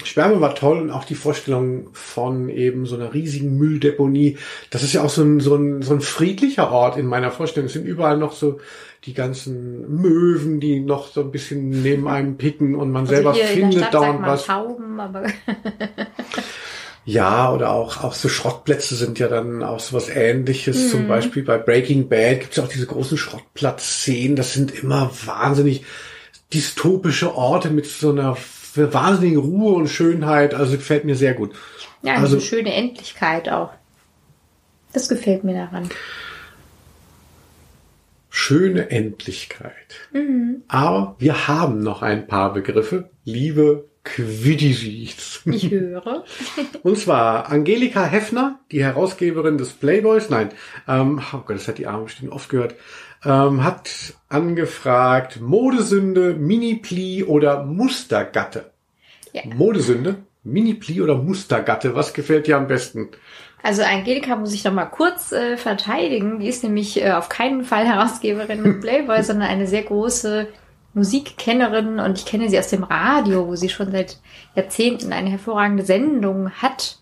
Sperme 0.04 0.40
war 0.42 0.54
toll 0.54 0.80
und 0.80 0.92
auch 0.92 1.06
die 1.06 1.16
Vorstellung 1.16 1.90
von 1.94 2.50
eben 2.50 2.86
so 2.86 2.96
einer 2.96 3.14
riesigen 3.14 3.58
Mülldeponie. 3.58 4.38
Das 4.70 4.84
ist 4.84 4.94
ja 4.94 5.02
auch 5.04 5.10
so 5.10 5.24
ein, 5.24 5.40
so 5.40 5.56
ein, 5.56 5.82
so 5.82 5.94
ein 5.94 6.02
friedlicher 6.02 6.72
Ort 6.72 6.98
in 6.98 7.08
meiner 7.08 7.32
Vorstellung. 7.32 7.66
Es 7.66 7.74
sind 7.74 7.88
überall 7.88 8.18
noch 8.18 8.34
so 8.34 8.60
die 9.06 9.16
ganzen 9.16 10.02
Möwen, 10.02 10.60
die 10.60 10.82
noch 10.82 11.08
so 11.08 11.22
ein 11.22 11.32
bisschen 11.32 11.70
neben 11.70 12.08
einem 12.08 12.38
picken 12.38 12.76
und 12.76 12.92
man 12.92 13.08
selber 13.08 13.30
also 13.30 13.42
der 13.42 13.50
findet 13.50 13.94
dauernd 13.94 14.22
was. 14.22 14.46
Tauben, 14.46 15.00
aber 15.00 15.24
Ja, 17.08 17.54
oder 17.54 17.72
auch, 17.72 18.04
auch 18.04 18.14
so 18.14 18.28
Schrottplätze 18.28 18.94
sind 18.94 19.18
ja 19.18 19.30
dann 19.30 19.64
auch 19.64 19.80
so 19.80 19.96
was 19.96 20.10
ähnliches. 20.10 20.76
Mhm. 20.76 20.90
Zum 20.90 21.08
Beispiel 21.08 21.42
bei 21.42 21.58
Breaking 21.58 22.10
Bad 22.10 22.42
gibt 22.42 22.58
es 22.58 22.62
auch 22.62 22.68
diese 22.68 22.86
großen 22.86 23.18
Schrottplatz-Szenen. 23.18 24.36
Das 24.36 24.52
sind 24.52 24.72
immer 24.84 25.10
wahnsinnig 25.26 25.86
dystopische 26.54 27.34
Orte 27.34 27.70
mit 27.70 27.86
so 27.86 28.12
einer 28.12 28.36
wahnsinnigen 28.76 29.40
Ruhe 29.40 29.76
und 29.76 29.88
Schönheit. 29.88 30.54
Also 30.54 30.76
gefällt 30.76 31.06
mir 31.06 31.16
sehr 31.16 31.34
gut. 31.34 31.56
Ja, 32.02 32.16
also 32.16 32.36
eine 32.36 32.46
schöne 32.46 32.74
Endlichkeit 32.74 33.48
auch. 33.48 33.72
Das 34.92 35.08
gefällt 35.08 35.46
mir 35.46 35.54
daran. 35.54 35.88
Schöne 38.30 38.92
Endlichkeit. 38.92 39.96
Mhm. 40.12 40.64
Aber 40.68 41.16
wir 41.20 41.48
haben 41.48 41.80
noch 41.80 42.02
ein 42.02 42.28
paar 42.28 42.52
Begriffe. 42.52 43.12
Liebe 43.24 43.86
Quidditch. 44.08 45.42
Ich 45.46 45.70
höre. 45.70 46.24
Und 46.84 46.98
zwar 46.98 47.52
Angelika 47.52 48.06
Heffner, 48.06 48.60
die 48.72 48.84
Herausgeberin 48.84 49.58
des 49.58 49.74
Playboys. 49.74 50.30
Nein, 50.30 50.50
ähm, 50.88 51.22
oh 51.34 51.40
Gott, 51.46 51.58
das 51.58 51.68
hat 51.68 51.78
die 51.78 51.88
Arme 51.88 52.06
bestimmt 52.06 52.32
oft 52.32 52.50
gehört. 52.50 52.76
Ähm, 53.26 53.64
hat 53.64 53.90
angefragt 54.30 55.42
Modesünde, 55.42 56.36
Mini-Pli 56.36 57.26
oder 57.26 57.64
Mustergatte. 57.64 58.72
Ja. 59.34 59.42
Modesünde, 59.46 60.16
Mini-Pli 60.44 61.02
oder 61.02 61.16
Mustergatte. 61.16 61.96
Was 61.96 62.14
gefällt 62.14 62.48
dir 62.48 62.58
am 62.58 62.68
besten? 62.68 63.10
Also 63.64 63.82
Angelika 63.84 64.36
muss 64.36 64.54
ich 64.54 64.64
noch 64.64 64.74
mal 64.74 64.86
kurz 64.86 65.32
äh, 65.32 65.58
verteidigen. 65.58 66.40
Die 66.40 66.48
ist 66.48 66.64
nämlich 66.64 67.04
äh, 67.04 67.12
auf 67.12 67.28
keinen 67.28 67.64
Fall 67.64 67.86
Herausgeberin 67.86 68.62
mit 68.62 68.82
Playboy, 68.82 69.22
sondern 69.24 69.50
eine 69.50 69.68
sehr 69.68 69.84
große 69.84 70.48
Musikkennerin 70.98 72.00
und 72.00 72.18
ich 72.18 72.26
kenne 72.26 72.50
sie 72.50 72.60
aus 72.60 72.70
dem 72.70 72.84
Radio, 72.84 73.48
wo 73.48 73.56
sie 73.56 73.70
schon 73.70 73.92
seit 73.92 74.18
Jahrzehnten 74.56 75.14
eine 75.14 75.30
hervorragende 75.30 75.86
Sendung 75.86 76.52
hat. 76.52 76.98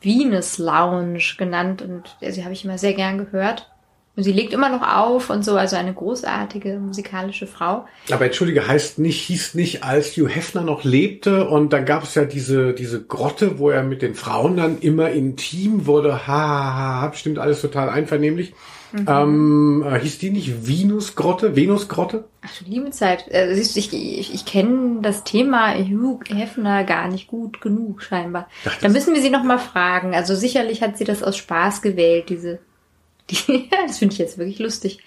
Venus 0.00 0.58
Lounge 0.58 1.36
genannt 1.38 1.82
und 1.82 2.16
sie 2.20 2.44
habe 2.44 2.52
ich 2.52 2.64
immer 2.64 2.78
sehr 2.78 2.94
gern 2.94 3.18
gehört. 3.18 3.70
Und 4.16 4.24
sie 4.24 4.32
legt 4.32 4.52
immer 4.52 4.68
noch 4.68 4.82
auf 4.82 5.30
und 5.30 5.44
so, 5.44 5.56
also 5.56 5.76
eine 5.76 5.94
großartige 5.94 6.80
musikalische 6.80 7.46
Frau. 7.46 7.86
Aber 8.10 8.24
entschuldige, 8.24 8.66
heißt 8.66 8.98
nicht, 8.98 9.20
hieß 9.22 9.54
nicht, 9.54 9.84
als 9.84 10.16
Hugh 10.16 10.28
Hefner 10.28 10.62
noch 10.62 10.82
lebte 10.82 11.48
und 11.48 11.72
dann 11.72 11.84
gab 11.84 12.02
es 12.02 12.16
ja 12.16 12.24
diese, 12.24 12.74
diese 12.74 13.04
Grotte, 13.04 13.60
wo 13.60 13.70
er 13.70 13.84
mit 13.84 14.02
den 14.02 14.16
Frauen 14.16 14.56
dann 14.56 14.80
immer 14.80 15.10
intim 15.10 15.86
wurde. 15.86 16.26
Ha, 16.26 16.32
ha, 16.32 17.00
ha, 17.02 17.06
bestimmt 17.06 17.38
alles 17.38 17.60
total 17.60 17.90
einvernehmlich. 17.90 18.54
Mhm. 18.92 19.06
Ähm, 19.08 19.84
äh, 19.86 20.00
hieß 20.00 20.18
die 20.18 20.30
nicht 20.30 20.66
Venusgrotte? 20.66 21.56
Venusgrotte? 21.56 22.24
Ach 22.42 22.50
du 22.58 22.70
liebe 22.70 22.90
Zeit. 22.90 23.26
Äh, 23.28 23.54
siehst 23.54 23.76
du, 23.76 23.80
ich, 23.80 23.92
ich, 23.92 24.34
ich 24.34 24.44
kenne 24.44 25.00
das 25.02 25.24
Thema 25.24 25.74
Hugh 25.74 26.20
Hefner 26.28 26.84
gar 26.84 27.08
nicht 27.08 27.28
gut 27.28 27.60
genug, 27.60 28.02
scheinbar. 28.02 28.48
Ach, 28.66 28.78
da 28.80 28.88
müssen 28.88 29.14
wir 29.14 29.22
sie 29.22 29.30
noch 29.30 29.44
mal 29.44 29.58
fragen. 29.58 30.14
Also 30.14 30.34
sicherlich 30.34 30.82
hat 30.82 30.96
sie 30.96 31.04
das 31.04 31.22
aus 31.22 31.36
Spaß 31.36 31.82
gewählt, 31.82 32.28
diese 32.30 32.60
die, 33.30 33.68
das 33.86 33.98
finde 33.98 34.14
ich 34.14 34.18
jetzt 34.18 34.38
wirklich 34.38 34.58
lustig. 34.58 35.00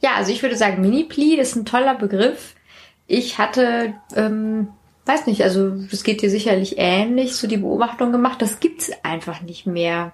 Ja, 0.00 0.10
also 0.16 0.32
ich 0.32 0.42
würde 0.42 0.56
sagen, 0.56 0.82
Mini-Pli 0.82 1.38
ist 1.38 1.56
ein 1.56 1.64
toller 1.64 1.94
Begriff. 1.94 2.54
Ich 3.06 3.38
hatte, 3.38 3.94
ähm, 4.14 4.68
weiß 5.06 5.26
nicht, 5.26 5.42
also 5.42 5.70
das 5.70 6.02
geht 6.02 6.22
dir 6.22 6.30
sicherlich 6.30 6.74
ähnlich, 6.76 7.36
so 7.36 7.46
die 7.46 7.56
Beobachtung 7.56 8.12
gemacht, 8.12 8.42
das 8.42 8.60
gibt's 8.60 8.90
einfach 9.02 9.40
nicht 9.40 9.66
mehr. 9.66 10.12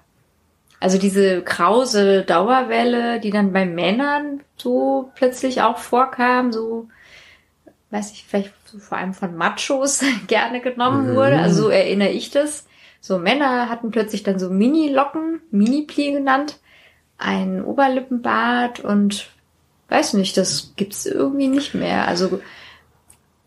Also 0.79 0.97
diese 0.97 1.41
krause 1.41 2.23
Dauerwelle, 2.23 3.19
die 3.19 3.31
dann 3.31 3.51
bei 3.51 3.65
Männern 3.65 4.41
so 4.55 5.11
plötzlich 5.15 5.61
auch 5.61 5.77
vorkam, 5.77 6.53
so, 6.53 6.87
weiß 7.91 8.11
ich, 8.11 8.25
vielleicht 8.25 8.53
so 8.65 8.79
vor 8.79 8.97
allem 8.97 9.13
von 9.13 9.35
Machos 9.35 10.01
gerne 10.27 10.61
genommen 10.61 11.11
mhm. 11.11 11.15
wurde. 11.15 11.39
Also 11.39 11.63
so 11.63 11.69
erinnere 11.69 12.09
ich 12.09 12.31
das. 12.31 12.65
So 13.01 13.17
Männer 13.17 13.69
hatten 13.69 13.91
plötzlich 13.91 14.23
dann 14.23 14.39
so 14.39 14.49
Mini-Locken, 14.49 15.41
Mini-Pli 15.51 16.13
genannt 16.13 16.59
ein 17.19 17.63
Oberlippenbart 17.63 18.79
und 18.79 19.29
weiß 19.89 20.13
nicht, 20.13 20.37
das 20.37 20.73
gibt's 20.77 21.05
irgendwie 21.05 21.47
nicht 21.47 21.73
mehr. 21.73 22.07
Also 22.07 22.41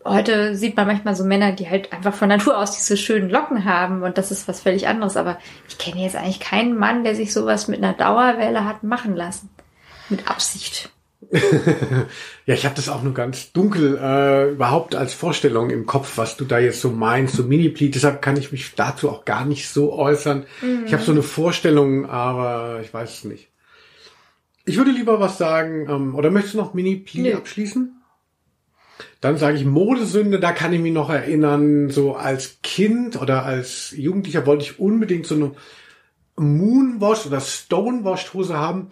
heute 0.05 0.55
sieht 0.55 0.75
man 0.75 0.87
manchmal 0.87 1.15
so 1.15 1.23
Männer, 1.23 1.51
die 1.51 1.69
halt 1.69 1.91
einfach 1.93 2.13
von 2.13 2.29
Natur 2.29 2.57
aus 2.57 2.75
diese 2.75 2.97
schönen 2.97 3.29
Locken 3.29 3.65
haben 3.65 4.03
und 4.03 4.17
das 4.17 4.31
ist 4.31 4.47
was 4.47 4.61
völlig 4.61 4.87
anderes. 4.87 5.17
Aber 5.17 5.37
ich 5.67 5.77
kenne 5.77 6.01
jetzt 6.01 6.15
eigentlich 6.15 6.39
keinen 6.39 6.77
Mann, 6.77 7.03
der 7.03 7.15
sich 7.15 7.33
sowas 7.33 7.67
mit 7.67 7.83
einer 7.83 7.93
Dauerwelle 7.93 8.65
hat 8.65 8.83
machen 8.83 9.15
lassen. 9.15 9.49
Mit 10.09 10.29
Absicht. 10.29 10.89
ja, 12.45 12.53
ich 12.53 12.65
habe 12.65 12.75
das 12.75 12.89
auch 12.89 13.01
nur 13.01 13.13
ganz 13.13 13.53
dunkel 13.53 13.97
äh, 13.97 14.51
überhaupt 14.51 14.93
als 14.93 15.13
Vorstellung 15.13 15.69
im 15.69 15.85
Kopf, 15.85 16.17
was 16.17 16.37
du 16.37 16.45
da 16.45 16.59
jetzt 16.59 16.81
so 16.81 16.91
meinst, 16.91 17.35
so 17.35 17.43
Mini-Pleat. 17.43 17.95
Deshalb 17.95 18.21
kann 18.21 18.37
ich 18.37 18.51
mich 18.51 18.75
dazu 18.75 19.09
auch 19.09 19.25
gar 19.25 19.45
nicht 19.45 19.69
so 19.69 19.93
äußern. 19.93 20.45
Mhm. 20.61 20.83
Ich 20.85 20.93
habe 20.93 21.03
so 21.03 21.11
eine 21.11 21.23
Vorstellung, 21.23 22.09
aber 22.09 22.81
ich 22.83 22.93
weiß 22.93 23.11
es 23.11 23.23
nicht. 23.23 23.49
Ich 24.65 24.77
würde 24.77 24.91
lieber 24.91 25.19
was 25.19 25.37
sagen, 25.37 25.87
ähm, 25.89 26.15
oder 26.15 26.29
möchtest 26.29 26.53
du 26.53 26.59
noch 26.59 26.73
Mini-Pli 26.73 27.33
abschließen? 27.33 28.02
Dann 29.21 29.37
sage 29.37 29.57
ich 29.57 29.65
Modesünde, 29.65 30.39
da 30.39 30.51
kann 30.51 30.73
ich 30.73 30.81
mich 30.81 30.93
noch 30.93 31.09
erinnern, 31.09 31.89
so 31.89 32.15
als 32.15 32.59
Kind 32.61 33.21
oder 33.21 33.45
als 33.45 33.91
Jugendlicher 33.95 34.45
wollte 34.45 34.65
ich 34.65 34.79
unbedingt 34.79 35.25
so 35.25 35.35
eine 35.35 35.51
Moonwash 36.35 37.25
oder 37.25 37.39
Stonewashed 37.39 38.33
Hose 38.33 38.57
haben, 38.57 38.89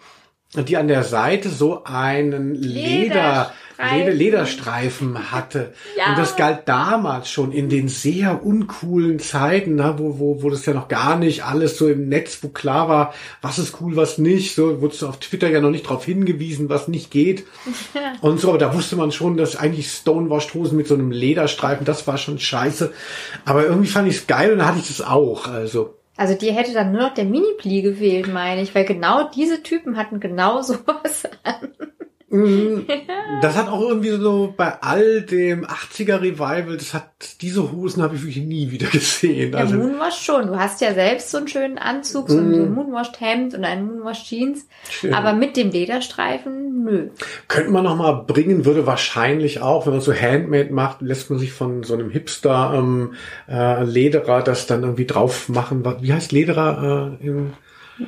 die 0.54 0.76
an 0.76 0.88
der 0.88 1.02
Seite 1.02 1.48
so 1.48 1.84
einen 1.84 2.54
Leder, 2.54 3.52
Leder 3.90 4.12
Lederstreifen 4.12 5.32
hatte. 5.32 5.72
ja. 5.96 6.10
Und 6.10 6.18
das 6.18 6.36
galt 6.36 6.60
damals 6.66 7.30
schon 7.30 7.52
in 7.52 7.68
den 7.68 7.88
sehr 7.88 8.44
uncoolen 8.44 9.18
Zeiten, 9.18 9.76
ne, 9.76 9.94
wo, 9.98 10.18
wo, 10.18 10.42
wo 10.42 10.50
das 10.50 10.66
ja 10.66 10.74
noch 10.74 10.88
gar 10.88 11.16
nicht 11.16 11.44
alles 11.44 11.78
so 11.78 11.88
im 11.88 12.08
Netz, 12.08 12.38
wo 12.42 12.48
klar 12.48 12.88
war, 12.88 13.14
was 13.40 13.58
ist 13.58 13.80
cool, 13.80 13.96
was 13.96 14.18
nicht. 14.18 14.54
So 14.54 14.80
wurdest 14.80 15.02
du 15.02 15.08
auf 15.08 15.18
Twitter 15.18 15.48
ja 15.48 15.60
noch 15.60 15.70
nicht 15.70 15.86
darauf 15.86 16.04
hingewiesen, 16.04 16.68
was 16.68 16.88
nicht 16.88 17.10
geht. 17.10 17.44
Und 18.20 18.40
so, 18.40 18.48
aber 18.48 18.58
da 18.58 18.74
wusste 18.74 18.96
man 18.96 19.12
schon, 19.12 19.36
dass 19.36 19.56
eigentlich 19.56 19.90
Stonewashed 19.90 20.54
Hosen 20.54 20.76
mit 20.76 20.86
so 20.86 20.94
einem 20.94 21.10
Lederstreifen, 21.10 21.84
das 21.84 22.06
war 22.06 22.18
schon 22.18 22.38
scheiße. 22.38 22.92
Aber 23.44 23.64
irgendwie 23.64 23.88
fand 23.88 24.08
ich 24.08 24.16
es 24.16 24.26
geil 24.26 24.52
und 24.52 24.58
dann 24.58 24.68
hatte 24.68 24.78
ich 24.78 24.88
das 24.88 25.00
auch. 25.00 25.46
Also 25.46 25.98
also 26.16 26.34
die 26.34 26.52
hätte 26.52 26.74
dann 26.74 26.92
nur 26.92 27.02
noch 27.02 27.14
der 27.14 27.24
Mini-Pli 27.24 27.82
gewählt, 27.82 28.32
meine 28.32 28.62
ich, 28.62 28.74
weil 28.74 28.84
genau 28.84 29.30
diese 29.30 29.62
Typen 29.62 29.96
hatten 29.96 30.20
genau 30.20 30.60
sowas 30.62 31.24
an. 31.42 31.72
Mhm. 32.32 32.86
Das 33.42 33.56
hat 33.56 33.68
auch 33.68 33.82
irgendwie 33.82 34.10
so 34.10 34.54
bei 34.56 34.80
all 34.80 35.20
dem 35.20 35.66
80er 35.66 36.22
Revival, 36.22 36.78
das 36.78 36.94
hat, 36.94 37.10
diese 37.42 37.70
Hosen 37.70 38.02
habe 38.02 38.16
ich 38.16 38.22
wirklich 38.22 38.42
nie 38.44 38.70
wieder 38.70 38.86
gesehen. 38.88 39.52
Ja, 39.52 39.58
also, 39.58 39.76
Moonwash 39.76 40.24
schon. 40.24 40.46
Du 40.46 40.56
hast 40.56 40.80
ja 40.80 40.94
selbst 40.94 41.30
so 41.30 41.38
einen 41.38 41.48
schönen 41.48 41.76
Anzug, 41.76 42.30
so 42.30 42.38
ein 42.38 42.68
mhm. 42.68 42.74
Moonwashed 42.74 43.20
Hemd 43.20 43.54
und 43.54 43.64
einen 43.64 43.86
Moonwashed 43.86 44.26
Jeans. 44.26 44.66
Schön. 44.88 45.12
Aber 45.12 45.34
mit 45.34 45.58
dem 45.58 45.70
Lederstreifen, 45.70 46.84
nö. 46.84 47.10
Könnte 47.48 47.70
man 47.70 47.84
noch 47.84 47.96
mal 47.96 48.12
bringen, 48.12 48.64
würde 48.64 48.86
wahrscheinlich 48.86 49.60
auch, 49.60 49.84
wenn 49.84 49.92
man 49.92 50.00
so 50.00 50.14
Handmade 50.14 50.72
macht, 50.72 51.02
lässt 51.02 51.28
man 51.28 51.38
sich 51.38 51.52
von 51.52 51.82
so 51.82 51.92
einem 51.92 52.08
Hipster 52.08 52.72
ähm, 52.74 53.12
äh, 53.46 53.84
Lederer 53.84 54.42
das 54.42 54.66
dann 54.66 54.82
irgendwie 54.82 55.06
drauf 55.06 55.50
machen. 55.50 55.84
Wie 56.00 56.12
heißt 56.14 56.32
Lederer 56.32 57.18
äh, 57.20 57.26
im 57.26 57.52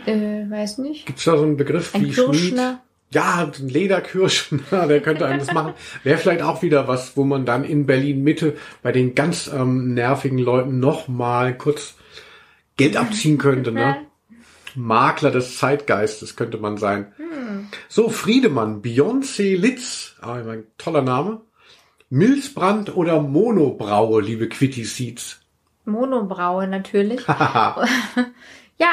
äh, 0.07 0.51
weiß 0.51 0.79
nicht. 0.79 1.07
Gibt's 1.07 1.25
da 1.25 1.37
so 1.37 1.43
einen 1.43 1.57
Begriff 1.57 1.95
ein 1.95 2.07
wie 2.07 2.11
Kirschner? 2.11 2.81
Ja, 3.15 3.51
ein 3.57 3.69
Lederkirschen, 3.69 4.65
der 4.71 5.01
könnte 5.01 5.25
einem 5.27 5.39
das 5.39 5.53
machen. 5.53 5.75
Wäre 6.03 6.19
vielleicht 6.19 6.43
auch 6.43 6.63
wieder 6.63 6.89
was, 6.89 7.17
wo 7.17 7.23
man 7.23 7.47
dann 7.47 7.63
in 7.65 7.87
Berlin 7.87 8.25
Mitte 8.25 8.57
bei 8.83 8.91
den 8.91 9.15
ganz 9.15 9.49
ähm, 9.53 9.95
nervigen 9.95 10.39
Leuten 10.39 10.81
noch 10.81 11.07
mal 11.07 11.57
kurz 11.57 11.95
Geld 12.77 12.97
abziehen 12.97 13.39
könnte, 13.39 13.71
ne? 13.71 13.99
Makler 14.75 15.31
des 15.31 15.57
Zeitgeistes 15.59 16.35
könnte 16.35 16.59
man 16.59 16.77
sein. 16.77 17.13
Hm. 17.17 17.69
So, 17.89 18.09
Friedemann, 18.09 18.83
Beyoncé 18.83 19.57
Litz, 19.57 20.17
ah, 20.21 20.35
ein 20.35 20.65
toller 20.77 21.03
Name. 21.03 21.43
Milzbrand 22.11 22.97
oder 22.97 23.21
Monobraue, 23.21 24.21
liebe 24.21 24.49
Quitty 24.49 24.85
Seeds? 24.85 25.41
Monobraue 25.85 26.67
natürlich. 26.67 27.25
ja, 27.29 27.87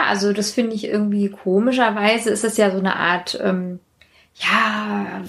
also 0.07 0.32
das 0.32 0.51
finde 0.51 0.76
ich 0.76 0.86
irgendwie 0.86 1.30
komischerweise 1.30 2.30
ist 2.30 2.43
es 2.43 2.57
ja 2.57 2.69
so 2.69 2.78
eine 2.78 2.97
Art 2.97 3.39
ähm, 3.41 3.80
ja, 4.36 5.21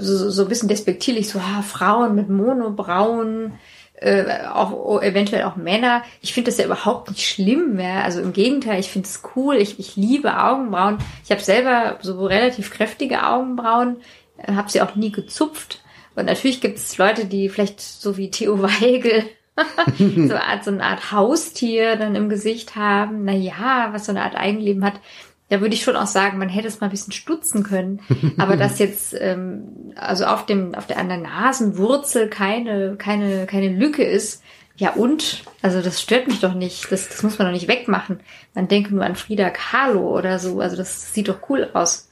so, 0.00 0.30
so 0.30 0.42
ein 0.42 0.48
bisschen 0.48 0.68
despektierlich, 0.68 1.28
so, 1.28 1.38
ah, 1.38 1.62
Frauen 1.62 2.14
mit 2.14 2.28
Monobrauen, 2.28 3.52
äh, 3.94 4.46
auch 4.52 5.02
eventuell 5.02 5.44
auch 5.44 5.56
Männer. 5.56 6.02
Ich 6.20 6.34
finde 6.34 6.50
das 6.50 6.58
ja 6.58 6.66
überhaupt 6.66 7.10
nicht 7.10 7.26
schlimm 7.26 7.76
mehr. 7.76 8.04
Also 8.04 8.20
im 8.20 8.32
Gegenteil, 8.32 8.80
ich 8.80 8.90
finde 8.90 9.08
es 9.08 9.22
cool. 9.34 9.56
Ich, 9.56 9.78
ich 9.78 9.96
liebe 9.96 10.42
Augenbrauen. 10.42 10.98
Ich 11.24 11.30
habe 11.30 11.40
selber 11.40 11.98
so 12.02 12.26
relativ 12.26 12.70
kräftige 12.70 13.26
Augenbrauen, 13.26 13.96
äh, 14.38 14.52
habe 14.52 14.70
sie 14.70 14.82
auch 14.82 14.96
nie 14.96 15.12
gezupft. 15.12 15.80
Und 16.14 16.26
natürlich 16.26 16.60
gibt 16.60 16.78
es 16.78 16.98
Leute, 16.98 17.26
die 17.26 17.48
vielleicht 17.48 17.80
so 17.80 18.16
wie 18.16 18.30
Theo 18.30 18.62
Weigel 18.62 19.24
so, 19.98 20.34
eine 20.34 20.44
Art, 20.44 20.64
so 20.64 20.70
eine 20.70 20.82
Art 20.82 21.12
Haustier 21.12 21.96
dann 21.96 22.14
im 22.14 22.28
Gesicht 22.28 22.76
haben. 22.76 23.24
Na 23.24 23.32
ja, 23.32 23.88
was 23.92 24.06
so 24.06 24.12
eine 24.12 24.22
Art 24.22 24.36
Eigenleben 24.36 24.84
hat. 24.84 25.00
Da 25.48 25.60
würde 25.60 25.74
ich 25.74 25.82
schon 25.82 25.96
auch 25.96 26.06
sagen, 26.08 26.38
man 26.38 26.48
hätte 26.48 26.66
es 26.66 26.80
mal 26.80 26.88
ein 26.88 26.90
bisschen 26.90 27.12
stutzen 27.12 27.62
können. 27.62 28.00
Aber 28.38 28.56
dass 28.56 28.78
jetzt 28.78 29.14
ähm, 29.18 29.92
also 29.94 30.24
auf 30.26 30.44
dem 30.46 30.74
auf 30.74 30.86
der 30.86 30.98
an 30.98 31.08
der 31.08 31.18
Nasenwurzel 31.18 32.28
keine 32.28 32.96
keine 32.96 33.46
keine 33.46 33.68
Lücke 33.68 34.02
ist, 34.04 34.42
Ja, 34.78 34.90
und? 34.92 35.44
Also 35.62 35.80
das 35.80 36.02
stört 36.02 36.26
mich 36.26 36.40
doch 36.40 36.52
nicht. 36.54 36.90
Das, 36.92 37.08
das 37.08 37.22
muss 37.22 37.38
man 37.38 37.46
doch 37.48 37.54
nicht 37.54 37.68
wegmachen. 37.68 38.20
Man 38.54 38.68
denke 38.68 38.94
nur 38.94 39.04
an 39.04 39.16
Frida 39.16 39.50
Kahlo 39.50 40.16
oder 40.16 40.38
so. 40.38 40.60
Also 40.60 40.76
das 40.76 41.14
sieht 41.14 41.28
doch 41.28 41.48
cool 41.48 41.70
aus. 41.72 42.10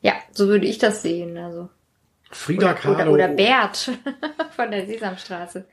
Ja, 0.00 0.12
so 0.32 0.48
würde 0.48 0.66
ich 0.66 0.78
das 0.78 1.02
sehen. 1.02 1.36
Also. 1.36 1.70
Frida 2.30 2.66
oder, 2.66 2.74
Kahlo. 2.74 3.12
Oder, 3.12 3.12
oder 3.12 3.28
Bert 3.28 3.90
von 4.56 4.70
der 4.70 4.86
Sesamstraße. 4.86 5.64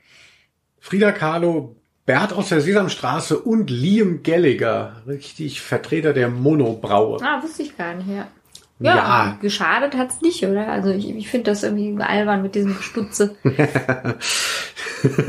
Frida 0.80 1.12
Kahlo, 1.12 1.76
Bert 2.04 2.32
aus 2.32 2.48
der 2.48 2.60
Sesamstraße 2.60 3.38
und 3.38 3.70
Liam 3.70 4.22
Gallagher. 4.22 5.02
Richtig 5.06 5.60
Vertreter 5.60 6.12
der 6.12 6.28
Monobraue. 6.28 7.18
Ah, 7.22 7.42
wusste 7.42 7.62
ich 7.62 7.76
gar 7.76 7.94
nicht, 7.94 8.08
ja. 8.08 8.26
Ja, 8.80 8.96
Ja. 8.96 9.38
geschadet 9.40 9.94
hat's 9.96 10.20
nicht, 10.22 10.42
oder? 10.44 10.66
Also 10.68 10.90
ich, 10.90 11.08
ich 11.08 11.28
finde 11.28 11.50
das 11.52 11.62
irgendwie 11.62 12.02
albern 12.02 12.42
mit 12.42 12.56
diesem 12.56 12.76
Gestutze. 12.76 13.36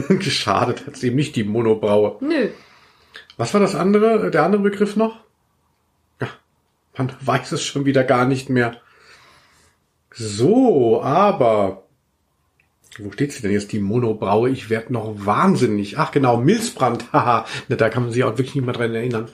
Geschadet 0.09 0.87
hat 0.87 1.01
ihm 1.03 1.15
nicht 1.15 1.35
die 1.35 1.43
Monobraue. 1.43 2.17
Nö. 2.21 2.49
Was 3.37 3.53
war 3.53 3.61
das 3.61 3.75
andere, 3.75 4.31
der 4.31 4.43
andere 4.43 4.61
Begriff 4.63 4.95
noch? 4.95 5.17
Ja, 6.19 6.27
man 6.97 7.11
weiß 7.21 7.51
es 7.51 7.63
schon 7.63 7.85
wieder 7.85 8.03
gar 8.03 8.25
nicht 8.25 8.49
mehr. 8.49 8.77
So, 10.11 11.01
aber 11.03 11.82
wo 12.99 13.11
steht 13.11 13.31
sie 13.33 13.41
denn 13.41 13.51
jetzt, 13.51 13.71
die 13.71 13.79
Monobraue? 13.79 14.49
Ich 14.49 14.69
werde 14.69 14.93
noch 14.93 15.25
wahnsinnig. 15.25 15.97
Ach 15.97 16.11
genau, 16.11 16.37
Milzbrand. 16.37 17.05
Haha, 17.13 17.45
da 17.69 17.89
kann 17.89 18.03
man 18.03 18.11
sich 18.11 18.23
auch 18.23 18.37
wirklich 18.37 18.55
nicht 18.55 18.65
mehr 18.65 18.73
dran 18.73 18.93
erinnern. 18.93 19.29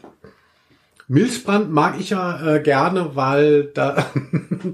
Milzbrand 1.07 1.71
mag 1.71 1.99
ich 1.99 2.11
ja 2.11 2.55
äh, 2.55 2.61
gerne, 2.61 3.15
weil 3.15 3.65
da 3.73 4.05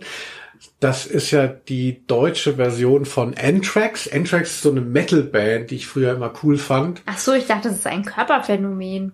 das 0.79 1.05
ist 1.05 1.31
ja 1.31 1.47
die 1.47 2.05
deutsche 2.05 2.55
Version 2.55 3.05
von 3.05 3.33
Anthrax. 3.33 4.11
Anthrax 4.11 4.51
ist 4.51 4.61
so 4.61 4.71
eine 4.71 4.81
Metalband, 4.81 5.71
die 5.71 5.75
ich 5.75 5.88
früher 5.88 6.13
immer 6.13 6.33
cool 6.43 6.57
fand. 6.57 7.01
Ach 7.05 7.17
so, 7.17 7.33
ich 7.33 7.47
dachte, 7.47 7.69
das 7.69 7.77
ist 7.77 7.88
ein 7.88 8.03
Körperphänomen. 8.03 9.13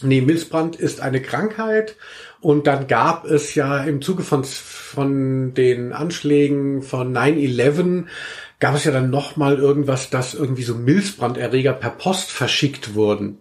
Nee, 0.00 0.20
Milzbrand 0.20 0.76
ist 0.76 1.00
eine 1.00 1.20
Krankheit 1.20 1.96
und 2.40 2.66
dann 2.66 2.86
gab 2.86 3.24
es 3.24 3.54
ja 3.54 3.78
im 3.78 4.00
Zuge 4.00 4.22
von, 4.22 4.44
von 4.44 5.54
den 5.54 5.92
Anschlägen 5.92 6.82
von 6.82 7.12
9-11 7.12 8.04
gab 8.60 8.74
es 8.74 8.84
ja 8.84 8.92
dann 8.92 9.10
nochmal 9.10 9.58
irgendwas, 9.58 10.10
dass 10.10 10.34
irgendwie 10.34 10.62
so 10.62 10.74
Milzbranderreger 10.74 11.72
per 11.72 11.90
Post 11.90 12.30
verschickt 12.30 12.94
wurden. 12.94 13.38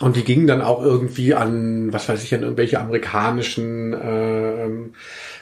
Und 0.00 0.16
die 0.16 0.24
gingen 0.24 0.48
dann 0.48 0.62
auch 0.62 0.82
irgendwie 0.82 1.34
an, 1.34 1.92
was 1.92 2.08
weiß 2.08 2.24
ich, 2.24 2.34
an 2.34 2.42
irgendwelche 2.42 2.80
amerikanischen 2.80 3.94
ähm, 4.02 4.94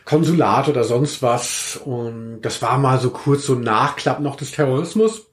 Konsulat 0.05 0.69
oder 0.69 0.85
sonst 0.85 1.23
was. 1.23 1.81
Und 1.83 2.43
das 2.43 2.61
war 2.61 2.77
mal 2.77 3.01
so 3.01 3.09
kurz 3.09 3.47
so 3.47 3.55
ein 3.55 3.63
Nachklapp 3.63 4.21
noch 4.21 4.37
des 4.37 4.51
Terrorismus. 4.51 5.31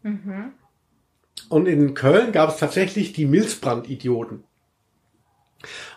Und 1.50 1.68
in 1.68 1.94
Köln 1.94 2.32
gab 2.32 2.50
es 2.50 2.58
tatsächlich 2.58 3.12
die 3.12 3.26
Milzbrand-Idioten. 3.26 4.44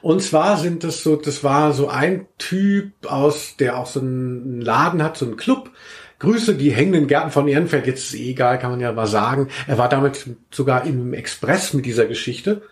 Und 0.03 0.23
zwar 0.23 0.57
sind 0.57 0.85
das 0.85 1.03
so, 1.03 1.17
das 1.17 1.45
war 1.45 1.73
so 1.73 1.89
ein 1.89 2.27
Typ 2.39 2.93
aus, 3.07 3.57
der 3.59 3.79
auch 3.79 3.87
so 3.87 4.01
einen 4.01 4.61
Laden 4.61 5.03
hat, 5.03 5.17
so 5.17 5.27
einen 5.27 5.37
Club. 5.37 5.71
Grüße 6.19 6.55
die 6.55 6.71
hängenden 6.71 7.07
Gärten 7.07 7.31
von 7.31 7.49
Ehrenfeld. 7.49 7.87
Jetzt 7.87 8.13
ist 8.13 8.15
eh 8.15 8.31
egal, 8.31 8.59
kann 8.59 8.71
man 8.71 8.81
ja 8.81 8.93
mal 8.93 9.07
sagen. 9.07 9.49
Er 9.67 9.79
war 9.79 9.89
damit 9.89 10.27
sogar 10.51 10.85
im 10.85 11.15
Express 11.15 11.73
mit 11.73 11.87
dieser 11.87 12.07
Geschichte 12.07 12.63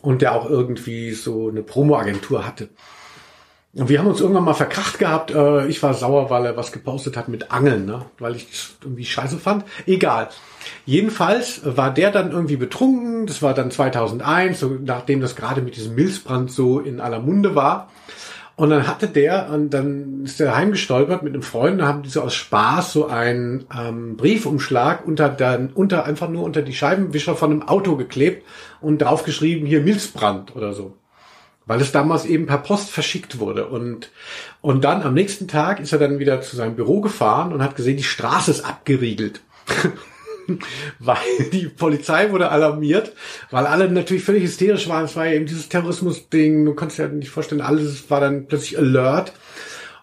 und 0.00 0.22
der 0.22 0.34
auch 0.34 0.48
irgendwie 0.48 1.12
so 1.12 1.48
eine 1.48 1.62
Promo-Agentur 1.62 2.46
hatte. 2.46 2.70
Und 3.74 3.90
wir 3.90 3.98
haben 3.98 4.06
uns 4.06 4.20
irgendwann 4.20 4.44
mal 4.44 4.54
verkracht 4.54 4.98
gehabt. 4.98 5.30
Äh, 5.30 5.66
Ich 5.68 5.82
war 5.82 5.92
sauer, 5.92 6.30
weil 6.30 6.46
er 6.46 6.56
was 6.56 6.72
gepostet 6.72 7.16
hat 7.16 7.28
mit 7.28 7.52
Angeln, 7.52 7.84
ne? 7.84 8.06
weil 8.18 8.36
ich 8.36 8.48
irgendwie 8.82 9.04
scheiße 9.04 9.38
fand. 9.38 9.64
Egal. 9.86 10.30
Jedenfalls 10.86 11.60
war 11.64 11.92
der 11.92 12.10
dann 12.10 12.32
irgendwie 12.32 12.56
betrunken. 12.56 13.26
Das 13.26 13.42
war 13.42 13.54
dann 13.54 13.70
2001, 13.70 14.60
so 14.60 14.78
nachdem 14.84 15.20
das 15.20 15.36
gerade 15.36 15.62
mit 15.62 15.76
diesem 15.76 15.94
Milzbrand 15.94 16.50
so 16.50 16.80
in 16.80 17.00
aller 17.00 17.20
Munde 17.20 17.54
war. 17.54 17.88
Und 18.58 18.70
dann 18.70 18.88
hatte 18.88 19.06
der, 19.06 19.50
und 19.50 19.70
dann 19.70 20.24
ist 20.24 20.40
er 20.40 20.56
heimgestolpert 20.56 21.22
mit 21.22 21.32
einem 21.32 21.44
Freund, 21.44 21.80
da 21.80 21.86
haben 21.86 22.02
die 22.02 22.08
so 22.08 22.22
aus 22.22 22.34
Spaß 22.34 22.92
so 22.92 23.06
einen 23.06 23.66
ähm, 23.72 24.16
Briefumschlag 24.16 25.06
unter 25.06 25.28
dann 25.28 25.70
unter 25.70 26.06
einfach 26.06 26.28
nur 26.28 26.42
unter 26.42 26.62
die 26.62 26.74
Scheibenwischer 26.74 27.36
von 27.36 27.52
einem 27.52 27.62
Auto 27.62 27.94
geklebt 27.94 28.44
und 28.80 28.98
draufgeschrieben 28.98 29.64
hier 29.64 29.80
Milzbrand 29.80 30.56
oder 30.56 30.72
so. 30.72 30.96
Weil 31.66 31.80
es 31.80 31.92
damals 31.92 32.24
eben 32.24 32.46
per 32.46 32.58
Post 32.58 32.90
verschickt 32.90 33.38
wurde. 33.38 33.68
Und, 33.68 34.10
und 34.60 34.82
dann 34.82 35.02
am 35.02 35.14
nächsten 35.14 35.46
Tag 35.46 35.78
ist 35.78 35.92
er 35.92 36.00
dann 36.00 36.18
wieder 36.18 36.40
zu 36.40 36.56
seinem 36.56 36.74
Büro 36.74 37.00
gefahren 37.00 37.52
und 37.52 37.62
hat 37.62 37.76
gesehen, 37.76 37.96
die 37.96 38.02
Straße 38.02 38.50
ist 38.50 38.64
abgeriegelt. 38.64 39.40
weil 40.98 41.16
die 41.52 41.68
Polizei 41.68 42.30
wurde 42.30 42.50
alarmiert, 42.50 43.12
weil 43.50 43.66
alle 43.66 43.90
natürlich 43.90 44.24
völlig 44.24 44.44
hysterisch 44.44 44.88
waren. 44.88 45.04
Es 45.04 45.16
war 45.16 45.26
ja 45.26 45.32
eben 45.32 45.46
dieses 45.46 45.68
Terrorismus-Ding, 45.68 46.64
du 46.64 46.74
dir 46.74 47.04
ja 47.04 47.08
nicht 47.08 47.30
vorstellen, 47.30 47.60
alles 47.60 48.10
war 48.10 48.20
dann 48.20 48.46
plötzlich 48.46 48.78
alert. 48.78 49.32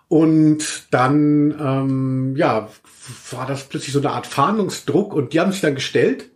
Und 0.08 0.88
dann, 0.91 1.56
ähm, 1.60 2.36
ja, 2.38 2.70
war 3.32 3.48
das 3.48 3.64
plötzlich 3.64 3.93
so 3.93 4.00
eine 4.00 4.12
Art 4.12 4.28
Fahndungsdruck 4.28 5.14
und 5.14 5.34
die 5.34 5.39
haben 5.39 5.52
sich 5.52 5.62
dann 5.62 5.76
gestellt, 5.76 6.30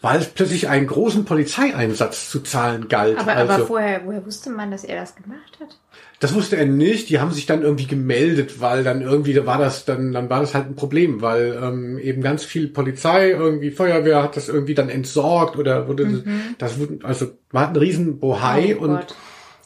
weil 0.00 0.20
es 0.20 0.26
plötzlich 0.28 0.68
einen 0.68 0.86
großen 0.86 1.24
Polizeieinsatz 1.24 2.30
zu 2.30 2.40
zahlen 2.40 2.88
galt. 2.88 3.18
Aber, 3.18 3.32
also, 3.32 3.52
aber 3.52 3.66
vorher, 3.66 4.02
woher 4.04 4.24
wusste 4.24 4.50
man, 4.50 4.70
dass 4.70 4.84
er 4.84 5.00
das 5.00 5.14
gemacht 5.16 5.58
hat? 5.60 5.78
das 6.18 6.32
wusste 6.34 6.56
er 6.56 6.64
nicht. 6.64 7.10
Die 7.10 7.20
haben 7.20 7.30
sich 7.30 7.44
dann 7.44 7.60
irgendwie 7.60 7.86
gemeldet, 7.86 8.58
weil 8.58 8.82
dann 8.84 9.02
irgendwie 9.02 9.34
da 9.34 9.44
war 9.44 9.58
das 9.58 9.84
dann 9.84 10.12
dann 10.12 10.30
war 10.30 10.40
das 10.40 10.54
halt 10.54 10.66
ein 10.66 10.74
Problem, 10.74 11.20
weil 11.20 11.58
ähm, 11.62 11.98
eben 11.98 12.22
ganz 12.22 12.42
viel 12.42 12.68
Polizei 12.68 13.30
irgendwie 13.32 13.70
Feuerwehr 13.70 14.22
hat 14.22 14.34
das 14.34 14.48
irgendwie 14.48 14.74
dann 14.74 14.88
entsorgt 14.88 15.58
oder 15.58 15.88
wurde 15.88 16.24
das 16.58 16.78
wurde 16.78 17.00
also 17.02 17.26
war 17.50 17.68
ein 17.68 17.76
riesen 17.76 18.18
Bohai 18.18 18.74
Mhm. 18.74 18.76
Oh 18.80 18.84
und 18.84 18.96
Gott. 19.00 19.14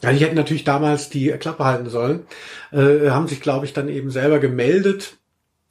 ja, 0.03 0.11
die 0.11 0.17
hätten 0.17 0.35
natürlich 0.35 0.65
damals 0.65 1.09
die 1.09 1.29
Klappe 1.29 1.63
halten 1.63 1.87
sollen, 1.89 2.23
äh, 2.73 3.09
haben 3.11 3.29
sich 3.29 3.39
glaube 3.39 3.65
ich 3.65 3.71
dann 3.71 3.87
eben 3.87 4.09
selber 4.11 4.39
gemeldet 4.39 5.13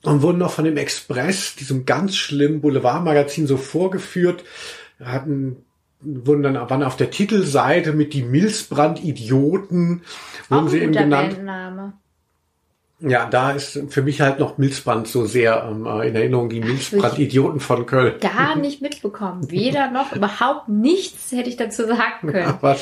und 0.05 0.22
wurden 0.22 0.38
noch 0.38 0.53
von 0.53 0.64
dem 0.64 0.76
Express, 0.76 1.57
diesem 1.57 1.84
ganz 1.84 2.16
schlimmen 2.16 2.61
Boulevardmagazin 2.61 3.46
so 3.46 3.57
vorgeführt, 3.57 4.44
hatten 5.03 5.64
wurden 6.03 6.42
dann 6.42 6.55
waren 6.55 6.82
auf 6.82 6.96
der 6.96 7.11
Titelseite 7.11 7.92
mit 7.92 8.14
die 8.14 8.22
Milzbrand 8.22 9.05
Idioten 9.05 10.03
wurden 10.48 10.68
sie 10.68 10.78
eben 10.78 10.92
genannt. 10.92 11.34
Bandname. 11.34 11.92
Ja, 13.03 13.26
da 13.26 13.53
ist 13.53 13.80
für 13.88 14.03
mich 14.03 14.20
halt 14.20 14.38
noch 14.38 14.59
Milzbrand 14.59 15.09
so 15.09 15.24
sehr 15.24 15.66
ähm, 15.66 15.86
äh, 15.86 16.09
in 16.09 16.14
Erinnerung, 16.14 16.51
die 16.51 16.61
Milzbrand-Idioten 16.61 17.59
von 17.59 17.86
Köln. 17.86 18.20
Gar 18.20 18.57
nicht 18.57 18.82
mitbekommen. 18.82 19.51
Weder 19.51 19.90
noch, 19.90 20.12
überhaupt 20.16 20.68
nichts 20.68 21.32
hätte 21.32 21.48
ich 21.48 21.57
dazu 21.57 21.86
sagen 21.86 22.30
können. 22.30 22.46
Aber, 22.46 22.76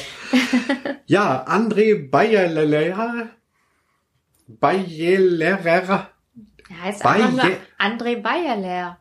ja, 1.07 1.47
André 1.47 2.11
Bayerlehrer, 2.11 3.29
Bayerlehrer, 4.49 6.09
Er 6.71 6.83
heißt 6.85 7.03
Baye- 7.03 7.23
einfach 7.25 7.45
nur 7.45 7.53
André 7.79 8.21
Bayerler. 8.23 8.99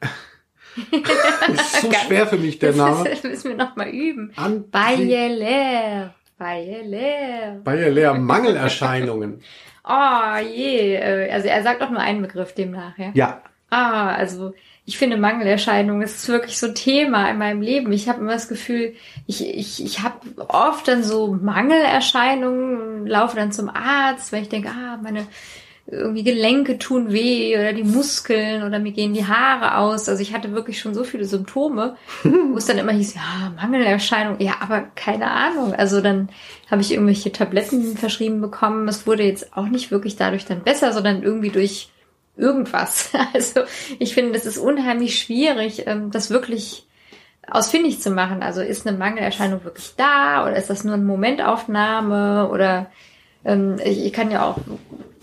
ist 1.52 1.82
so 1.82 1.92
schwer 1.92 2.26
für 2.26 2.36
mich 2.38 2.58
der 2.58 2.72
Name. 2.74 3.04
Das 3.10 3.22
müssen 3.22 3.50
wir 3.50 3.56
noch 3.56 3.76
mal 3.76 3.88
üben. 3.88 4.32
André 4.36 4.70
Bayerler. 4.70 6.14
Bayerler. 6.38 7.60
Bayerlehrer, 7.62 8.14
Mangelerscheinungen. 8.14 9.40
Oh 9.84 10.36
je. 10.38 10.94
äh, 10.94 11.28
Also 11.32 11.48
er 11.48 11.60
sagt 11.64 11.82
auch 11.82 11.90
nur 11.90 11.98
einen 11.98 12.22
Begriff 12.22 12.54
demnach, 12.54 12.96
ja? 12.98 13.10
Ja, 13.14 13.42
Ah, 13.68 14.10
also 14.14 14.54
ich 14.84 14.96
finde 14.96 15.16
Mangelerscheinungen, 15.16 16.02
das 16.02 16.14
ist 16.14 16.28
wirklich 16.28 16.56
so 16.56 16.68
ein 16.68 16.76
Thema 16.76 17.28
in 17.30 17.38
meinem 17.38 17.62
Leben. 17.62 17.90
Ich 17.90 18.08
habe 18.08 18.20
immer 18.20 18.32
das 18.34 18.46
Gefühl, 18.48 18.94
ich, 19.26 19.44
ich, 19.44 19.84
ich 19.84 20.02
habe 20.04 20.18
oft 20.48 20.86
dann 20.86 21.02
so 21.02 21.32
Mangelerscheinungen, 21.32 23.08
laufe 23.08 23.34
dann 23.34 23.50
zum 23.50 23.68
Arzt, 23.70 24.32
weil 24.32 24.42
ich 24.42 24.48
denke, 24.50 24.68
ah, 24.68 24.98
meine 25.02 25.26
irgendwie 25.86 26.22
Gelenke 26.22 26.78
tun 26.78 27.12
weh 27.12 27.56
oder 27.58 27.72
die 27.72 27.82
Muskeln 27.82 28.62
oder 28.62 28.78
mir 28.78 28.92
gehen 28.92 29.14
die 29.14 29.26
Haare 29.26 29.78
aus. 29.78 30.08
Also 30.08 30.22
ich 30.22 30.32
hatte 30.32 30.52
wirklich 30.52 30.80
schon 30.80 30.94
so 30.94 31.02
viele 31.02 31.24
Symptome, 31.24 31.96
wo 32.22 32.56
es 32.56 32.66
dann 32.66 32.78
immer 32.78 32.92
hieß, 32.92 33.14
ja, 33.14 33.52
Mangelerscheinung, 33.56 34.40
ja, 34.40 34.54
aber 34.60 34.82
keine 34.94 35.30
Ahnung. 35.30 35.74
Also 35.74 36.00
dann 36.00 36.28
habe 36.70 36.82
ich 36.82 36.92
irgendwelche 36.92 37.32
Tabletten 37.32 37.96
verschrieben 37.96 38.40
bekommen. 38.40 38.86
Es 38.86 39.06
wurde 39.06 39.24
jetzt 39.24 39.56
auch 39.56 39.66
nicht 39.66 39.90
wirklich 39.90 40.16
dadurch 40.16 40.44
dann 40.44 40.62
besser, 40.62 40.92
sondern 40.92 41.22
irgendwie 41.22 41.50
durch 41.50 41.90
irgendwas. 42.36 43.10
Also 43.34 43.62
ich 43.98 44.14
finde, 44.14 44.32
das 44.32 44.46
ist 44.46 44.58
unheimlich 44.58 45.18
schwierig, 45.18 45.86
ähm, 45.86 46.10
das 46.10 46.30
wirklich 46.30 46.86
ausfindig 47.50 48.00
zu 48.00 48.10
machen. 48.10 48.42
Also 48.42 48.60
ist 48.60 48.86
eine 48.86 48.96
Mangelerscheinung 48.96 49.64
wirklich 49.64 49.94
da 49.96 50.44
oder 50.44 50.56
ist 50.56 50.70
das 50.70 50.84
nur 50.84 50.94
eine 50.94 51.02
Momentaufnahme 51.02 52.48
oder 52.50 52.90
ich, 53.44 54.04
ich 54.06 54.12
kann 54.12 54.30
ja 54.30 54.48
auch 54.48 54.58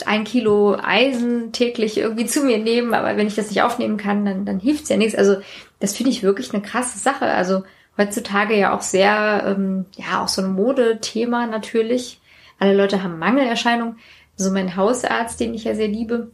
ein 0.06 0.24
Kilo 0.24 0.78
Eisen 0.82 1.52
täglich 1.52 1.98
irgendwie 1.98 2.26
zu 2.26 2.42
mir 2.42 2.58
nehmen, 2.58 2.94
aber 2.94 3.18
wenn 3.18 3.28
ich 3.28 3.36
das 3.36 3.50
nicht 3.50 3.62
aufnehmen 3.62 3.98
kann, 3.98 4.26
dann, 4.26 4.46
dann 4.46 4.60
hilft's 4.60 4.90
ja 4.90 4.98
nichts. 4.98 5.16
Also 5.16 5.38
das 5.80 5.96
finde 5.96 6.12
ich 6.12 6.24
wirklich 6.24 6.54
eine 6.54 6.62
krasse 6.62 7.00
Sache. 7.00 7.26
Also 7.26 7.64
heutzutage 7.98 8.58
ja 8.58 8.76
auch 8.76 8.82
sehr, 8.82 9.44
ähm, 9.46 9.86
ja, 9.96 10.24
auch 10.24 10.28
so 10.28 10.42
ein 10.42 10.54
Modethema 10.54 11.48
natürlich. 11.48 12.20
Alle 12.60 12.76
Leute 12.76 13.04
haben 13.04 13.20
Mangelerscheinungen. 13.20 13.98
Also 14.38 14.52
mein 14.52 14.76
Hausarzt, 14.76 15.40
den 15.40 15.54
ich 15.54 15.66
ja 15.66 15.76
sehr 15.76 15.88
liebe, 15.88 16.32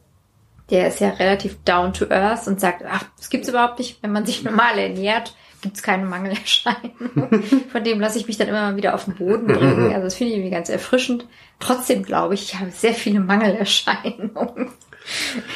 Der 0.71 0.87
ist 0.87 0.99
ja 0.99 1.09
relativ 1.09 1.57
down 1.63 1.93
to 1.93 2.05
earth 2.09 2.47
und 2.47 2.59
sagt, 2.59 2.83
ach, 2.89 3.05
das 3.17 3.29
gibt's 3.29 3.49
überhaupt 3.49 3.77
nicht, 3.77 4.01
wenn 4.01 4.11
man 4.11 4.25
sich 4.25 4.43
normal 4.43 4.79
ernährt 4.79 5.35
gibt's 5.65 5.81
keine 5.81 6.05
Mangelerscheinung. 6.05 7.29
Von 7.71 7.83
dem 7.83 7.99
lasse 7.99 8.19
ich 8.19 8.27
mich 8.27 8.37
dann 8.37 8.47
immer 8.47 8.71
mal 8.71 8.77
wieder 8.77 8.93
auf 8.93 9.05
den 9.05 9.15
Boden 9.15 9.47
bringen. 9.47 9.91
Also 9.91 10.03
das 10.03 10.13
finde 10.13 10.31
ich 10.31 10.37
irgendwie 10.37 10.55
ganz 10.55 10.69
erfrischend. 10.69 11.27
Trotzdem 11.59 12.03
glaube 12.03 12.35
ich, 12.35 12.43
ich 12.43 12.59
habe 12.59 12.69
sehr 12.69 12.93
viele 12.93 13.19
Mangelerscheinungen. 13.19 14.69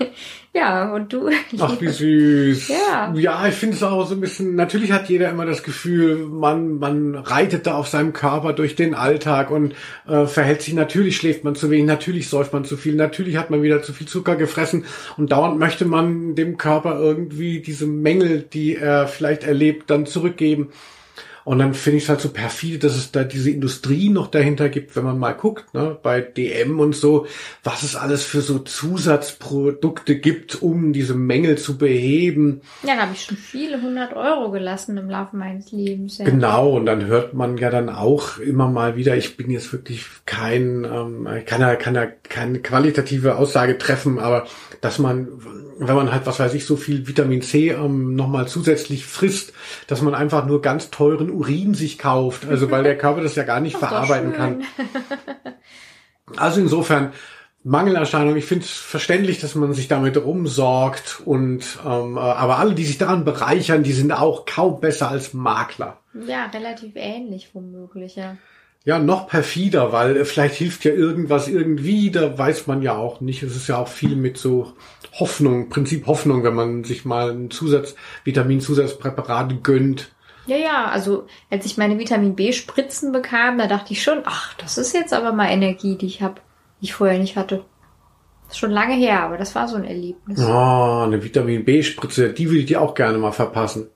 Ja, 0.55 0.93
und 0.93 1.11
du? 1.11 1.31
Ach, 1.59 1.81
wie 1.81 1.87
süß. 1.87 2.67
Ja. 2.67 3.11
Ja, 3.15 3.47
ich 3.47 3.55
finde 3.55 3.75
es 3.75 3.81
auch 3.81 4.05
so 4.05 4.13
ein 4.13 4.21
bisschen, 4.21 4.53
natürlich 4.53 4.91
hat 4.91 5.09
jeder 5.09 5.31
immer 5.31 5.47
das 5.47 5.63
Gefühl, 5.63 6.27
man, 6.27 6.77
man 6.77 7.15
reitet 7.15 7.65
da 7.65 7.73
auf 7.73 7.87
seinem 7.87 8.13
Körper 8.13 8.53
durch 8.53 8.75
den 8.75 8.93
Alltag 8.93 9.49
und 9.49 9.73
äh, 10.07 10.27
verhält 10.27 10.61
sich, 10.61 10.75
natürlich 10.75 11.17
schläft 11.17 11.43
man 11.43 11.55
zu 11.55 11.71
wenig, 11.71 11.87
natürlich 11.87 12.29
säuft 12.29 12.53
man 12.53 12.65
zu 12.65 12.77
viel, 12.77 12.93
natürlich 12.93 13.37
hat 13.37 13.49
man 13.49 13.63
wieder 13.63 13.81
zu 13.81 13.93
viel 13.93 14.07
Zucker 14.07 14.35
gefressen 14.35 14.85
und 15.17 15.31
dauernd 15.31 15.57
möchte 15.57 15.85
man 15.85 16.35
dem 16.35 16.57
Körper 16.57 16.99
irgendwie 16.99 17.59
diese 17.61 17.87
Mängel, 17.87 18.43
die 18.43 18.75
er 18.75 19.07
vielleicht 19.07 19.45
erlebt, 19.45 19.89
dann 19.89 20.05
zurückgeben. 20.05 20.69
Und 21.45 21.59
dann 21.59 21.73
finde 21.73 21.97
ich 21.97 22.03
es 22.03 22.09
halt 22.09 22.21
so 22.21 22.29
perfide, 22.29 22.79
dass 22.79 22.95
es 22.95 23.11
da 23.11 23.23
diese 23.23 23.49
Industrie 23.49 24.09
noch 24.09 24.27
dahinter 24.27 24.69
gibt, 24.69 24.95
wenn 24.95 25.03
man 25.03 25.19
mal 25.19 25.33
guckt, 25.33 25.73
ne, 25.73 25.97
bei 26.01 26.21
DM 26.21 26.79
und 26.79 26.95
so, 26.95 27.27
was 27.63 27.83
es 27.83 27.95
alles 27.95 28.23
für 28.23 28.41
so 28.41 28.59
Zusatzprodukte 28.59 30.17
gibt, 30.17 30.61
um 30.61 30.93
diese 30.93 31.15
Mängel 31.15 31.57
zu 31.57 31.77
beheben. 31.77 32.61
Ja, 32.83 32.95
da 32.95 33.01
habe 33.03 33.13
ich 33.13 33.23
schon 33.23 33.37
viele 33.37 33.81
hundert 33.81 34.13
Euro 34.15 34.51
gelassen 34.51 34.97
im 34.97 35.09
Laufe 35.09 35.35
meines 35.35 35.71
Lebens. 35.71 36.17
Ja. 36.17 36.25
Genau, 36.25 36.71
und 36.71 36.85
dann 36.85 37.05
hört 37.05 37.33
man 37.33 37.57
ja 37.57 37.69
dann 37.69 37.89
auch 37.89 38.37
immer 38.37 38.69
mal 38.69 38.95
wieder, 38.95 39.17
ich 39.17 39.35
bin 39.35 39.51
jetzt 39.51 39.73
wirklich 39.73 40.05
kein, 40.25 40.85
ähm, 40.85 41.27
kann 41.45 41.61
ja, 41.61 41.75
kann 41.75 41.95
ja 41.95 42.05
keine 42.05 42.59
qualitative 42.59 43.37
Aussage 43.37 43.77
treffen, 43.77 44.19
aber 44.19 44.47
dass 44.81 44.99
man, 44.99 45.27
wenn 45.87 45.95
man 45.95 46.11
halt, 46.11 46.25
was 46.25 46.39
weiß 46.39 46.53
ich, 46.53 46.65
so 46.65 46.75
viel 46.75 47.07
Vitamin 47.07 47.41
C 47.41 47.69
ähm, 47.69 48.15
nochmal 48.15 48.47
zusätzlich 48.47 49.05
frisst, 49.05 49.53
dass 49.87 50.01
man 50.01 50.15
einfach 50.15 50.45
nur 50.45 50.61
ganz 50.61 50.91
teuren 50.91 51.29
Urin 51.29 51.73
sich 51.73 51.97
kauft, 51.97 52.47
also 52.47 52.71
weil 52.71 52.83
der 52.83 52.97
Körper 52.97 53.21
das 53.21 53.35
ja 53.35 53.43
gar 53.43 53.59
nicht 53.59 53.77
verarbeiten 53.79 54.33
kann. 54.33 54.63
Also 56.37 56.61
insofern 56.61 57.11
Mangelerscheinung. 57.63 58.35
Ich 58.35 58.45
finde 58.45 58.65
es 58.65 58.71
verständlich, 58.71 59.39
dass 59.39 59.55
man 59.55 59.73
sich 59.73 59.87
damit 59.87 60.17
rumsorgt 60.17 61.21
und 61.23 61.79
ähm, 61.85 62.17
äh, 62.17 62.19
aber 62.19 62.57
alle, 62.59 62.75
die 62.75 62.83
sich 62.83 62.97
daran 62.97 63.23
bereichern, 63.23 63.83
die 63.83 63.93
sind 63.93 64.11
auch 64.11 64.45
kaum 64.45 64.81
besser 64.81 65.09
als 65.09 65.33
Makler. 65.33 65.99
Ja, 66.27 66.45
relativ 66.47 66.93
ähnlich 66.95 67.49
womöglich, 67.53 68.17
ja. 68.17 68.37
Ja, 68.85 68.99
noch 68.99 69.27
perfider, 69.27 69.93
weil 69.93 70.17
äh, 70.17 70.25
vielleicht 70.25 70.55
hilft 70.55 70.83
ja 70.83 70.91
irgendwas 70.91 71.47
irgendwie, 71.47 72.11
da 72.11 72.37
weiß 72.37 72.67
man 72.67 72.81
ja 72.81 72.95
auch 72.95 73.21
nicht. 73.21 73.41
Es 73.41 73.55
ist 73.55 73.67
ja 73.67 73.77
auch 73.77 73.87
viel 73.87 74.15
mit 74.17 74.37
so 74.37 74.73
Hoffnung, 75.13 75.69
Prinzip 75.69 76.05
Hoffnung, 76.05 76.43
wenn 76.43 76.55
man 76.55 76.83
sich 76.83 77.05
mal 77.05 77.31
ein 77.31 77.49
Zusatz, 77.49 77.95
Vitaminzusatzpräparat 78.25 79.63
gönnt. 79.63 80.11
Ja, 80.45 80.57
ja, 80.57 80.85
also 80.85 81.27
als 81.49 81.65
ich 81.65 81.77
meine 81.77 81.97
Vitamin 81.97 82.35
B-Spritzen 82.35 83.13
bekam, 83.13 83.57
da 83.57 83.67
dachte 83.67 83.93
ich 83.93 84.03
schon, 84.03 84.23
ach, 84.25 84.53
das 84.55 84.77
ist 84.77 84.93
jetzt 84.93 85.13
aber 85.13 85.31
mal 85.31 85.47
Energie, 85.47 85.97
die 85.97 86.07
ich 86.07 86.21
habe, 86.21 86.41
die 86.81 86.85
ich 86.85 86.93
vorher 86.93 87.19
nicht 87.19 87.37
hatte. 87.37 87.63
Das 88.47 88.55
ist 88.55 88.59
schon 88.59 88.71
lange 88.71 88.95
her, 88.95 89.21
aber 89.23 89.37
das 89.37 89.55
war 89.55 89.69
so 89.69 89.77
ein 89.77 89.85
Erlebnis. 89.85 90.41
Oh, 90.41 91.03
eine 91.05 91.23
Vitamin 91.23 91.63
B-Spritze, 91.63 92.33
die 92.33 92.49
würde 92.49 92.59
ich 92.59 92.65
dir 92.65 92.81
auch 92.81 92.93
gerne 92.93 93.17
mal 93.17 93.31
verpassen. 93.31 93.87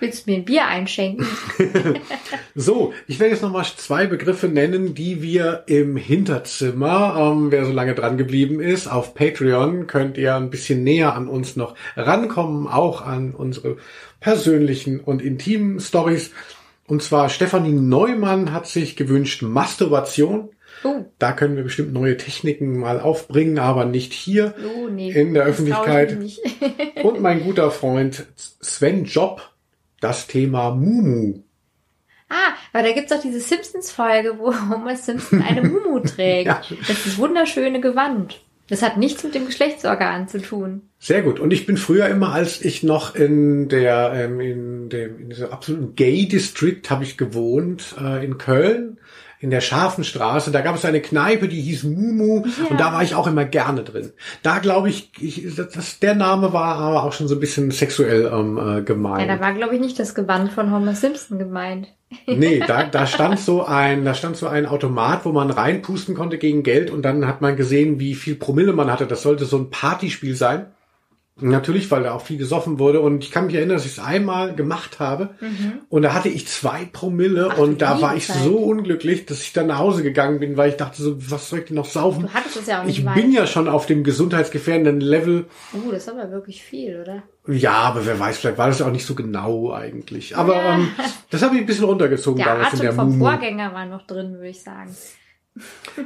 Willst 0.00 0.26
du 0.26 0.30
mir 0.30 0.38
ein 0.38 0.44
Bier 0.44 0.66
einschenken? 0.66 1.26
So, 2.54 2.92
ich 3.06 3.20
werde 3.20 3.32
jetzt 3.32 3.42
nochmal 3.42 3.64
zwei 3.64 4.06
Begriffe 4.06 4.48
nennen, 4.48 4.94
die 4.94 5.22
wir 5.22 5.62
im 5.66 5.96
Hinterzimmer, 5.96 7.16
ähm, 7.18 7.52
wer 7.52 7.64
so 7.64 7.72
lange 7.72 7.94
dran 7.94 8.18
geblieben 8.18 8.60
ist, 8.60 8.88
auf 8.88 9.14
Patreon 9.14 9.86
könnt 9.86 10.18
ihr 10.18 10.34
ein 10.34 10.50
bisschen 10.50 10.82
näher 10.82 11.14
an 11.14 11.28
uns 11.28 11.54
noch 11.54 11.74
rankommen, 11.96 12.66
auch 12.66 13.02
an 13.02 13.34
unsere 13.34 13.76
persönlichen 14.18 15.00
und 15.00 15.22
intimen 15.22 15.78
Stories. 15.80 16.32
Und 16.86 17.02
zwar 17.02 17.28
Stefanie 17.28 17.72
Neumann 17.72 18.52
hat 18.52 18.66
sich 18.66 18.96
gewünscht 18.96 19.42
Masturbation. 19.42 20.48
Oh, 20.82 21.04
Da 21.18 21.32
können 21.32 21.56
wir 21.56 21.62
bestimmt 21.62 21.92
neue 21.92 22.16
Techniken 22.16 22.78
mal 22.78 23.00
aufbringen, 23.00 23.58
aber 23.58 23.84
nicht 23.84 24.12
hier 24.12 24.54
oh 24.64 24.88
nee. 24.88 25.10
in 25.10 25.34
der 25.34 25.44
Öffentlichkeit. 25.44 26.18
Und 27.02 27.20
mein 27.20 27.44
guter 27.44 27.70
Freund 27.70 28.26
Sven 28.36 29.04
Job, 29.04 29.50
das 30.00 30.26
Thema 30.26 30.70
Mumu. 30.70 31.42
Ah, 32.28 32.54
aber 32.72 32.84
da 32.84 32.92
gibt's 32.92 33.12
auch 33.12 33.20
diese 33.20 33.40
Simpsons-Folge, 33.40 34.38
wo 34.38 34.54
Homer 34.70 34.96
Simpson 34.96 35.42
eine 35.42 35.62
Mumu 35.62 35.98
trägt. 36.04 36.46
Ja. 36.46 36.62
Das 36.86 37.06
ist 37.06 37.18
wunderschöne 37.18 37.80
Gewand. 37.80 38.40
Das 38.68 38.82
hat 38.82 38.96
nichts 38.96 39.24
mit 39.24 39.34
dem 39.34 39.46
Geschlechtsorgan 39.46 40.28
zu 40.28 40.40
tun. 40.40 40.82
Sehr 41.00 41.22
gut. 41.22 41.40
Und 41.40 41.52
ich 41.52 41.66
bin 41.66 41.76
früher 41.76 42.06
immer, 42.06 42.32
als 42.32 42.64
ich 42.64 42.84
noch 42.84 43.16
in 43.16 43.68
der 43.68 44.12
ähm, 44.14 44.40
in 44.40 44.88
dem 44.88 45.18
in 45.18 45.30
diesem 45.30 45.50
absoluten 45.50 45.96
Gay 45.96 46.28
District 46.28 46.82
habe 46.88 47.02
ich 47.02 47.18
gewohnt 47.18 47.96
äh, 48.00 48.24
in 48.24 48.38
Köln 48.38 48.99
in 49.40 49.50
der 49.50 49.62
scharfen 49.62 50.04
Straße. 50.04 50.50
Da 50.50 50.60
gab 50.60 50.76
es 50.76 50.84
eine 50.84 51.00
Kneipe, 51.00 51.48
die 51.48 51.60
hieß 51.62 51.84
Mumu 51.84 52.44
Ja. 52.44 52.66
und 52.70 52.78
da 52.78 52.92
war 52.92 53.02
ich 53.02 53.14
auch 53.14 53.26
immer 53.26 53.46
gerne 53.46 53.82
drin. 53.82 54.12
Da 54.42 54.58
glaube 54.58 54.90
ich, 54.90 55.10
ich 55.18 55.54
das, 55.56 55.98
der 55.98 56.14
Name 56.14 56.52
war 56.52 56.76
aber 56.76 57.04
auch 57.04 57.12
schon 57.14 57.26
so 57.26 57.34
ein 57.36 57.40
bisschen 57.40 57.70
sexuell 57.70 58.30
ähm, 58.32 58.58
äh, 58.58 58.60
Ja, 58.74 58.80
gemeint. 58.80 59.30
da 59.30 59.40
war, 59.40 59.54
glaube 59.54 59.74
ich, 59.74 59.80
nicht 59.80 59.98
das 59.98 60.14
Gewand 60.14 60.52
von 60.52 60.70
Homer 60.70 60.94
Simpson 60.94 61.38
gemeint. 61.38 61.88
Nee, 62.26 62.60
da, 62.66 62.82
da 62.84 63.06
stand 63.06 63.38
so 63.38 63.64
ein, 63.64 64.04
da 64.04 64.14
stand 64.14 64.36
so 64.36 64.48
ein 64.48 64.66
Automat, 64.66 65.24
wo 65.24 65.30
man 65.30 65.48
reinpusten 65.50 66.16
konnte 66.16 66.38
gegen 66.38 66.64
Geld 66.64 66.90
und 66.90 67.02
dann 67.02 67.24
hat 67.26 67.40
man 67.40 67.54
gesehen, 67.56 68.00
wie 68.00 68.16
viel 68.16 68.34
Promille 68.34 68.72
man 68.72 68.90
hatte. 68.90 69.06
Das 69.06 69.22
sollte 69.22 69.44
so 69.44 69.56
ein 69.58 69.70
Partyspiel 69.70 70.34
sein. 70.34 70.66
Natürlich, 71.42 71.90
weil 71.90 72.02
da 72.02 72.12
auch 72.12 72.20
viel 72.20 72.36
gesoffen 72.36 72.78
wurde. 72.78 73.00
Und 73.00 73.24
ich 73.24 73.30
kann 73.30 73.46
mich 73.46 73.54
erinnern, 73.54 73.76
dass 73.76 73.86
ich 73.86 73.92
es 73.92 73.98
einmal 73.98 74.54
gemacht 74.54 75.00
habe. 75.00 75.30
Und 75.88 76.02
da 76.02 76.12
hatte 76.12 76.28
ich 76.28 76.46
zwei 76.46 76.84
Promille 76.92 77.44
Mhm. 77.46 77.50
Ach, 77.54 77.58
und 77.58 77.80
da 77.80 78.02
war 78.02 78.14
ich 78.14 78.26
Zeit. 78.26 78.42
so 78.44 78.58
unglücklich, 78.58 79.24
dass 79.24 79.40
ich 79.42 79.54
dann 79.54 79.68
nach 79.68 79.78
Hause 79.78 80.02
gegangen 80.02 80.38
bin, 80.38 80.58
weil 80.58 80.68
ich 80.70 80.76
dachte 80.76 81.02
so, 81.02 81.16
was 81.30 81.48
soll 81.48 81.60
ich 81.60 81.64
denn 81.66 81.76
noch 81.76 81.86
saufen? 81.86 82.24
Du 82.24 82.34
hattest 82.34 82.56
es 82.58 82.66
ja 82.66 82.80
auch 82.80 82.84
nicht 82.84 82.98
Ich 82.98 83.04
weit. 83.06 83.14
bin 83.14 83.32
ja 83.32 83.46
schon 83.46 83.68
auf 83.68 83.86
dem 83.86 84.04
gesundheitsgefährdenden 84.04 85.00
Level. 85.00 85.46
Uh, 85.72 85.90
das 85.92 86.02
ist 86.02 86.08
aber 86.10 86.30
wirklich 86.30 86.62
viel, 86.62 87.00
oder? 87.00 87.22
Ja, 87.46 87.72
aber 87.72 88.04
wer 88.04 88.18
weiß, 88.20 88.36
vielleicht 88.36 88.58
war 88.58 88.66
das 88.68 88.82
auch 88.82 88.90
nicht 88.92 89.06
so 89.06 89.14
genau 89.14 89.72
eigentlich. 89.72 90.36
Aber 90.36 90.56
Ja. 90.56 90.74
ähm, 90.74 90.88
das 91.30 91.42
habe 91.42 91.54
ich 91.54 91.62
ein 91.62 91.66
bisschen 91.66 91.84
runtergezogen 91.86 92.36
Der 92.36 92.46
damals 92.48 92.68
in 92.74 92.74
Atem 92.74 92.80
der 92.82 92.92
vom 92.92 93.08
Mumu. 93.12 93.24
Vorgänger 93.24 93.72
war 93.72 93.86
noch 93.86 94.06
drin, 94.06 94.34
würde 94.34 94.48
ich 94.48 94.62
sagen. 94.62 94.94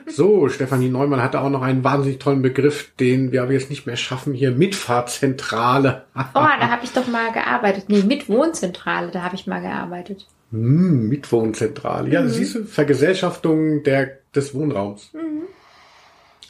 So, 0.06 0.48
Stefanie 0.48 0.88
Neumann 0.88 1.22
hatte 1.22 1.40
auch 1.40 1.50
noch 1.50 1.62
einen 1.62 1.84
wahnsinnig 1.84 2.18
tollen 2.18 2.42
Begriff, 2.42 2.92
den 2.98 3.30
wir 3.30 3.42
aber 3.42 3.52
jetzt 3.52 3.70
nicht 3.70 3.86
mehr 3.86 3.96
schaffen 3.96 4.32
hier. 4.32 4.50
Mitfahrzentrale. 4.50 6.04
Oh, 6.14 6.22
da 6.34 6.70
habe 6.70 6.84
ich 6.84 6.92
doch 6.92 7.06
mal 7.06 7.32
gearbeitet. 7.32 7.84
Nee, 7.88 8.02
mit 8.02 8.28
Wohnzentrale, 8.28 9.10
da 9.10 9.22
habe 9.22 9.34
ich 9.34 9.46
mal 9.46 9.60
gearbeitet. 9.60 10.26
Hm, 10.50 11.08
Mitwohnzentrale. 11.08 12.10
Ja, 12.10 12.26
siehst 12.26 12.54
du, 12.54 12.64
Vergesellschaftung 12.64 13.82
der, 13.82 14.18
des 14.34 14.54
Wohnraums. 14.54 15.10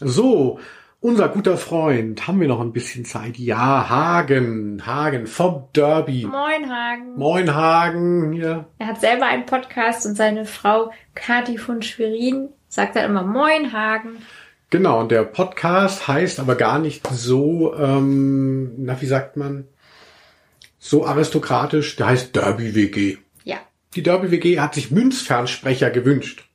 So, 0.01 0.61
unser 1.01 1.29
guter 1.29 1.57
Freund, 1.57 2.27
haben 2.27 2.41
wir 2.41 2.49
noch 2.49 2.61
ein 2.61 2.73
bisschen 2.73 3.05
Zeit? 3.05 3.37
Ja, 3.37 3.89
Hagen, 3.89 4.87
Hagen 4.87 5.27
vom 5.27 5.65
Derby. 5.75 6.27
Moin, 6.27 6.71
Hagen. 6.71 7.16
Moin 7.16 7.55
Hagen, 7.55 8.33
hier. 8.33 8.66
Er 8.79 8.87
hat 8.87 9.01
selber 9.01 9.27
einen 9.27 9.47
Podcast 9.47 10.07
und 10.07 10.16
seine 10.16 10.47
Frau 10.47 10.91
Kati 11.15 11.59
von 11.59 11.83
Schwerin 11.83 12.49
sagt 12.74 12.96
dann 12.96 13.10
immer 13.10 13.22
Moin, 13.22 13.72
Hagen. 13.72 14.18
Genau, 14.70 15.01
und 15.01 15.12
der 15.12 15.22
Podcast 15.22 16.09
heißt 16.09 16.40
aber 16.40 16.56
gar 16.56 16.80
nicht 16.80 17.06
so, 17.06 17.74
ähm, 17.76 18.74
na, 18.78 19.01
wie 19.01 19.06
sagt 19.06 19.36
man, 19.36 19.68
so 20.80 21.06
aristokratisch, 21.06 21.94
der 21.96 22.09
heißt 22.09 22.34
Derby 22.34 22.74
WG. 22.74 23.18
Ja. 23.44 23.59
Die 23.94 24.02
Derby 24.02 24.32
WG 24.32 24.59
hat 24.59 24.74
sich 24.74 24.90
Münzfernsprecher 24.90 25.90
gewünscht. 25.90 26.48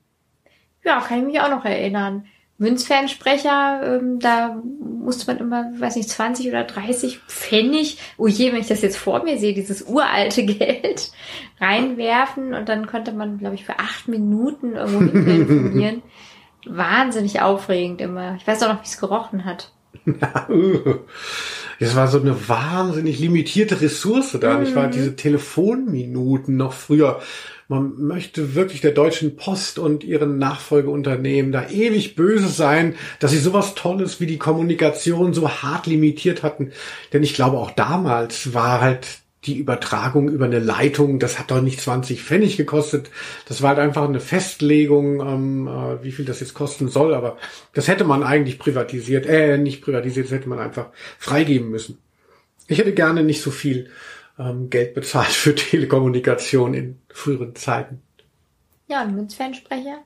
Ja, 0.84 1.00
kann 1.00 1.20
ich 1.20 1.26
mich 1.26 1.40
auch 1.40 1.50
noch 1.50 1.64
erinnern. 1.64 2.26
Münzfernsprecher, 2.60 3.82
ähm, 3.84 4.20
da 4.20 4.62
musste 4.64 5.28
man 5.28 5.38
immer, 5.38 5.72
weiß 5.80 5.96
nicht, 5.96 6.10
20 6.10 6.50
oder 6.50 6.66
30 6.66 7.20
Pfennig, 7.28 7.98
oh 8.18 8.28
je, 8.28 8.52
wenn 8.52 8.60
ich 8.60 8.68
das 8.68 8.82
jetzt 8.82 8.98
vor 8.98 9.24
mir 9.24 9.40
sehe, 9.40 9.54
dieses 9.54 9.84
uralte 9.84 10.44
Geld 10.46 11.12
reinwerfen 11.60 12.54
und 12.54 12.70
dann 12.70 12.86
konnte 12.86 13.14
man, 13.14 13.40
glaube 13.40 13.56
ich, 13.56 13.66
für 13.66 13.80
acht 13.80 14.08
Minuten 14.08 14.74
irgendwo 14.74 15.00
hin 15.00 15.26
telefonieren. 15.26 16.02
Wahnsinnig 16.66 17.42
aufregend 17.42 18.02
immer. 18.02 18.36
Ich 18.36 18.46
weiß 18.46 18.62
auch 18.64 18.74
noch, 18.74 18.82
wie 18.82 18.88
es 18.88 19.00
gerochen 19.00 19.46
hat. 19.46 19.72
Das 21.82 21.96
war 21.96 22.10
so 22.10 22.20
eine 22.20 22.50
wahnsinnig 22.50 23.20
limitierte 23.20 23.80
Ressource 23.80 24.38
da. 24.42 24.58
Mhm. 24.58 24.64
Ich 24.64 24.76
war 24.76 24.88
diese 24.88 25.16
Telefonminuten 25.16 26.58
noch 26.58 26.74
früher. 26.74 27.22
Man 27.70 28.02
möchte 28.02 28.56
wirklich 28.56 28.82
der 28.82 28.94
Deutschen 28.94 29.36
Post 29.36 29.78
und 29.78 30.04
ihren 30.04 30.40
Nachfolgeunternehmen 30.40 31.52
da 31.52 31.70
ewig 31.70 32.16
böse 32.16 32.48
sein, 32.48 32.96
dass 33.20 33.30
sie 33.30 33.38
sowas 33.38 33.76
Tolles 33.76 34.20
wie 34.20 34.26
die 34.26 34.40
Kommunikation 34.40 35.36
so 35.36 35.48
hart 35.48 35.86
limitiert 35.86 36.42
hatten. 36.42 36.72
Denn 37.14 37.22
ich 37.22 37.36
glaube, 37.36 37.60
auch 37.60 37.70
damals 37.70 38.56
war 38.56 38.82
halt 38.82 39.20
die 39.46 39.56
Übertragung 39.56 40.30
über 40.30 40.46
eine 40.46 40.58
Leitung, 40.58 41.20
das 41.20 41.38
hat 41.38 41.52
doch 41.52 41.62
nicht 41.62 41.80
20 41.80 42.24
Pfennig 42.24 42.58
gekostet. 42.58 43.12
Das 43.48 43.62
war 43.62 43.70
halt 43.70 43.80
einfach 43.80 44.10
eine 44.10 44.20
Festlegung, 44.20 45.22
ähm, 45.22 45.68
äh, 45.68 46.04
wie 46.04 46.12
viel 46.12 46.26
das 46.26 46.40
jetzt 46.40 46.56
kosten 46.56 46.90
soll. 46.90 47.14
Aber 47.14 47.38
das 47.74 47.88
hätte 47.88 48.04
man 48.04 48.24
eigentlich 48.24 48.58
privatisiert, 48.58 49.28
äh, 49.28 49.60
nicht 49.60 49.84
privatisiert, 49.84 50.26
das 50.26 50.34
hätte 50.34 50.50
man 50.50 50.58
einfach 50.58 50.88
freigeben 51.20 51.70
müssen. 51.70 52.00
Ich 52.68 52.80
hätte 52.80 52.94
gerne 52.94 53.24
nicht 53.24 53.44
so 53.44 53.52
viel 53.52 53.92
ähm, 54.40 54.70
Geld 54.70 54.94
bezahlt 54.94 55.28
für 55.28 55.54
Telekommunikation 55.56 56.74
in 56.74 57.00
früheren 57.10 57.56
Zeiten. 57.56 58.02
Ja, 58.88 59.04
und 59.04 59.16
Münzfernsprecher? 59.16 60.00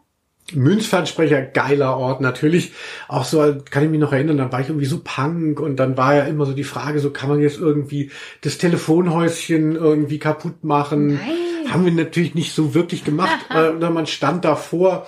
Münzfernsprecher, 0.52 1.42
geiler 1.42 1.98
Ort 1.98 2.20
natürlich. 2.20 2.74
Auch 3.08 3.24
so, 3.24 3.56
kann 3.70 3.84
ich 3.86 3.90
mich 3.90 4.00
noch 4.00 4.12
erinnern, 4.12 4.38
dann 4.38 4.52
war 4.52 4.60
ich 4.60 4.68
irgendwie 4.68 4.86
so 4.86 5.00
Punk 5.02 5.60
und 5.60 5.78
dann 5.78 5.96
war 5.96 6.16
ja 6.16 6.24
immer 6.24 6.46
so 6.46 6.54
die 6.54 6.66
Frage, 6.66 7.00
so 7.00 7.12
kann 7.12 7.30
man 7.30 7.40
jetzt 7.40 7.58
irgendwie 7.58 8.12
das 8.42 8.58
Telefonhäuschen 8.58 9.76
irgendwie 9.76 10.20
kaputt 10.20 10.64
machen? 10.64 11.14
Nein. 11.14 11.72
Haben 11.72 11.86
wir 11.86 11.94
natürlich 11.94 12.36
nicht 12.36 12.54
so 12.54 12.74
wirklich 12.74 13.06
gemacht. 13.06 13.40
äh, 13.50 13.72
man 13.72 14.06
stand 14.06 14.44
davor. 14.44 15.08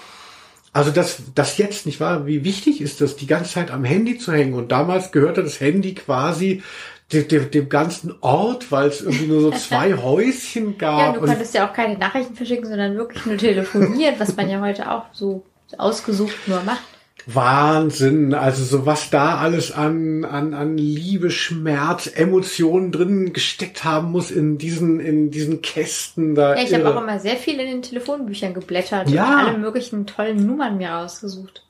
Also 0.72 0.92
das, 0.92 1.22
das 1.34 1.58
jetzt 1.58 1.86
nicht 1.86 2.00
wahr? 2.00 2.26
Wie 2.26 2.44
wichtig 2.44 2.82
ist 2.82 3.02
das, 3.02 3.16
die 3.16 3.28
ganze 3.28 3.54
Zeit 3.54 3.72
am 3.72 3.84
Handy 3.84 4.18
zu 4.18 4.32
hängen? 4.32 4.54
Und 4.54 4.72
damals 4.72 5.12
gehörte 5.12 5.44
das 5.44 5.60
Handy 5.60 5.96
quasi 5.96 6.64
dem, 7.14 7.28
dem, 7.28 7.52
dem 7.52 7.70
ganzen 7.70 8.16
Ort, 8.22 8.72
weil 8.72 8.88
es 8.88 9.02
irgendwie 9.02 9.28
nur 9.28 9.42
so 9.42 9.52
zwei 9.52 9.94
Häuschen 10.02 10.78
gab. 10.78 11.00
Ja, 11.00 11.12
du 11.14 11.26
konntest 11.26 11.54
ja 11.54 11.70
auch 11.70 11.74
keine 11.74 11.98
Nachrichten 11.98 12.36
verschicken, 12.36 12.68
sondern 12.68 12.96
wirklich 12.98 13.26
nur 13.26 13.38
telefonieren, 13.38 14.16
was 14.18 14.36
man 14.36 14.50
ja 14.50 14.60
heute 14.62 14.92
auch 14.92 15.06
so 15.12 15.44
ausgesucht 15.78 16.36
nur 16.48 16.62
macht. 16.64 16.82
Wahnsinn, 17.28 18.36
also 18.36 18.64
so 18.64 18.86
was 18.86 19.10
da 19.10 19.38
alles 19.38 19.72
an, 19.72 20.26
an, 20.26 20.54
an 20.54 20.78
Liebe, 20.78 21.32
Schmerz, 21.32 22.08
Emotionen 22.14 22.92
drin 22.92 23.34
gesteckt 23.34 23.84
haben 23.84 24.12
muss 24.12 24.30
in 24.30 24.60
diesen, 24.60 25.00
in 25.00 25.32
diesen 25.32 25.64
Kästen 25.64 26.36
da. 26.36 26.56
Ja, 26.56 26.62
ich 26.62 26.74
habe 26.74 26.94
auch 26.94 27.02
immer 27.02 27.20
sehr 27.20 27.38
viel 27.38 27.60
in 27.60 27.68
den 27.68 27.82
Telefonbüchern 27.82 28.54
geblättert 28.54 29.10
Ja. 29.10 29.26
und 29.42 29.48
alle 29.48 29.58
möglichen 29.58 30.06
tollen 30.06 30.46
Nummern 30.46 30.78
mir 30.78 30.90
rausgesucht. 30.90 31.65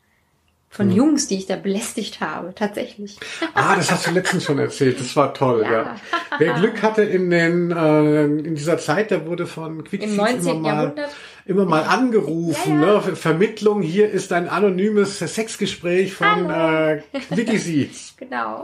Von 0.76 0.92
Jungs, 0.92 1.28
die 1.28 1.36
ich 1.38 1.46
da 1.46 1.56
belästigt 1.56 2.20
habe, 2.20 2.54
tatsächlich. 2.54 3.18
Ah, 3.54 3.76
das 3.76 3.92
hast 3.92 4.08
du 4.08 4.12
letztens 4.12 4.44
schon 4.44 4.60
erzählt. 4.60 5.00
Das 5.00 5.16
war 5.16 5.34
toll, 5.34 5.62
ja. 5.64 5.72
Ja. 5.72 5.96
Wer 6.38 6.54
Glück 6.56 6.82
hatte 6.84 7.02
in 7.04 7.30
den 7.30 7.72
äh, 7.72 8.26
in 8.26 8.56
dieser 8.56 8.78
Zeit, 8.78 9.10
der 9.12 9.26
wurde 9.26 9.46
von 9.48 9.84
Quickseeds 9.84 10.12
Im 10.12 10.18
19. 10.18 10.42
immer 10.50 10.60
mal 10.60 10.68
Jahrhundert. 10.76 11.16
immer 11.46 11.66
mal 11.66 11.84
angerufen, 11.84 12.82
Ja, 12.82 12.88
ja. 12.88 12.94
ne? 12.96 13.02
Ver- 13.02 13.16
Vermittlung. 13.16 13.82
Hier 13.82 14.10
ist 14.12 14.34
ein 14.34 14.50
anonymes 14.50 15.20
Sexgespräch 15.20 16.14
von 16.14 16.50
äh, 16.50 17.02
Quickiseeds. 17.34 18.16
Genau. 18.26 18.64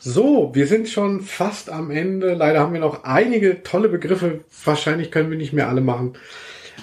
So, 0.00 0.50
wir 0.52 0.66
sind 0.66 0.88
schon 0.88 1.20
fast 1.22 1.70
am 1.70 1.90
Ende. 1.92 2.34
Leider 2.34 2.58
haben 2.60 2.72
wir 2.72 2.80
noch 2.80 3.04
einige 3.04 3.62
tolle 3.62 3.88
Begriffe. 3.88 4.40
Wahrscheinlich 4.64 5.10
können 5.12 5.30
wir 5.30 5.38
nicht 5.38 5.52
mehr 5.52 5.68
alle 5.68 5.80
machen. 5.80 6.14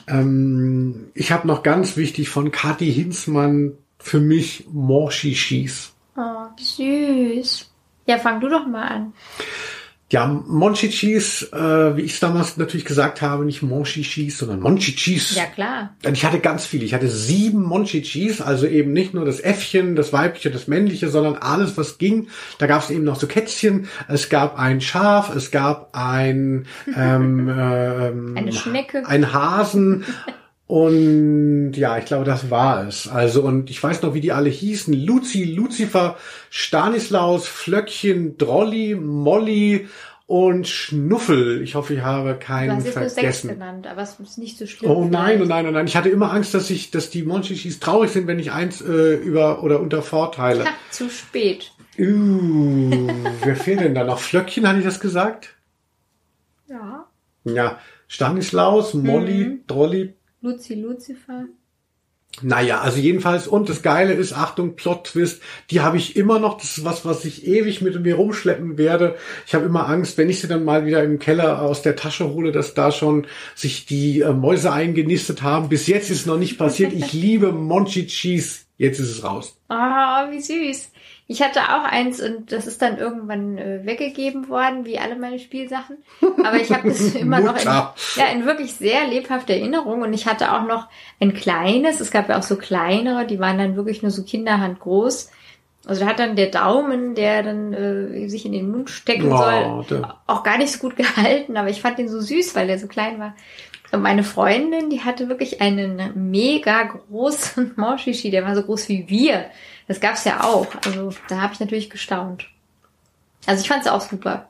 Ähm, 0.08 1.12
ich 1.14 1.32
habe 1.32 1.48
noch 1.48 1.64
ganz 1.64 1.98
wichtig 1.98 2.30
von 2.30 2.52
Kathi 2.52 2.92
Hinzmann 2.92 3.74
für 4.08 4.20
mich 4.20 4.66
Morshishis. 4.72 5.94
Oh, 6.16 6.48
wie 6.56 6.64
süß. 7.44 7.70
Ja, 8.06 8.18
fang 8.18 8.40
du 8.40 8.48
doch 8.48 8.66
mal 8.66 8.88
an. 8.88 9.14
Ja, 10.10 10.26
Monchichis, 10.26 11.52
äh, 11.52 11.98
wie 11.98 12.02
ich 12.04 12.14
es 12.14 12.22
damals 12.22 12.56
natürlich 12.56 12.86
gesagt 12.86 13.22
habe, 13.22 13.44
nicht 13.44 13.62
Monchichis, 13.62 14.38
sondern 14.38 14.62
Monchichis. 14.62 15.36
Ja, 15.36 15.44
klar. 15.48 15.94
Und 16.06 16.14
ich 16.14 16.24
hatte 16.24 16.40
ganz 16.40 16.66
viele. 16.66 16.86
Ich 16.86 16.94
hatte 16.94 17.10
sieben 17.10 17.62
Monchichis, 17.64 18.40
also 18.40 18.66
eben 18.66 18.94
nicht 18.94 19.14
nur 19.14 19.26
das 19.26 19.42
Äffchen, 19.42 19.98
das 19.98 20.14
Weibliche, 20.14 20.50
das 20.50 20.70
Männliche, 20.70 21.10
sondern 21.10 21.36
alles, 21.36 21.76
was 21.76 21.98
ging. 21.98 22.30
Da 22.58 22.68
gab 22.68 22.84
es 22.84 22.90
eben 22.90 23.04
noch 23.04 23.20
so 23.20 23.28
Kätzchen. 23.28 23.90
Es 24.08 24.30
gab 24.30 24.58
ein 24.58 24.80
Schaf, 24.80 25.36
es 25.36 25.52
gab 25.52 25.90
ein 25.92 26.68
ähm, 26.96 27.50
ähm, 27.54 28.36
Eine 28.38 28.54
Schnecke. 28.54 29.06
ein 29.06 29.34
Hasen. 29.34 30.06
Und 30.68 31.74
ja, 31.74 31.98
ich 31.98 32.06
glaube, 32.06 32.26
das 32.26 32.50
war 32.52 32.86
es. 32.88 33.08
Also, 33.08 33.42
und 33.42 33.70
ich 33.70 33.82
weiß 33.82 34.02
noch, 34.02 34.14
wie 34.14 34.20
die 34.22 34.34
alle 34.34 34.50
hießen. 34.50 34.94
Luzi, 34.94 35.46
Lucifer, 35.46 36.18
Stanislaus, 36.50 37.48
Flöckchen, 37.48 38.38
Drolli, 38.38 38.96
Molly 38.96 39.88
und 40.26 40.68
Schnuffel. 40.68 41.62
Ich 41.62 41.76
hoffe, 41.76 41.94
ich 41.94 42.02
habe 42.02 42.34
Du 42.34 42.40
keinen 42.40 42.76
hast 42.76 42.86
jetzt 42.86 42.96
nur 42.96 43.04
sechs 43.06 43.14
vergessen. 43.14 43.48
genannt, 43.52 43.88
aber 43.88 44.02
es 44.02 44.20
ist 44.20 44.38
nicht 44.38 44.58
so 44.58 44.68
schlimm. 44.68 44.92
Oh 44.92 45.06
nein, 45.06 45.42
oh 45.42 45.46
nein, 45.46 45.66
oh 45.68 45.72
nein. 45.72 45.88
Ich 45.88 45.96
hatte 45.96 46.10
immer 46.10 46.34
Angst, 46.34 46.54
dass 46.54 46.70
ich, 46.70 46.92
dass 46.92 47.10
die 47.10 47.24
Monchichis 47.24 47.80
traurig 47.80 48.12
sind, 48.12 48.28
wenn 48.28 48.38
ich 48.40 48.52
eins 48.52 48.82
äh, 48.82 49.14
über 49.16 49.64
oder 49.64 49.80
unter 49.80 50.02
vorteile. 50.02 50.66
Ha, 50.66 50.70
zu 50.92 51.10
spät. 51.10 51.72
Uh, 51.98 53.08
wer 53.42 53.56
fehlt 53.56 53.80
denn 53.80 53.96
da 53.96 54.04
noch? 54.04 54.20
Flöckchen, 54.20 54.68
hatte 54.68 54.80
ich 54.80 54.86
das 54.86 55.00
gesagt? 55.00 55.56
Ja. 56.68 57.06
Ja, 57.46 57.80
Stanislaus, 58.10 58.94
Molly, 58.94 59.46
Mhm. 59.46 59.60
Drolli. 59.66 60.14
Luzi, 60.42 60.76
Lucifer. 60.76 61.46
Naja, 62.44 62.82
also 62.82 63.00
jedenfalls, 63.00 63.48
und 63.48 63.68
das 63.68 63.82
Geile 63.82 64.14
ist, 64.14 64.34
Achtung, 64.34 64.76
Plot-Twist, 64.76 65.42
die 65.72 65.82
habe 65.82 65.98
ich 65.98 66.16
immer 66.16 66.38
noch, 66.40 66.58
das 66.58 66.78
ist 66.78 66.86
was, 66.86 67.04
was 67.04 67.26
ich 67.26 67.48
ewig 67.48 67.82
mit 67.82 68.00
mir 68.00 68.16
rumschleppen 68.16 68.78
werde. 68.78 69.16
Ich 69.48 69.56
habe 69.56 69.66
immer 69.66 69.90
Angst, 69.90 70.20
wenn 70.20 70.30
ich 70.30 70.40
sie 70.40 70.48
dann 70.48 70.64
mal 70.64 70.86
wieder 70.86 71.04
im 71.04 71.18
Keller 71.18 71.64
aus 71.64 71.82
der 71.82 71.96
Tasche 71.96 72.30
hole, 72.30 72.52
dass 72.52 72.76
da 72.76 72.92
schon 72.92 73.26
sich 73.56 73.88
die 73.88 74.22
äh, 74.22 74.34
Mäuse 74.34 74.72
eingenistet 74.72 75.42
haben. 75.42 75.70
Bis 75.70 75.88
jetzt 75.88 76.12
ist 76.12 76.28
noch 76.28 76.38
nicht 76.38 76.60
passiert. 76.60 76.94
Ich 76.94 77.12
liebe 77.12 77.52
Monchi 77.52 78.06
Cheese. 78.06 78.66
Jetzt 78.78 79.00
ist 79.00 79.10
es 79.10 79.24
raus. 79.24 79.60
Oh, 79.70 79.74
wie 79.74 80.40
süß. 80.40 80.92
Ich 81.30 81.42
hatte 81.42 81.60
auch 81.60 81.84
eins 81.84 82.22
und 82.22 82.54
das 82.54 82.68
ist 82.68 82.82
dann 82.82 82.98
irgendwann 82.98 83.58
äh, 83.58 83.86
weggegeben 83.86 84.48
worden, 84.48 84.86
wie 84.86 84.98
alle 84.98 85.18
meine 85.18 85.40
Spielsachen. 85.40 85.98
Aber 86.44 86.56
ich 86.56 86.72
habe 86.72 86.88
das 86.88 87.02
immer 87.16 87.42
noch 87.42 87.58
in, 87.58 87.66
ja, 88.16 88.28
in 88.34 88.46
wirklich 88.46 88.74
sehr 88.76 89.06
lebhafter 89.08 89.54
Erinnerung. 89.54 90.04
Und 90.04 90.14
ich 90.14 90.26
hatte 90.26 90.54
auch 90.54 90.64
noch 90.66 90.88
ein 91.20 91.34
kleines, 91.34 92.00
es 92.00 92.12
gab 92.12 92.30
ja 92.30 92.38
auch 92.40 92.44
so 92.44 92.56
kleinere, 92.56 93.26
die 93.26 93.40
waren 93.40 93.58
dann 93.58 93.76
wirklich 93.76 94.02
nur 94.02 94.12
so 94.12 94.24
Kinderhand 94.24 94.80
groß. 94.80 95.30
Also 95.86 96.02
da 96.04 96.08
hat 96.10 96.20
dann 96.20 96.36
der 96.36 96.48
Daumen, 96.48 97.16
der 97.16 97.44
dann 97.44 97.74
äh, 97.74 98.28
sich 98.28 98.46
in 98.46 98.52
den 98.52 98.70
Mund 98.72 98.90
stecken 98.90 99.32
Oh, 99.32 99.38
soll, 99.38 99.86
der- 99.90 100.18
auch 100.28 100.44
gar 100.44 100.58
nicht 100.58 100.72
so 100.72 100.80
gut 100.80 100.96
gehalten. 100.98 101.58
Aber 101.58 101.70
ich 101.70 101.82
fand 101.82 101.98
den 101.98 102.08
so 102.10 102.20
süß, 102.22 102.56
weil 102.56 102.68
der 102.68 102.80
so 102.80 102.88
klein 102.88 103.20
war. 103.20 103.36
Und 103.92 104.02
meine 104.02 104.24
Freundin, 104.24 104.90
die 104.90 105.02
hatte 105.02 105.30
wirklich 105.30 105.62
einen 105.62 106.30
mega 106.30 106.84
großen 106.84 107.74
Morshishi, 107.78 108.32
der 108.32 108.44
war 108.44 108.56
so 108.56 108.64
groß 108.64 108.90
wie 108.90 109.08
wir. 109.08 109.46
Das 109.88 110.02
gab's 110.02 110.26
ja 110.26 110.44
auch. 110.44 110.68
Also 110.86 111.14
da 111.30 111.42
habe 111.42 111.54
ich 111.54 111.60
natürlich 111.60 111.90
gestaunt. 111.90 112.48
Also 113.46 113.62
ich 113.62 113.68
fand's 113.68 113.88
auch 113.88 114.02
super. 114.02 114.50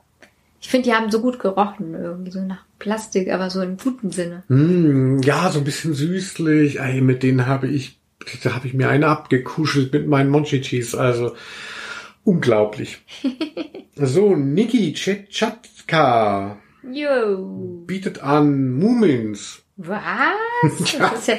Ich 0.60 0.68
finde, 0.68 0.88
die 0.88 0.94
haben 0.94 1.10
so 1.10 1.20
gut 1.20 1.38
gerochen, 1.38 1.94
irgendwie 1.94 2.32
so 2.32 2.40
nach 2.40 2.64
Plastik, 2.80 3.30
aber 3.30 3.48
so 3.48 3.62
im 3.62 3.76
guten 3.76 4.10
Sinne. 4.10 4.42
Mm, 4.48 5.20
ja, 5.22 5.50
so 5.50 5.58
ein 5.58 5.64
bisschen 5.64 5.94
süßlich. 5.94 6.80
Ey, 6.80 7.00
mit 7.00 7.22
denen 7.22 7.46
habe 7.46 7.68
ich, 7.68 8.00
da 8.42 8.56
habe 8.56 8.66
ich 8.66 8.74
mir 8.74 8.88
eine 8.88 9.06
abgekuschelt 9.06 9.92
mit 9.92 10.08
meinen 10.08 10.30
Monchichis. 10.30 10.96
Also 10.96 11.36
unglaublich. 12.24 12.98
so, 13.94 14.34
Niki 14.34 14.92
Tschetschatska 14.94 16.58
Yo. 16.82 17.82
bietet 17.86 18.22
an 18.22 18.72
Mumins. 18.72 19.62
Was? 19.76 20.00
Das 20.98 21.20
ist 21.20 21.28
ja, 21.28 21.36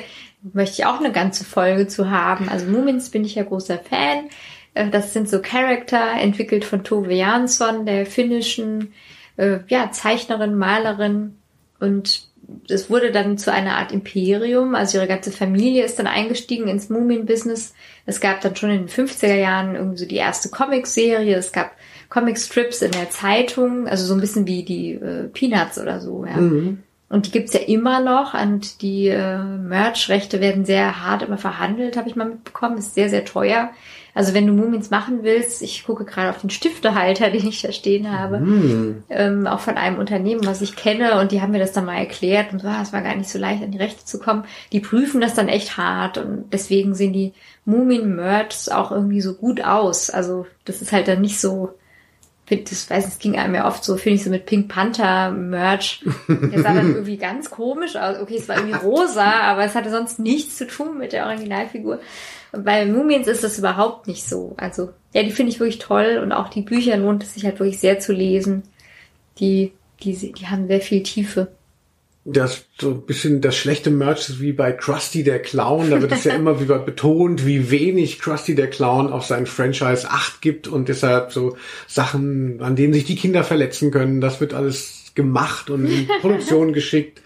möchte 0.54 0.82
ich 0.82 0.86
auch 0.86 1.00
eine 1.00 1.12
ganze 1.12 1.44
Folge 1.44 1.88
zu 1.88 2.10
haben. 2.10 2.50
Also 2.50 2.66
Mumins 2.68 3.10
bin 3.10 3.26
ich 3.26 3.36
ja 3.36 3.44
großer 3.44 3.80
Fan. 3.80 4.30
Äh, 4.74 4.90
Das 4.90 5.14
sind 5.14 5.30
so 5.30 5.42
Charakter, 5.42 6.14
entwickelt 6.20 6.66
von 6.66 6.84
Tove 6.84 7.14
Jansson, 7.14 7.86
der 7.86 8.06
finnischen 8.06 8.94
äh, 9.38 9.60
ja, 9.68 9.92
Zeichnerin, 9.92 10.56
Malerin. 10.56 11.36
Und 11.80 12.28
es 12.70 12.90
wurde 12.90 13.12
dann 13.12 13.38
zu 13.38 13.52
einer 13.52 13.78
Art 13.78 13.92
Imperium. 13.92 14.76
Also 14.76 14.98
ihre 14.98 15.08
ganze 15.08 15.32
Familie 15.32 15.84
ist 15.84 16.00
dann 16.00 16.08
eingestiegen 16.08 16.68
ins 16.68 16.90
Mumien-Business. 16.90 17.74
Es 18.06 18.20
gab 18.22 18.42
dann 18.42 18.56
schon 18.56 18.70
in 18.72 18.88
den 18.88 18.90
50er 18.90 19.36
Jahren 19.36 19.76
irgendwie 19.76 19.98
so 19.98 20.06
die 20.06 20.16
erste 20.16 20.50
Comic-Serie. 20.50 21.36
Es 21.36 21.52
gab 21.52 21.72
Comic-Strips 22.10 22.82
in 22.82 22.92
der 22.92 23.10
Zeitung, 23.10 23.88
also 23.88 24.06
so 24.06 24.14
ein 24.14 24.20
bisschen 24.20 24.48
wie 24.48 24.64
die 24.64 24.94
äh, 24.94 25.28
Peanuts 25.28 25.80
oder 25.80 26.00
so. 26.00 26.26
Ja. 26.26 26.38
Und 27.10 27.26
die 27.26 27.32
gibt's 27.32 27.54
ja 27.54 27.62
immer 27.62 28.02
noch 28.02 28.36
und 28.36 28.84
die 28.84 29.08
äh, 29.08 29.40
Merch-Rechte 29.40 30.42
werden 30.42 30.64
sehr 30.64 31.04
hart 31.04 31.24
immer 31.24 31.40
verhandelt, 31.40 31.98
habe 31.98 32.08
ich 32.08 32.16
mal 32.16 32.30
mitbekommen. 32.30 32.78
Ist 32.78 32.94
sehr, 32.94 33.10
sehr 33.10 33.26
teuer. 33.26 33.72
Also 34.14 34.36
wenn 34.36 34.46
du 34.46 34.54
Mumins 34.54 34.92
machen 34.92 35.20
willst, 35.24 35.64
ich 35.64 35.86
gucke 35.86 36.06
gerade 36.06 36.30
auf 36.30 36.42
den 36.42 36.52
Stiftehalter, 36.52 37.30
den 37.32 37.48
ich 37.48 37.64
da 37.64 37.72
stehen 37.72 38.12
habe, 38.12 38.38
ähm, 39.10 39.48
auch 39.48 39.60
von 39.60 39.78
einem 39.78 39.98
Unternehmen, 39.98 40.46
was 40.46 40.62
ich 40.62 40.76
kenne 40.76 41.20
und 41.20 41.32
die 41.32 41.42
haben 41.42 41.52
mir 41.52 41.60
das 41.60 41.72
dann 41.72 41.86
mal 41.86 41.98
erklärt 41.98 42.54
und 42.54 42.60
so, 42.60 42.68
ah, 42.68 42.82
es 42.82 42.94
war 42.94 43.02
gar 43.02 43.16
nicht 43.16 43.30
so 43.30 43.40
leicht, 43.40 43.64
an 43.64 43.72
die 43.72 43.78
Rechte 43.80 44.06
zu 44.06 44.20
kommen. 44.20 44.44
Die 44.72 44.80
prüfen 44.80 45.20
das 45.20 45.34
dann 45.34 45.48
echt 45.48 45.78
hart 45.78 46.20
und 46.20 46.46
deswegen 46.54 46.94
sehen 46.94 47.14
die 47.14 47.34
Mumin-Merchs 47.66 48.70
auch 48.70 48.92
irgendwie 48.92 49.22
so 49.22 49.34
gut 49.34 49.64
aus. 49.64 50.12
Also 50.12 50.46
das 50.66 50.82
ist 50.82 50.92
halt 50.92 51.08
dann 51.08 51.22
nicht 51.22 51.40
so 51.40 51.74
das 52.58 52.90
weiß, 52.90 53.08
es 53.08 53.20
ging 53.20 53.38
einem 53.38 53.56
ja 53.56 53.68
oft 53.68 53.84
so, 53.84 53.96
finde 53.98 54.16
ich 54.16 54.24
so 54.24 54.30
mit 54.30 54.46
Pink 54.46 54.68
Panther 54.68 55.32
Merch. 55.32 56.04
Der 56.28 56.62
sah 56.62 56.74
dann 56.74 56.90
irgendwie 56.94 57.18
ganz 57.18 57.50
komisch 57.50 57.96
aus. 57.96 58.20
Okay, 58.20 58.38
es 58.38 58.50
war 58.50 58.58
irgendwie 58.58 58.78
rosa, 58.78 59.24
aber 59.24 59.64
es 59.64 59.76
hatte 59.76 59.92
sonst 59.92 60.20
nichts 60.20 60.58
zu 60.58 60.68
tun 60.68 60.98
mit 60.98 61.14
der 61.14 61.26
Originalfigur. 61.26 62.00
Und 62.52 62.66
bei 62.66 62.86
Mumins 62.86 63.28
ist 63.28 63.44
das 63.44 63.60
überhaupt 63.60 64.08
nicht 64.08 64.28
so. 64.28 64.56
Also, 64.58 64.90
ja, 65.14 65.24
die 65.24 65.32
finde 65.32 65.52
ich 65.52 65.60
wirklich 65.60 65.80
toll 65.80 66.20
und 66.24 66.32
auch 66.32 66.50
die 66.50 66.62
Bücher 66.62 66.98
lohnt 66.98 67.24
es 67.24 67.34
sich 67.36 67.46
halt 67.46 67.60
wirklich 67.60 67.80
sehr 67.80 68.00
zu 68.00 68.14
lesen. 68.14 68.64
Die 69.40 69.74
Die, 70.02 70.32
die 70.32 70.48
haben 70.48 70.68
sehr 70.68 70.82
viel 70.82 71.04
Tiefe 71.04 71.50
das 72.26 72.66
so 72.80 72.92
ein 72.92 73.06
bisschen 73.06 73.42
das 73.42 73.56
schlechte 73.56 73.90
Merch 73.90 74.30
ist 74.30 74.42
wie 74.42 74.52
bei 74.52 74.72
Krusty 74.72 75.24
der 75.24 75.42
Clown. 75.42 75.90
Da 75.90 76.02
wird 76.02 76.12
es 76.12 76.24
ja 76.26 76.34
immer 76.36 76.60
wieder 76.60 76.80
betont, 76.80 77.46
wie 77.46 77.72
wenig 77.72 78.20
Krusty 78.20 78.56
der 78.56 78.70
Clown 78.70 79.12
auf 79.12 79.26
sein 79.26 79.46
Franchise 79.46 80.10
Acht 80.10 80.42
gibt 80.42 80.68
und 80.68 80.90
deshalb 80.90 81.32
so 81.32 81.58
Sachen, 81.88 82.62
an 82.62 82.76
denen 82.76 82.94
sich 82.94 83.06
die 83.06 83.16
Kinder 83.16 83.44
verletzen 83.44 83.92
können, 83.92 84.22
das 84.22 84.42
wird 84.42 84.54
alles 84.54 85.12
gemacht 85.16 85.70
und 85.70 85.86
in 85.86 86.08
Produktion 86.22 86.74
geschickt. 86.74 87.22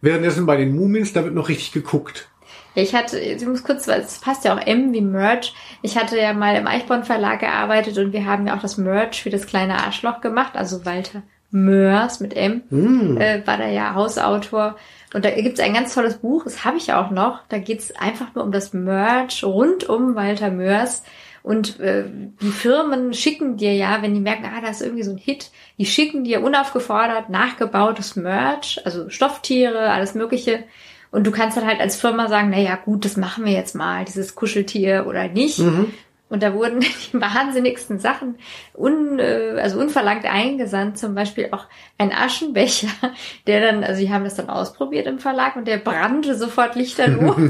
Währenddessen 0.00 0.46
bei 0.46 0.56
den 0.56 0.74
Moomins, 0.74 1.12
da 1.12 1.24
wird 1.24 1.34
noch 1.34 1.48
richtig 1.48 1.72
geguckt. 1.72 2.28
Ich 2.74 2.94
hatte, 2.94 3.18
ich 3.18 3.44
muss 3.44 3.64
kurz, 3.64 3.88
weil 3.88 4.00
es 4.00 4.20
passt 4.20 4.44
ja 4.44 4.56
auch 4.56 4.64
M 4.64 4.92
wie 4.92 5.00
Merch. 5.00 5.52
Ich 5.82 5.98
hatte 5.98 6.16
ja 6.16 6.32
mal 6.32 6.54
im 6.54 6.66
Eichborn 6.66 7.02
Verlag 7.02 7.40
gearbeitet 7.40 7.98
und 7.98 8.12
wir 8.12 8.24
haben 8.24 8.46
ja 8.46 8.56
auch 8.56 8.62
das 8.62 8.78
Merch 8.78 9.22
für 9.22 9.30
das 9.30 9.46
kleine 9.46 9.82
Arschloch 9.82 10.20
gemacht, 10.20 10.52
also 10.54 10.84
Walter 10.84 11.22
Mörs 11.50 12.20
mit 12.20 12.36
M, 12.36 12.62
mm. 12.70 13.16
äh, 13.18 13.46
war 13.46 13.56
da 13.56 13.68
ja 13.68 13.94
Hausautor. 13.94 14.76
Und 15.14 15.24
da 15.24 15.30
gibt's 15.30 15.60
ein 15.60 15.72
ganz 15.72 15.94
tolles 15.94 16.18
Buch, 16.18 16.44
das 16.44 16.64
habe 16.64 16.76
ich 16.76 16.92
auch 16.92 17.10
noch. 17.10 17.40
Da 17.48 17.58
geht's 17.58 17.96
einfach 17.96 18.34
nur 18.34 18.44
um 18.44 18.52
das 18.52 18.72
Merch 18.74 19.42
rund 19.42 19.88
um 19.88 20.14
Walter 20.14 20.50
Mörs. 20.50 21.02
Und 21.42 21.80
äh, 21.80 22.04
die 22.42 22.50
Firmen 22.50 23.14
schicken 23.14 23.56
dir 23.56 23.74
ja, 23.74 24.02
wenn 24.02 24.12
die 24.12 24.20
merken, 24.20 24.44
ah, 24.44 24.60
da 24.60 24.68
ist 24.68 24.82
irgendwie 24.82 25.04
so 25.04 25.12
ein 25.12 25.18
Hit, 25.18 25.50
die 25.78 25.86
schicken 25.86 26.24
dir 26.24 26.42
unaufgefordert 26.42 27.30
nachgebautes 27.30 28.16
Merch, 28.16 28.80
also 28.84 29.08
Stofftiere, 29.08 29.90
alles 29.90 30.14
Mögliche. 30.14 30.64
Und 31.10 31.26
du 31.26 31.30
kannst 31.30 31.56
dann 31.56 31.66
halt 31.66 31.80
als 31.80 31.96
Firma 31.96 32.28
sagen, 32.28 32.50
na 32.50 32.58
ja, 32.58 32.76
gut, 32.76 33.06
das 33.06 33.16
machen 33.16 33.46
wir 33.46 33.52
jetzt 33.52 33.74
mal, 33.74 34.04
dieses 34.04 34.34
Kuscheltier 34.34 35.06
oder 35.08 35.28
nicht. 35.28 35.60
Mhm. 35.60 35.94
Und 36.28 36.42
da 36.42 36.54
wurden 36.54 36.80
die 37.12 37.20
wahnsinnigsten 37.20 37.98
Sachen 37.98 38.36
un, 38.74 39.18
äh, 39.18 39.58
also 39.60 39.78
unverlangt 39.78 40.24
eingesandt, 40.24 40.98
zum 40.98 41.14
Beispiel 41.14 41.48
auch 41.52 41.66
ein 41.96 42.12
Aschenbecher, 42.12 42.88
der 43.46 43.60
dann, 43.60 43.84
also 43.84 44.00
die 44.00 44.10
haben 44.10 44.24
das 44.24 44.36
dann 44.36 44.50
ausprobiert 44.50 45.06
im 45.06 45.18
Verlag 45.18 45.56
und 45.56 45.66
der 45.66 45.78
brannte 45.78 46.36
sofort 46.36 46.74
lichterloh. 46.74 47.34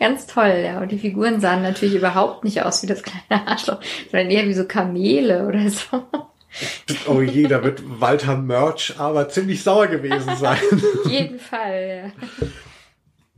Ganz 0.00 0.26
toll, 0.26 0.62
ja. 0.64 0.80
Und 0.80 0.90
die 0.90 0.98
Figuren 0.98 1.40
sahen 1.40 1.62
natürlich 1.62 1.96
überhaupt 1.96 2.44
nicht 2.44 2.62
aus 2.62 2.82
wie 2.82 2.86
das 2.86 3.02
kleine 3.02 3.46
Arschloch, 3.46 3.80
sondern 4.10 4.30
eher 4.30 4.46
wie 4.46 4.54
so 4.54 4.64
Kamele 4.64 5.46
oder 5.46 5.68
so. 5.70 6.04
Oh 7.06 7.20
je, 7.20 7.46
da 7.46 7.62
wird 7.62 7.82
Walter 8.00 8.36
Merch 8.36 8.94
aber 8.98 9.28
ziemlich 9.28 9.62
sauer 9.62 9.86
gewesen 9.86 10.34
sein. 10.36 10.58
Auf 11.04 11.10
jeden 11.10 11.38
Fall, 11.38 12.12
ja. 12.16 12.48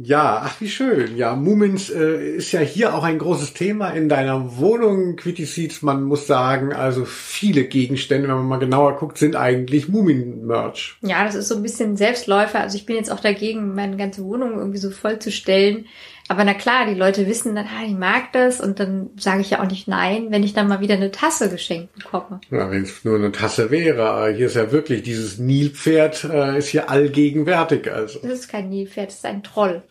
Ja, 0.03 0.41
ach 0.43 0.59
wie 0.63 0.69
schön. 0.71 1.19
Ja, 1.19 1.37
Mumins 1.37 1.91
äh, 1.91 2.37
ist 2.37 2.53
ja 2.53 2.61
hier 2.61 2.95
auch 2.95 3.05
ein 3.05 3.19
großes 3.19 3.53
Thema 3.53 3.91
in 3.91 4.09
deiner 4.09 4.57
Wohnung. 4.57 5.17
Quitty 5.17 5.45
Seeds, 5.45 5.83
man 5.83 6.05
muss 6.05 6.27
sagen, 6.27 6.73
also 6.73 7.05
viele 7.05 7.65
Gegenstände, 7.65 8.27
wenn 8.27 8.37
man 8.37 8.49
mal 8.49 8.57
genauer 8.57 8.97
guckt, 8.97 9.19
sind 9.19 9.37
eigentlich 9.37 9.89
Mumin-Merch. 9.89 10.97
Ja, 11.03 11.23
das 11.25 11.35
ist 11.35 11.49
so 11.49 11.57
ein 11.57 11.63
bisschen 11.63 11.99
Selbstläufer. 11.99 12.61
Also 12.61 12.79
ich 12.79 12.87
bin 12.87 12.97
jetzt 12.97 13.13
auch 13.13 13.21
dagegen, 13.21 13.75
meine 13.75 13.99
ganze 13.99 14.25
Wohnung 14.25 14.55
irgendwie 14.57 14.79
so 14.79 14.91
vollzustellen. 14.91 15.85
Aber 16.31 16.45
na 16.45 16.55
klar, 16.55 16.87
die 16.87 16.95
Leute 16.95 17.27
wissen 17.27 17.57
dann, 17.57 17.67
ah, 17.67 17.85
ich 17.85 17.93
mag 17.93 18.33
das 18.33 18.61
und 18.61 18.79
dann 18.79 19.11
sage 19.17 19.41
ich 19.41 19.51
ja 19.51 19.61
auch 19.61 19.69
nicht 19.69 19.89
nein, 19.89 20.29
wenn 20.31 20.45
ich 20.45 20.55
dann 20.55 20.69
mal 20.69 20.81
wieder 20.81 20.95
eine 20.95 21.11
Tasse 21.11 21.51
geschenkt 21.51 21.93
bekomme. 21.93 22.41
Ja, 22.53 22.71
wenn 22.71 22.85
es 22.85 23.05
nur 23.05 23.17
eine 23.17 23.33
Tasse 23.33 23.73
wäre. 23.73 24.33
Hier 24.33 24.47
ist 24.47 24.55
ja 24.55 24.71
wirklich 24.71 25.03
dieses 25.03 25.39
Nilpferd 25.39 26.23
äh, 26.25 26.57
ist 26.57 26.69
hier 26.69 26.89
allgegenwärtig. 26.89 27.91
Also. 27.91 28.21
Das 28.21 28.31
ist 28.31 28.49
kein 28.49 28.69
Nilpferd, 28.69 29.09
das 29.09 29.17
ist 29.17 29.27
ein 29.27 29.43
Troll. 29.43 29.83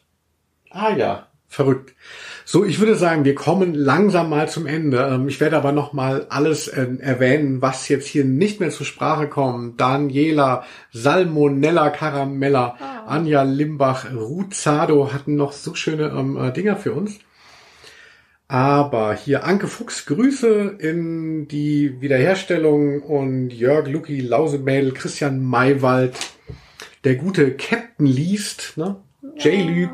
Ah 0.70 0.96
ja, 0.96 1.28
verrückt. 1.48 1.96
So, 2.46 2.66
ich 2.66 2.80
würde 2.80 2.96
sagen, 2.96 3.26
wir 3.26 3.36
kommen 3.36 3.76
langsam 3.76 4.30
mal 4.30 4.50
zum 4.50 4.66
Ende. 4.66 5.08
Ähm, 5.12 5.28
ich 5.28 5.40
werde 5.40 5.58
aber 5.58 5.72
noch 5.72 5.94
mal 5.94 6.26
alles 6.30 6.68
äh, 6.68 6.88
erwähnen, 7.00 7.62
was 7.62 7.88
jetzt 7.90 8.08
hier 8.08 8.26
nicht 8.26 8.60
mehr 8.60 8.72
zur 8.72 8.86
Sprache 8.86 9.28
kommt. 9.28 9.80
Daniela, 9.80 10.64
Salmonella 10.91 11.90
Caramella, 11.91 12.78
oh. 12.80 13.10
Anja 13.10 13.44
Limbach, 13.44 14.12
Ruzado 14.14 15.14
hatten 15.14 15.36
noch 15.36 15.52
so 15.52 15.76
schöne 15.76 16.08
ähm, 16.08 16.38
äh, 16.38 16.52
Dinger 16.52 16.76
für 16.76 16.94
uns. 16.94 17.20
Aber 18.48 19.14
hier 19.14 19.44
Anke 19.44 19.68
Fuchs, 19.68 20.08
Grüße 20.08 20.78
in 20.80 21.48
die 21.48 22.02
Wiederherstellung 22.02 23.04
und 23.04 23.52
Jörg 23.52 23.88
Lucky, 23.88 24.22
Lausemädel, 24.22 24.91
Christian 24.91 25.44
Maywald, 25.44 26.18
der 27.04 27.16
gute 27.16 27.56
Captain 27.56 28.08
liest, 28.08 28.74
ne? 28.76 28.96
Ja. 29.38 29.52
J-Lü, 29.52 29.90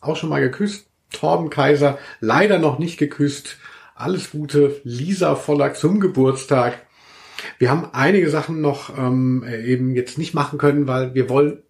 auch 0.00 0.16
schon 0.16 0.30
mal 0.30 0.40
geküsst. 0.40 0.86
Torben 1.12 1.50
Kaiser, 1.50 1.98
leider 2.20 2.58
noch 2.58 2.78
nicht 2.78 2.98
geküsst. 2.98 3.58
Alles 3.94 4.30
Gute, 4.30 4.80
Lisa 4.84 5.34
Vollack 5.34 5.76
zum 5.76 6.00
Geburtstag. 6.00 6.86
Wir 7.58 7.70
haben 7.70 7.88
einige 7.92 8.30
Sachen 8.30 8.60
noch 8.60 8.96
ähm, 8.96 9.44
eben 9.44 9.94
jetzt 9.94 10.18
nicht 10.18 10.34
machen 10.34 10.58
können, 10.58 10.86
weil 10.86 11.14
wir 11.14 11.28
wollen 11.28 11.62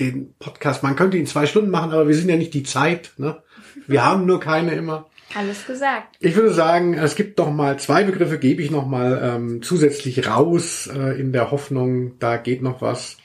den 0.00 0.34
Podcast, 0.38 0.82
man 0.82 0.96
könnte 0.96 1.16
ihn 1.16 1.26
zwei 1.26 1.46
Stunden 1.46 1.70
machen, 1.70 1.92
aber 1.92 2.08
wir 2.08 2.14
sind 2.14 2.28
ja 2.28 2.36
nicht 2.36 2.54
die 2.54 2.62
Zeit. 2.62 3.12
Ne? 3.18 3.42
Wir 3.86 4.04
haben 4.04 4.26
nur 4.26 4.40
keine 4.40 4.74
immer. 4.74 5.06
Alles 5.34 5.66
gesagt. 5.66 6.16
Ich 6.20 6.36
würde 6.36 6.52
sagen, 6.52 6.94
es 6.94 7.14
gibt 7.14 7.38
noch 7.38 7.52
mal 7.52 7.78
zwei 7.78 8.04
Begriffe, 8.04 8.38
gebe 8.38 8.62
ich 8.62 8.70
noch 8.70 8.86
mal 8.86 9.20
ähm, 9.22 9.62
zusätzlich 9.62 10.26
raus 10.26 10.86
äh, 10.86 11.20
in 11.20 11.32
der 11.32 11.50
Hoffnung, 11.50 12.18
da 12.18 12.36
geht 12.36 12.62
noch 12.62 12.80
was. 12.80 13.16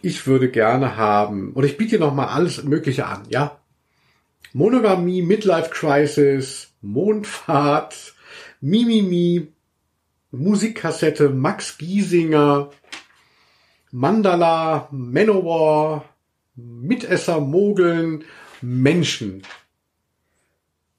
Ich 0.00 0.26
würde 0.26 0.50
gerne 0.50 0.96
haben, 0.96 1.52
oder 1.54 1.66
ich 1.66 1.76
biete 1.76 1.98
noch 1.98 2.14
mal 2.14 2.26
alles 2.26 2.62
Mögliche 2.64 3.06
an, 3.06 3.22
ja. 3.28 3.58
Monogamie, 4.54 5.20
Midlife 5.20 5.70
Crisis, 5.70 6.72
Mondfahrt, 6.80 8.14
Mimimi, 8.60 9.48
Musikkassette, 10.30 11.28
Max 11.28 11.76
Giesinger, 11.76 12.70
Mandala, 13.90 14.88
Manowar, 14.92 16.04
Mitesser, 16.54 17.40
Mogeln, 17.40 18.24
Menschen. 18.62 19.42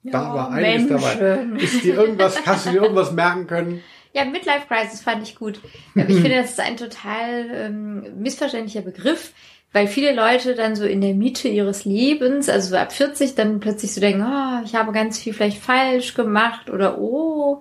Ja, 0.02 0.12
da 0.12 0.34
war 0.34 0.50
einiges 0.50 0.90
Menschen. 0.90 1.20
dabei. 1.20 1.62
Ist 1.62 1.82
dir 1.82 1.94
irgendwas, 1.94 2.36
hast 2.46 2.66
du 2.66 2.70
dir 2.72 2.82
irgendwas 2.82 3.12
merken 3.12 3.46
können? 3.46 3.82
Ja, 4.12 4.26
Midlife 4.26 4.66
Crisis 4.68 5.00
fand 5.00 5.22
ich 5.22 5.34
gut. 5.34 5.60
Ich 5.94 6.04
finde, 6.06 6.36
das 6.36 6.50
ist 6.50 6.60
ein 6.60 6.76
total 6.76 7.48
ähm, 7.52 8.20
missverständlicher 8.20 8.82
Begriff 8.82 9.32
weil 9.76 9.88
viele 9.88 10.14
Leute 10.14 10.54
dann 10.54 10.74
so 10.74 10.86
in 10.86 11.02
der 11.02 11.12
Mitte 11.12 11.48
ihres 11.48 11.84
Lebens, 11.84 12.48
also 12.48 12.70
so 12.70 12.76
ab 12.76 12.94
40, 12.94 13.34
dann 13.34 13.60
plötzlich 13.60 13.92
so 13.92 14.00
denken, 14.00 14.22
oh, 14.22 14.64
ich 14.64 14.74
habe 14.74 14.90
ganz 14.90 15.18
viel 15.18 15.34
vielleicht 15.34 15.62
falsch 15.62 16.14
gemacht 16.14 16.70
oder 16.70 16.98
oh, 16.98 17.60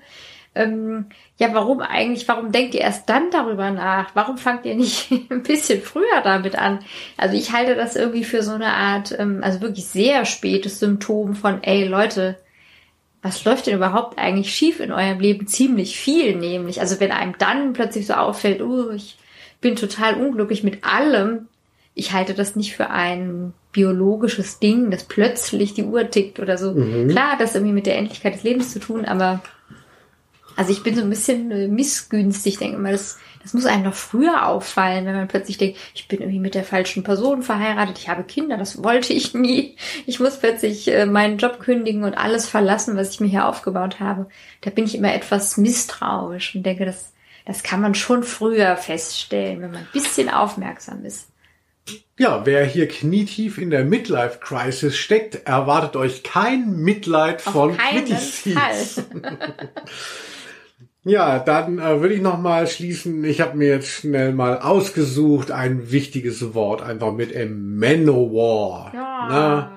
ähm, 0.55 1.07
ja, 1.37 1.49
warum 1.53 1.81
eigentlich, 1.81 2.25
warum 2.29 2.53
denkt 2.53 2.73
ihr 2.73 2.79
erst 2.79 3.09
dann 3.09 3.31
darüber 3.31 3.69
nach? 3.69 4.11
Warum 4.13 4.37
fangt 4.37 4.65
ihr 4.65 4.75
nicht 4.75 5.11
ein 5.29 5.43
bisschen 5.43 5.81
früher 5.81 6.21
damit 6.23 6.57
an? 6.57 6.79
Also 7.17 7.35
ich 7.35 7.51
halte 7.51 7.75
das 7.75 7.97
irgendwie 7.97 8.23
für 8.23 8.43
so 8.43 8.53
eine 8.53 8.71
Art, 8.71 9.13
ähm, 9.19 9.41
also 9.43 9.59
wirklich 9.59 9.83
sehr 9.83 10.23
spätes 10.23 10.79
Symptom 10.79 11.35
von, 11.35 11.63
ey 11.63 11.85
Leute, 11.85 12.37
was 13.23 13.43
läuft 13.43 13.67
denn 13.67 13.75
überhaupt 13.75 14.17
eigentlich 14.17 14.55
schief 14.55 14.79
in 14.79 14.93
eurem 14.93 15.19
Leben? 15.19 15.47
Ziemlich 15.47 15.99
viel 15.99 16.37
nämlich. 16.37 16.79
Also 16.79 17.01
wenn 17.01 17.11
einem 17.11 17.37
dann 17.37 17.73
plötzlich 17.73 18.07
so 18.07 18.13
auffällt, 18.13 18.61
oh, 18.61 18.91
ich 18.91 19.17
bin 19.59 19.75
total 19.75 20.13
unglücklich 20.13 20.63
mit 20.63 20.85
allem, 20.85 21.49
ich 21.95 22.11
halte 22.11 22.33
das 22.33 22.55
nicht 22.55 22.75
für 22.75 22.89
ein 22.89 23.53
biologisches 23.71 24.59
Ding, 24.59 24.91
das 24.91 25.05
plötzlich 25.05 25.73
die 25.73 25.83
Uhr 25.83 26.09
tickt 26.09 26.39
oder 26.39 26.57
so. 26.57 26.73
Mhm. 26.73 27.09
Klar 27.09 27.31
hat 27.31 27.41
das 27.41 27.55
irgendwie 27.55 27.73
mit 27.73 27.85
der 27.85 27.97
Endlichkeit 27.97 28.35
des 28.35 28.43
Lebens 28.43 28.71
zu 28.71 28.79
tun, 28.79 29.05
aber 29.05 29.41
also 30.57 30.71
ich 30.71 30.83
bin 30.83 30.95
so 30.95 31.01
ein 31.01 31.09
bisschen 31.09 31.51
äh, 31.51 31.67
missgünstig, 31.67 32.57
denke 32.57 32.77
immer, 32.77 32.91
das, 32.91 33.17
das 33.41 33.53
muss 33.53 33.65
einem 33.65 33.83
noch 33.83 33.93
früher 33.93 34.47
auffallen, 34.47 35.05
wenn 35.05 35.15
man 35.15 35.27
plötzlich 35.27 35.57
denkt, 35.57 35.77
ich 35.93 36.07
bin 36.07 36.19
irgendwie 36.19 36.39
mit 36.39 36.55
der 36.55 36.63
falschen 36.63 37.03
Person 37.03 37.43
verheiratet, 37.43 37.97
ich 37.99 38.07
habe 38.09 38.23
Kinder, 38.23 38.57
das 38.57 38.81
wollte 38.83 39.11
ich 39.11 39.33
nie. 39.33 39.75
Ich 40.05 40.19
muss 40.19 40.39
plötzlich 40.39 40.87
äh, 40.87 41.05
meinen 41.05 41.37
Job 41.37 41.59
kündigen 41.59 42.03
und 42.03 42.13
alles 42.13 42.47
verlassen, 42.47 42.95
was 42.95 43.11
ich 43.11 43.19
mir 43.19 43.27
hier 43.27 43.47
aufgebaut 43.47 43.99
habe. 43.99 44.27
Da 44.61 44.69
bin 44.69 44.85
ich 44.85 44.95
immer 44.95 45.13
etwas 45.13 45.57
misstrauisch 45.57 46.55
und 46.55 46.63
denke, 46.63 46.85
das, 46.85 47.13
das 47.45 47.63
kann 47.63 47.81
man 47.81 47.95
schon 47.95 48.23
früher 48.23 48.77
feststellen, 48.77 49.61
wenn 49.61 49.71
man 49.71 49.81
ein 49.81 49.89
bisschen 49.91 50.29
aufmerksam 50.29 51.03
ist. 51.03 51.27
Ja, 52.17 52.45
wer 52.45 52.63
hier 52.65 52.87
knietief 52.87 53.57
in 53.57 53.69
der 53.69 53.83
Midlife 53.83 54.39
Crisis 54.39 54.95
steckt, 54.95 55.45
erwartet 55.45 55.95
euch 55.97 56.23
kein 56.23 56.77
Mitleid 56.77 57.41
von 57.41 57.77
Quitty 57.77 58.55
Ja, 61.07 61.37
dann 61.37 61.77
äh, 61.77 62.01
würde 62.01 62.15
ich 62.15 62.21
noch 62.21 62.39
mal 62.39 62.65
schließen. 62.65 63.23
Ich 63.25 63.39
habe 63.39 63.55
mir 63.55 63.67
jetzt 63.67 63.89
schnell 63.89 64.33
mal 64.33 64.57
ausgesucht 64.57 65.51
ein 65.51 65.91
wichtiges 65.91 66.55
Wort 66.55 66.81
einfach 66.81 67.11
mit 67.11 67.31
M. 67.31 67.77
Manowar. 67.77 68.91
Ja. 68.95 69.71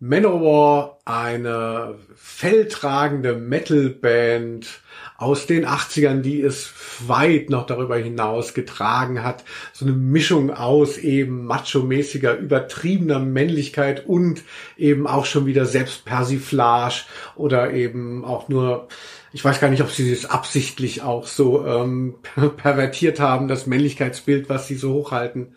Manowar, 0.00 0.98
eine 1.04 1.94
felltragende 2.16 3.36
Metalband 3.36 4.81
aus 5.22 5.46
den 5.46 5.64
80ern, 5.64 6.20
die 6.20 6.42
es 6.42 6.72
weit 7.06 7.48
noch 7.48 7.64
darüber 7.64 7.96
hinaus 7.96 8.54
getragen 8.54 9.22
hat. 9.22 9.44
So 9.72 9.84
eine 9.84 9.94
Mischung 9.94 10.50
aus 10.50 10.98
eben 10.98 11.46
macho-mäßiger, 11.46 12.36
übertriebener 12.36 13.20
Männlichkeit 13.20 14.04
und 14.06 14.42
eben 14.76 15.06
auch 15.06 15.24
schon 15.24 15.46
wieder 15.46 15.64
Selbstpersiflage 15.64 17.04
oder 17.36 17.72
eben 17.72 18.24
auch 18.24 18.48
nur 18.48 18.88
Ich 19.32 19.44
weiß 19.44 19.60
gar 19.60 19.70
nicht, 19.70 19.82
ob 19.82 19.90
sie 19.90 20.12
es 20.12 20.26
absichtlich 20.26 21.02
auch 21.02 21.26
so 21.26 21.64
ähm, 21.64 22.16
pervertiert 22.56 23.20
haben, 23.20 23.46
das 23.46 23.66
Männlichkeitsbild, 23.66 24.48
was 24.48 24.66
sie 24.66 24.74
so 24.74 24.92
hochhalten. 24.92 25.54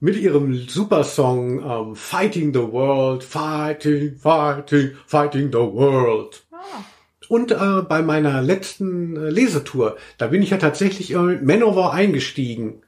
Mit 0.00 0.16
ihrem 0.16 0.68
Supersong 0.68 1.60
ähm, 1.60 1.96
Fighting 1.96 2.52
the 2.52 2.72
World, 2.72 3.22
Fighting, 3.22 4.16
Fighting, 4.16 4.92
Fighting 5.06 5.52
the 5.52 5.58
World. 5.58 6.42
Ah. 6.52 6.84
Und 7.28 7.50
äh, 7.50 7.82
bei 7.88 8.02
meiner 8.02 8.42
letzten 8.42 9.16
äh, 9.16 9.30
Lesetour, 9.30 9.96
da 10.18 10.28
bin 10.28 10.42
ich 10.42 10.50
ja 10.50 10.58
tatsächlich 10.58 11.12
äh, 11.12 11.18
mit 11.18 11.44
Manowar 11.44 11.92
eingestiegen. 11.92 12.82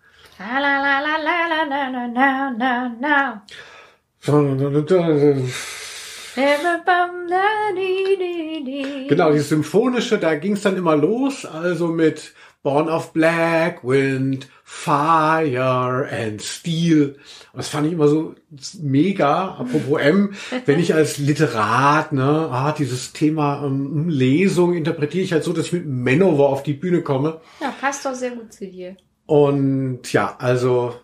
Genau, 9.09 9.32
die 9.32 9.40
symphonische, 9.40 10.19
da 10.19 10.35
ging 10.36 10.52
es 10.52 10.62
dann 10.62 10.77
immer 10.77 10.97
los, 10.97 11.44
also 11.44 11.89
mit 11.89 12.35
Born 12.62 12.89
of 12.89 13.12
Black, 13.12 13.82
Wind, 13.82 14.48
Fire 14.70 16.07
and 16.12 16.43
Steel. 16.43 17.16
Und 17.53 17.57
das 17.57 17.70
fand 17.70 17.86
ich 17.86 17.95
immer 17.95 18.07
so 18.07 18.35
mega, 18.78 19.55
apropos 19.55 19.99
M, 19.99 20.35
wenn 20.66 20.78
ich 20.78 20.93
als 20.93 21.16
Literat, 21.16 22.12
ne, 22.12 22.23
ah, 22.23 22.73
dieses 22.73 23.15
Thema 23.15 23.65
ähm, 23.65 24.11
Lesung 24.11 24.74
interpretiere 24.74 25.24
ich 25.24 25.32
halt 25.32 25.43
so, 25.43 25.55
dass 25.55 25.66
ich 25.66 25.73
mit 25.73 25.86
Manowar 25.86 26.51
auf 26.51 26.65
die 26.65 26.74
Bühne 26.74 27.01
komme. 27.01 27.40
Ja, 27.62 27.74
passt 27.81 28.05
doch 28.05 28.15
sehr 28.15 28.32
gut 28.32 28.53
zu 28.53 28.66
dir. 28.66 28.95
Und 29.24 30.12
ja, 30.12 30.36
also, 30.39 30.95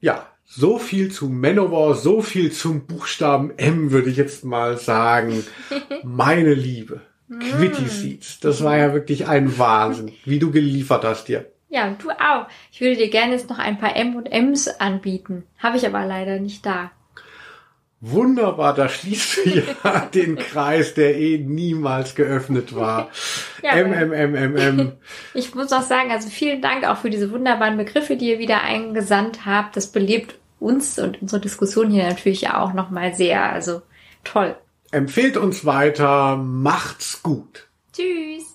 ja, 0.00 0.26
so 0.44 0.78
viel 0.78 1.12
zu 1.12 1.28
Manowar, 1.28 1.94
so 1.94 2.22
viel 2.22 2.50
zum 2.50 2.86
Buchstaben 2.86 3.56
M, 3.56 3.92
würde 3.92 4.10
ich 4.10 4.16
jetzt 4.16 4.44
mal 4.44 4.78
sagen. 4.78 5.44
Meine 6.02 6.54
Liebe. 6.54 7.02
Quitty 7.30 7.86
Seeds. 7.86 8.40
Das 8.40 8.64
war 8.64 8.76
ja 8.76 8.92
wirklich 8.92 9.28
ein 9.28 9.58
Wahnsinn, 9.58 10.10
wie 10.24 10.40
du 10.40 10.50
geliefert 10.50 11.04
hast 11.04 11.28
dir. 11.28 11.52
Ja, 11.72 11.88
du 11.88 12.10
auch. 12.10 12.48
Ich 12.70 12.82
würde 12.82 12.96
dir 12.96 13.08
gerne 13.08 13.32
jetzt 13.32 13.48
noch 13.48 13.58
ein 13.58 13.78
paar 13.78 13.96
M 13.96 14.14
und 14.14 14.26
M's 14.26 14.68
anbieten. 14.68 15.44
Habe 15.58 15.78
ich 15.78 15.86
aber 15.86 16.04
leider 16.04 16.38
nicht 16.38 16.66
da. 16.66 16.90
Wunderbar, 18.02 18.74
da 18.74 18.90
schließt 18.90 19.38
du 19.38 19.50
ja 19.50 20.00
den 20.14 20.36
Kreis, 20.36 20.92
der 20.92 21.16
eh 21.16 21.38
niemals 21.38 22.14
geöffnet 22.14 22.74
war. 22.74 23.10
Ja, 23.62 23.74
M, 23.74 23.92
M, 23.92 24.12
M, 24.12 24.34
M, 24.34 24.56
M. 24.56 24.92
Ich 25.34 25.54
muss 25.54 25.72
auch 25.72 25.82
sagen, 25.82 26.10
also 26.10 26.28
vielen 26.28 26.60
Dank 26.60 26.84
auch 26.84 26.96
für 26.96 27.10
diese 27.10 27.30
wunderbaren 27.30 27.76
Begriffe, 27.76 28.16
die 28.16 28.28
ihr 28.28 28.40
wieder 28.40 28.62
eingesandt 28.62 29.46
habt. 29.46 29.76
Das 29.76 29.86
belebt 29.86 30.34
uns 30.58 30.98
und 30.98 31.22
unsere 31.22 31.40
Diskussion 31.40 31.90
hier 31.90 32.08
natürlich 32.08 32.50
auch 32.50 32.72
nochmal 32.72 33.14
sehr. 33.14 33.50
Also 33.50 33.82
toll. 34.24 34.56
Empfehlt 34.90 35.36
uns 35.36 35.64
weiter, 35.64 36.36
macht's 36.36 37.22
gut. 37.22 37.68
Tschüss. 37.92 38.51